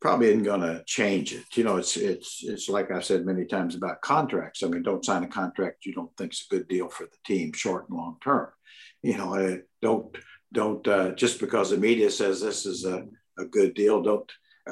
probably 0.00 0.28
isn't 0.28 0.44
going 0.44 0.62
to 0.62 0.82
change 0.86 1.34
it. 1.34 1.44
You 1.56 1.64
know, 1.64 1.76
it's 1.76 1.96
it's 1.96 2.42
it's 2.42 2.68
like 2.68 2.90
I've 2.90 3.04
said 3.04 3.26
many 3.26 3.44
times 3.44 3.74
about 3.74 4.00
contracts. 4.00 4.62
I 4.62 4.68
mean, 4.68 4.82
don't 4.82 5.04
sign 5.04 5.24
a 5.24 5.28
contract 5.28 5.84
you 5.84 5.92
don't 5.92 6.14
think 6.16 6.32
is 6.32 6.46
a 6.50 6.54
good 6.54 6.68
deal 6.68 6.88
for 6.88 7.04
the 7.04 7.18
team, 7.24 7.52
short 7.52 7.88
and 7.88 7.98
long 7.98 8.16
term 8.22 8.48
you 9.02 9.16
know, 9.16 9.60
don't 9.82 10.16
don't 10.52 10.86
uh, 10.86 11.10
just 11.12 11.40
because 11.40 11.70
the 11.70 11.76
media 11.76 12.10
says 12.10 12.40
this 12.40 12.66
is 12.66 12.84
a, 12.84 13.06
a 13.38 13.44
good 13.44 13.74
deal, 13.74 14.02
don't 14.02 14.30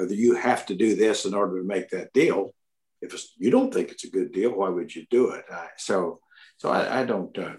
you 0.09 0.35
have 0.35 0.65
to 0.67 0.75
do 0.75 0.95
this 0.95 1.25
in 1.25 1.33
order 1.33 1.59
to 1.59 1.67
make 1.67 1.89
that 1.89 2.13
deal. 2.13 2.53
if 3.01 3.13
you 3.37 3.49
don't 3.49 3.73
think 3.73 3.89
it's 3.89 4.03
a 4.03 4.09
good 4.09 4.31
deal, 4.31 4.51
why 4.51 4.69
would 4.69 4.93
you 4.93 5.05
do 5.09 5.31
it? 5.31 5.43
I, 5.51 5.67
so, 5.77 6.19
so 6.57 6.69
I, 6.69 7.01
I 7.01 7.05
don't, 7.05 7.37
uh, 7.37 7.55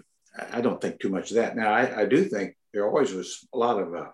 I 0.51 0.61
don't 0.61 0.81
think 0.81 0.99
too 0.99 1.09
much 1.09 1.31
of 1.31 1.35
that. 1.35 1.55
Now, 1.55 1.71
I, 1.71 2.01
I 2.01 2.05
do 2.05 2.23
think 2.23 2.55
there 2.73 2.85
always 2.87 3.13
was 3.13 3.47
a 3.53 3.57
lot 3.57 3.79
of 3.79 3.93
uh, 3.93 4.09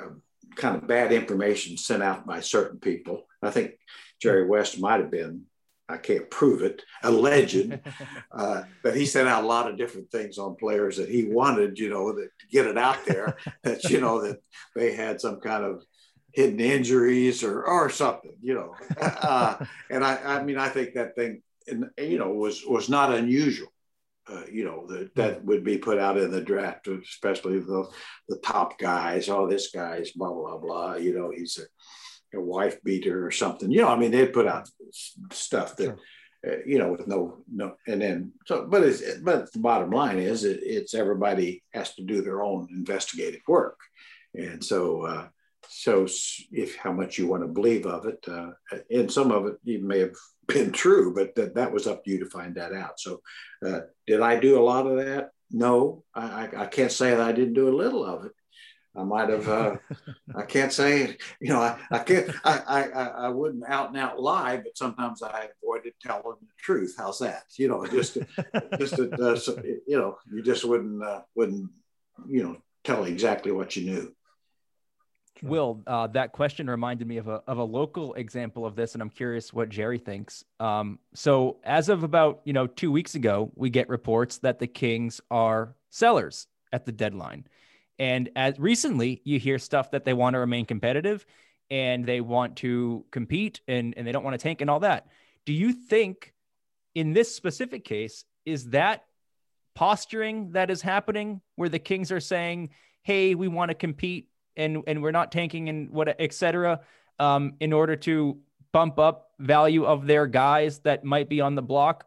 uh, 0.00 0.10
kind 0.56 0.76
of 0.76 0.86
bad 0.86 1.12
information 1.12 1.76
sent 1.76 2.02
out 2.02 2.26
by 2.26 2.40
certain 2.40 2.78
people. 2.78 3.26
I 3.42 3.50
think 3.50 3.72
Jerry 4.20 4.46
West 4.46 4.80
might 4.80 5.00
have 5.00 5.10
been, 5.10 5.42
I 5.88 5.96
can't 5.96 6.30
prove 6.30 6.62
it, 6.62 6.82
alleged 7.02 7.78
uh, 8.32 8.62
that 8.84 8.94
he 8.94 9.06
sent 9.06 9.28
out 9.28 9.44
a 9.44 9.46
lot 9.46 9.70
of 9.70 9.78
different 9.78 10.10
things 10.10 10.38
on 10.38 10.56
players 10.56 10.96
that 10.96 11.08
he 11.08 11.24
wanted, 11.24 11.78
you 11.78 11.90
know, 11.90 12.12
that, 12.12 12.30
to 12.40 12.46
get 12.50 12.66
it 12.66 12.78
out 12.78 13.04
there 13.06 13.36
that, 13.62 13.84
you 13.84 14.00
know, 14.00 14.22
that 14.22 14.38
they 14.76 14.94
had 14.94 15.20
some 15.20 15.40
kind 15.40 15.64
of 15.64 15.82
hidden 16.32 16.60
injuries 16.60 17.42
or, 17.42 17.64
or 17.64 17.90
something, 17.90 18.34
you 18.40 18.54
know. 18.54 18.74
Uh, 19.00 19.64
and 19.90 20.04
I, 20.04 20.16
I 20.22 20.42
mean, 20.44 20.58
I 20.58 20.68
think 20.68 20.94
that 20.94 21.14
thing, 21.14 21.42
you 21.98 22.18
know, 22.18 22.30
was, 22.30 22.64
was 22.66 22.88
not 22.88 23.14
unusual 23.14 23.71
uh, 24.32 24.44
you 24.50 24.64
know, 24.64 24.86
that 24.86 25.14
that 25.14 25.44
would 25.44 25.64
be 25.64 25.78
put 25.78 25.98
out 25.98 26.18
in 26.18 26.30
the 26.30 26.40
draft, 26.40 26.88
especially 26.88 27.58
the 27.58 27.88
the 28.28 28.38
top 28.38 28.78
guys. 28.78 29.28
Oh, 29.28 29.46
this 29.46 29.70
guy's 29.70 30.12
blah 30.12 30.32
blah 30.32 30.58
blah. 30.58 30.94
You 30.94 31.14
know, 31.14 31.30
he's 31.30 31.58
a, 31.58 32.38
a 32.38 32.40
wife 32.40 32.82
beater 32.82 33.26
or 33.26 33.30
something. 33.30 33.70
You 33.70 33.82
know, 33.82 33.88
I 33.88 33.96
mean, 33.98 34.10
they 34.10 34.26
put 34.26 34.46
out 34.46 34.68
stuff 35.32 35.76
that. 35.76 35.84
Sure. 35.84 35.98
Uh, 36.44 36.56
you 36.66 36.76
know, 36.76 36.90
with 36.90 37.06
no, 37.06 37.44
no, 37.54 37.76
and 37.86 38.02
then 38.02 38.32
so, 38.46 38.66
but 38.66 38.82
it's, 38.82 39.00
but 39.22 39.52
the 39.52 39.60
bottom 39.60 39.90
line 39.90 40.18
is, 40.18 40.42
it, 40.42 40.58
it's 40.64 40.92
everybody 40.92 41.62
has 41.72 41.94
to 41.94 42.02
do 42.02 42.20
their 42.20 42.42
own 42.42 42.66
investigative 42.72 43.42
work, 43.46 43.78
and 44.34 44.64
so, 44.64 45.02
uh, 45.02 45.28
so 45.68 46.06
if 46.50 46.76
how 46.76 46.92
much 46.92 47.18
you 47.18 47.26
want 47.26 47.42
to 47.42 47.48
believe 47.48 47.86
of 47.86 48.06
it, 48.06 48.24
uh, 48.28 48.50
and 48.90 49.10
some 49.10 49.30
of 49.30 49.46
it 49.46 49.56
you 49.64 49.80
may 49.80 50.00
have 50.00 50.16
been 50.48 50.72
true, 50.72 51.14
but 51.14 51.34
that, 51.34 51.54
that 51.54 51.72
was 51.72 51.86
up 51.86 52.04
to 52.04 52.10
you 52.10 52.18
to 52.20 52.30
find 52.30 52.54
that 52.56 52.72
out. 52.72 52.98
So, 52.98 53.22
uh, 53.66 53.80
did 54.06 54.20
I 54.20 54.38
do 54.38 54.58
a 54.58 54.62
lot 54.62 54.86
of 54.86 54.96
that? 55.04 55.30
No, 55.50 56.04
I, 56.14 56.48
I, 56.56 56.66
can't 56.66 56.90
say 56.90 57.10
that 57.10 57.20
I 57.20 57.32
didn't 57.32 57.54
do 57.54 57.68
a 57.68 57.76
little 57.76 58.04
of 58.04 58.24
it. 58.24 58.32
I 58.96 59.04
might 59.04 59.28
have. 59.28 59.48
Uh, 59.48 59.76
I 60.34 60.42
can't 60.42 60.72
say. 60.72 61.16
You 61.40 61.50
know, 61.50 61.60
I, 61.60 61.78
I 61.90 61.98
can't. 62.00 62.30
I, 62.44 62.58
I 62.66 63.06
I 63.26 63.28
wouldn't 63.28 63.64
out 63.68 63.88
and 63.88 63.98
out 63.98 64.20
lie, 64.20 64.58
but 64.58 64.76
sometimes 64.76 65.22
I 65.22 65.48
avoided 65.62 65.94
telling 66.00 66.36
the 66.40 66.46
truth. 66.58 66.94
How's 66.98 67.18
that? 67.20 67.44
You 67.58 67.68
know, 67.68 67.86
just 67.86 68.18
just 68.78 68.98
uh, 68.98 69.36
you 69.86 69.98
know, 69.98 70.18
you 70.32 70.42
just 70.42 70.64
wouldn't 70.64 71.02
uh, 71.02 71.22
wouldn't 71.34 71.70
you 72.28 72.42
know 72.42 72.56
tell 72.84 73.04
exactly 73.04 73.52
what 73.52 73.76
you 73.76 73.90
knew. 73.90 74.14
Will, 75.42 75.82
uh, 75.86 76.06
that 76.08 76.32
question 76.32 76.68
reminded 76.68 77.06
me 77.06 77.16
of 77.16 77.26
a, 77.26 77.42
of 77.46 77.58
a 77.58 77.64
local 77.64 78.14
example 78.14 78.66
of 78.66 78.76
this, 78.76 78.94
and 78.94 79.02
I'm 79.02 79.10
curious 79.10 79.52
what 79.52 79.68
Jerry 79.68 79.98
thinks. 79.98 80.44
Um, 80.60 80.98
so, 81.14 81.58
as 81.64 81.88
of 81.88 82.04
about 82.04 82.42
you 82.44 82.52
know 82.52 82.66
two 82.66 82.92
weeks 82.92 83.14
ago, 83.14 83.50
we 83.54 83.70
get 83.70 83.88
reports 83.88 84.38
that 84.38 84.58
the 84.58 84.66
Kings 84.66 85.20
are 85.30 85.74
sellers 85.90 86.46
at 86.72 86.84
the 86.84 86.92
deadline, 86.92 87.46
and 87.98 88.30
as 88.36 88.58
recently 88.58 89.20
you 89.24 89.38
hear 89.38 89.58
stuff 89.58 89.90
that 89.92 90.04
they 90.04 90.12
want 90.12 90.34
to 90.34 90.38
remain 90.38 90.64
competitive, 90.64 91.26
and 91.70 92.04
they 92.04 92.20
want 92.20 92.56
to 92.56 93.04
compete, 93.10 93.60
and 93.66 93.94
and 93.96 94.06
they 94.06 94.12
don't 94.12 94.24
want 94.24 94.34
to 94.34 94.42
tank 94.42 94.60
and 94.60 94.70
all 94.70 94.80
that. 94.80 95.06
Do 95.44 95.52
you 95.52 95.72
think, 95.72 96.34
in 96.94 97.14
this 97.14 97.34
specific 97.34 97.84
case, 97.84 98.24
is 98.44 98.70
that 98.70 99.04
posturing 99.74 100.52
that 100.52 100.70
is 100.70 100.82
happening, 100.82 101.40
where 101.56 101.68
the 101.68 101.78
Kings 101.78 102.12
are 102.12 102.20
saying, 102.20 102.70
"Hey, 103.02 103.34
we 103.34 103.48
want 103.48 103.70
to 103.70 103.74
compete." 103.74 104.28
And 104.56 104.82
and 104.86 105.02
we're 105.02 105.10
not 105.10 105.32
tanking 105.32 105.68
and 105.68 105.90
what 105.90 106.20
etc. 106.20 106.80
Um, 107.18 107.54
in 107.60 107.72
order 107.72 107.96
to 107.96 108.38
bump 108.72 108.98
up 108.98 109.30
value 109.38 109.84
of 109.84 110.06
their 110.06 110.26
guys 110.26 110.78
that 110.80 111.04
might 111.04 111.28
be 111.28 111.40
on 111.40 111.54
the 111.54 111.62
block, 111.62 112.06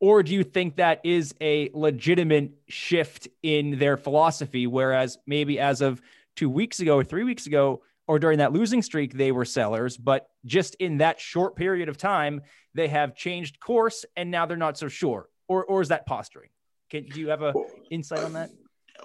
or 0.00 0.22
do 0.22 0.32
you 0.32 0.44
think 0.44 0.76
that 0.76 1.00
is 1.04 1.34
a 1.40 1.70
legitimate 1.74 2.52
shift 2.68 3.28
in 3.42 3.78
their 3.78 3.96
philosophy? 3.96 4.66
Whereas 4.66 5.18
maybe 5.26 5.58
as 5.58 5.80
of 5.80 6.00
two 6.36 6.50
weeks 6.50 6.80
ago 6.80 6.96
or 6.96 7.04
three 7.04 7.24
weeks 7.24 7.46
ago, 7.46 7.82
or 8.06 8.18
during 8.18 8.38
that 8.38 8.52
losing 8.52 8.82
streak, 8.82 9.14
they 9.14 9.32
were 9.32 9.44
sellers, 9.44 9.96
but 9.96 10.28
just 10.44 10.74
in 10.76 10.98
that 10.98 11.20
short 11.20 11.56
period 11.56 11.88
of 11.88 11.96
time, 11.96 12.42
they 12.74 12.88
have 12.88 13.14
changed 13.14 13.60
course 13.60 14.04
and 14.16 14.30
now 14.30 14.46
they're 14.46 14.56
not 14.56 14.76
so 14.76 14.88
sure. 14.88 15.28
Or 15.48 15.64
or 15.64 15.80
is 15.80 15.88
that 15.88 16.06
posturing? 16.06 16.50
Can 16.90 17.06
do 17.06 17.20
you 17.20 17.28
have 17.28 17.42
a 17.42 17.54
insight 17.90 18.20
on 18.20 18.34
that? 18.34 18.50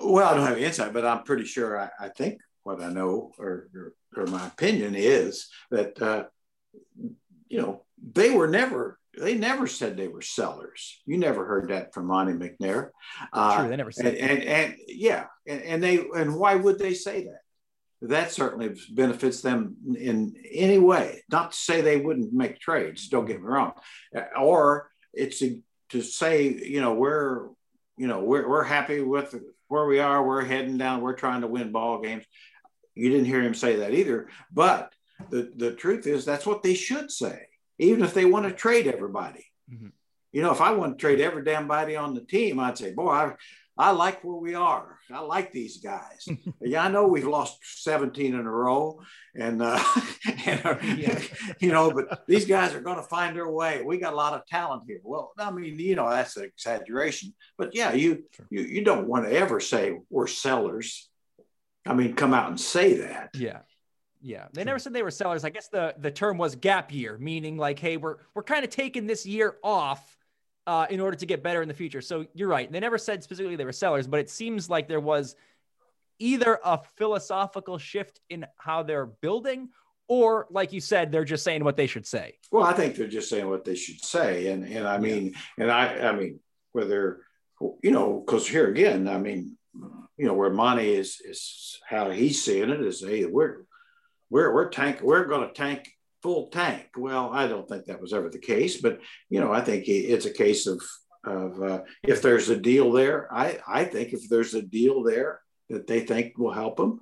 Well, 0.01 0.27
I 0.27 0.35
don't 0.35 0.45
have 0.45 0.57
insight, 0.57 0.93
but 0.93 1.05
I'm 1.05 1.23
pretty 1.23 1.45
sure. 1.45 1.79
I, 1.79 1.89
I 1.99 2.09
think 2.09 2.39
what 2.63 2.81
I 2.81 2.89
know 2.91 3.31
or, 3.37 3.69
or, 3.73 3.93
or 4.15 4.25
my 4.27 4.47
opinion 4.47 4.95
is 4.95 5.47
that, 5.71 6.01
uh, 6.01 6.25
you 7.47 7.61
know, 7.61 7.83
they 8.13 8.29
were 8.29 8.47
never, 8.47 8.99
they 9.19 9.35
never 9.35 9.67
said 9.67 9.97
they 9.97 10.07
were 10.07 10.21
sellers. 10.21 11.01
You 11.05 11.17
never 11.17 11.45
heard 11.45 11.69
that 11.69 11.93
from 11.93 12.07
Monte 12.07 12.33
McNair. 12.33 12.89
Uh, 13.33 13.57
True, 13.57 13.69
they 13.69 13.75
never 13.75 13.91
said 13.91 14.15
and, 14.15 14.31
and, 14.31 14.43
and, 14.43 14.75
yeah, 14.87 15.25
and, 15.47 15.61
and 15.63 15.83
they, 15.83 15.99
and 16.15 16.35
why 16.35 16.55
would 16.55 16.79
they 16.79 16.93
say 16.93 17.23
that? 17.23 17.41
That 18.01 18.31
certainly 18.31 18.79
benefits 18.91 19.41
them 19.41 19.75
in 19.97 20.35
any 20.49 20.77
way. 20.77 21.23
Not 21.29 21.51
to 21.51 21.57
say 21.57 21.81
they 21.81 21.97
wouldn't 21.97 22.31
make 22.31 22.59
trades, 22.59 23.09
don't 23.09 23.25
get 23.25 23.41
me 23.41 23.47
wrong. 23.47 23.73
Or 24.39 24.89
it's 25.13 25.39
to, 25.39 25.61
to 25.89 26.01
say, 26.01 26.47
you 26.47 26.79
know, 26.79 26.93
we're, 26.93 27.49
you 27.97 28.07
know, 28.07 28.21
we're, 28.23 28.47
we're 28.47 28.63
happy 28.63 29.01
with 29.01 29.35
where 29.69 29.85
we 29.85 29.99
are. 29.99 30.21
We're 30.23 30.43
heading 30.43 30.77
down. 30.77 31.01
We're 31.01 31.13
trying 31.13 31.41
to 31.41 31.47
win 31.47 31.71
ball 31.71 32.01
games. 32.01 32.25
You 32.95 33.09
didn't 33.09 33.25
hear 33.25 33.41
him 33.41 33.53
say 33.53 33.77
that 33.77 33.93
either. 33.93 34.27
But 34.51 34.93
the, 35.29 35.51
the 35.55 35.71
truth 35.71 36.05
is, 36.05 36.25
that's 36.25 36.45
what 36.45 36.61
they 36.61 36.73
should 36.73 37.09
say, 37.09 37.47
even 37.77 38.03
if 38.03 38.13
they 38.13 38.25
want 38.25 38.45
to 38.47 38.51
trade 38.51 38.87
everybody. 38.87 39.45
Mm-hmm. 39.71 39.87
You 40.31 40.41
know, 40.41 40.51
if 40.51 40.61
I 40.61 40.71
want 40.71 40.97
to 40.97 41.01
trade 41.01 41.21
every 41.21 41.43
damn 41.43 41.67
body 41.67 41.95
on 41.95 42.13
the 42.13 42.21
team, 42.21 42.59
I'd 42.59 42.77
say, 42.77 42.93
boy, 42.93 43.09
I, 43.09 43.33
I 43.79 43.91
like 43.91 44.25
where 44.25 44.35
we 44.35 44.55
are. 44.55 44.99
I 45.09 45.21
like 45.21 45.53
these 45.53 45.77
guys. 45.77 46.27
yeah, 46.61 46.83
I 46.83 46.89
know 46.89 47.07
we've 47.07 47.25
lost 47.25 47.59
17 47.63 48.33
in 48.33 48.39
a 48.39 48.51
row, 48.51 49.01
and, 49.33 49.61
uh, 49.61 49.81
and 50.45 50.65
uh, 50.65 50.77
yeah. 50.97 51.17
you 51.59 51.71
know, 51.71 51.89
but 51.89 52.27
these 52.27 52.45
guys 52.45 52.75
are 52.75 52.81
going 52.81 52.97
to 52.97 53.03
find 53.03 53.37
their 53.37 53.49
way. 53.49 53.81
We 53.81 53.97
got 53.97 54.11
a 54.11 54.17
lot 54.17 54.33
of 54.33 54.45
talent 54.47 54.83
here. 54.85 54.99
Well, 55.01 55.31
I 55.39 55.49
mean, 55.51 55.79
you 55.79 55.95
know, 55.95 56.09
that's 56.09 56.35
an 56.35 56.43
exaggeration, 56.43 57.33
but 57.57 57.73
yeah, 57.73 57.93
you 57.93 58.25
sure. 58.31 58.47
you, 58.49 58.63
you 58.63 58.83
don't 58.83 59.07
want 59.07 59.25
to 59.25 59.31
ever 59.31 59.61
say 59.61 59.97
we're 60.09 60.27
sellers. 60.27 61.09
I 61.85 61.93
mean, 61.93 62.15
come 62.15 62.33
out 62.33 62.49
and 62.49 62.59
say 62.59 62.95
that. 62.97 63.29
Yeah. 63.33 63.59
Yeah. 64.21 64.47
They 64.51 64.65
never 64.65 64.79
said 64.79 64.91
they 64.91 65.03
were 65.03 65.11
sellers. 65.11 65.45
I 65.45 65.49
guess 65.49 65.69
the 65.69 65.95
the 65.97 66.11
term 66.11 66.37
was 66.37 66.55
gap 66.55 66.93
year, 66.93 67.17
meaning 67.17 67.55
like, 67.55 67.79
hey, 67.79 67.95
we're 67.95 68.17
we're 68.35 68.43
kind 68.43 68.65
of 68.65 68.69
taking 68.69 69.07
this 69.07 69.25
year 69.25 69.55
off 69.63 70.18
uh, 70.69 70.85
in 70.91 70.99
order 70.99 71.17
to 71.17 71.25
get 71.25 71.41
better 71.41 71.63
in 71.63 71.67
the 71.67 71.73
future. 71.73 71.99
So 71.99 72.27
you're 72.35 72.47
right. 72.47 72.71
They 72.71 72.79
never 72.79 72.99
said 72.99 73.23
specifically 73.23 73.55
they 73.55 73.65
were 73.65 73.71
sellers, 73.71 74.05
but 74.05 74.19
it 74.19 74.29
seems 74.29 74.69
like 74.69 74.87
there 74.87 74.99
was 74.99 75.35
either 76.19 76.59
a 76.63 76.79
philosophical 76.95 77.79
shift 77.79 78.19
in 78.29 78.45
how 78.57 78.83
they're 78.83 79.07
building 79.07 79.69
or 80.07 80.45
like 80.51 80.71
you 80.71 80.79
said 80.79 81.11
they're 81.11 81.25
just 81.25 81.43
saying 81.43 81.63
what 81.63 81.77
they 81.77 81.87
should 81.87 82.05
say 82.05 82.33
well 82.51 82.65
i 82.65 82.73
think 82.73 82.95
they're 82.95 83.07
just 83.07 83.29
saying 83.29 83.47
what 83.47 83.63
they 83.63 83.75
should 83.75 84.03
say 84.03 84.47
and 84.47 84.65
and 84.65 84.85
i 84.85 84.97
mean 84.97 85.27
yeah. 85.27 85.63
and 85.63 85.71
i 85.71 86.09
i 86.09 86.11
mean 86.11 86.39
whether 86.73 87.21
you 87.81 87.91
know 87.91 88.21
because 88.25 88.45
here 88.45 88.67
again 88.69 89.07
i 89.07 89.17
mean 89.17 89.55
you 90.17 90.25
know 90.25 90.33
where 90.33 90.49
money 90.49 90.89
is 90.89 91.21
is 91.23 91.79
how 91.87 92.09
he's 92.09 92.43
seeing 92.43 92.69
it 92.69 92.81
is 92.81 93.01
hey 93.01 93.25
we're 93.25 93.63
we're 94.29 94.53
we're 94.53 94.69
tank 94.69 94.99
we're 95.01 95.25
going 95.25 95.47
to 95.47 95.53
tank 95.53 95.87
full 96.21 96.49
tank. 96.49 96.87
Well 96.97 97.31
i 97.31 97.47
don't 97.47 97.67
think 97.67 97.85
that 97.85 98.01
was 98.01 98.13
ever 98.13 98.29
the 98.29 98.39
case 98.39 98.81
but 98.81 98.99
you 99.29 99.39
know 99.39 99.51
i 99.51 99.61
think 99.61 99.87
it's 99.87 100.25
a 100.25 100.33
case 100.33 100.67
of 100.67 100.81
of 101.25 101.61
uh, 101.61 101.81
if 102.03 102.21
there's 102.21 102.49
a 102.49 102.55
deal 102.55 102.91
there 102.91 103.27
i 103.33 103.59
i 103.67 103.83
think 103.83 104.13
if 104.13 104.29
there's 104.29 104.53
a 104.53 104.61
deal 104.61 105.03
there 105.03 105.41
that 105.69 105.85
they 105.85 105.99
think 105.99 106.37
will 106.37 106.53
help 106.53 106.77
them 106.77 107.01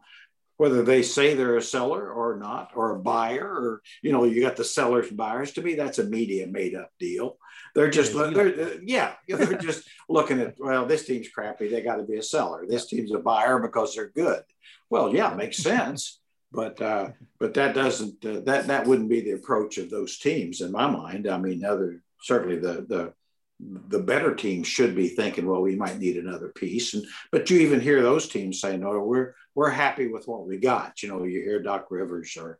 whether 0.57 0.81
they 0.81 1.03
say 1.03 1.33
they're 1.33 1.57
a 1.57 1.61
seller 1.61 2.11
or 2.11 2.37
not 2.37 2.71
or 2.75 2.95
a 2.95 2.99
buyer 2.99 3.47
or 3.47 3.81
you 4.01 4.11
know 4.11 4.23
you 4.23 4.41
got 4.41 4.55
the 4.55 4.63
sellers 4.63 5.07
and 5.07 5.17
buyers 5.17 5.51
to 5.51 5.61
me 5.61 5.75
that's 5.75 5.99
a 5.99 6.03
media 6.03 6.47
made 6.47 6.75
up 6.75 6.91
deal. 6.99 7.37
They're 7.75 7.89
just 7.89 8.13
they're, 8.13 8.81
yeah 8.83 9.13
they're 9.27 9.57
just 9.57 9.87
looking 10.09 10.41
at 10.41 10.55
well 10.59 10.85
this 10.85 11.05
team's 11.05 11.29
crappy 11.29 11.69
they 11.69 11.81
got 11.81 11.97
to 11.97 12.03
be 12.03 12.17
a 12.17 12.23
seller. 12.23 12.65
This 12.67 12.87
team's 12.87 13.13
a 13.13 13.19
buyer 13.19 13.59
because 13.59 13.95
they're 13.95 14.09
good. 14.09 14.41
Well 14.89 15.13
yeah 15.13 15.33
makes 15.33 15.57
sense 15.57 16.19
but 16.51 16.81
uh, 16.81 17.09
but 17.39 17.53
that 17.53 17.75
doesn't 17.75 18.25
uh, 18.25 18.39
that 18.45 18.67
that 18.67 18.87
wouldn't 18.87 19.09
be 19.09 19.21
the 19.21 19.31
approach 19.31 19.77
of 19.77 19.89
those 19.89 20.17
teams 20.17 20.61
in 20.61 20.71
my 20.71 20.89
mind 20.89 21.27
i 21.27 21.37
mean 21.37 21.63
other 21.65 22.01
certainly 22.21 22.57
the 22.57 22.85
the 22.87 23.13
the 23.59 23.99
better 23.99 24.35
teams 24.35 24.67
should 24.67 24.95
be 24.95 25.07
thinking, 25.07 25.47
well, 25.47 25.61
we 25.61 25.75
might 25.75 25.97
need 25.97 26.17
another 26.17 26.49
piece. 26.49 26.93
And 26.93 27.05
but 27.31 27.49
you 27.49 27.59
even 27.59 27.79
hear 27.79 28.01
those 28.01 28.27
teams 28.27 28.61
say, 28.61 28.77
no, 28.77 28.99
we're 28.99 29.33
we're 29.55 29.69
happy 29.69 30.07
with 30.07 30.27
what 30.27 30.45
we 30.45 30.57
got. 30.57 31.01
You 31.01 31.09
know, 31.09 31.23
you 31.23 31.41
hear 31.41 31.61
Doc 31.61 31.87
Rivers 31.89 32.37
or 32.37 32.59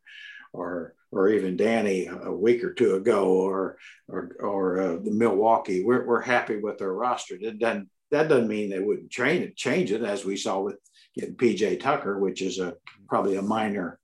or 0.53 0.95
or 1.11 1.29
even 1.29 1.55
Danny 1.55 2.07
a 2.07 2.31
week 2.31 2.63
or 2.63 2.73
two 2.73 2.95
ago, 2.95 3.27
or 3.27 3.77
or 4.07 4.35
or 4.39 4.81
uh, 4.81 4.97
the 5.03 5.11
Milwaukee. 5.11 5.83
We're 5.83 6.05
we're 6.05 6.21
happy 6.21 6.57
with 6.57 6.79
their 6.79 6.93
roster. 6.93 7.37
That 7.39 7.59
doesn't 7.59 7.89
that 8.09 8.27
doesn't 8.27 8.47
mean 8.47 8.69
they 8.69 8.79
wouldn't 8.79 9.11
change 9.11 9.43
it, 9.43 9.55
change 9.55 9.91
it 9.91 10.01
as 10.01 10.25
we 10.25 10.35
saw 10.35 10.61
with 10.61 10.77
PJ 11.17 11.79
Tucker, 11.79 12.19
which 12.19 12.41
is 12.41 12.59
a 12.59 12.75
probably 13.09 13.35
a 13.35 13.41
minor, 13.41 13.99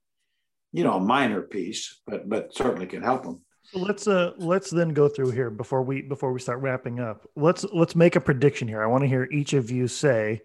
you 0.72 0.84
know, 0.84 0.94
a 0.94 1.00
minor 1.00 1.42
piece, 1.42 2.00
but 2.06 2.28
but 2.28 2.54
certainly 2.54 2.86
can 2.86 3.02
help 3.02 3.22
them. 3.22 3.40
So 3.62 3.78
let's 3.80 4.06
uh 4.06 4.32
let's 4.36 4.70
then 4.70 4.90
go 4.90 5.08
through 5.08 5.30
here 5.30 5.50
before 5.50 5.82
we 5.82 6.02
before 6.02 6.32
we 6.32 6.40
start 6.40 6.60
wrapping 6.60 7.00
up. 7.00 7.26
Let's 7.34 7.64
let's 7.72 7.96
make 7.96 8.16
a 8.16 8.20
prediction 8.20 8.68
here. 8.68 8.82
I 8.82 8.86
want 8.86 9.02
to 9.02 9.08
hear 9.08 9.28
each 9.32 9.52
of 9.54 9.70
you 9.70 9.88
say 9.88 10.42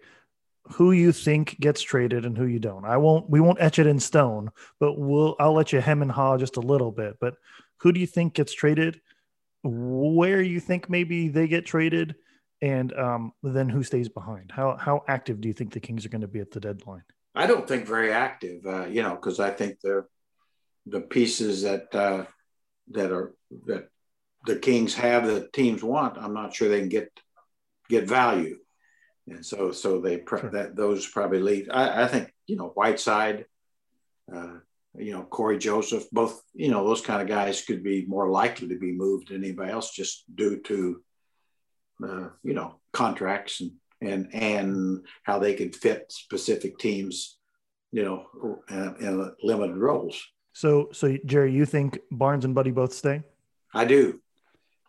who 0.72 0.92
you 0.92 1.12
think 1.12 1.58
gets 1.60 1.82
traded 1.82 2.24
and 2.24 2.36
who 2.36 2.46
you 2.46 2.58
don't. 2.58 2.84
I 2.84 2.96
won't 2.96 3.28
we 3.28 3.40
won't 3.40 3.60
etch 3.60 3.78
it 3.78 3.86
in 3.86 3.98
stone, 3.98 4.50
but 4.78 4.98
we'll 4.98 5.36
I'll 5.38 5.52
let 5.52 5.72
you 5.72 5.80
hem 5.80 6.02
and 6.02 6.10
haw 6.10 6.38
just 6.38 6.56
a 6.56 6.60
little 6.60 6.92
bit. 6.92 7.18
But 7.20 7.34
who 7.78 7.92
do 7.92 8.00
you 8.00 8.06
think 8.06 8.34
gets 8.34 8.52
traded? 8.52 9.00
Where 9.62 10.40
you 10.40 10.60
think 10.60 10.88
maybe 10.88 11.28
they 11.28 11.46
get 11.46 11.66
traded, 11.66 12.14
and 12.62 12.92
um, 12.92 13.32
then 13.42 13.68
who 13.68 13.82
stays 13.82 14.08
behind? 14.08 14.52
How 14.52 14.76
how 14.76 15.02
active 15.08 15.40
do 15.40 15.48
you 15.48 15.54
think 15.54 15.72
the 15.72 15.80
Kings 15.80 16.04
are 16.04 16.10
going 16.10 16.20
to 16.20 16.28
be 16.28 16.40
at 16.40 16.50
the 16.50 16.60
deadline? 16.60 17.04
I 17.34 17.46
don't 17.46 17.66
think 17.66 17.86
very 17.86 18.12
active, 18.12 18.66
uh, 18.66 18.86
you 18.86 19.02
know, 19.02 19.14
because 19.14 19.40
I 19.40 19.50
think 19.50 19.80
the 19.80 20.04
the 20.86 21.00
pieces 21.00 21.62
that 21.62 21.94
uh, 21.94 22.24
that 22.90 23.12
are 23.12 23.34
that 23.66 23.88
the 24.46 24.56
Kings 24.56 24.94
have 24.94 25.26
that 25.26 25.52
teams 25.52 25.82
want, 25.82 26.18
I'm 26.18 26.34
not 26.34 26.54
sure 26.54 26.68
they 26.68 26.80
can 26.80 26.88
get 26.88 27.10
get 27.88 28.06
value, 28.06 28.58
and 29.26 29.44
so 29.44 29.72
so 29.72 30.00
they 30.00 30.22
sure. 30.28 30.50
that 30.52 30.76
those 30.76 31.06
probably 31.06 31.40
leave. 31.40 31.68
I, 31.72 32.04
I, 32.04 32.06
think 32.08 32.32
you 32.46 32.56
know 32.56 32.68
Whiteside, 32.68 33.46
uh, 34.34 34.58
you 34.96 35.12
know 35.12 35.22
Corey 35.22 35.58
Joseph, 35.58 36.10
both 36.10 36.42
you 36.54 36.70
know 36.70 36.86
those 36.86 37.00
kind 37.00 37.22
of 37.22 37.28
guys 37.28 37.64
could 37.64 37.82
be 37.82 38.04
more 38.06 38.28
likely 38.28 38.68
to 38.68 38.78
be 38.78 38.92
moved 38.92 39.28
than 39.28 39.44
anybody 39.44 39.72
else 39.72 39.92
just 39.92 40.24
due 40.34 40.60
to 40.62 41.02
uh, 42.02 42.28
you 42.42 42.54
know 42.54 42.76
contracts 42.92 43.60
and 43.60 43.72
and 44.00 44.34
and 44.34 45.06
how 45.24 45.38
they 45.38 45.54
could 45.54 45.76
fit 45.76 46.10
specific 46.10 46.78
teams, 46.78 47.38
you 47.92 48.02
know, 48.04 48.26
in, 48.70 48.96
in 49.00 49.32
limited 49.42 49.76
roles. 49.76 50.20
So, 50.52 50.88
so 50.92 51.16
Jerry, 51.24 51.52
you 51.52 51.66
think 51.66 51.98
Barnes 52.10 52.44
and 52.44 52.54
Buddy 52.54 52.70
both 52.70 52.92
stay? 52.92 53.22
I 53.72 53.84
do, 53.84 54.20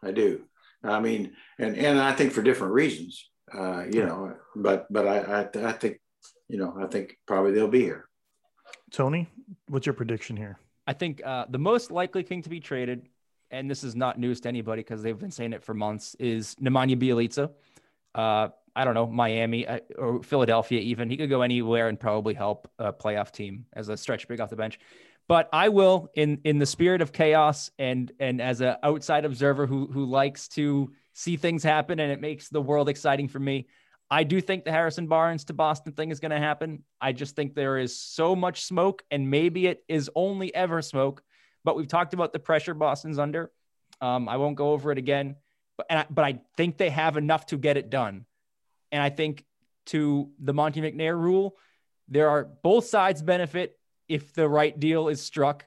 I 0.03 0.11
do. 0.11 0.43
I 0.83 0.99
mean, 0.99 1.33
and 1.59 1.77
and 1.77 1.99
I 1.99 2.13
think 2.13 2.31
for 2.33 2.41
different 2.41 2.73
reasons, 2.73 3.29
uh, 3.53 3.83
you 3.91 4.03
know. 4.05 4.33
But 4.55 4.87
but 4.91 5.07
I, 5.07 5.17
I 5.19 5.69
I 5.69 5.71
think, 5.73 5.99
you 6.47 6.57
know, 6.57 6.75
I 6.81 6.87
think 6.87 7.17
probably 7.27 7.51
they'll 7.51 7.67
be 7.67 7.83
here. 7.83 8.07
Tony, 8.91 9.29
what's 9.67 9.85
your 9.85 9.93
prediction 9.93 10.35
here? 10.35 10.59
I 10.87 10.93
think 10.93 11.21
uh, 11.23 11.45
the 11.49 11.59
most 11.59 11.91
likely 11.91 12.23
thing 12.23 12.41
to 12.41 12.49
be 12.49 12.59
traded, 12.59 13.07
and 13.51 13.69
this 13.69 13.83
is 13.83 13.95
not 13.95 14.19
news 14.19 14.41
to 14.41 14.49
anybody 14.49 14.81
because 14.81 15.03
they've 15.03 15.17
been 15.17 15.31
saying 15.31 15.53
it 15.53 15.63
for 15.63 15.73
months, 15.73 16.15
is 16.19 16.55
Nemanja 16.55 16.99
Bjelica. 16.99 17.51
Uh, 18.15 18.49
I 18.75 18.85
don't 18.85 18.93
know, 18.93 19.07
Miami 19.07 19.67
uh, 19.67 19.79
or 19.97 20.23
Philadelphia, 20.23 20.79
even. 20.79 21.09
He 21.09 21.17
could 21.17 21.29
go 21.29 21.41
anywhere 21.41 21.89
and 21.89 21.99
probably 21.99 22.33
help 22.33 22.71
a 22.79 22.93
playoff 22.93 23.31
team 23.31 23.65
as 23.73 23.89
a 23.89 23.97
stretch 23.97 24.27
big 24.27 24.39
off 24.39 24.49
the 24.49 24.55
bench. 24.55 24.79
But 25.27 25.49
I 25.53 25.69
will, 25.69 26.09
in 26.15 26.39
in 26.43 26.57
the 26.57 26.65
spirit 26.65 27.01
of 27.01 27.11
chaos 27.11 27.71
and 27.77 28.11
and 28.19 28.41
as 28.41 28.61
an 28.61 28.75
outside 28.83 29.25
observer 29.25 29.67
who 29.67 29.87
who 29.87 30.05
likes 30.05 30.47
to 30.49 30.91
see 31.13 31.37
things 31.37 31.63
happen 31.63 31.99
and 31.99 32.11
it 32.11 32.21
makes 32.21 32.49
the 32.49 32.61
world 32.61 32.89
exciting 32.89 33.27
for 33.27 33.39
me. 33.39 33.67
I 34.09 34.23
do 34.25 34.41
think 34.41 34.65
the 34.65 34.71
Harrison 34.71 35.07
Barnes 35.07 35.45
to 35.45 35.53
Boston 35.53 35.93
thing 35.93 36.11
is 36.11 36.19
going 36.19 36.31
to 36.31 36.37
happen. 36.37 36.83
I 36.99 37.13
just 37.13 37.33
think 37.33 37.55
there 37.55 37.77
is 37.77 37.97
so 37.97 38.35
much 38.35 38.65
smoke, 38.65 39.03
and 39.09 39.31
maybe 39.31 39.67
it 39.67 39.85
is 39.87 40.09
only 40.15 40.53
ever 40.53 40.81
smoke. 40.81 41.23
But 41.63 41.75
we've 41.75 41.87
talked 41.87 42.13
about 42.13 42.33
the 42.33 42.39
pressure 42.39 42.73
Boston's 42.73 43.19
under. 43.19 43.51
Um, 43.99 44.27
I 44.27 44.37
won't 44.37 44.55
go 44.55 44.71
over 44.71 44.91
it 44.91 44.97
again, 44.97 45.35
but 45.77 45.87
I, 45.89 46.05
but 46.09 46.25
I 46.25 46.41
think 46.57 46.77
they 46.77 46.89
have 46.89 47.17
enough 47.17 47.45
to 47.47 47.57
get 47.57 47.77
it 47.77 47.89
done. 47.89 48.25
And 48.91 49.01
I 49.01 49.09
think 49.09 49.45
to 49.87 50.31
the 50.39 50.53
Monte 50.53 50.81
McNair 50.81 51.15
rule, 51.15 51.57
there 52.07 52.29
are 52.29 52.43
both 52.43 52.85
sides 52.85 53.21
benefit 53.21 53.77
if 54.09 54.33
the 54.33 54.47
right 54.47 54.77
deal 54.77 55.07
is 55.07 55.21
struck. 55.21 55.65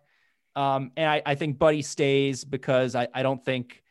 Um, 0.56 0.92
and 0.96 1.08
I, 1.08 1.22
I, 1.24 1.34
think 1.34 1.58
Buddy 1.58 1.82
stays 1.82 2.44
because 2.44 2.94
I, 2.94 3.08
I 3.12 3.22
don't 3.22 3.44
think 3.44 3.82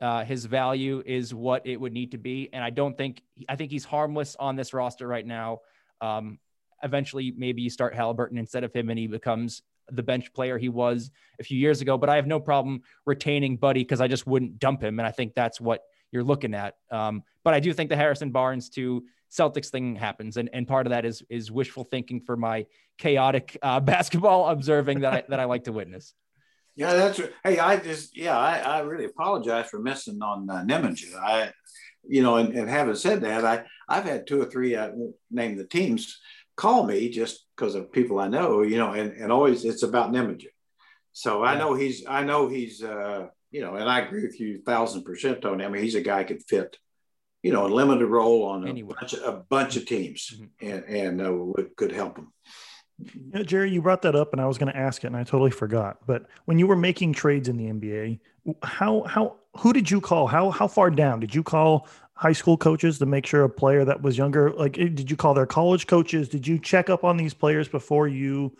uh, 0.00 0.24
his 0.24 0.44
value 0.44 1.02
is 1.04 1.34
what 1.34 1.66
it 1.66 1.80
would 1.80 1.92
need 1.92 2.12
to 2.12 2.18
be. 2.18 2.48
And 2.52 2.62
I 2.62 2.70
don't 2.70 2.96
think, 2.96 3.22
I 3.48 3.56
think 3.56 3.72
he's 3.72 3.84
harmless 3.84 4.36
on 4.38 4.54
this 4.54 4.72
roster 4.72 5.08
right 5.08 5.26
now. 5.26 5.60
Um, 6.00 6.38
eventually, 6.82 7.32
maybe 7.36 7.62
you 7.62 7.70
start 7.70 7.94
Haliburton 7.94 8.38
instead 8.38 8.62
of 8.62 8.72
him 8.72 8.88
and 8.90 8.98
he 8.98 9.08
becomes 9.08 9.62
the 9.90 10.02
bench 10.02 10.32
player 10.32 10.58
he 10.58 10.68
was 10.68 11.10
a 11.40 11.44
few 11.44 11.58
years 11.58 11.80
ago. 11.80 11.98
But 11.98 12.08
I 12.08 12.16
have 12.16 12.26
no 12.26 12.40
problem 12.40 12.82
retaining 13.06 13.56
Buddy 13.56 13.80
because 13.80 14.00
I 14.00 14.08
just 14.08 14.26
wouldn't 14.26 14.58
dump 14.58 14.82
him. 14.82 14.98
And 14.98 15.06
I 15.06 15.10
think 15.10 15.34
that's 15.34 15.60
what 15.60 15.82
you're 16.10 16.24
looking 16.24 16.54
at. 16.54 16.76
Um, 16.90 17.22
but 17.44 17.54
I 17.54 17.60
do 17.60 17.72
think 17.72 17.90
the 17.90 17.96
Harrison 17.96 18.30
Barnes 18.30 18.68
to 18.70 19.04
Celtics 19.30 19.68
thing 19.68 19.96
happens, 19.96 20.36
and 20.36 20.50
and 20.52 20.68
part 20.68 20.86
of 20.86 20.90
that 20.90 21.06
is 21.06 21.22
is 21.30 21.50
wishful 21.50 21.84
thinking 21.84 22.20
for 22.20 22.36
my 22.36 22.66
chaotic 22.98 23.56
uh, 23.62 23.80
basketball 23.92 24.48
observing 24.48 25.00
that 25.00 25.14
I, 25.14 25.24
that 25.28 25.40
I 25.40 25.44
like 25.44 25.64
to 25.64 25.72
witness. 25.72 26.14
Yeah, 26.76 26.94
that's 26.94 27.20
hey. 27.42 27.58
I 27.58 27.78
just 27.78 28.16
yeah, 28.16 28.38
I, 28.38 28.58
I 28.58 28.78
really 28.80 29.06
apologize 29.06 29.68
for 29.68 29.80
missing 29.80 30.20
on 30.22 30.48
uh. 30.50 30.64
I, 31.22 31.50
you 32.06 32.22
know, 32.22 32.36
and, 32.36 32.54
and 32.54 32.68
having 32.68 32.94
said 32.94 33.22
that, 33.22 33.44
I 33.44 33.64
I've 33.88 34.04
had 34.04 34.26
two 34.26 34.40
or 34.40 34.46
three 34.46 34.76
I 34.76 34.88
won't 34.88 35.16
name 35.30 35.56
the 35.56 35.64
teams 35.64 36.18
call 36.56 36.86
me 36.86 37.08
just 37.08 37.46
because 37.62 37.76
of 37.76 37.92
people 37.92 38.18
I 38.18 38.26
know, 38.26 38.62
you 38.62 38.76
know, 38.76 38.92
and 38.92 39.12
and 39.12 39.30
always 39.30 39.64
it's 39.64 39.84
about 39.84 40.10
Nemanja. 40.10 40.48
So 41.12 41.44
I 41.44 41.56
know 41.56 41.74
he's 41.74 42.04
I 42.08 42.24
know 42.24 42.48
he's 42.48 42.82
uh, 42.82 43.28
you 43.52 43.60
know, 43.60 43.76
and 43.76 43.88
I 43.88 44.00
agree 44.00 44.22
with 44.22 44.40
you 44.40 44.62
thousand 44.62 45.04
percent, 45.04 45.42
Tony. 45.42 45.64
I 45.64 45.68
mean, 45.68 45.82
he's 45.82 45.94
a 45.94 46.00
guy 46.00 46.24
could 46.24 46.42
fit, 46.42 46.76
you 47.40 47.52
know, 47.52 47.66
a 47.66 47.68
limited 47.68 48.06
role 48.06 48.46
on 48.46 48.66
a, 48.66 48.82
bunch 48.82 49.12
of, 49.12 49.22
a 49.22 49.42
bunch 49.48 49.76
of 49.76 49.86
teams, 49.86 50.28
mm-hmm. 50.34 50.68
and 50.68 50.84
and 50.84 51.26
uh, 51.26 51.32
would, 51.32 51.76
could 51.76 51.92
help 51.92 52.18
him. 52.18 52.32
Yeah, 53.32 53.42
Jerry, 53.42 53.70
you 53.70 53.80
brought 53.80 54.02
that 54.02 54.16
up, 54.16 54.32
and 54.32 54.40
I 54.40 54.46
was 54.46 54.58
going 54.58 54.72
to 54.72 54.78
ask 54.78 55.04
it, 55.04 55.08
and 55.08 55.16
I 55.16 55.22
totally 55.22 55.50
forgot. 55.50 55.98
But 56.06 56.26
when 56.46 56.58
you 56.58 56.66
were 56.66 56.76
making 56.76 57.12
trades 57.12 57.48
in 57.48 57.56
the 57.56 57.66
NBA, 57.66 58.18
how 58.64 59.02
how 59.04 59.36
who 59.58 59.72
did 59.72 59.88
you 59.88 60.00
call? 60.00 60.26
How 60.26 60.50
how 60.50 60.66
far 60.66 60.90
down 60.90 61.20
did 61.20 61.32
you 61.32 61.44
call 61.44 61.86
high 62.22 62.32
school 62.32 62.56
coaches 62.56 63.00
to 63.00 63.06
make 63.06 63.26
sure 63.26 63.42
a 63.42 63.50
player 63.50 63.84
that 63.84 64.00
was 64.00 64.16
younger? 64.16 64.52
Like, 64.52 64.78
eh, 64.78 64.88
did 64.88 65.10
you 65.10 65.16
call 65.16 65.34
their 65.34 65.46
college 65.46 65.88
coaches? 65.88 66.28
Did 66.28 66.46
you 66.46 66.60
check 66.60 66.88
up 66.88 67.02
on 67.02 67.16
these 67.16 67.34
players 67.34 67.66
before 67.66 68.06
you 68.06 68.56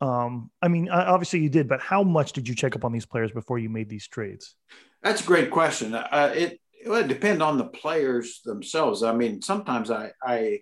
um, 0.00 0.50
I 0.60 0.68
mean, 0.68 0.90
obviously 0.90 1.40
you 1.40 1.48
did, 1.48 1.68
but 1.68 1.80
how 1.80 2.02
much 2.02 2.32
did 2.32 2.46
you 2.46 2.54
check 2.54 2.76
up 2.76 2.84
on 2.84 2.92
these 2.92 3.06
players 3.06 3.30
before 3.30 3.58
you 3.58 3.70
made 3.70 3.88
these 3.88 4.06
trades? 4.06 4.54
That's 5.02 5.22
a 5.22 5.26
great 5.26 5.50
question. 5.50 5.94
Uh, 5.94 6.32
it, 6.34 6.60
it 6.84 6.88
would 6.88 7.08
depend 7.08 7.42
on 7.42 7.56
the 7.56 7.64
players 7.64 8.40
themselves. 8.44 9.02
I 9.02 9.14
mean, 9.14 9.40
sometimes 9.40 9.90
I, 9.90 10.12
I, 10.22 10.60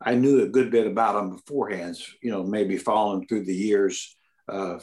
I 0.00 0.14
knew 0.14 0.42
a 0.42 0.48
good 0.48 0.70
bit 0.70 0.86
about 0.86 1.16
them 1.16 1.30
beforehand, 1.30 1.98
you 2.22 2.30
know, 2.30 2.44
maybe 2.44 2.78
following 2.78 3.26
through 3.26 3.44
the 3.44 3.54
years 3.54 4.16
uh, 4.48 4.78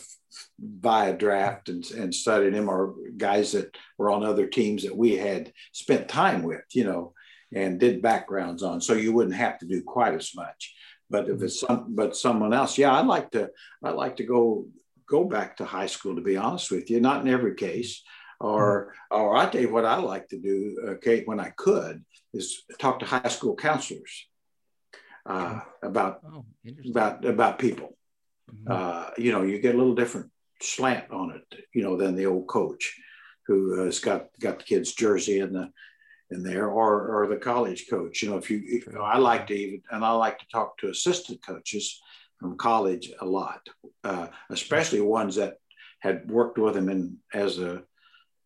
via 0.60 1.14
draft 1.14 1.70
and, 1.70 1.90
and 1.92 2.14
studying 2.14 2.54
them 2.54 2.70
or 2.70 2.96
guys 3.18 3.52
that 3.54 3.76
were 3.98 4.12
on 4.12 4.24
other 4.24 4.48
teams 4.48 4.84
that 4.84 4.96
we 4.96 5.16
had 5.16 5.52
spent 5.72 6.08
time 6.08 6.44
with, 6.44 6.64
you 6.74 6.84
know, 6.84 7.14
and 7.54 7.80
did 7.80 8.02
backgrounds 8.02 8.64
on. 8.64 8.82
So 8.82 8.94
you 8.94 9.14
wouldn't 9.14 9.36
have 9.36 9.58
to 9.60 9.66
do 9.66 9.82
quite 9.84 10.14
as 10.14 10.32
much. 10.36 10.76
But 11.10 11.30
if 11.30 11.42
it's 11.42 11.60
some, 11.60 11.96
but 11.96 12.16
someone 12.16 12.54
else, 12.54 12.78
yeah, 12.78 12.94
I'd 12.94 13.06
like 13.06 13.32
to, 13.32 13.50
I'd 13.84 13.96
like 13.96 14.18
to 14.18 14.24
go 14.24 14.68
go 15.08 15.24
back 15.24 15.58
to 15.58 15.66
high 15.66 15.86
school. 15.86 16.16
To 16.16 16.22
be 16.22 16.38
honest 16.38 16.72
with 16.72 16.90
you, 16.90 17.00
not 17.00 17.22
in 17.22 17.28
every 17.28 17.56
case. 17.56 18.04
Or, 18.42 18.94
or 19.10 19.38
I 19.38 19.46
tell 19.46 19.62
you 19.62 19.72
what 19.72 19.86
I 19.86 19.96
like 19.96 20.28
to 20.30 20.38
do, 20.38 20.78
okay, 20.96 21.24
when 21.24 21.40
I 21.40 21.52
could, 21.56 22.04
is 22.34 22.64
talk 22.80 23.00
to 23.00 23.06
high 23.06 23.30
school 23.30 23.56
counselors 23.56 24.28
uh, 25.26 25.62
about 25.82 26.20
oh, 26.26 26.46
about 26.90 27.24
about 27.24 27.60
people. 27.60 27.98
Mm-hmm. 28.52 28.72
Uh, 28.72 29.10
you 29.18 29.32
know, 29.32 29.44
you 29.44 29.60
get 29.60 29.76
a 29.76 29.78
little 29.78 29.96
different 29.96 30.32
slant 30.62 31.12
on 31.12 31.32
it, 31.32 31.60
you 31.74 31.84
know, 31.84 31.98
than 31.98 32.16
the 32.16 32.26
old 32.26 32.48
coach 32.48 32.96
who 33.48 33.84
has 33.84 34.00
got 34.00 34.28
got 34.40 34.60
the 34.60 34.66
kid's 34.66 34.94
jersey 34.94 35.40
in 35.40 35.54
the 35.54 35.70
in 36.32 36.44
there 36.44 36.68
or 36.68 37.24
or 37.24 37.28
the 37.28 37.38
college 37.38 37.86
coach. 37.90 38.22
You 38.22 38.32
know 38.32 38.38
if 38.38 38.50
you, 38.50 38.58
you 38.58 38.84
know, 38.92 39.02
i 39.02 39.18
like 39.18 39.48
to 39.48 39.54
even 39.54 39.82
and 39.92 40.04
i 40.04 40.12
like 40.12 40.40
to 40.40 40.46
talk 40.52 40.78
to 40.78 40.90
assistant 40.90 41.46
coaches 41.46 42.02
from 42.40 42.58
college 42.58 43.12
a 43.22 43.26
lot 43.26 43.62
uh, 44.04 44.28
especially 44.50 45.02
ones 45.02 45.36
that 45.36 45.58
had 46.00 46.30
worked 46.30 46.58
with 46.58 46.76
him 46.76 46.90
in 46.90 47.18
as 47.34 47.60
a 47.60 47.84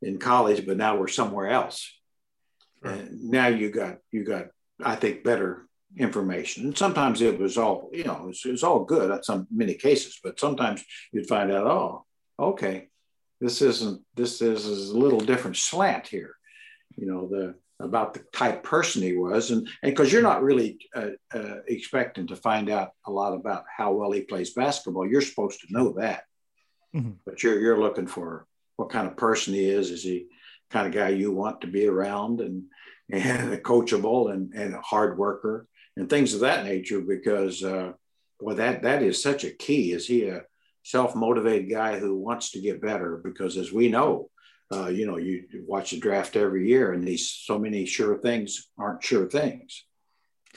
in 0.01 0.17
college 0.17 0.65
but 0.65 0.77
now 0.77 0.95
we're 0.95 1.07
somewhere 1.07 1.49
else. 1.49 1.91
And 2.81 3.29
now 3.29 3.47
you 3.47 3.71
got 3.71 3.97
you 4.11 4.23
got 4.23 4.47
i 4.83 4.95
think 4.95 5.23
better 5.23 5.67
information. 5.97 6.65
And 6.65 6.77
sometimes 6.77 7.21
it 7.21 7.39
was 7.39 7.57
all 7.57 7.89
you 7.91 8.03
know 8.03 8.15
it 8.23 8.27
was, 8.27 8.41
it 8.45 8.51
was 8.51 8.63
all 8.63 8.83
good 8.83 9.11
at 9.11 9.25
some 9.25 9.47
many 9.51 9.73
cases 9.73 10.19
but 10.23 10.39
sometimes 10.39 10.83
you'd 11.11 11.27
find 11.27 11.51
out 11.51 11.65
oh 11.65 12.05
okay 12.37 12.89
this 13.41 13.61
isn't 13.61 14.01
this 14.15 14.41
is 14.41 14.89
a 14.89 14.97
little 14.97 15.19
different 15.19 15.57
slant 15.57 16.07
here 16.07 16.35
you 16.95 17.07
know 17.07 17.27
the 17.27 17.55
about 17.79 18.13
the 18.13 18.19
type 18.33 18.63
person 18.63 19.01
he 19.01 19.15
was, 19.15 19.51
and 19.51 19.67
and 19.81 19.91
because 19.91 20.11
you're 20.11 20.21
not 20.21 20.43
really 20.43 20.77
uh, 20.93 21.11
uh, 21.33 21.55
expecting 21.67 22.27
to 22.27 22.35
find 22.35 22.69
out 22.69 22.91
a 23.07 23.11
lot 23.11 23.33
about 23.33 23.63
how 23.75 23.93
well 23.93 24.11
he 24.11 24.21
plays 24.21 24.53
basketball, 24.53 25.07
you're 25.07 25.21
supposed 25.21 25.61
to 25.61 25.73
know 25.73 25.93
that, 25.93 26.23
mm-hmm. 26.95 27.11
but 27.25 27.41
you're 27.41 27.59
you're 27.59 27.79
looking 27.79 28.07
for 28.07 28.45
what 28.75 28.89
kind 28.89 29.07
of 29.07 29.15
person 29.15 29.53
he 29.53 29.69
is. 29.69 29.91
Is 29.91 30.03
he 30.03 30.27
kind 30.69 30.87
of 30.87 30.93
guy 30.93 31.09
you 31.09 31.31
want 31.31 31.61
to 31.61 31.67
be 31.67 31.87
around, 31.87 32.41
and 32.41 32.63
and 33.11 33.53
coachable 33.63 34.31
and 34.33 34.53
and 34.53 34.75
a 34.75 34.81
hard 34.81 35.17
worker 35.17 35.65
and 35.99 36.09
things 36.09 36.33
of 36.33 36.39
that 36.39 36.65
nature? 36.65 37.01
Because 37.01 37.63
uh, 37.63 37.91
well, 38.39 38.55
that 38.55 38.83
that 38.83 39.03
is 39.03 39.21
such 39.21 39.43
a 39.43 39.51
key. 39.51 39.91
Is 39.91 40.07
he 40.07 40.27
a 40.27 40.43
self 40.83 41.13
motivated 41.15 41.69
guy 41.69 41.99
who 41.99 42.17
wants 42.17 42.51
to 42.51 42.61
get 42.61 42.81
better? 42.81 43.21
Because 43.23 43.57
as 43.57 43.71
we 43.71 43.89
know, 43.89 44.29
uh, 44.73 44.87
you 44.87 45.05
know, 45.05 45.17
you 45.17 45.45
watch 45.67 45.91
the 45.91 45.99
draft 45.99 46.35
every 46.35 46.69
year, 46.69 46.93
and 46.93 47.05
these 47.05 47.29
so 47.29 47.59
many 47.59 47.85
sure 47.85 48.17
things 48.17 48.69
aren't 48.77 49.03
sure 49.03 49.29
things. 49.29 49.83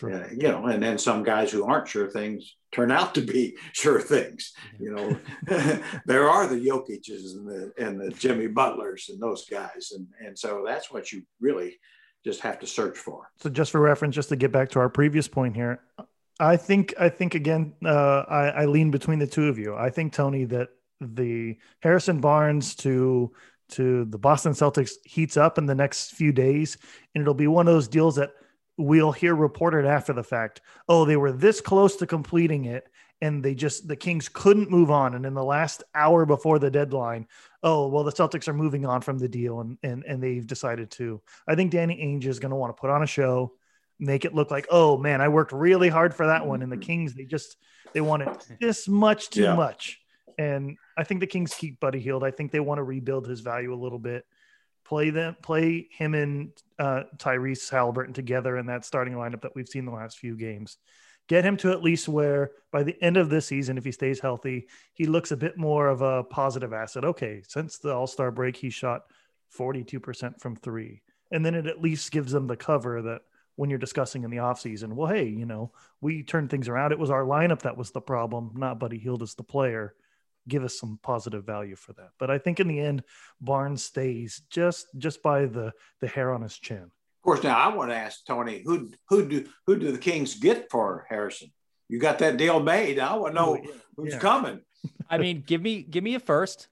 Uh, 0.03 0.27
you 0.31 0.49
know, 0.49 0.67
and 0.67 0.83
then 0.83 0.97
some 0.97 1.23
guys 1.23 1.53
who 1.53 1.65
aren't 1.65 1.87
sure 1.87 2.11
things 2.11 2.57
turn 2.73 2.91
out 2.91 3.15
to 3.15 3.21
be 3.21 3.57
sure 3.73 4.01
things. 4.01 4.53
You 4.79 4.95
know, 4.95 5.81
there 6.07 6.29
are 6.29 6.47
the 6.47 6.57
Jokic's 6.57 7.35
and 7.35 7.49
the 7.49 7.73
and 7.79 8.01
the 8.01 8.11
Jimmy 8.11 8.47
Butlers 8.47 9.09
and 9.09 9.21
those 9.21 9.45
guys, 9.47 9.93
and 9.95 10.07
and 10.25 10.39
so 10.39 10.63
that's 10.65 10.91
what 10.91 11.11
you 11.11 11.23
really 11.41 11.79
just 12.25 12.41
have 12.41 12.59
to 12.61 12.67
search 12.67 12.97
for. 12.99 13.31
So, 13.39 13.51
just 13.51 13.71
for 13.73 13.81
reference, 13.81 14.15
just 14.15 14.29
to 14.31 14.37
get 14.37 14.53
back 14.53 14.71
to 14.71 14.79
our 14.79 14.89
previous 14.89 15.29
point 15.29 15.57
here, 15.57 15.81
I 16.39 16.57
think 16.57 16.95
I 16.99 17.09
think 17.09 17.35
again, 17.35 17.75
uh, 17.85 18.25
I, 18.29 18.49
I 18.49 18.65
lean 18.67 18.91
between 18.91 19.19
the 19.19 19.27
two 19.27 19.49
of 19.49 19.59
you. 19.59 19.75
I 19.75 19.91
think 19.91 20.13
Tony 20.13 20.45
that 20.47 20.71
the 21.01 21.57
Harrison 21.81 22.21
Barnes 22.21 22.75
to 22.77 23.33
to 23.71 24.05
the 24.05 24.19
Boston 24.19 24.53
Celtics 24.53 24.93
heats 25.05 25.37
up 25.37 25.59
in 25.59 25.67
the 25.67 25.75
next 25.75 26.13
few 26.13 26.33
days, 26.33 26.77
and 27.15 27.23
it'll 27.23 27.35
be 27.35 27.47
one 27.47 27.69
of 27.69 27.75
those 27.75 27.89
deals 27.89 28.17
that 28.17 28.33
we'll 28.77 29.13
hear 29.13 29.35
reported 29.35 29.87
after 29.87 30.13
the 30.13 30.23
fact. 30.23 30.61
Oh, 30.89 31.05
they 31.05 31.17
were 31.17 31.33
this 31.33 31.61
close 31.61 31.97
to 31.97 32.07
completing 32.07 32.65
it, 32.67 32.89
and 33.23 33.41
they 33.41 33.55
just 33.55 33.87
the 33.87 33.97
Kings 33.97 34.29
couldn't 34.29 34.69
move 34.69 34.91
on. 34.91 35.15
And 35.15 35.25
in 35.25 35.33
the 35.33 35.45
last 35.45 35.85
hour 35.95 36.27
before 36.27 36.59
the 36.59 36.71
deadline, 36.71 37.29
oh 37.63 37.87
well, 37.87 38.03
the 38.03 38.13
Celtics 38.13 38.49
are 38.49 38.53
moving 38.53 38.85
on 38.85 39.01
from 39.01 39.17
the 39.17 39.29
deal, 39.29 39.61
and 39.61 39.79
and 39.83 40.05
and 40.07 40.23
they've 40.23 40.47
decided 40.47 40.91
to. 40.93 41.23
I 41.47 41.55
think 41.55 41.71
Danny 41.71 41.97
Ainge 42.05 42.27
is 42.27 42.41
going 42.41 42.51
to 42.51 42.57
want 42.57 42.77
to 42.77 42.81
put 42.81 42.91
on 42.91 43.05
a 43.05 43.07
show, 43.07 43.53
make 44.01 44.25
it 44.25 44.35
look 44.35 44.51
like, 44.51 44.67
oh 44.71 44.99
man, 44.99 45.21
I 45.21 45.29
worked 45.29 45.53
really 45.53 45.89
hard 45.89 46.15
for 46.15 46.27
that 46.27 46.47
one. 46.47 46.63
And 46.63 46.73
the 46.73 46.77
Kings, 46.77 47.15
they 47.15 47.25
just 47.25 47.57
they 47.95 48.01
wanted 48.01 48.29
this 48.61 48.89
much 48.89 49.31
too 49.31 49.45
yeah. 49.45 49.55
much. 49.55 50.01
And 50.37 50.77
I 50.99 51.05
think 51.05 51.21
the 51.21 51.27
Kings 51.27 51.55
keep 51.55 51.79
Buddy 51.79 52.01
Hield. 52.01 52.25
I 52.25 52.33
think 52.33 52.51
they 52.51 52.61
want 52.61 52.81
to 52.81 52.83
rebuild 52.83 53.29
his 53.29 53.41
value 53.41 53.73
a 53.73 53.77
little 53.77 54.01
bit. 54.01 54.27
Play 54.85 55.11
them, 55.11 55.37
play 55.41 55.89
him 55.93 56.15
and 56.15 56.51
uh, 56.77 57.05
Tyrese 57.17 57.71
Haliburton 57.71 58.15
together 58.15 58.57
in 58.57 58.67
that 58.67 58.85
starting 58.85 59.15
lineup 59.15 59.43
that 59.43 59.55
we've 59.55 59.69
seen 59.69 59.85
the 59.85 59.93
last 59.93 60.19
few 60.19 60.37
games. 60.37 60.79
Get 61.33 61.47
him 61.47 61.57
to 61.57 61.73
at 61.73 61.83
least 61.83 62.11
where 62.11 62.51
by 62.73 62.83
the 62.83 63.03
end 63.03 63.17
of 63.17 63.31
this 63.31 63.47
season, 63.47 63.79
if 63.79 63.87
he 63.87 63.91
stays 63.91 64.21
healthy, 64.21 64.69
he 64.93 65.07
looks 65.07 65.31
a 65.31 65.37
bit 65.39 65.57
more 65.57 65.89
of 65.89 66.03
a 66.03 66.25
positive 66.25 66.75
asset. 66.75 67.07
Okay, 67.07 67.43
since 67.49 67.79
the 67.79 67.91
All 67.91 68.07
Star 68.07 68.31
break, 68.31 68.55
he 68.55 68.69
shot 68.69 69.05
42% 69.59 70.39
from 70.43 70.57
three. 70.57 71.01
And 71.31 71.43
then 71.43 71.55
it 71.55 71.67
at 71.67 71.81
least 71.81 72.13
gives 72.13 72.33
them 72.33 72.49
the 72.49 72.57
cover 72.59 73.01
that 73.01 73.23
when 73.57 73.71
you're 73.71 73.79
discussing 73.79 74.25
in 74.25 74.31
the 74.31 74.37
offseason, 74.37 74.93
well, 74.93 75.11
hey, 75.11 75.25
you 75.25 75.47
know, 75.47 75.73
we 76.03 76.23
turned 76.23 76.51
things 76.51 76.69
around. 76.69 76.93
It 76.93 76.99
was 76.99 77.09
our 77.09 77.25
lineup 77.25 77.63
that 77.63 77.79
was 77.79 77.93
the 77.93 78.03
problem, 78.03 78.51
not 78.55 78.79
Buddy 78.79 78.99
Hield 78.99 79.23
as 79.23 79.35
the 79.35 79.43
player 79.43 79.95
give 80.47 80.65
us 80.65 80.79
some 80.79 80.99
positive 81.03 81.47
value 81.47 81.77
for 81.77 81.95
that. 81.95 82.11
But 82.19 82.31
I 82.31 82.37
think 82.37 82.61
in 82.61 82.69
the 82.69 82.79
end, 82.79 83.05
Barnes 83.41 83.83
stays 83.83 84.43
just 84.51 84.87
just 84.99 85.23
by 85.23 85.47
the 85.47 85.73
the 86.03 86.09
hair 86.09 86.35
on 86.35 86.43
his 86.43 86.59
chin. 86.59 86.91
Of 87.23 87.25
course, 87.25 87.45
now 87.45 87.57
I 87.57 87.73
want 87.73 87.91
to 87.91 87.97
ask 87.97 88.27
Tony, 88.27 88.63
who 88.65 88.91
who 89.09 89.29
do 89.29 89.47
who 89.65 89.79
do 89.79 89.93
the 89.93 89.99
Kings 89.99 90.35
get 90.35 90.69
for 90.73 91.07
Harrison? 91.09 91.53
You 91.89 92.01
got 92.01 92.19
that 92.19 92.37
deal 92.37 92.59
made. 92.59 92.99
I 92.99 93.15
want 93.15 93.37
to 93.37 93.41
know 93.41 93.59
oh, 93.65 93.73
who's 93.97 94.15
yeah. 94.15 94.19
coming. 94.19 94.61
I 95.09 95.19
mean, 95.19 95.45
give 95.47 95.63
me 95.63 95.83
give 95.83 96.03
me 96.03 96.17
a 96.17 96.21
first, 96.21 96.67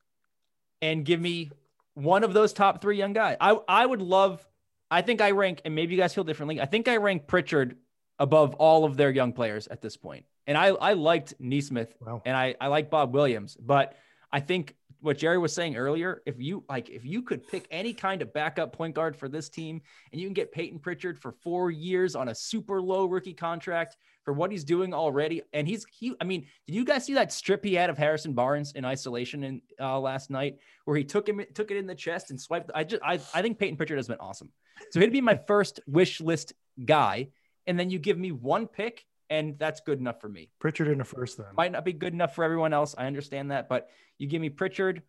and 0.82 1.04
give 1.04 1.20
me 1.20 1.52
one 1.94 2.24
of 2.24 2.32
those 2.32 2.52
top 2.52 2.82
three 2.82 2.96
young 2.96 3.12
guys. 3.12 3.36
I 3.40 3.56
I 3.68 3.86
would 3.86 4.02
love. 4.02 4.44
I 4.90 5.02
think 5.02 5.20
I 5.20 5.30
rank, 5.30 5.62
and 5.64 5.72
maybe 5.72 5.94
you 5.94 6.00
guys 6.00 6.12
feel 6.12 6.24
differently. 6.24 6.60
I 6.60 6.66
think 6.66 6.88
I 6.88 6.96
rank 6.96 7.28
Pritchard 7.28 7.76
above 8.18 8.54
all 8.56 8.84
of 8.84 8.96
their 8.96 9.10
young 9.10 9.32
players 9.32 9.68
at 9.68 9.80
this 9.80 9.96
point. 9.96 10.26
And 10.48 10.58
I, 10.58 10.68
I 10.68 10.94
liked 10.94 11.34
Nesmith 11.38 11.94
wow. 12.00 12.22
and 12.24 12.36
I, 12.36 12.56
I 12.60 12.66
like 12.66 12.90
Bob 12.90 13.14
Williams, 13.14 13.56
but 13.56 13.94
I 14.32 14.40
think 14.40 14.74
what 15.00 15.18
Jerry 15.18 15.38
was 15.38 15.52
saying 15.52 15.76
earlier, 15.76 16.22
if 16.26 16.40
you 16.40 16.64
like, 16.68 16.88
if 16.90 17.04
you 17.04 17.22
could 17.22 17.46
pick 17.48 17.66
any 17.70 17.92
kind 17.92 18.22
of 18.22 18.32
backup 18.32 18.72
point 18.72 18.94
guard 18.94 19.16
for 19.16 19.28
this 19.28 19.48
team 19.48 19.80
and 20.12 20.20
you 20.20 20.26
can 20.26 20.34
get 20.34 20.52
Peyton 20.52 20.78
Pritchard 20.78 21.18
for 21.18 21.32
four 21.32 21.70
years 21.70 22.14
on 22.14 22.28
a 22.28 22.34
super 22.34 22.80
low 22.80 23.06
rookie 23.06 23.34
contract 23.34 23.96
for 24.24 24.32
what 24.32 24.50
he's 24.50 24.64
doing 24.64 24.92
already. 24.92 25.42
And 25.52 25.66
he's, 25.66 25.86
he, 25.90 26.14
I 26.20 26.24
mean, 26.24 26.46
did 26.66 26.74
you 26.74 26.84
guys 26.84 27.04
see 27.04 27.14
that 27.14 27.32
strip 27.32 27.64
he 27.64 27.74
had 27.74 27.90
of 27.90 27.98
Harrison 27.98 28.34
Barnes 28.34 28.72
in 28.72 28.84
isolation 28.84 29.44
in 29.44 29.62
uh, 29.80 29.98
last 29.98 30.30
night 30.30 30.58
where 30.84 30.96
he 30.96 31.04
took 31.04 31.28
him, 31.28 31.40
took 31.54 31.70
it 31.70 31.76
in 31.76 31.86
the 31.86 31.94
chest 31.94 32.30
and 32.30 32.40
swiped? 32.40 32.70
I 32.74 32.84
just, 32.84 33.02
I, 33.02 33.14
I 33.34 33.42
think 33.42 33.58
Peyton 33.58 33.76
Pritchard 33.76 33.98
has 33.98 34.08
been 34.08 34.20
awesome. 34.20 34.50
So 34.90 35.00
he'd 35.00 35.12
be 35.12 35.20
my 35.20 35.38
first 35.46 35.80
wish 35.86 36.20
list 36.20 36.52
guy 36.84 37.28
and 37.66 37.78
then 37.78 37.90
you 37.90 37.98
give 37.98 38.18
me 38.18 38.32
one 38.32 38.66
pick, 38.66 39.06
and 39.30 39.56
that's 39.58 39.80
good 39.80 40.00
enough 40.00 40.20
for 40.20 40.28
me. 40.28 40.50
Pritchard 40.58 40.88
in 40.88 41.00
a 41.00 41.04
first, 41.04 41.38
then 41.38 41.46
might 41.56 41.72
not 41.72 41.84
be 41.84 41.92
good 41.92 42.12
enough 42.12 42.34
for 42.34 42.44
everyone 42.44 42.72
else. 42.72 42.94
I 42.98 43.06
understand 43.06 43.52
that, 43.52 43.68
but 43.68 43.88
you 44.18 44.26
give 44.26 44.42
me 44.42 44.50
Pritchard 44.50 45.02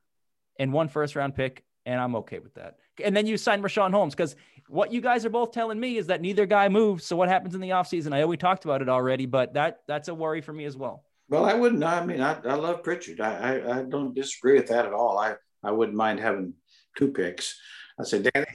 and 0.60 0.72
one 0.72 0.88
first 0.88 1.16
round 1.16 1.36
pick, 1.36 1.66
and 1.86 2.00
I'm 2.00 2.16
okay 2.18 2.40
with 2.40 2.54
that. 2.54 2.78
And 3.04 3.18
then 3.18 3.26
you 3.26 3.36
sign 3.36 3.62
Richaun 3.62 3.92
Holmes 3.92 4.14
because 4.14 4.36
what 4.70 4.94
you 4.94 5.02
guys 5.02 5.26
are 5.26 5.30
both 5.30 5.52
telling 5.52 5.80
me 5.80 5.98
is 5.98 6.08
that 6.08 6.22
neither 6.22 6.46
guy 6.46 6.70
moves. 6.70 7.06
So 7.06 7.16
what 7.16 7.30
happens 7.30 7.56
in 7.56 7.62
the 7.62 7.72
offseason? 7.72 8.14
I 8.14 8.20
know 8.20 8.28
we 8.28 8.38
talked 8.38 8.64
about 8.64 8.82
it 8.82 8.90
already, 8.90 9.26
but 9.26 9.56
that 9.56 9.80
that's 9.88 10.08
a 10.08 10.16
worry 10.16 10.42
for 10.42 10.54
me 10.54 10.66
as 10.66 10.78
well. 10.78 11.04
Well, 11.28 11.46
I 11.46 11.54
wouldn't. 11.54 11.84
I 11.84 12.06
mean, 12.06 12.22
I, 12.22 12.38
I 12.46 12.56
love 12.56 12.84
Pritchard. 12.84 13.22
I, 13.22 13.56
I, 13.56 13.80
I 13.80 13.84
don't 13.84 14.14
disagree 14.14 14.56
with 14.56 14.68
that 14.68 14.86
at 14.86 14.94
all. 14.94 15.18
I 15.18 15.36
I 15.64 15.72
wouldn't 15.72 15.98
mind 15.98 16.20
having 16.20 16.54
two 16.98 17.12
picks. 17.12 17.60
I 18.02 18.04
said, 18.04 18.30
Danny, 18.34 18.48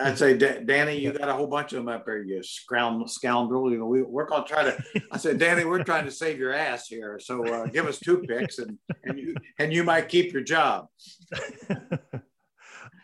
I'd 0.00 0.18
say, 0.18 0.36
Danny, 0.36 0.98
you 0.98 1.12
got 1.12 1.28
a 1.28 1.32
whole 1.32 1.46
bunch 1.46 1.72
of 1.72 1.78
them 1.78 1.88
up 1.88 2.06
there, 2.06 2.22
you 2.22 2.42
scoundrel. 2.42 3.70
You 3.70 3.78
know, 3.78 3.86
we, 3.86 4.02
we're 4.02 4.26
going 4.26 4.44
to 4.44 4.48
try 4.48 4.64
to. 4.64 4.82
I 5.12 5.16
said, 5.16 5.38
Danny, 5.38 5.64
we're 5.64 5.82
trying 5.82 6.04
to 6.04 6.10
save 6.10 6.38
your 6.38 6.52
ass 6.52 6.86
here. 6.86 7.18
So 7.18 7.46
uh, 7.46 7.66
give 7.66 7.86
us 7.86 7.98
two 7.98 8.18
picks, 8.18 8.58
and 8.58 8.78
and 9.04 9.18
you 9.18 9.34
and 9.58 9.72
you 9.72 9.84
might 9.84 10.08
keep 10.08 10.32
your 10.32 10.42
job. 10.42 10.88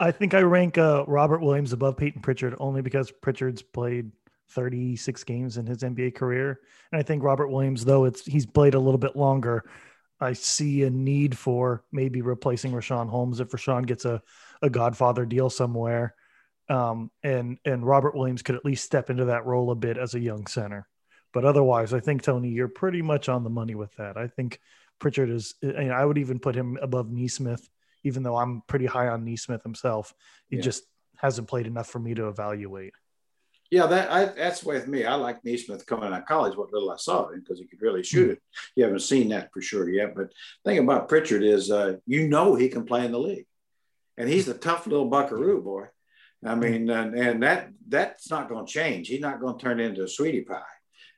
I 0.01 0.11
think 0.11 0.35
I 0.35 0.41
rank 0.41 0.79
uh, 0.79 1.05
Robert 1.07 1.41
Williams 1.41 1.73
above 1.73 1.97
Peyton 1.97 2.23
Pritchard 2.23 2.55
only 2.59 2.83
because 2.83 3.11
Pritchard's 3.11 3.63
played 3.63 4.11
36 4.51 5.25
games 5.25 5.57
in 5.57 5.67
his 5.67 5.83
NBA 5.83 6.15
career, 6.15 6.61
and 6.93 7.01
I 7.01 7.03
think 7.03 7.23
Robert 7.23 7.49
Williams, 7.49 7.85
though 7.85 8.05
it's 8.05 8.25
he's 8.25 8.47
played 8.47 8.75
a 8.75 8.81
little 8.81 8.99
bit 8.99 9.17
longer. 9.17 9.65
I 10.21 10.33
see 10.33 10.85
a 10.85 10.91
need 10.91 11.37
for 11.37 11.85
maybe 11.93 12.23
replacing 12.23 12.73
Richaun 12.73 13.09
Holmes 13.09 13.41
if 13.41 13.49
Richaun 13.49 13.85
gets 13.85 14.05
a, 14.05 14.23
a 14.65 14.71
Godfather 14.71 15.25
deal 15.25 15.51
somewhere 15.51 16.15
um, 16.69 17.11
and 17.23 17.59
and 17.65 17.87
Robert 17.87 18.15
Williams 18.15 18.43
could 18.43 18.55
at 18.55 18.65
least 18.65 18.85
step 18.85 19.11
into 19.11 19.27
that 19.27 19.47
role 19.47 19.71
a 19.71 19.75
bit 19.75 19.99
as 19.99 20.15
a 20.15 20.21
young 20.21 20.47
center. 20.47 20.89
But 21.33 21.45
otherwise, 21.45 21.93
I 21.93 22.01
think 22.01 22.23
Tony, 22.23 22.49
you're 22.49 22.69
pretty 22.69 23.03
much 23.03 23.29
on 23.29 23.45
the 23.45 23.51
money 23.51 23.75
with 23.75 23.95
that. 23.97 24.17
I 24.17 24.29
think 24.29 24.61
Pritchard 24.99 25.31
is. 25.31 25.55
I 25.63 26.05
would 26.05 26.19
even 26.19 26.39
put 26.39 26.55
him 26.55 26.79
above 26.81 27.11
Nesmith, 27.11 27.69
even 28.03 28.23
though 28.23 28.37
I'm 28.37 28.63
pretty 28.67 28.87
high 28.87 29.09
on 29.09 29.25
Nesmith 29.25 29.63
himself. 29.63 30.15
He 30.49 30.57
yeah. 30.57 30.63
just 30.63 30.85
hasn't 31.17 31.49
played 31.49 31.67
enough 31.67 31.89
for 31.89 31.99
me 31.99 32.15
to 32.15 32.29
evaluate. 32.29 32.95
Yeah, 33.71 33.87
that 33.87 34.11
I, 34.11 34.27
that's 34.27 34.63
with 34.63 34.87
me. 34.87 35.05
I 35.05 35.15
like 35.15 35.45
Nesmith 35.45 35.85
coming 35.87 36.07
out 36.07 36.21
of 36.21 36.27
college. 36.27 36.57
What 36.57 36.73
little 36.73 36.91
I 36.91 36.97
saw 36.97 37.25
of 37.25 37.35
him 37.35 37.41
because 37.41 37.59
he 37.59 37.67
could 37.67 37.83
really 37.83 38.05
shoot 38.05 38.25
mm-hmm. 38.25 38.33
it. 38.33 38.43
You 38.77 38.85
haven't 38.85 39.01
seen 39.01 39.31
that 39.31 39.53
for 39.53 39.61
sure 39.61 39.89
yet. 39.89 40.15
But 40.15 40.29
the 40.65 40.71
thing 40.71 40.79
about 40.79 41.09
Pritchard 41.09 41.43
is, 41.43 41.71
uh, 41.71 41.97
you 42.07 42.29
know, 42.29 42.55
he 42.55 42.69
can 42.69 42.85
play 42.85 43.05
in 43.05 43.13
the 43.13 43.19
league, 43.19 43.47
and 44.17 44.29
he's 44.29 44.49
a 44.49 44.55
tough 44.55 44.87
little 44.87 45.09
buckaroo 45.09 45.63
boy. 45.63 45.87
I 46.45 46.55
mean, 46.55 46.91
and, 46.91 47.15
and 47.15 47.43
that 47.43 47.71
that's 47.89 48.31
not 48.31 48.49
going 48.49 48.67
to 48.67 48.73
change. 48.73 49.09
He's 49.09 49.21
not 49.21 49.41
going 49.41 49.59
to 49.59 49.65
turn 49.65 49.81
into 49.81 50.05
a 50.05 50.09
sweetie 50.09 50.43
pie. 50.43 50.63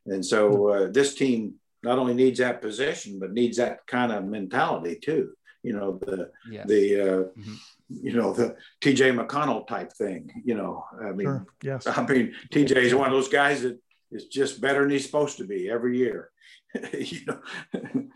And 0.07 0.25
so 0.25 0.69
uh, 0.69 0.91
this 0.91 1.15
team 1.15 1.55
not 1.83 1.99
only 1.99 2.15
needs 2.15 2.39
that 2.39 2.63
position, 2.63 3.19
but 3.19 3.33
needs 3.33 3.57
that 3.57 3.87
kind 3.87 4.13
of 4.13 4.25
mentality 4.25 4.99
too. 5.03 5.33
You 5.63 5.73
know, 5.73 5.99
the 6.01 6.31
yes. 6.49 6.67
the 6.69 7.01
uh, 7.01 7.25
mm-hmm. 7.37 7.55
you 7.89 8.13
know 8.13 8.33
the 8.33 8.57
T.J. 8.81 9.11
McConnell 9.13 9.67
type 9.67 9.93
thing. 9.93 10.31
You 10.45 10.55
know, 10.55 10.85
I 11.03 11.11
mean, 11.11 11.27
sure. 11.27 11.47
yes. 11.63 11.87
I 11.89 12.07
mean, 12.07 12.35
T.J. 12.53 12.87
is 12.87 12.95
one 12.95 13.09
of 13.09 13.13
those 13.13 13.29
guys 13.29 13.63
that 13.63 13.79
is 14.13 14.27
just 14.27 14.61
better 14.61 14.83
than 14.83 14.91
he's 14.91 15.07
supposed 15.07 15.39
to 15.39 15.45
be 15.45 15.69
every 15.69 15.99
year. 15.99 16.31
you 16.93 17.21
know. 17.27 18.07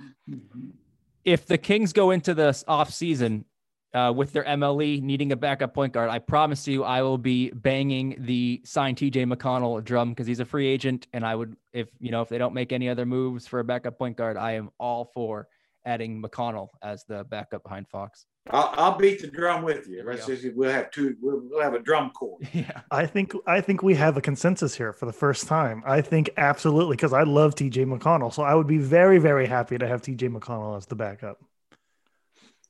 if 1.25 1.47
the 1.47 1.59
Kings 1.59 1.93
go 1.93 2.13
into 2.13 2.35
this 2.35 2.63
off 2.69 2.93
season 2.93 3.45
uh, 3.93 4.13
with 4.15 4.33
their 4.33 4.45
MLE 4.45 5.03
needing 5.03 5.33
a 5.33 5.37
backup 5.37 5.75
point 5.75 5.93
guard, 5.93 6.11
I 6.11 6.19
promise 6.19 6.67
you, 6.69 6.85
I 6.85 7.03
will 7.03 7.19
be 7.19 7.51
banging 7.51 8.17
the 8.21 8.61
signed 8.65 8.99
TJ 8.99 9.33
McConnell 9.33 9.83
drum 9.85 10.11
because 10.11 10.27
he's 10.27 10.41
a 10.41 10.45
free 10.45 10.67
agent, 10.67 11.07
and 11.13 11.25
I 11.25 11.35
would, 11.35 11.57
if 11.73 11.89
you 11.99 12.11
know, 12.11 12.23
if 12.23 12.29
they 12.29 12.39
don't 12.39 12.55
make 12.55 12.73
any 12.73 12.89
other 12.89 13.07
moves 13.07 13.47
for 13.47 13.61
a 13.61 13.65
backup 13.65 13.99
point 13.99 14.17
guard, 14.17 14.37
I 14.37 14.53
am 14.53 14.71
all 14.79 15.11
for 15.15 15.49
adding 15.85 16.23
McConnell 16.23 16.69
as 16.83 17.05
the 17.05 17.25
backup 17.25 17.63
behind 17.63 17.89
Fox. 17.89 18.27
I'll, 18.51 18.73
I'll 18.77 18.99
beat 18.99 19.21
the 19.21 19.27
drum 19.27 19.63
with 19.63 19.87
you. 19.87 19.99
you 19.99 20.53
we'll 20.57 20.71
have 20.71 20.91
two. 20.91 21.17
We'll, 21.21 21.43
we'll 21.45 21.63
have 21.63 21.75
a 21.75 21.79
drum 21.79 22.11
corps. 22.11 22.39
Yeah, 22.53 22.83
I 22.91 23.07
think 23.07 23.33
I 23.47 23.61
think 23.61 23.83
we 23.83 23.95
have 23.95 24.17
a 24.17 24.21
consensus 24.21 24.75
here 24.75 24.93
for 24.93 25.07
the 25.07 25.13
first 25.13 25.47
time. 25.47 25.83
I 25.87 26.01
think 26.01 26.31
absolutely 26.37 26.97
because 26.97 27.13
I 27.13 27.23
love 27.23 27.55
TJ 27.55 27.87
McConnell, 27.87 28.33
so 28.33 28.43
I 28.43 28.55
would 28.55 28.67
be 28.67 28.79
very 28.79 29.19
very 29.19 29.47
happy 29.47 29.79
to 29.79 29.87
have 29.87 30.03
TJ 30.03 30.37
McConnell 30.37 30.77
as 30.77 30.87
the 30.87 30.97
backup. 30.97 31.39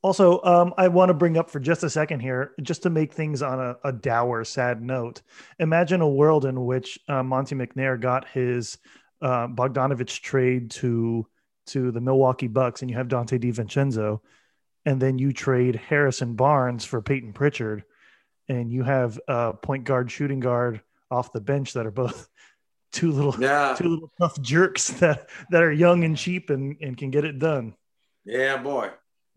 Also, 0.02 0.42
um, 0.42 0.72
I 0.78 0.88
want 0.88 1.10
to 1.10 1.14
bring 1.14 1.36
up 1.36 1.50
for 1.50 1.60
just 1.60 1.82
a 1.84 1.90
second 1.90 2.20
here, 2.20 2.52
just 2.62 2.82
to 2.84 2.90
make 2.90 3.12
things 3.12 3.42
on 3.42 3.60
a, 3.60 3.76
a 3.84 3.92
dour, 3.92 4.44
sad 4.44 4.80
note. 4.82 5.20
Imagine 5.58 6.00
a 6.00 6.08
world 6.08 6.46
in 6.46 6.64
which 6.64 6.98
uh, 7.06 7.22
Monte 7.22 7.54
McNair 7.54 8.00
got 8.00 8.26
his 8.28 8.78
uh, 9.20 9.46
Bogdanovic 9.48 10.20
trade 10.20 10.70
to 10.72 11.26
to 11.66 11.90
the 11.92 12.00
Milwaukee 12.00 12.48
Bucks, 12.48 12.80
and 12.80 12.90
you 12.90 12.96
have 12.96 13.08
Donte 13.08 13.38
DiVincenzo, 13.38 14.20
and 14.86 15.00
then 15.00 15.18
you 15.18 15.32
trade 15.34 15.76
Harrison 15.76 16.34
Barnes 16.34 16.84
for 16.86 17.02
Peyton 17.02 17.32
Pritchard. 17.34 17.84
and 18.48 18.72
you 18.72 18.82
have 18.82 19.20
uh, 19.28 19.52
point 19.52 19.84
guard, 19.84 20.10
shooting 20.10 20.40
guard 20.40 20.80
off 21.10 21.32
the 21.32 21.40
bench 21.42 21.74
that 21.74 21.84
are 21.86 21.90
both 21.92 22.26
two 22.92 23.12
little 23.12 23.36
Yeah. 23.38 23.74
two 23.76 23.88
little 23.88 24.10
tough 24.18 24.40
jerks 24.40 24.88
that 25.00 25.28
that 25.50 25.62
are 25.62 25.70
young 25.70 26.04
and 26.04 26.16
cheap 26.16 26.48
and 26.48 26.76
and 26.80 26.96
can 26.96 27.10
get 27.10 27.26
it 27.26 27.38
done. 27.38 27.74
Yeah, 28.24 28.56
boy. 28.56 28.90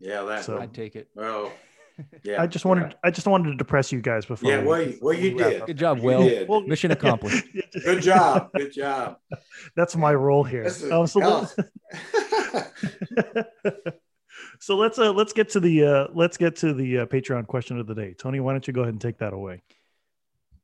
Yeah, 0.04 0.22
that. 0.24 0.44
So- 0.44 0.58
I'd 0.58 0.74
take 0.74 0.96
it. 0.96 1.08
well, 1.14 1.50
yeah. 2.24 2.42
I 2.42 2.46
just 2.46 2.64
wanted 2.64 2.94
I 3.04 3.10
just 3.10 3.26
wanted 3.26 3.50
to 3.52 3.56
depress 3.56 3.90
you 3.92 4.00
guys 4.00 4.26
before. 4.26 4.50
Yeah, 4.50 4.62
well, 4.62 4.82
you- 4.82 4.98
well, 5.00 5.14
you 5.14 5.34
we 5.36 5.42
did. 5.42 5.60
up. 5.62 5.66
Good 5.68 5.78
job, 5.78 5.98
You 5.98 6.04
Will. 6.04 6.22
did. 6.28 6.48
Well, 6.48 6.60
Mission 6.60 6.90
accomplished. 6.98 7.44
Good 7.84 8.02
job. 8.02 8.50
Good 8.54 8.72
job. 8.72 9.16
That's 9.76 9.96
my 9.96 10.12
role 10.14 10.44
here. 10.44 10.66
Um, 10.92 11.06
so, 11.06 11.20
let's, 11.20 11.54
so 14.60 14.76
let's 14.76 14.98
uh, 14.98 15.12
let's 15.12 15.32
get 15.32 15.48
to 15.50 15.60
the 15.60 15.84
uh, 15.84 16.06
let's 16.14 16.36
get 16.36 16.56
to 16.56 16.74
the 16.74 16.98
uh, 17.00 17.06
Patreon 17.06 17.46
question 17.46 17.78
of 17.78 17.86
the 17.86 17.94
day. 17.94 18.14
Tony, 18.18 18.40
why 18.40 18.52
don't 18.52 18.66
you 18.66 18.72
go 18.72 18.82
ahead 18.82 18.94
and 18.94 19.00
take 19.00 19.18
that 19.18 19.32
away? 19.32 19.62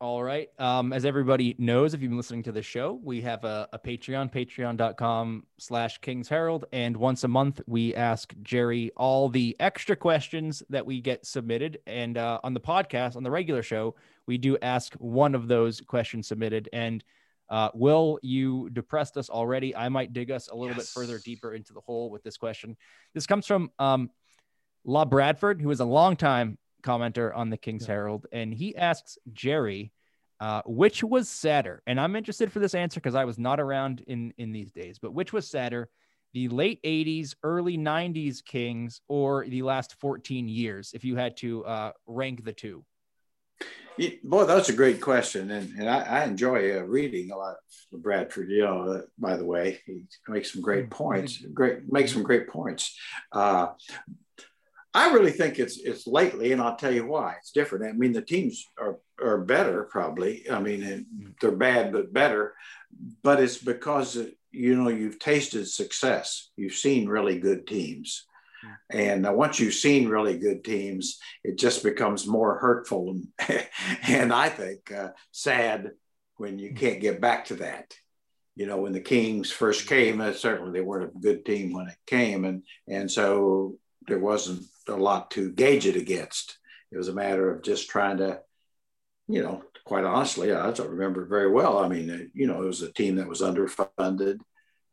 All 0.00 0.22
right. 0.22 0.48
Um, 0.58 0.94
as 0.94 1.04
everybody 1.04 1.54
knows, 1.58 1.92
if 1.92 2.00
you've 2.00 2.08
been 2.08 2.16
listening 2.16 2.44
to 2.44 2.52
the 2.52 2.62
show, 2.62 2.98
we 3.04 3.20
have 3.20 3.44
a, 3.44 3.68
a 3.74 3.78
Patreon, 3.78 4.32
patreon.com 4.32 5.44
slash 5.58 5.98
Kings 5.98 6.26
Herald. 6.26 6.64
And 6.72 6.96
once 6.96 7.22
a 7.24 7.28
month, 7.28 7.60
we 7.66 7.94
ask 7.94 8.32
Jerry 8.42 8.92
all 8.96 9.28
the 9.28 9.54
extra 9.60 9.94
questions 9.94 10.62
that 10.70 10.86
we 10.86 11.02
get 11.02 11.26
submitted. 11.26 11.80
And 11.86 12.16
uh, 12.16 12.40
on 12.42 12.54
the 12.54 12.60
podcast, 12.60 13.14
on 13.14 13.24
the 13.24 13.30
regular 13.30 13.62
show, 13.62 13.94
we 14.26 14.38
do 14.38 14.56
ask 14.62 14.94
one 14.94 15.34
of 15.34 15.48
those 15.48 15.82
questions 15.82 16.28
submitted. 16.28 16.70
And 16.72 17.04
uh, 17.50 17.68
Will, 17.74 18.18
you 18.22 18.70
depressed 18.70 19.18
us 19.18 19.28
already. 19.28 19.76
I 19.76 19.90
might 19.90 20.14
dig 20.14 20.30
us 20.30 20.48
a 20.48 20.56
little 20.56 20.76
bit 20.76 20.86
further 20.86 21.18
deeper 21.18 21.52
into 21.52 21.74
the 21.74 21.80
hole 21.80 22.08
with 22.08 22.22
this 22.22 22.38
question. 22.38 22.78
This 23.12 23.26
comes 23.26 23.46
from 23.46 23.70
um, 23.78 24.08
La 24.82 25.04
Bradford, 25.04 25.60
who 25.60 25.70
is 25.70 25.80
a 25.80 25.84
longtime 25.84 26.56
commenter 26.82 27.34
on 27.36 27.50
the 27.50 27.56
King's 27.56 27.82
Yeah. 27.86 27.94
Herald, 27.94 28.26
and 28.32 28.52
he 28.52 28.76
asks 28.76 29.18
Jerry, 29.32 29.92
uh, 30.40 30.62
which 30.64 31.04
was 31.04 31.28
sadder? 31.28 31.82
And 31.86 32.00
I'm 32.00 32.16
interested 32.16 32.50
for 32.50 32.60
this 32.60 32.74
answer 32.74 33.00
because 33.00 33.14
I 33.14 33.24
was 33.24 33.38
not 33.38 33.60
around 33.60 34.02
in 34.06 34.32
in 34.38 34.52
these 34.52 34.72
days. 34.72 34.98
But 34.98 35.12
which 35.12 35.32
was 35.32 35.48
sadder, 35.48 35.90
the 36.32 36.48
late 36.48 36.82
'80s, 36.82 37.34
early 37.42 37.76
'90s 37.76 38.42
Kings, 38.44 39.00
or 39.08 39.44
the 39.46 39.62
last 39.62 39.96
14 40.00 40.48
years? 40.48 40.92
If 40.94 41.04
you 41.04 41.16
had 41.16 41.36
to 41.38 41.64
uh, 41.64 41.92
rank 42.06 42.44
the 42.44 42.52
two. 42.52 42.84
You- 43.98 44.18
Boy, 44.24 44.44
that's 44.46 44.70
a 44.70 44.72
great 44.72 45.00
question, 45.02 45.50
and, 45.50 45.78
and 45.78 45.90
I, 45.90 45.98
I 46.20 46.24
enjoy 46.24 46.78
uh, 46.78 46.82
reading 46.84 47.32
a 47.32 47.36
lot 47.36 47.56
of 47.92 48.02
Bradford. 48.02 48.48
You 48.48 48.62
know, 48.62 48.82
uh, 48.92 49.00
by 49.18 49.36
the 49.36 49.44
way, 49.44 49.80
he 49.84 50.04
makes 50.26 50.52
some 50.52 50.62
great 50.62 50.88
points. 50.88 51.36
Great, 51.52 51.92
makes 51.92 52.12
some 52.14 52.22
great 52.22 52.48
points. 52.48 52.96
I 54.92 55.12
really 55.12 55.30
think 55.30 55.58
it's 55.58 55.78
it's 55.78 56.06
lately, 56.06 56.52
and 56.52 56.60
I'll 56.60 56.76
tell 56.76 56.92
you 56.92 57.06
why. 57.06 57.36
It's 57.38 57.52
different. 57.52 57.86
I 57.86 57.92
mean, 57.92 58.12
the 58.12 58.22
teams 58.22 58.64
are 58.78 58.98
are 59.22 59.38
better, 59.38 59.84
probably. 59.84 60.50
I 60.50 60.60
mean, 60.60 61.06
they're 61.40 61.52
bad 61.52 61.92
but 61.92 62.12
better, 62.12 62.54
but 63.22 63.40
it's 63.40 63.58
because 63.58 64.16
uh, 64.16 64.26
you 64.50 64.76
know 64.76 64.88
you've 64.88 65.18
tasted 65.18 65.68
success. 65.68 66.50
You've 66.56 66.74
seen 66.74 67.08
really 67.08 67.38
good 67.38 67.66
teams. 67.66 68.26
And 68.90 69.26
uh, 69.26 69.32
once 69.32 69.58
you've 69.58 69.74
seen 69.74 70.08
really 70.08 70.36
good 70.36 70.64
teams, 70.64 71.18
it 71.44 71.58
just 71.58 71.82
becomes 71.82 72.26
more 72.26 72.58
hurtful 72.58 73.10
and, 73.10 73.66
and 74.02 74.32
I 74.32 74.50
think 74.50 74.92
uh, 74.92 75.10
sad 75.32 75.92
when 76.36 76.58
you 76.58 76.74
can't 76.74 77.00
get 77.00 77.20
back 77.20 77.46
to 77.46 77.54
that. 77.56 77.94
You 78.56 78.66
know, 78.66 78.78
when 78.78 78.92
the 78.92 79.00
Kings 79.00 79.50
first 79.50 79.86
came, 79.86 80.20
uh, 80.20 80.32
certainly 80.32 80.72
they 80.72 80.84
weren't 80.84 81.10
a 81.14 81.18
good 81.18 81.46
team 81.46 81.72
when 81.72 81.88
it 81.88 81.96
came, 82.06 82.44
and 82.44 82.62
and 82.88 83.10
so 83.10 83.78
there 84.06 84.18
wasn't 84.18 84.64
a 84.90 84.96
lot 84.96 85.30
to 85.32 85.52
gauge 85.52 85.86
it 85.86 85.96
against. 85.96 86.58
It 86.92 86.98
was 86.98 87.08
a 87.08 87.14
matter 87.14 87.50
of 87.50 87.62
just 87.62 87.88
trying 87.88 88.18
to, 88.18 88.40
you 89.28 89.42
know, 89.42 89.62
quite 89.84 90.04
honestly, 90.04 90.52
I 90.52 90.70
don't 90.72 90.90
remember 90.90 91.24
very 91.24 91.50
well. 91.50 91.78
I 91.78 91.88
mean, 91.88 92.30
you 92.34 92.46
know, 92.46 92.62
it 92.62 92.66
was 92.66 92.82
a 92.82 92.92
team 92.92 93.16
that 93.16 93.28
was 93.28 93.40
underfunded, 93.40 94.38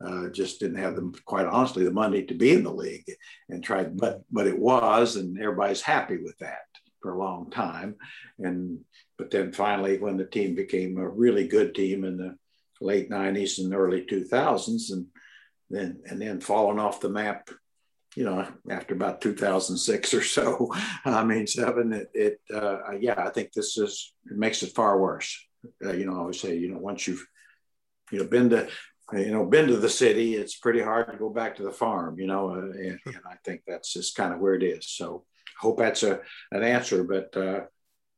uh, 0.04 0.30
just 0.30 0.60
didn't 0.60 0.78
have 0.78 0.96
them, 0.96 1.14
quite 1.26 1.48
honestly, 1.48 1.84
the 1.84 1.92
money 1.92 2.24
to 2.24 2.34
be 2.36 2.54
in 2.54 2.64
the 2.64 2.74
league, 2.74 3.06
and 3.50 3.64
tried, 3.64 3.98
but 3.98 4.22
but 4.32 4.48
it 4.48 4.58
was, 4.58 5.16
and 5.16 5.40
everybody's 5.40 5.82
happy 5.82 6.18
with 6.18 6.38
that 6.38 6.66
for 7.02 7.14
a 7.14 7.20
long 7.20 7.50
time, 7.50 7.96
and 8.40 8.80
but 9.18 9.32
then 9.32 9.52
finally, 9.52 9.98
when 9.98 10.18
the 10.18 10.26
team 10.26 10.54
became 10.54 10.98
a 10.98 11.10
really 11.10 11.48
good 11.48 11.74
team 11.74 12.04
in 12.04 12.18
the 12.18 12.36
late 12.80 13.10
'90s 13.10 13.58
and 13.58 13.74
early 13.74 14.06
2000s, 14.06 14.92
and 14.92 15.08
then 15.70 16.00
and 16.06 16.22
then 16.22 16.40
falling 16.40 16.80
off 16.80 17.02
the 17.02 17.10
map 17.10 17.50
you 18.18 18.24
know, 18.24 18.48
after 18.72 18.96
about 18.96 19.22
2006 19.22 20.14
or 20.16 20.24
so, 20.24 20.74
I 21.06 21.24
mean, 21.24 21.46
seven, 21.46 21.94
it, 21.94 22.10
it 22.16 22.42
uh, 22.52 22.94
yeah, 23.00 23.14
I 23.16 23.30
think 23.30 23.54
this 23.54 23.78
is, 23.78 24.12
it 24.26 24.36
makes 24.36 24.64
it 24.64 24.74
far 24.74 25.00
worse. 25.00 25.40
Uh, 25.86 25.94
you 25.94 26.08
know, 26.08 26.14
I 26.16 26.20
always 26.22 26.42
say, 26.42 26.58
you 26.58 26.72
know, 26.72 26.80
once 26.80 27.08
you've, 27.08 27.24
you 28.12 28.18
know, 28.18 28.28
been 28.28 28.50
to, 28.50 28.68
you 29.14 29.32
know, 29.32 29.46
been 29.46 29.68
to 29.68 29.78
the 29.78 29.88
city, 29.88 30.34
it's 30.34 30.58
pretty 30.58 30.82
hard 30.82 31.12
to 31.12 31.18
go 31.20 31.30
back 31.30 31.58
to 31.58 31.64
the 31.64 31.72
farm, 31.72 32.20
you 32.20 32.26
know, 32.26 32.50
uh, 32.50 32.62
and, 32.62 33.00
and 33.06 33.22
I 33.24 33.36
think 33.46 33.62
that's 33.68 33.94
just 33.94 34.16
kind 34.16 34.34
of 34.34 34.40
where 34.40 34.56
it 34.56 34.64
is. 34.64 34.88
So 34.88 35.26
hope 35.60 35.78
that's 35.78 36.02
a, 36.02 36.20
an 36.52 36.64
answer, 36.64 37.04
but, 37.04 37.38
uh, 37.38 37.66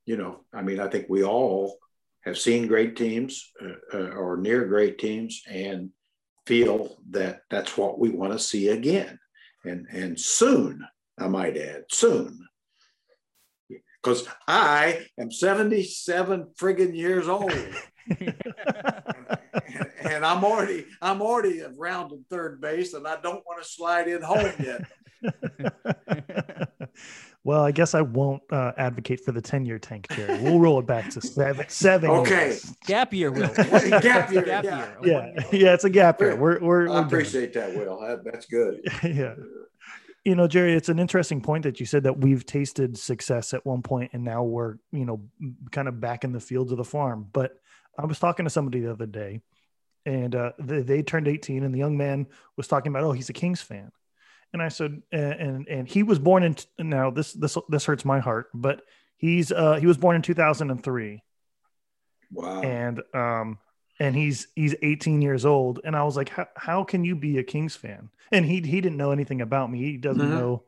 you 0.06 0.16
know, 0.16 0.46
I 0.54 0.62
mean, 0.62 0.80
I 0.80 0.88
think 0.88 1.08
we 1.10 1.26
all 1.26 1.78
have 2.22 2.38
seen 2.38 2.68
great 2.68 2.96
teams 2.96 3.52
uh, 3.62 3.98
uh, 3.98 4.12
or 4.12 4.38
near 4.38 4.66
great 4.66 4.98
teams 4.98 5.42
and 5.46 5.90
feel 6.46 6.96
that 7.10 7.42
that's 7.50 7.76
what 7.76 8.00
we 8.00 8.12
want 8.12 8.32
to 8.32 8.40
see 8.40 8.70
again 8.70 9.20
and 9.64 9.88
and 9.92 10.20
soon 10.20 10.86
i 11.18 11.28
might 11.28 11.58
add 11.58 11.84
soon. 11.92 12.46
Because 14.02 14.28
i 14.48 15.06
am 15.20 15.32
77 15.32 16.48
friggin 16.60 16.96
years 16.96 17.28
old. 17.28 17.52
And, 17.52 18.36
and 20.04 20.26
i'm 20.26 20.44
already 20.44 20.86
i'm 21.02 21.22
already 21.22 21.62
around 21.62 22.12
in 22.12 22.26
third 22.30 22.60
base 22.62 22.94
and 22.94 23.08
i 23.08 23.20
don't 23.22 23.46
want 23.46 23.62
to 23.62 23.70
slide 23.70 24.08
in 24.08 24.22
home 24.22 24.52
yet 24.60 24.82
well, 27.44 27.64
I 27.64 27.72
guess 27.72 27.94
I 27.96 28.02
won't 28.02 28.42
uh, 28.52 28.74
advocate 28.78 29.22
for 29.24 29.32
the 29.32 29.42
10 29.42 29.66
year 29.66 29.80
tank, 29.80 30.08
Jerry. 30.12 30.42
We'll 30.42 30.60
roll 30.60 30.80
it 30.80 30.86
back 30.86 31.10
to 31.12 31.22
seven. 31.22 31.66
seven 31.70 32.10
Okay. 32.10 32.48
years. 32.48 32.76
Gap 32.86 33.14
year, 33.14 33.32
Will. 33.32 33.48
Gap 33.56 34.32
year, 34.32 34.42
Gap 34.44 34.64
A 34.64 34.68
Yeah. 34.68 34.88
one-year. 35.00 35.34
Yeah. 35.52 35.74
It's 35.74 35.84
a 35.86 35.90
gap 35.90 36.20
year. 36.20 36.36
We're, 36.36 36.60
we're, 36.60 36.84
i 36.88 36.92
we're 36.92 36.94
done. 36.96 37.06
appreciate 37.06 37.54
that 37.54 37.74
will 37.76 38.22
that's 38.26 38.46
good 38.46 38.82
yeah. 39.04 39.36
You 40.26 40.36
know, 40.36 40.48
Jerry, 40.48 40.74
it's 40.74 40.90
an 40.90 41.00
interesting 41.00 41.40
point 41.42 41.64
that 41.64 41.80
you 41.80 41.86
said 41.86 42.04
that 42.04 42.20
we've 42.20 42.46
tasted 42.46 42.98
success 42.98 43.54
at 43.54 43.66
one 43.66 43.82
point 43.82 44.12
and 44.14 44.24
now 44.24 44.44
we're, 44.44 44.76
you 44.92 45.06
know, 45.06 45.22
kind 45.72 45.88
of 45.88 46.02
back 46.02 46.26
in 46.26 46.34
the 46.34 46.42
fields 46.42 46.72
of 46.74 46.78
the 46.78 46.84
farm. 46.84 47.28
But 47.32 47.54
I 47.98 48.06
was 48.06 48.20
talking 48.20 48.46
to 48.46 48.50
somebody 48.50 48.82
the 48.82 48.92
other 48.92 49.06
day 49.06 49.40
and 50.06 50.36
uh, 50.36 50.52
they, 50.60 50.82
they 50.82 51.02
turned 51.04 51.30
18 51.30 51.64
and 51.64 51.74
the 51.74 51.80
young 51.80 51.96
man 51.98 52.28
was 52.58 52.68
talking 52.68 52.92
about, 52.92 53.04
oh, 53.06 53.14
he's 53.14 53.30
a 53.30 53.34
Kings 53.34 53.62
fan. 53.62 53.92
And 54.54 54.62
I 54.62 54.70
said, 54.70 55.02
and, 55.12 55.34
and, 55.34 55.68
and 55.68 55.88
he 55.88 56.04
was 56.04 56.20
born 56.20 56.44
in, 56.44 56.56
now 56.80 57.12
this, 57.12 57.34
this, 57.34 57.58
this 57.70 57.86
hurts 57.86 58.04
my 58.06 58.20
heart, 58.20 58.50
but 58.54 58.82
he's, 59.18 59.52
uh, 59.52 59.76
he 59.76 59.86
was 59.86 59.98
born 59.98 60.16
in 60.16 60.22
2003 60.22 61.24
wow. 62.32 62.62
And 62.62 63.02
um 63.14 63.60
and 64.00 64.16
he's 64.16 64.48
he's 64.56 64.76
18 64.82 65.22
years 65.22 65.46
old. 65.46 65.80
And 65.84 65.96
i 65.96 66.04
was 66.04 66.16
like 66.16 66.30
how, 66.30 66.48
how 66.56 66.84
can 66.84 67.04
you 67.04 67.16
be 67.16 67.38
a 67.38 67.44
kings 67.44 67.76
fan? 67.76 68.10
And 68.32 68.46
he 68.46 68.56
he 68.62 68.82
didn't 68.82 68.98
know 68.98 69.12
anything 69.12 69.42
about 69.42 69.72
me. 69.72 69.80
He 69.80 69.98
doesn't 69.98 70.28
Mhm. 70.28 70.30
know 70.30 70.64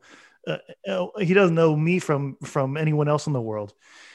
uh, 0.46 0.58
uh, 0.88 1.06
he 1.20 1.34
doesn't 1.34 1.54
know 1.54 1.76
me 1.76 1.98
from 1.98 2.36
from 2.44 2.76
anyone 2.76 3.08
else 3.08 3.26
in 3.26 3.32
the 3.32 3.40
world. 3.40 3.72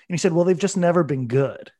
And 0.09 0.13
he 0.13 0.17
said 0.17 0.33
well 0.33 0.45
they've 0.45 0.57
just 0.57 0.77
never 0.77 1.03
been 1.03 1.27
good 1.27 1.71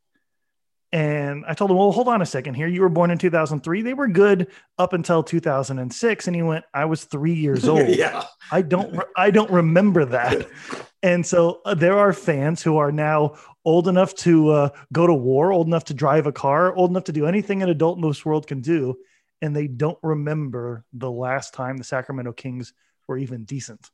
and 0.94 1.44
i 1.48 1.54
told 1.54 1.70
him 1.70 1.78
well 1.78 1.92
hold 1.92 2.08
on 2.08 2.22
a 2.22 2.26
second 2.26 2.54
here. 2.54 2.68
You 2.68 2.82
were 2.82 2.90
born 2.90 3.12
in 3.12 3.18
2003 3.18 3.82
they 3.82 3.94
were 3.94 4.08
good 4.08 4.48
up 4.78 4.94
until 4.94 5.22
2006 5.24 6.28
and 6.28 6.36
he 6.36 6.42
went 6.42 6.66
i 6.74 6.86
was 6.86 7.04
three 7.04 7.34
years 7.34 7.68
old. 7.68 7.90
Yeah 7.90 8.24
I 8.52 8.62
don't 8.62 8.96
re- 8.96 9.06
I 9.16 9.32
don't 9.32 9.52
remember 9.52 10.06
that. 10.06 10.48
And 11.04 11.24
so 11.24 11.62
uh, 11.64 11.76
there 11.76 11.98
are 11.98 12.12
fans 12.12 12.64
who 12.64 12.78
are 12.78 12.92
now 12.92 13.36
old 13.64 13.88
enough 13.88 14.16
to 14.16 14.50
uh, 14.50 14.70
go 14.92 15.06
to 15.06 15.14
war, 15.14 15.52
old 15.52 15.68
enough 15.68 15.86
to 15.86 15.94
drive 15.94 16.26
a 16.26 16.32
car, 16.32 16.76
old 16.76 16.90
enough 16.90 17.04
to 17.06 17.12
do 17.12 17.28
anything 17.28 17.62
an 17.62 17.70
adult 17.70 18.00
in 18.00 18.08
this 18.08 18.26
world 18.26 18.48
can 18.48 18.62
do, 18.62 18.98
and 19.40 19.56
they 19.56 19.68
don't 19.68 20.00
remember 20.02 20.84
the 20.94 21.10
last 21.10 21.54
time 21.54 21.78
the 21.78 21.84
Sacramento 21.84 22.34
Kings 22.34 22.74
were 23.08 23.18
even 23.20 23.44
decent. 23.44 23.92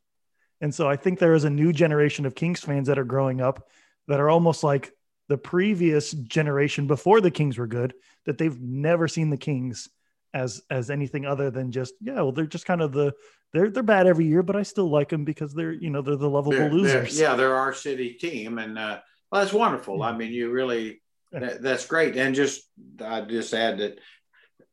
And 0.61 0.73
so 0.73 0.89
I 0.89 0.95
think 0.95 1.19
there 1.19 1.33
is 1.33 1.43
a 1.43 1.49
new 1.49 1.73
generation 1.73 2.25
of 2.25 2.35
Kings 2.35 2.61
fans 2.61 2.87
that 2.87 2.97
are 2.97 3.03
growing 3.03 3.41
up 3.41 3.67
that 4.07 4.21
are 4.21 4.29
almost 4.29 4.63
like 4.63 4.93
the 5.29 5.37
previous 5.37 6.11
generation 6.11 6.87
before 6.87 7.21
the 7.21 7.31
Kings 7.31 7.57
were 7.57 7.67
good, 7.67 7.93
that 8.25 8.37
they've 8.37 8.59
never 8.59 9.07
seen 9.07 9.29
the 9.29 9.37
Kings 9.37 9.89
as 10.33 10.61
as 10.71 10.89
anything 10.89 11.25
other 11.25 11.51
than 11.51 11.71
just 11.71 11.93
yeah, 12.01 12.15
well 12.15 12.31
they're 12.31 12.45
just 12.47 12.65
kind 12.65 12.81
of 12.81 12.91
the 12.91 13.13
they're 13.53 13.69
they're 13.69 13.83
bad 13.83 14.07
every 14.07 14.25
year, 14.25 14.41
but 14.43 14.55
I 14.55 14.63
still 14.63 14.89
like 14.89 15.09
them 15.09 15.23
because 15.25 15.53
they're 15.53 15.71
you 15.73 15.89
know 15.91 16.01
they're 16.01 16.15
the 16.15 16.29
lovable 16.29 16.51
They're- 16.57 16.69
they're- 16.69 16.71
losers. 16.77 17.19
yeah, 17.19 17.35
they're 17.35 17.55
our 17.55 17.73
city 17.73 18.13
team, 18.13 18.57
and 18.57 18.77
uh, 18.79 18.99
well, 19.31 19.41
that's 19.41 19.53
wonderful. 19.53 20.01
I 20.03 20.15
mean, 20.17 20.31
you 20.31 20.49
really 20.51 21.01
that, 21.31 21.61
that's 21.61 21.85
great. 21.85 22.15
And 22.17 22.33
just 22.35 22.63
I 23.03 23.21
just 23.21 23.53
add 23.53 23.77
that 23.79 23.99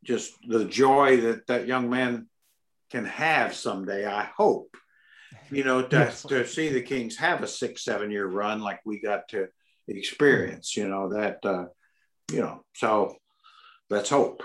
just 0.03 0.33
the 0.49 0.65
joy 0.65 1.19
that 1.23 1.47
that 1.47 1.67
young 1.67 1.91
man 1.91 2.27
can 2.91 3.05
have 3.05 3.55
someday. 3.55 4.07
I 4.07 4.25
hope, 4.37 4.75
you 5.51 5.63
know, 5.63 5.83
to, 5.83 5.97
Yes. 5.97 6.23
to 6.25 6.47
see 6.47 6.71
the 6.71 6.83
Kings 6.83 7.17
have 7.19 7.43
a 7.43 7.47
six 7.47 7.85
seven 7.85 8.11
year 8.11 8.27
run 8.27 8.61
like 8.63 8.81
we 8.87 8.99
got 9.01 9.29
to 9.29 9.49
experience. 9.89 10.77
You 10.77 10.89
know 10.89 11.11
that 11.11 11.39
uh, 11.45 11.67
you 12.31 12.41
know. 12.41 12.65
So 12.75 13.17
let's 13.89 14.11
hope. 14.11 14.43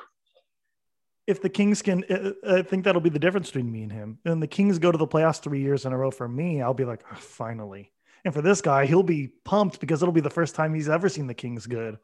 If 1.27 1.41
the 1.41 1.49
Kings 1.49 1.81
can, 1.81 2.03
uh, 2.09 2.33
uh, 2.47 2.57
I 2.57 2.61
think 2.61 2.83
that'll 2.83 3.01
be 3.01 3.09
the 3.09 3.17
difference 3.17 3.47
between 3.47 3.71
me 3.71 3.81
and 3.81 3.91
him. 3.91 4.19
And 4.25 4.41
the 4.41 4.47
Kings 4.47 4.77
go 4.77 4.91
to 4.91 4.97
the 4.97 5.07
playoffs 5.07 5.41
three 5.41 5.61
years 5.61 5.85
in 5.85 5.91
a 5.91 5.97
row. 5.97 6.11
For 6.11 6.27
me, 6.27 6.61
I'll 6.61 6.75
be 6.75 6.85
like, 6.85 7.03
oh, 7.11 7.15
finally. 7.15 7.91
And 8.23 8.33
for 8.33 8.41
this 8.41 8.61
guy, 8.61 8.85
he'll 8.85 9.03
be 9.03 9.29
pumped 9.43 9.79
because 9.79 10.01
it'll 10.01 10.13
be 10.13 10.21
the 10.21 10.29
first 10.29 10.55
time 10.55 10.73
he's 10.73 10.89
ever 10.89 11.09
seen 11.09 11.27
the 11.27 11.33
Kings 11.33 11.65
good. 11.65 11.97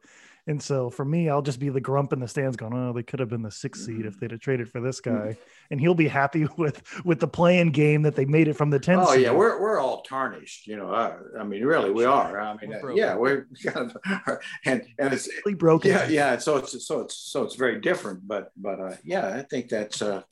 And 0.48 0.60
so 0.60 0.90
for 0.90 1.04
me, 1.04 1.28
I'll 1.28 1.40
just 1.42 1.60
be 1.60 1.68
the 1.68 1.80
grump 1.80 2.12
in 2.12 2.18
the 2.18 2.26
stands 2.26 2.56
going, 2.56 2.74
oh, 2.74 2.92
they 2.92 3.04
could 3.04 3.20
have 3.20 3.28
been 3.28 3.42
the 3.42 3.50
sixth 3.52 3.84
seed 3.84 4.06
if 4.06 4.18
they'd 4.18 4.32
have 4.32 4.40
traded 4.40 4.68
for 4.68 4.80
this 4.80 5.00
Mm-hmm. 5.00 5.28
guy. 5.28 5.36
And 5.70 5.80
he'll 5.80 5.94
be 5.94 6.08
happy 6.08 6.46
with 6.58 6.82
with 7.04 7.20
the 7.20 7.28
playing 7.28 7.70
game 7.70 8.02
that 8.02 8.16
they 8.16 8.24
made 8.24 8.48
it 8.48 8.54
from 8.54 8.68
the 8.70 8.80
10th 8.80 9.06
Oh 9.06 9.12
seed. 9.14 9.22
yeah, 9.22 9.32
we're 9.32 9.60
we're 9.60 9.78
all 9.78 10.02
tarnished, 10.02 10.66
you 10.66 10.76
know. 10.76 10.90
Uh, 10.92 11.16
I 11.38 11.44
mean, 11.44 11.62
really, 11.64 11.90
we 11.90 12.04
are. 12.04 12.40
I 12.40 12.56
mean, 12.56 12.70
We're 12.82 12.90
uh, 12.92 12.94
yeah, 12.96 13.14
we're 13.14 13.46
kind 13.64 13.92
of, 14.04 14.38
and 14.66 14.82
and 14.98 15.14
it's 15.14 15.28
Really 15.46 15.54
broken. 15.56 15.92
yeah, 15.92 16.08
yeah. 16.08 16.38
So 16.38 16.56
it's 16.56 16.86
so 16.86 17.00
it's 17.02 17.14
so 17.16 17.44
it's 17.44 17.54
very 17.54 17.80
different, 17.80 18.26
but 18.26 18.50
but 18.56 18.80
uh, 18.80 18.96
yeah, 19.04 19.28
I 19.28 19.42
think 19.42 19.68
that's 19.68 20.02
uh, 20.02 20.22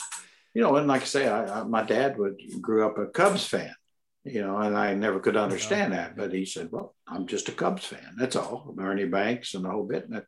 you 0.55 0.61
know, 0.63 0.75
and 0.75 0.89
like 0.89 1.03
I 1.03 1.05
say, 1.05 1.29
I, 1.29 1.61
I, 1.61 1.63
my 1.63 1.85
dad 1.85 2.19
would 2.19 2.37
grew 2.61 2.85
up 2.85 2.99
a 2.99 3.07
Cubs 3.07 3.47
fan, 3.47 3.73
you 4.25 4.43
know, 4.43 4.57
and 4.59 4.77
I 4.77 4.95
never 4.95 5.21
could 5.21 5.37
understand 5.37 5.93
that, 5.93 6.17
but 6.17 6.33
he 6.33 6.45
said, 6.45 6.69
well, 6.73 6.95
I'm 7.11 7.27
just 7.27 7.49
a 7.49 7.53
Cubs 7.53 7.85
fan. 7.85 8.15
That's 8.17 8.37
all. 8.37 8.75
Ernie 8.79 9.07
Banks 9.07 9.55
and 9.55 9.65
the 9.65 9.71
whole 9.71 9.87
bit. 9.87 10.09
And 10.09 10.23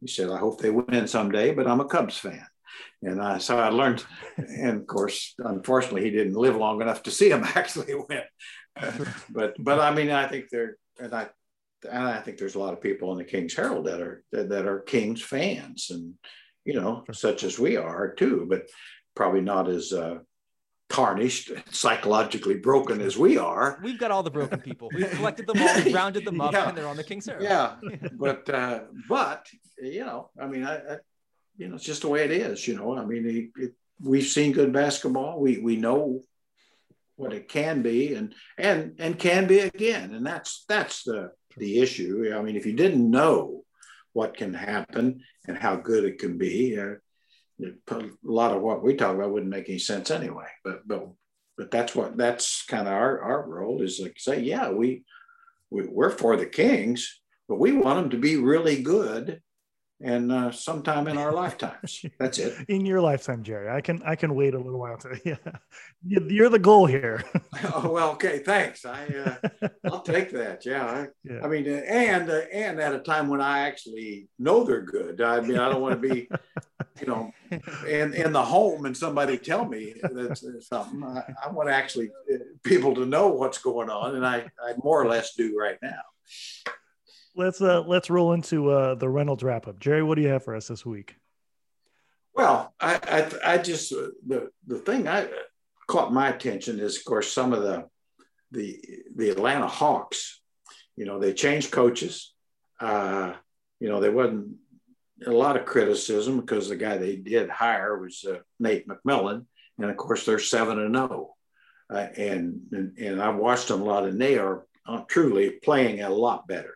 he 0.00 0.06
said, 0.06 0.30
I 0.30 0.38
hope 0.38 0.60
they 0.60 0.70
win 0.70 1.06
someday, 1.06 1.52
but 1.52 1.66
I'm 1.66 1.80
a 1.80 1.86
Cubs 1.86 2.16
fan. 2.16 2.46
And 3.02 3.20
I, 3.20 3.38
so 3.38 3.58
I 3.58 3.68
learned, 3.68 4.04
and 4.36 4.80
of 4.80 4.86
course, 4.86 5.34
unfortunately, 5.38 6.04
he 6.04 6.10
didn't 6.10 6.34
live 6.34 6.56
long 6.56 6.80
enough 6.80 7.02
to 7.04 7.10
see 7.10 7.30
him 7.30 7.44
actually 7.54 7.94
win. 7.94 8.22
but 9.30 9.54
but 9.58 9.80
I 9.80 9.92
mean, 9.92 10.10
I 10.10 10.28
think 10.28 10.46
they're, 10.50 10.76
and 10.98 11.12
I 11.12 11.28
and 11.90 12.04
I 12.04 12.20
think 12.20 12.38
there's 12.38 12.54
a 12.54 12.60
lot 12.60 12.72
of 12.72 12.80
people 12.80 13.10
in 13.12 13.18
the 13.18 13.24
King's 13.24 13.54
Herald 13.54 13.86
that 13.86 14.00
are 14.00 14.22
that, 14.32 14.48
that 14.50 14.66
are 14.66 14.80
Kings 14.80 15.22
fans, 15.22 15.88
and 15.90 16.14
you 16.64 16.74
know, 16.74 17.04
such 17.12 17.42
as 17.42 17.58
we 17.58 17.76
are 17.76 18.14
too, 18.14 18.46
but 18.48 18.68
probably 19.16 19.40
not 19.40 19.68
as 19.68 19.92
uh, 19.92 20.18
tarnished, 20.90 21.50
psychologically 21.70 22.56
broken 22.56 23.00
as 23.00 23.16
we 23.16 23.38
are. 23.38 23.78
We've 23.82 23.98
got 23.98 24.10
all 24.10 24.22
the 24.22 24.30
broken 24.30 24.60
people. 24.60 24.90
We've 24.94 25.10
collected 25.18 25.46
them 25.46 25.62
all, 25.62 25.74
we've 25.76 25.94
rounded 25.94 26.24
them 26.24 26.40
up, 26.40 26.52
Yeah. 26.52 26.68
and 26.68 26.76
they're 26.76 26.86
on 26.88 26.96
the 26.96 27.04
King's 27.04 27.26
Herald. 27.26 27.44
Yeah, 27.44 27.76
but 28.12 28.50
uh, 28.50 28.80
but 29.08 29.46
you 29.78 30.04
know, 30.04 30.30
I 30.38 30.46
mean, 30.46 30.64
I, 30.64 30.76
I 30.76 30.96
you 31.56 31.68
know, 31.68 31.76
it's 31.76 31.84
just 31.84 32.02
the 32.02 32.08
way 32.08 32.24
it 32.24 32.32
is. 32.32 32.66
You 32.66 32.76
know, 32.76 32.96
I 32.98 33.04
mean, 33.04 33.26
it, 33.26 33.62
it, 33.62 33.72
we've 34.02 34.26
seen 34.26 34.52
good 34.52 34.72
basketball. 34.72 35.40
We 35.40 35.58
we 35.58 35.76
know 35.76 36.20
what 37.16 37.32
it 37.32 37.48
can 37.48 37.82
be, 37.82 38.14
and 38.14 38.34
and 38.58 38.96
and 38.98 39.18
can 39.18 39.46
be 39.46 39.60
again, 39.60 40.14
and 40.14 40.26
that's 40.26 40.64
that's 40.68 41.04
the 41.04 41.32
the 41.56 41.78
issue. 41.80 42.32
I 42.36 42.42
mean, 42.42 42.56
if 42.56 42.66
you 42.66 42.72
didn't 42.72 43.08
know 43.10 43.64
what 44.12 44.36
can 44.36 44.54
happen 44.54 45.22
and 45.46 45.56
how 45.56 45.76
good 45.76 46.04
it 46.04 46.18
can 46.18 46.36
be, 46.36 46.78
uh, 46.78 46.94
a 47.62 48.08
lot 48.22 48.54
of 48.54 48.62
what 48.62 48.82
we 48.82 48.94
talk 48.94 49.14
about 49.14 49.30
wouldn't 49.30 49.50
make 49.50 49.68
any 49.68 49.78
sense 49.78 50.10
anyway. 50.10 50.46
But 50.64 50.86
but 50.86 51.08
but 51.56 51.70
that's 51.70 51.94
what 51.94 52.16
that's 52.16 52.64
kind 52.64 52.86
of 52.86 52.94
our 52.94 53.20
our 53.20 53.48
role 53.48 53.82
is 53.82 54.00
like 54.00 54.14
say, 54.18 54.40
yeah, 54.40 54.70
we, 54.70 55.04
we 55.70 55.86
we're 55.86 56.10
for 56.10 56.36
the 56.36 56.46
Kings, 56.46 57.20
but 57.48 57.58
we 57.58 57.72
want 57.72 58.00
them 58.00 58.10
to 58.10 58.16
be 58.16 58.36
really 58.36 58.82
good, 58.82 59.42
and 60.02 60.32
uh, 60.32 60.50
sometime 60.50 61.08
in 61.08 61.18
our 61.18 61.32
lifetimes. 61.32 62.02
That's 62.18 62.38
it. 62.38 62.54
In 62.68 62.86
your 62.86 63.00
lifetime, 63.00 63.42
Jerry. 63.42 63.68
I 63.68 63.80
can 63.80 64.02
I 64.04 64.16
can 64.16 64.34
wait 64.34 64.54
a 64.54 64.58
little 64.58 64.80
while 64.80 64.96
to 64.98 65.20
yeah. 65.24 65.36
You- 66.06 66.26
You're 66.28 66.48
the 66.48 66.58
goal 66.58 66.86
here. 66.86 67.22
oh 67.74 67.90
well, 67.90 68.10
okay, 68.12 68.38
thanks. 68.38 68.84
I 68.84 69.06
uh, 69.62 69.68
I'll 69.84 70.02
take 70.02 70.30
that. 70.32 70.64
Yeah, 70.64 70.84
I, 70.86 71.06
Yeah. 71.24 71.40
I 71.44 71.48
mean, 71.48 71.68
uh, 71.68 71.82
and 71.86 72.30
uh, 72.30 72.40
and 72.52 72.80
at 72.80 72.94
a 72.94 73.00
time 73.00 73.28
when 73.28 73.40
I 73.40 73.60
actually 73.60 74.28
know 74.38 74.64
they're 74.64 74.82
good. 74.84 75.20
I 75.20 75.40
mean, 75.40 75.58
I 75.58 75.68
don't 75.68 75.82
want 75.82 76.00
to 76.00 76.08
be, 76.08 76.28
you 77.00 77.06
know, 77.06 77.32
in 77.86 78.14
in 78.14 78.32
the 78.32 78.42
home 78.44 78.86
and 78.86 78.96
somebody 78.96 79.36
tell 79.38 79.64
me 79.66 79.94
that's 80.02 80.40
that's 80.40 80.68
something. 80.68 81.02
I, 81.04 81.22
I 81.44 81.50
want 81.50 81.68
actually 81.68 82.10
uh, 82.32 82.38
people 82.64 82.94
to 82.94 83.04
know 83.06 83.28
what's 83.28 83.58
going 83.58 83.90
on, 83.90 84.16
and 84.16 84.26
I 84.26 84.46
I 84.64 84.72
more 84.82 85.00
or 85.02 85.06
less 85.08 85.34
do 85.34 85.58
right 85.58 85.78
now. 85.82 86.00
Let's 87.40 87.60
uh 87.60 87.82
let's 87.86 88.10
roll 88.10 88.32
into 88.32 88.70
uh 88.70 88.94
the 88.94 89.08
Reynolds 89.08 89.42
wrap 89.42 89.66
up. 89.66 89.80
Jerry, 89.80 90.02
what 90.02 90.16
do 90.16 90.22
you 90.22 90.28
have 90.28 90.44
for 90.44 90.54
us 90.54 90.68
this 90.68 90.84
week? 90.84 91.16
Well, 92.34 92.72
I 92.78 93.00
I, 93.02 93.54
I 93.54 93.58
just 93.58 93.92
uh, 93.92 94.08
the 94.26 94.50
the 94.66 94.78
thing 94.78 95.08
I 95.08 95.28
caught 95.86 96.12
my 96.12 96.28
attention 96.28 96.78
is, 96.78 96.98
of 96.98 97.04
course, 97.04 97.32
some 97.32 97.52
of 97.52 97.62
the 97.62 97.86
the 98.52 98.80
the 99.16 99.30
Atlanta 99.30 99.66
Hawks. 99.66 100.40
You 100.96 101.06
know, 101.06 101.18
they 101.18 101.32
changed 101.32 101.72
coaches. 101.72 102.32
Uh, 102.78 103.32
you 103.80 103.88
know, 103.88 104.00
there 104.00 104.12
wasn't 104.12 104.56
a 105.26 105.30
lot 105.30 105.56
of 105.56 105.64
criticism 105.64 106.40
because 106.40 106.68
the 106.68 106.76
guy 106.76 106.98
they 106.98 107.16
did 107.16 107.48
hire 107.48 107.98
was 107.98 108.24
uh, 108.28 108.38
Nate 108.58 108.86
McMillan, 108.86 109.46
and 109.78 109.90
of 109.90 109.96
course 109.96 110.24
they're 110.26 110.38
seven 110.38 110.78
and 110.78 110.94
zero. 110.94 111.34
Uh, 111.92 112.06
and, 112.16 112.60
and 112.70 112.98
and 112.98 113.22
I 113.22 113.30
watched 113.30 113.68
them 113.68 113.80
a 113.80 113.84
lot, 113.84 114.04
and 114.04 114.20
they 114.20 114.38
are 114.38 114.66
uh, 114.86 115.02
truly 115.08 115.50
playing 115.50 116.02
a 116.02 116.10
lot 116.10 116.46
better. 116.46 116.74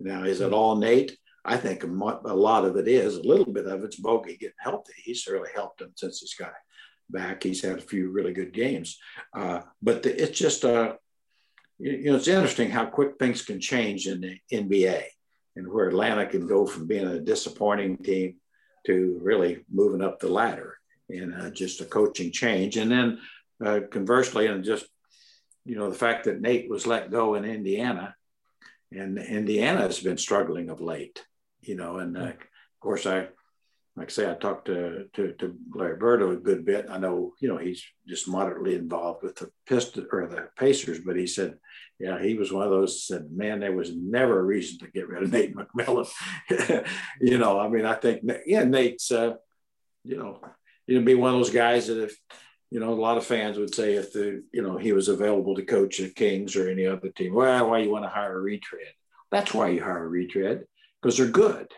Now, 0.00 0.24
is 0.24 0.40
it 0.40 0.52
all 0.52 0.76
Nate? 0.76 1.16
I 1.44 1.56
think 1.56 1.82
a, 1.82 1.86
lot 1.86 2.64
of 2.64 2.76
it 2.76 2.88
is. 2.88 3.16
A 3.16 3.22
little 3.22 3.50
bit 3.50 3.66
of 3.66 3.82
it's 3.82 3.96
Bogey 3.96 4.36
getting 4.36 4.54
healthy. 4.58 4.92
He's 4.96 5.26
really 5.26 5.50
helped 5.54 5.80
him 5.80 5.92
since 5.96 6.20
he's 6.20 6.34
got 6.34 6.52
back. 7.08 7.42
He's 7.42 7.62
had 7.62 7.78
a 7.78 7.82
few 7.82 8.10
really 8.10 8.32
good 8.32 8.52
games, 8.52 8.98
uh, 9.34 9.60
but 9.80 10.02
the, 10.02 10.22
it's 10.22 10.38
just 10.38 10.64
uh, 10.64 10.94
you, 11.78 11.92
you 11.92 12.10
know 12.10 12.16
it's 12.16 12.28
interesting 12.28 12.70
how 12.70 12.86
quick 12.86 13.18
things 13.18 13.42
can 13.42 13.60
change 13.60 14.06
in 14.06 14.20
the 14.20 14.38
NBA 14.52 15.04
and 15.56 15.72
where 15.72 15.88
Atlanta 15.88 16.26
can 16.26 16.46
go 16.46 16.66
from 16.66 16.86
being 16.86 17.06
a 17.06 17.20
disappointing 17.20 17.96
team 17.96 18.36
to 18.86 19.18
really 19.22 19.64
moving 19.70 20.02
up 20.02 20.20
the 20.20 20.28
ladder 20.28 20.78
in 21.08 21.32
uh, 21.32 21.50
just 21.50 21.80
a 21.80 21.84
coaching 21.84 22.30
change. 22.30 22.76
And 22.76 22.90
then 22.90 23.18
uh, 23.64 23.80
conversely, 23.90 24.46
and 24.46 24.64
just 24.64 24.86
you 25.64 25.76
know 25.76 25.90
the 25.90 25.96
fact 25.96 26.24
that 26.24 26.40
Nate 26.40 26.68
was 26.68 26.86
let 26.86 27.10
go 27.10 27.34
in 27.34 27.44
Indiana, 27.44 28.14
and 28.92 29.18
Indiana 29.18 29.82
has 29.82 30.00
been 30.00 30.18
struggling 30.18 30.70
of 30.70 30.80
late. 30.80 31.24
You 31.60 31.76
know, 31.76 31.96
and 31.96 32.16
uh, 32.16 32.20
of 32.20 32.36
course 32.80 33.06
I. 33.06 33.28
Like 33.96 34.10
I 34.10 34.12
say, 34.12 34.30
I 34.30 34.34
talked 34.34 34.66
to, 34.66 35.06
to, 35.14 35.32
to 35.40 35.56
Larry 35.74 35.98
Birdo 35.98 36.32
a 36.32 36.36
good 36.36 36.64
bit. 36.64 36.86
I 36.88 36.98
know, 36.98 37.32
you 37.40 37.48
know, 37.48 37.56
he's 37.56 37.82
just 38.06 38.28
moderately 38.28 38.76
involved 38.76 39.24
with 39.24 39.34
the 39.34 39.50
Pistons 39.66 40.06
or 40.12 40.28
the 40.28 40.50
Pacers, 40.56 41.00
but 41.00 41.16
he 41.16 41.26
said, 41.26 41.58
yeah, 41.98 42.22
he 42.22 42.34
was 42.34 42.52
one 42.52 42.62
of 42.62 42.70
those 42.70 42.94
that 42.94 43.00
said, 43.00 43.32
man, 43.32 43.58
there 43.58 43.72
was 43.72 43.92
never 43.96 44.38
a 44.38 44.44
reason 44.44 44.78
to 44.78 44.86
get 44.92 45.08
rid 45.08 45.24
of 45.24 45.32
Nate 45.32 45.54
McMillan. 45.56 46.08
you 47.20 47.38
know, 47.38 47.58
I 47.58 47.68
mean, 47.68 47.84
I 47.84 47.94
think, 47.94 48.22
yeah, 48.46 48.62
Nate's, 48.62 49.10
uh, 49.10 49.34
you 50.04 50.16
know, 50.16 50.40
he'd 50.86 51.04
be 51.04 51.16
one 51.16 51.34
of 51.34 51.40
those 51.40 51.50
guys 51.50 51.88
that 51.88 52.04
if, 52.04 52.16
you 52.70 52.80
know, 52.80 52.90
a 52.92 52.94
lot 53.00 53.16
of 53.16 53.24
fans 53.24 53.58
would 53.58 53.74
say 53.74 53.94
if 53.94 54.12
the, 54.12 54.42
you 54.52 54.62
know, 54.62 54.76
he 54.76 54.92
was 54.92 55.08
available 55.08 55.54
to 55.54 55.64
coach 55.64 55.98
the 55.98 56.08
Kings 56.10 56.54
or 56.56 56.68
any 56.68 56.86
other 56.86 57.08
team, 57.10 57.34
well, 57.34 57.70
why 57.70 57.78
you 57.78 57.90
want 57.90 58.04
to 58.04 58.10
hire 58.10 58.36
a 58.36 58.40
retread? 58.40 58.92
That's 59.30 59.54
why 59.54 59.68
you 59.70 59.82
hire 59.82 60.04
a 60.04 60.08
retread 60.08 60.64
because 61.00 61.16
they're 61.16 61.26
good. 61.28 61.68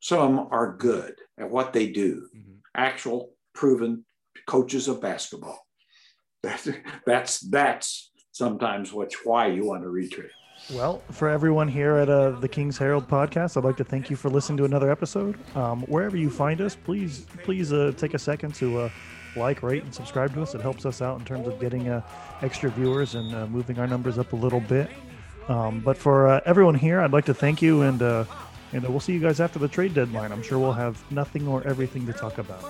Some 0.00 0.48
are 0.50 0.76
good 0.76 1.14
at 1.38 1.50
what 1.50 1.72
they 1.72 1.88
do, 1.90 2.28
Mhm. 2.34 2.58
actual 2.74 3.34
proven 3.54 4.04
coaches 4.46 4.88
of 4.88 5.00
basketball. 5.00 5.66
That's 6.42 6.68
that's 7.04 7.40
that's 7.40 8.10
sometimes 8.32 8.94
what's 8.94 9.26
why 9.26 9.48
you 9.48 9.66
want 9.66 9.82
to 9.82 9.90
retread. 9.90 10.30
Well, 10.72 11.02
for 11.10 11.28
everyone 11.28 11.68
here 11.68 11.96
at 11.96 12.08
uh, 12.08 12.30
the 12.30 12.48
King's 12.48 12.78
Herald 12.78 13.08
podcast, 13.08 13.56
I'd 13.58 13.64
like 13.64 13.76
to 13.76 13.84
thank 13.84 14.08
you 14.08 14.16
for 14.16 14.30
listening 14.30 14.56
to 14.58 14.64
another 14.64 14.90
episode. 14.90 15.36
Um, 15.54 15.82
wherever 15.82 16.16
you 16.16 16.30
find 16.30 16.60
us, 16.62 16.74
please 16.74 17.26
please 17.44 17.74
uh, 17.74 17.92
take 17.98 18.14
a 18.14 18.18
second 18.18 18.54
to 18.54 18.78
uh, 18.80 18.90
like, 19.36 19.62
rate, 19.62 19.82
and 19.84 19.94
subscribe 19.94 20.34
to 20.34 20.42
us. 20.42 20.54
It 20.54 20.60
helps 20.60 20.84
us 20.86 21.00
out 21.02 21.18
in 21.18 21.24
terms 21.24 21.46
of 21.46 21.58
getting 21.60 21.88
uh, 21.88 22.02
extra 22.42 22.70
viewers 22.70 23.14
and 23.14 23.34
uh, 23.34 23.46
moving 23.46 23.78
our 23.78 23.86
numbers 23.86 24.18
up 24.18 24.32
a 24.32 24.36
little 24.36 24.60
bit. 24.60 24.88
Um, 25.48 25.80
but 25.80 25.96
for 25.96 26.28
uh, 26.28 26.40
everyone 26.46 26.74
here, 26.74 27.00
I'd 27.00 27.12
like 27.12 27.24
to 27.26 27.34
thank 27.34 27.60
you, 27.62 27.82
and 27.82 28.00
uh, 28.02 28.24
and 28.72 28.86
we'll 28.88 29.00
see 29.00 29.12
you 29.12 29.18
guys 29.20 29.40
after 29.40 29.58
the 29.58 29.66
trade 29.68 29.94
deadline. 29.94 30.30
I'm 30.32 30.42
sure 30.42 30.58
we'll 30.58 30.72
have 30.72 31.02
nothing 31.10 31.48
or 31.48 31.66
everything 31.66 32.06
to 32.06 32.12
talk 32.12 32.38
about. 32.38 32.62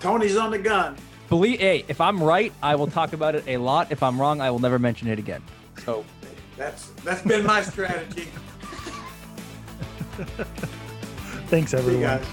Tony's 0.00 0.36
on 0.36 0.50
the 0.52 0.58
gun. 0.58 0.94
Believe, 1.28 1.58
hey, 1.60 1.84
if 1.88 2.00
I'm 2.00 2.22
right, 2.22 2.52
I 2.62 2.74
will 2.76 2.86
talk 2.86 3.12
about 3.12 3.34
it 3.34 3.44
a 3.48 3.56
lot. 3.56 3.90
If 3.92 4.02
I'm 4.02 4.20
wrong, 4.20 4.40
I 4.40 4.50
will 4.50 4.60
never 4.60 4.78
mention 4.78 5.08
it 5.08 5.18
again. 5.18 5.42
So 5.84 6.04
That's 6.56 6.88
that's 7.04 7.22
been 7.22 7.44
my 7.44 7.62
strategy. 7.62 8.28
Thanks, 11.48 11.70
See 11.70 11.76
you 11.76 11.82
everyone. 11.82 12.02
guys. 12.02 12.26